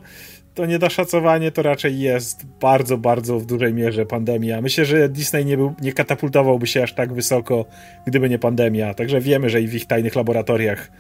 to 0.55 0.67
niedoszacowanie 0.67 1.51
to 1.51 1.63
raczej 1.63 2.01
jest 2.01 2.47
bardzo, 2.61 2.99
bardzo 2.99 3.39
w 3.39 3.47
dużej 3.47 3.75
mierze 3.75 4.07
pandemia. 4.07 4.61
Myślę, 4.61 4.85
że 4.85 5.09
Disney 5.09 5.45
nie, 5.45 5.57
był, 5.57 5.75
nie 5.83 5.93
katapultowałby 5.93 6.67
się 6.67 6.83
aż 6.83 6.95
tak 6.95 7.13
wysoko, 7.13 7.65
gdyby 8.07 8.29
nie 8.29 8.39
pandemia. 8.39 8.95
Także 8.95 9.21
wiemy, 9.21 9.51
że 9.51 9.63
i 9.63 9.69
w 9.69 9.75
ich 9.75 9.87
tajnych 9.87 10.17
laboratoriach 10.17 10.91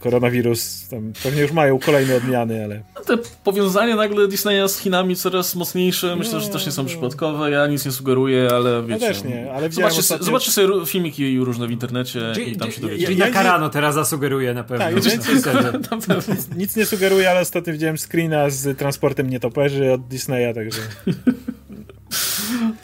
koronawirus, 0.00 0.88
tam 0.88 1.12
pewnie 1.22 1.42
już 1.42 1.52
mają 1.52 1.78
kolejne 1.78 2.16
odmiany, 2.16 2.64
ale... 2.64 2.82
No 2.94 3.00
te 3.00 3.18
powiązania 3.44 3.96
nagle 3.96 4.28
Disneya 4.28 4.68
z 4.68 4.78
Chinami 4.78 5.16
coraz 5.16 5.54
mocniejsze, 5.54 6.16
myślę, 6.16 6.34
no, 6.34 6.40
że 6.40 6.48
też 6.48 6.66
nie 6.66 6.72
są 6.72 6.82
no. 6.82 6.88
przypadkowe, 6.88 7.50
ja 7.50 7.66
nic 7.66 7.84
nie 7.86 7.92
sugeruję, 7.92 8.48
ale 8.52 8.82
wiecie... 8.82 9.06
Ja 9.06 9.12
też 9.12 9.24
nie, 9.24 9.52
ale 9.52 9.70
zobaczcie, 9.70 10.00
ostatnio... 10.00 10.26
zobaczcie 10.26 10.50
sobie 10.50 10.86
filmiki 10.86 11.38
różne 11.38 11.66
w 11.66 11.70
internecie 11.70 12.20
i 12.46 12.56
tam 12.56 12.70
się 12.70 12.80
dowiecie. 12.80 13.06
Czyli 13.06 13.18
ja, 13.18 13.30
Karano 13.30 13.68
teraz 13.68 13.94
zasugeruje 13.94 14.54
na 14.54 14.64
pewno. 14.64 14.84
Tak, 14.84 14.94
nic, 16.36 16.48
nic 16.56 16.76
nie 16.76 16.86
sugeruje, 16.86 17.30
ale 17.30 17.40
ostatnio 17.40 17.72
widziałem 17.72 17.98
screena 17.98 18.50
z 18.50 18.78
transportem 18.78 19.30
nietoperzy 19.30 19.92
od 19.92 20.08
Disneya, 20.08 20.54
także... 20.54 20.80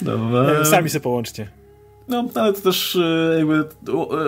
Dobra. 0.01 0.65
Sami 0.65 0.91
sobie 0.91 1.03
połączcie. 1.03 1.64
No, 2.09 2.25
ale 2.35 2.53
to 2.53 2.61
też 2.61 2.97
e, 2.97 3.35
jakby 3.39 3.55
e, 3.55 3.65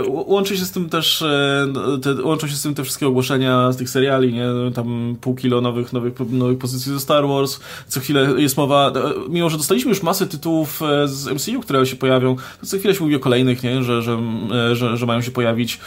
łączy 0.09 0.57
się 0.57 0.65
z 0.65 0.71
tym 0.71 0.89
też 0.89 1.23
e, 1.23 1.67
te, 2.03 2.23
łączą 2.23 2.49
się 2.49 2.55
z 2.55 2.63
tym 2.63 2.75
te 2.75 2.85
wszystkie 2.85 3.07
ogłoszenia 3.07 3.73
z 3.73 3.77
tych 3.77 3.91
seriali, 3.91 4.33
nie? 4.33 4.47
Tam 4.75 5.17
pół 5.21 5.35
kilo 5.35 5.61
nowych, 5.61 5.93
nowych, 5.93 6.13
nowych 6.31 6.59
pozycji 6.59 6.93
ze 6.93 7.01
Star 7.01 7.29
Wars, 7.29 7.61
co 7.89 8.01
chwilę 8.01 8.35
jest 8.37 8.57
mowa, 8.57 8.93
mimo 9.29 9.51
że 9.51 9.57
dostaliśmy 9.57 9.89
już 9.89 10.03
masę 10.03 10.27
tytułów 10.27 10.81
z 11.05 11.29
MCU, 11.29 11.61
które 11.61 11.87
się 11.87 11.97
pojawią, 11.97 12.37
to 12.61 12.67
co 12.67 12.79
chwilę 12.79 12.95
się 12.95 13.05
mówi 13.05 13.17
o 13.17 13.21
kolejnych, 13.21 13.63
nie? 13.63 13.83
Że, 13.83 14.03
że, 14.03 14.19
że, 14.73 14.97
że 14.97 15.07
mają 15.07 15.21
się 15.21 15.31
pojawić. 15.31 15.81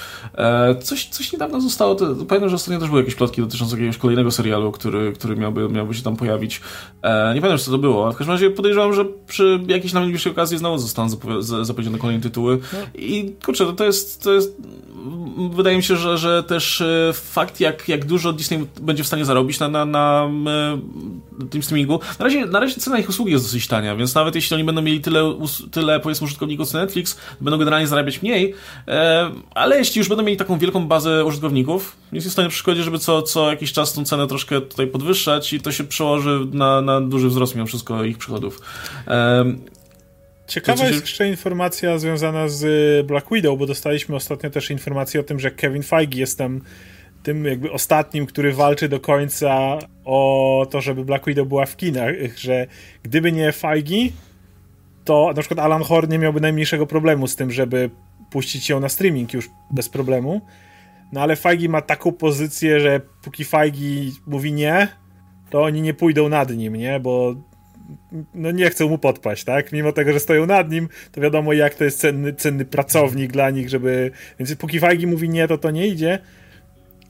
Coś, 0.83 1.05
coś 1.05 1.33
niedawno 1.33 1.61
zostało, 1.61 1.95
to, 1.95 2.05
pamiętam, 2.15 2.49
że 2.49 2.55
ostatnio 2.55 2.79
też 2.79 2.89
były 2.89 3.01
jakieś 3.01 3.15
plotki 3.15 3.41
dotyczące 3.41 3.75
jakiegoś 3.75 3.97
kolejnego 3.97 4.31
serialu, 4.31 4.71
który, 4.71 5.13
który 5.13 5.35
miałby, 5.35 5.69
miałby 5.69 5.93
się 5.93 6.03
tam 6.03 6.15
pojawić. 6.15 6.61
Nie 7.35 7.41
pamiętam, 7.41 7.57
co 7.57 7.71
to 7.71 7.77
było, 7.77 8.11
w 8.11 8.15
każdym 8.15 8.33
razie 8.33 8.49
podejrzewam, 8.49 8.93
że 8.93 9.05
przy 9.27 9.59
jakiejś 9.67 9.93
najbliższej 9.93 10.31
okazji 10.31 10.57
znowu 10.57 10.77
zostaną 10.77 11.09
zapowiedziane 11.61 11.78
na 11.87 11.97
kolejne 11.97 12.23
tytuły. 12.23 12.59
I 12.95 13.33
kurczę, 13.45 13.73
to 13.73 13.85
jest, 13.85 14.23
to 14.23 14.33
jest 14.33 14.61
wydaje 15.51 15.77
mi 15.77 15.83
się, 15.83 15.97
że, 15.97 16.17
że 16.17 16.43
też 16.43 16.81
e, 16.81 17.11
fakt, 17.13 17.59
jak, 17.59 17.89
jak 17.89 18.05
dużo 18.05 18.33
Disney 18.33 18.67
będzie 18.81 19.03
w 19.03 19.07
stanie 19.07 19.25
zarobić 19.25 19.59
na, 19.59 19.67
na, 19.67 19.85
na, 19.85 20.29
e, 21.41 21.47
tym 21.49 21.63
streamingu. 21.63 21.99
Na 22.19 22.25
razie, 22.25 22.45
na 22.45 22.59
razie 22.59 22.75
cena 22.75 22.99
ich 22.99 23.09
usługi 23.09 23.31
jest 23.31 23.45
dosyć 23.45 23.67
tania, 23.67 23.95
więc 23.95 24.15
nawet 24.15 24.35
jeśli 24.35 24.55
oni 24.55 24.63
będą 24.63 24.81
mieli 24.81 25.01
tyle, 25.01 25.37
tyle 25.71 25.99
powiedzmy 25.99 26.25
użytkowników 26.25 26.67
co 26.67 26.77
Netflix, 26.77 27.17
będą 27.41 27.57
generalnie 27.57 27.87
zarabiać 27.87 28.21
mniej, 28.21 28.53
e, 28.87 29.31
ale 29.55 29.77
jeśli 29.77 29.99
już 29.99 30.09
będą 30.09 30.23
mieli 30.23 30.37
taką 30.37 30.57
wielką 30.57 30.87
bazę 30.87 31.25
użytkowników, 31.25 31.95
jest 32.11 32.27
w 32.27 32.31
stanie 32.31 32.49
przeszkodzić, 32.49 32.83
żeby 32.83 32.99
co, 32.99 33.21
co 33.21 33.49
jakiś 33.49 33.73
czas 33.73 33.93
tą 33.93 34.05
cenę 34.05 34.27
troszkę 34.27 34.61
tutaj 34.61 34.87
podwyższać 34.87 35.53
i 35.53 35.59
to 35.59 35.71
się 35.71 35.83
przełoży 35.83 36.47
na, 36.53 36.81
na 36.81 37.01
duży 37.01 37.27
wzrost 37.27 37.55
mimo 37.55 37.67
wszystko 37.67 38.03
ich 38.03 38.17
przychodów. 38.17 38.61
Ciekawa 40.49 40.87
jest 40.87 41.01
jeszcze 41.01 41.27
informacja 41.27 41.97
związana 41.97 42.47
z 42.47 43.07
Black 43.07 43.27
Widow, 43.31 43.59
bo 43.59 43.65
dostaliśmy 43.65 44.15
ostatnio 44.15 44.49
też 44.49 44.71
informację 44.71 45.19
o 45.19 45.23
tym, 45.23 45.39
że 45.39 45.51
Kevin 45.51 45.83
Feige 45.83 46.19
jest 46.19 46.37
tam 46.37 46.61
tym 47.23 47.45
jakby 47.45 47.71
ostatnim, 47.71 48.25
który 48.25 48.53
walczy 48.53 48.89
do 48.89 48.99
końca 48.99 49.79
o 50.05 50.67
to, 50.69 50.81
żeby 50.81 51.05
Black 51.05 51.25
Widow 51.25 51.47
była 51.47 51.65
w 51.65 51.77
kinach, 51.77 52.15
że 52.37 52.67
gdyby 53.03 53.31
nie 53.31 53.51
Feige, 53.51 54.11
to 55.05 55.33
na 55.35 55.41
przykład 55.41 55.65
Alan 55.65 55.83
Horn 55.83 56.11
nie 56.11 56.19
miałby 56.19 56.41
najmniejszego 56.41 56.87
problemu 56.87 57.27
z 57.27 57.35
tym, 57.35 57.51
żeby 57.51 57.89
puścić 58.31 58.69
ją 58.69 58.79
na 58.79 58.89
streaming 58.89 59.33
już 59.33 59.49
bez 59.71 59.89
problemu. 59.89 60.41
No 61.11 61.21
ale 61.21 61.35
Feige 61.35 61.69
ma 61.69 61.81
taką 61.81 62.11
pozycję, 62.11 62.79
że 62.79 63.01
póki 63.21 63.45
Feige 63.45 64.11
mówi 64.27 64.53
nie, 64.53 64.87
to 65.49 65.63
oni 65.63 65.81
nie 65.81 65.93
pójdą 65.93 66.29
nad 66.29 66.55
nim, 66.55 66.75
nie? 66.75 66.99
Bo 66.99 67.35
no 68.33 68.51
nie 68.51 68.69
chcą 68.69 68.89
mu 68.89 68.97
podpaść, 68.97 69.43
tak? 69.43 69.71
Mimo 69.71 69.91
tego, 69.91 70.13
że 70.13 70.19
stoją 70.19 70.45
nad 70.45 70.71
nim, 70.71 70.89
to 71.11 71.21
wiadomo 71.21 71.53
jak 71.53 71.75
to 71.75 71.83
jest 71.83 71.99
cenny, 71.99 72.33
cenny 72.33 72.65
pracownik 72.65 73.31
dla 73.31 73.49
nich, 73.49 73.69
żeby... 73.69 74.11
Więc 74.39 74.55
póki 74.55 74.79
Fajgi 74.79 75.07
mówi 75.07 75.29
nie, 75.29 75.47
to 75.47 75.57
to 75.57 75.71
nie 75.71 75.87
idzie, 75.87 76.19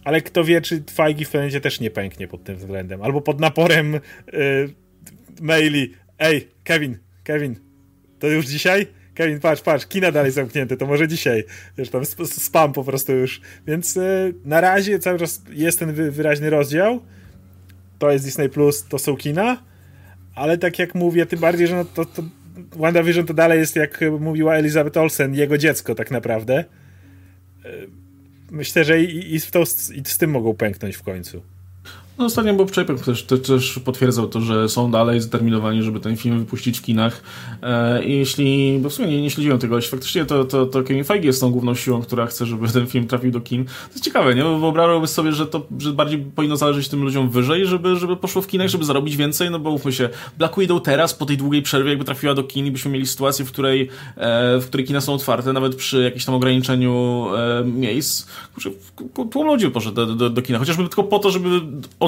ale 0.04 0.22
kto 0.22 0.44
wie, 0.44 0.62
czy 0.62 0.84
Fajgi 0.92 1.26
w 1.26 1.30
pewnym 1.30 1.62
też 1.62 1.80
nie 1.80 1.92
pęknie 1.92 2.28
pod 2.28 2.44
tym 2.44 2.56
względem. 2.56 3.02
Albo 3.02 3.22
pod 3.22 3.40
naporem 3.40 3.94
yy, 3.94 4.74
maili. 5.42 5.94
Ej, 6.20 6.48
Kevin, 6.64 6.98
Kevin, 7.24 7.56
to 8.20 8.28
już 8.28 8.46
dzisiaj? 8.46 8.88
Kevin, 9.14 9.40
patrz, 9.40 9.62
patrz, 9.62 9.86
kina 9.86 10.12
dalej 10.12 10.32
zamknięte, 10.32 10.78
to 10.78 10.86
może 10.86 11.08
dzisiaj. 11.08 11.44
Wiesz, 11.78 11.90
tam 11.90 12.06
spam 12.26 12.74
po 12.74 12.84
prostu 12.84 13.14
już. 13.14 13.42
Więc 13.68 13.96
yy, 13.96 14.34
na 14.46 14.62
razie 14.62 15.00
cały 15.00 15.20
czas 15.20 15.42
jest 15.50 15.80
ten 15.80 16.12
wyraźny 16.12 16.50
rozdział. 16.50 17.00
To 18.00 18.12
jest 18.12 18.26
Disney+, 18.26 18.50
Plus, 18.50 18.86
to 18.90 19.00
są 19.00 19.18
kina 19.18 19.69
ale 20.36 20.58
tak 20.58 20.80
jak 20.80 20.96
mówię, 20.96 21.26
tym 21.26 21.40
bardziej, 21.40 21.68
że 21.68 21.76
no 21.76 21.86
to, 21.86 22.06
to 22.06 22.24
WandaVision 22.76 23.26
to 23.26 23.34
dalej 23.34 23.60
jest, 23.60 23.76
jak 23.76 24.00
mówiła 24.20 24.56
Elizabeth 24.56 24.98
Olsen, 24.98 25.36
jego 25.36 25.58
dziecko 25.58 25.96
tak 25.96 26.12
naprawdę. 26.12 26.66
E, 27.66 27.70
myślę, 28.52 28.84
że 28.84 29.04
i, 29.04 29.36
i, 29.36 29.42
to, 29.42 29.64
i 29.96 30.02
z 30.06 30.18
tym 30.18 30.32
mogą 30.32 30.54
pęknąć 30.54 30.96
w 30.96 31.04
końcu. 31.04 31.42
No 32.20 32.26
ostatnio 32.26 32.54
Bob 32.54 32.72
Chapek 32.72 33.00
też, 33.00 33.24
też, 33.24 33.42
też 33.42 33.80
potwierdzał 33.86 34.28
to, 34.28 34.42
że 34.42 34.70
są 34.70 34.92
dalej 34.92 35.22
zdeterminowani, 35.22 35.84
żeby 35.84 36.00
ten 36.00 36.18
film 36.18 36.40
wypuścić 36.40 36.80
w 36.80 36.82
kinach. 36.82 37.24
E, 37.64 38.04
jeśli, 38.04 38.80
bo 38.82 38.90
w 38.90 38.94
sumie 38.94 39.08
nie, 39.08 39.22
nie 39.22 39.30
śledziłem 39.30 39.60
tego, 39.60 39.76
jeśli 39.76 39.92
faktycznie 39.92 40.26
to, 40.26 40.46
to, 40.46 40.66
to 40.66 40.84
Kevin 40.84 41.04
Feige 41.04 41.26
jest 41.26 41.42
tą 41.42 41.52
główną 41.52 41.76
siłą, 41.76 42.02
która 42.02 42.26
chce, 42.26 42.46
żeby 42.46 42.68
ten 42.68 42.88
film 42.88 43.08
trafił 43.08 43.32
do 43.32 43.42
kin, 43.42 43.66
to 43.66 43.92
jest 43.92 44.04
ciekawe, 44.04 44.36
nie? 44.36 44.44
Bo 44.44 44.60
wyobrażałbym 44.60 45.08
sobie, 45.08 45.32
że 45.32 45.48
to 45.48 45.66
że 45.80 45.94
bardziej 45.94 46.20
powinno 46.36 46.58
zależeć 46.58 46.88
tym 46.88 47.04
ludziom 47.04 47.30
wyżej, 47.30 47.66
żeby, 47.66 47.96
żeby 47.96 48.18
poszło 48.18 48.42
w 48.42 48.48
kinach, 48.48 48.68
żeby 48.68 48.86
zarobić 48.86 49.16
więcej, 49.16 49.52
no 49.52 49.60
bo 49.60 49.72
mówmy 49.72 49.94
się, 49.94 50.10
Black 50.38 50.60
Widow 50.60 50.84
teraz, 50.84 51.14
po 51.14 51.26
tej 51.26 51.38
długiej 51.38 51.62
przerwie, 51.62 51.90
jakby 51.90 52.06
trafiła 52.06 52.34
do 52.34 52.44
kin 52.44 52.66
i 52.66 52.72
byśmy 52.72 52.92
mieli 52.92 53.08
sytuację, 53.08 53.46
w 53.46 53.52
której, 53.52 53.90
e, 54.16 54.60
w 54.60 54.66
której 54.66 54.86
kina 54.88 55.02
są 55.02 55.14
otwarte, 55.14 55.54
nawet 55.54 55.76
przy 55.76 56.04
jakimś 56.04 56.26
tam 56.26 56.36
ograniczeniu 56.36 57.26
e, 57.36 57.64
miejsc, 57.66 58.28
tłum 59.32 59.48
ludzi 59.48 59.70
poszedł 59.70 59.96
do, 59.96 60.06
do, 60.06 60.30
do 60.30 60.42
kina, 60.42 60.60
chociażby 60.60 60.84
tylko 60.84 61.04
po 61.04 61.20
to, 61.20 61.32
żeby 61.32 61.50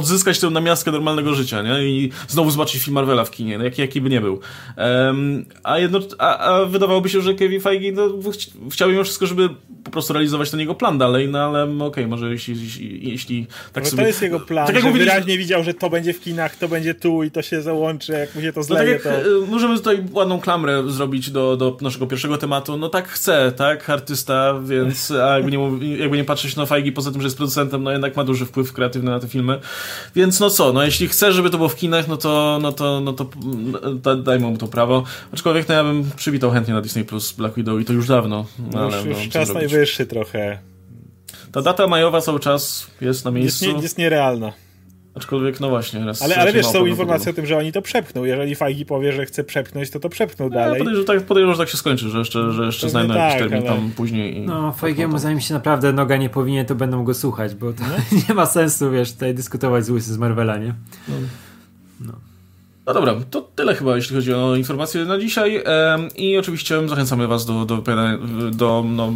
odzyskać 0.02 0.40
tę 0.40 0.50
namiastkę 0.50 0.92
normalnego 0.92 1.36
życia, 1.36 1.62
nie? 1.62 1.84
I 1.84 2.12
znowu 2.28 2.52
zobaczyć 2.52 2.84
film 2.84 2.96
Marvela 2.96 3.26
w 3.26 3.32
kinie, 3.32 3.58
no, 3.58 3.64
jaki, 3.64 3.82
jaki 3.82 4.02
by 4.02 4.10
nie 4.10 4.22
był. 4.22 4.40
Um, 4.78 5.46
a, 5.64 5.80
jedno, 5.80 6.00
a, 6.18 6.38
a 6.38 6.66
wydawałoby 6.66 7.10
się, 7.10 7.22
że 7.22 7.34
Kevin 7.34 7.62
Feige 7.62 7.92
no, 7.92 8.10
chciał 8.72 8.90
mimo 8.90 9.04
wszystko, 9.04 9.26
żeby 9.26 9.50
po 9.84 9.92
prostu 9.92 10.14
realizować 10.14 10.52
ten 10.52 10.60
jego 10.60 10.76
plan 10.76 10.98
dalej, 10.98 11.28
no 11.30 11.40
ale 11.40 11.64
okej, 11.64 11.82
okay, 11.82 12.08
może 12.08 12.32
jeśli, 12.32 12.62
jeśli, 12.64 13.10
jeśli 13.10 13.48
tak 13.74 13.84
no 13.84 13.90
sobie... 13.90 14.04
to 14.04 14.08
jest 14.08 14.22
jego 14.22 14.40
plan, 14.40 14.68
tak 14.68 14.76
jak 14.76 14.84
że 14.84 14.92
wyraźnie 14.92 15.38
widział, 15.38 15.64
że 15.64 15.74
to 15.74 15.90
będzie 15.90 16.14
w 16.14 16.22
kinach, 16.22 16.56
to 16.56 16.68
będzie 16.68 16.94
tu 16.94 17.24
i 17.24 17.32
to 17.32 17.42
się 17.42 17.62
załączy, 17.62 18.12
jak 18.12 18.36
mu 18.36 18.42
się 18.42 18.54
to 18.54 18.64
zleje, 18.64 18.94
no 18.94 19.04
tak 19.04 19.06
jak, 19.06 19.24
to... 19.24 19.30
Możemy 19.48 19.78
tutaj 19.78 20.04
ładną 20.12 20.40
klamrę 20.40 20.84
zrobić 20.88 21.32
do, 21.32 21.58
do 21.58 21.78
naszego 21.82 22.08
pierwszego 22.08 22.38
tematu, 22.38 22.78
no 22.78 22.90
tak 22.90 23.08
chce, 23.08 23.52
tak, 23.56 23.90
artysta, 23.90 24.60
więc 24.64 25.12
a 25.12 25.36
jakby 25.36 25.52
nie, 25.52 25.98
jakby 25.98 26.18
nie 26.18 26.24
patrzeć 26.24 26.56
na 26.56 26.66
Feige, 26.66 26.92
poza 26.92 27.12
tym, 27.12 27.22
że 27.22 27.26
jest 27.26 27.38
producentem, 27.38 27.84
no 27.84 27.92
jednak 27.92 28.16
ma 28.16 28.24
duży 28.24 28.46
wpływ 28.46 28.74
kreatywny 28.74 29.12
na 29.12 29.20
te 29.20 29.28
filmy, 29.28 29.60
więc 30.16 30.40
no 30.40 30.50
co, 30.50 30.74
no 30.74 30.84
jeśli 30.84 31.08
chce, 31.08 31.34
żeby 31.34 31.50
to 31.50 31.58
było 31.58 31.70
w 31.70 31.76
kinach, 31.76 32.08
no 32.08 32.18
to, 32.18 32.60
no 32.62 32.72
to, 32.72 33.02
no 33.02 33.14
to 33.14 33.30
da, 33.94 34.16
dajmy 34.16 34.48
mu 34.48 34.58
to 34.58 34.68
prawo. 34.68 35.04
Aczkolwiek 35.34 35.70
no 35.70 35.76
ja 35.76 35.84
bym 35.84 36.12
przywitał 36.16 36.52
chętnie 36.52 36.74
na 36.74 36.82
Disney 36.82 37.06
Plus 37.06 37.32
Black 37.32 37.56
Widow 37.56 37.82
i 37.82 37.86
to 37.86 37.94
już 37.94 38.08
dawno. 38.08 38.46
No 38.74 38.80
ale, 38.80 38.98
już, 38.98 39.06
już 39.06 39.26
no, 39.26 39.32
czas 39.32 39.50
najwyższy 39.72 40.06
trochę. 40.06 40.58
Ta 41.52 41.62
data 41.62 41.88
majowa 41.88 42.22
cały 42.22 42.40
czas 42.40 42.88
jest 43.02 43.26
na 43.26 43.32
miejscu. 43.32 43.66
Jest, 43.66 43.78
nie, 43.78 43.84
jest 43.84 43.98
nierealna. 43.98 44.54
Aczkolwiek, 45.16 45.60
no 45.60 45.70
właśnie. 45.70 46.06
Raz, 46.06 46.22
ale, 46.22 46.36
ale 46.36 46.54
wiesz, 46.54 46.66
są 46.66 46.86
informacje 46.86 47.32
o 47.32 47.34
tym, 47.34 47.46
że 47.46 47.58
oni 47.58 47.72
to 47.72 47.82
przepchną. 47.82 48.24
Jeżeli 48.24 48.56
Fajgi 48.56 48.86
powie, 48.86 49.14
że 49.14 49.26
chce 49.26 49.44
przepchnąć, 49.44 49.90
to 49.90 50.00
to 50.00 50.10
przepchną 50.10 50.46
no, 50.50 50.56
dalej. 50.56 50.80
Podejrzewam, 50.80 51.18
tak, 51.18 51.26
podejrzewam, 51.26 51.56
że 51.56 51.60
tak 51.64 51.70
się 51.70 51.78
skończy, 51.78 52.10
że 52.10 52.20
jeszcze, 52.20 52.52
że 52.52 52.66
jeszcze 52.66 52.90
znajdą 52.90 53.14
tak, 53.14 53.24
jakiś 53.24 53.40
termin 53.40 53.68
ale... 53.68 53.78
tam 53.78 53.92
później. 53.92 54.38
I 54.38 54.42
no, 54.42 54.72
Fajgiemu 54.72 55.18
zanim 55.18 55.40
się 55.40 55.54
naprawdę 55.54 55.94
noga 55.94 56.18
nie 56.18 56.30
powinien, 56.30 56.66
to 56.66 56.76
będą 56.76 57.04
go 57.04 57.14
słuchać, 57.14 57.56
bo 57.56 57.74
to 57.74 57.84
no. 57.84 58.20
nie 58.30 58.36
ma 58.36 58.46
sensu, 58.46 58.92
wiesz, 58.92 59.14
tutaj 59.14 59.36
dyskutować 59.36 59.86
z 59.86 59.90
Łysy 59.90 60.14
z 60.14 60.18
Marvela, 60.18 60.58
nie? 60.58 60.74
No. 61.08 61.16
no. 62.02 62.31
No 62.94 62.96
dobra, 62.96 63.16
to 63.30 63.42
tyle 63.42 63.76
chyba, 63.76 63.96
jeśli 63.96 64.16
chodzi 64.16 64.34
o 64.34 64.56
informacje 64.56 65.06
na 65.06 65.20
dzisiaj. 65.20 65.64
I 66.16 66.38
oczywiście 66.38 66.88
zachęcamy 66.88 67.28
Was 67.28 67.46
do, 67.46 67.66
do, 67.66 67.84
do 68.52 68.84
no, 68.88 69.14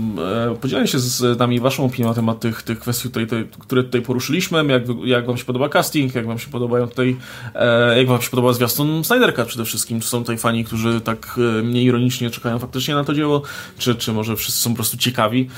e, 0.51 0.55
podzielenia 0.55 0.88
się 0.88 0.99
z 0.99 1.39
nami 1.39 1.59
Waszą 1.59 1.86
opinią 1.86 2.07
na 2.07 2.13
temat 2.13 2.39
tych, 2.39 2.63
tych 2.63 2.80
kwestii, 2.80 3.07
tutaj, 3.07 3.28
te, 3.28 3.43
które 3.59 3.84
tutaj 3.84 4.01
poruszyliśmy. 4.01 4.65
Jak, 4.65 4.84
jak 5.03 5.26
Wam 5.26 5.38
się 5.38 5.45
podoba 5.45 5.69
casting, 5.69 6.15
jak 6.15 6.28
Wam 6.28 6.39
się 6.39 6.49
podobają 6.49 6.88
tutaj, 6.88 7.17
e, 7.55 7.97
jak 7.97 8.07
Wam 8.07 8.21
się 8.21 8.30
podoba 8.30 8.53
zwiastun 8.53 9.03
Snyderka 9.03 9.45
przede 9.45 9.65
wszystkim. 9.65 9.99
Czy 9.99 10.07
są 10.07 10.19
tutaj 10.19 10.38
fani, 10.38 10.65
którzy 10.65 11.01
tak 11.01 11.39
e, 11.59 11.63
mniej 11.63 11.86
ironicznie 11.86 12.30
czekają 12.30 12.59
faktycznie 12.59 12.95
na 12.95 13.03
to 13.03 13.13
dzieło, 13.13 13.41
czy, 13.78 13.95
czy 13.95 14.13
może 14.13 14.36
wszyscy 14.36 14.61
są 14.61 14.69
po 14.69 14.76
prostu 14.76 14.97
ciekawi. 14.97 15.49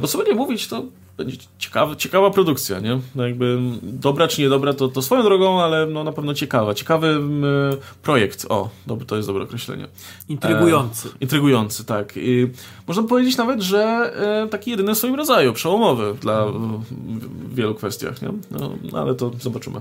Bo 0.00 0.08
co 0.08 0.18
będzie 0.18 0.34
mówić, 0.34 0.68
to 0.68 0.82
będzie 1.16 1.36
ciekawa, 1.58 1.96
ciekawa 1.96 2.30
produkcja, 2.30 2.80
nie? 2.80 3.00
No 3.14 3.26
jakby 3.26 3.58
dobra 3.82 4.28
czy 4.28 4.42
niedobra, 4.42 4.72
to, 4.72 4.88
to 4.88 5.02
swoją 5.02 5.22
drogą, 5.22 5.62
ale 5.62 5.86
no 5.86 6.04
na 6.04 6.12
pewno 6.12 6.34
ciekawa. 6.34 6.74
Ciekawy 6.74 7.08
m, 7.08 7.44
projekt. 8.02 8.46
O, 8.48 8.70
dobry, 8.86 9.06
to 9.06 9.16
jest 9.16 9.28
dobre 9.28 9.42
określenie. 9.42 9.88
Intrygujący. 10.28 11.08
E, 11.08 11.10
intrygujący, 11.20 11.84
tak. 11.84 12.12
I 12.16 12.50
można 12.86 13.02
powiedzieć 13.02 13.36
nawet, 13.36 13.62
że 13.62 14.12
e, 14.44 14.48
taki 14.48 14.70
jedyny 14.70 14.94
w 14.94 14.98
swoim 14.98 15.14
rodzaju, 15.14 15.52
przełomowy 15.52 16.14
dla 16.20 16.46
w 17.54 17.54
wielu 17.54 17.74
kwestiach, 17.74 18.22
nie? 18.22 18.28
No, 18.50 18.72
no 18.92 18.98
ale 18.98 19.14
to 19.14 19.30
zobaczymy. 19.40 19.80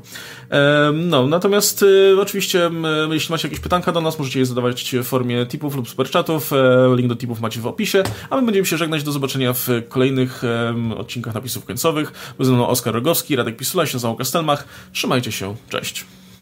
E, 0.49 0.91
no, 0.93 1.27
natomiast 1.27 1.85
e, 2.13 2.21
oczywiście, 2.21 2.71
jeśli 3.11 3.31
macie 3.31 3.47
jakieś 3.47 3.59
pytanka 3.59 3.91
do 3.91 4.01
nas, 4.01 4.19
możecie 4.19 4.39
je 4.39 4.45
zadawać 4.45 4.95
w 4.95 5.03
formie 5.03 5.45
tipów 5.45 5.75
lub 5.75 5.89
superchatów. 5.89 6.53
E, 6.53 6.95
link 6.95 7.09
do 7.09 7.15
tipów 7.15 7.41
macie 7.41 7.59
w 7.61 7.67
opisie, 7.67 8.03
a 8.29 8.35
my 8.35 8.45
będziemy 8.45 8.65
się 8.65 8.77
żegnać. 8.77 9.03
Do 9.03 9.11
zobaczenia 9.11 9.53
w 9.53 9.67
kolejnych 9.89 10.43
odcinkach 10.97 11.22
napisów 11.31 11.65
końcowych. 11.65 12.33
Był 12.37 12.45
ze 12.45 12.51
mną 12.51 12.67
Oskar 12.67 12.93
Rogowski, 12.93 13.35
Radek 13.35 13.57
Pisula, 13.57 13.85
się 13.85 13.99
Kastelmach. 14.15 14.65
Trzymajcie 14.93 15.31
się, 15.31 15.55
cześć. 15.69 16.05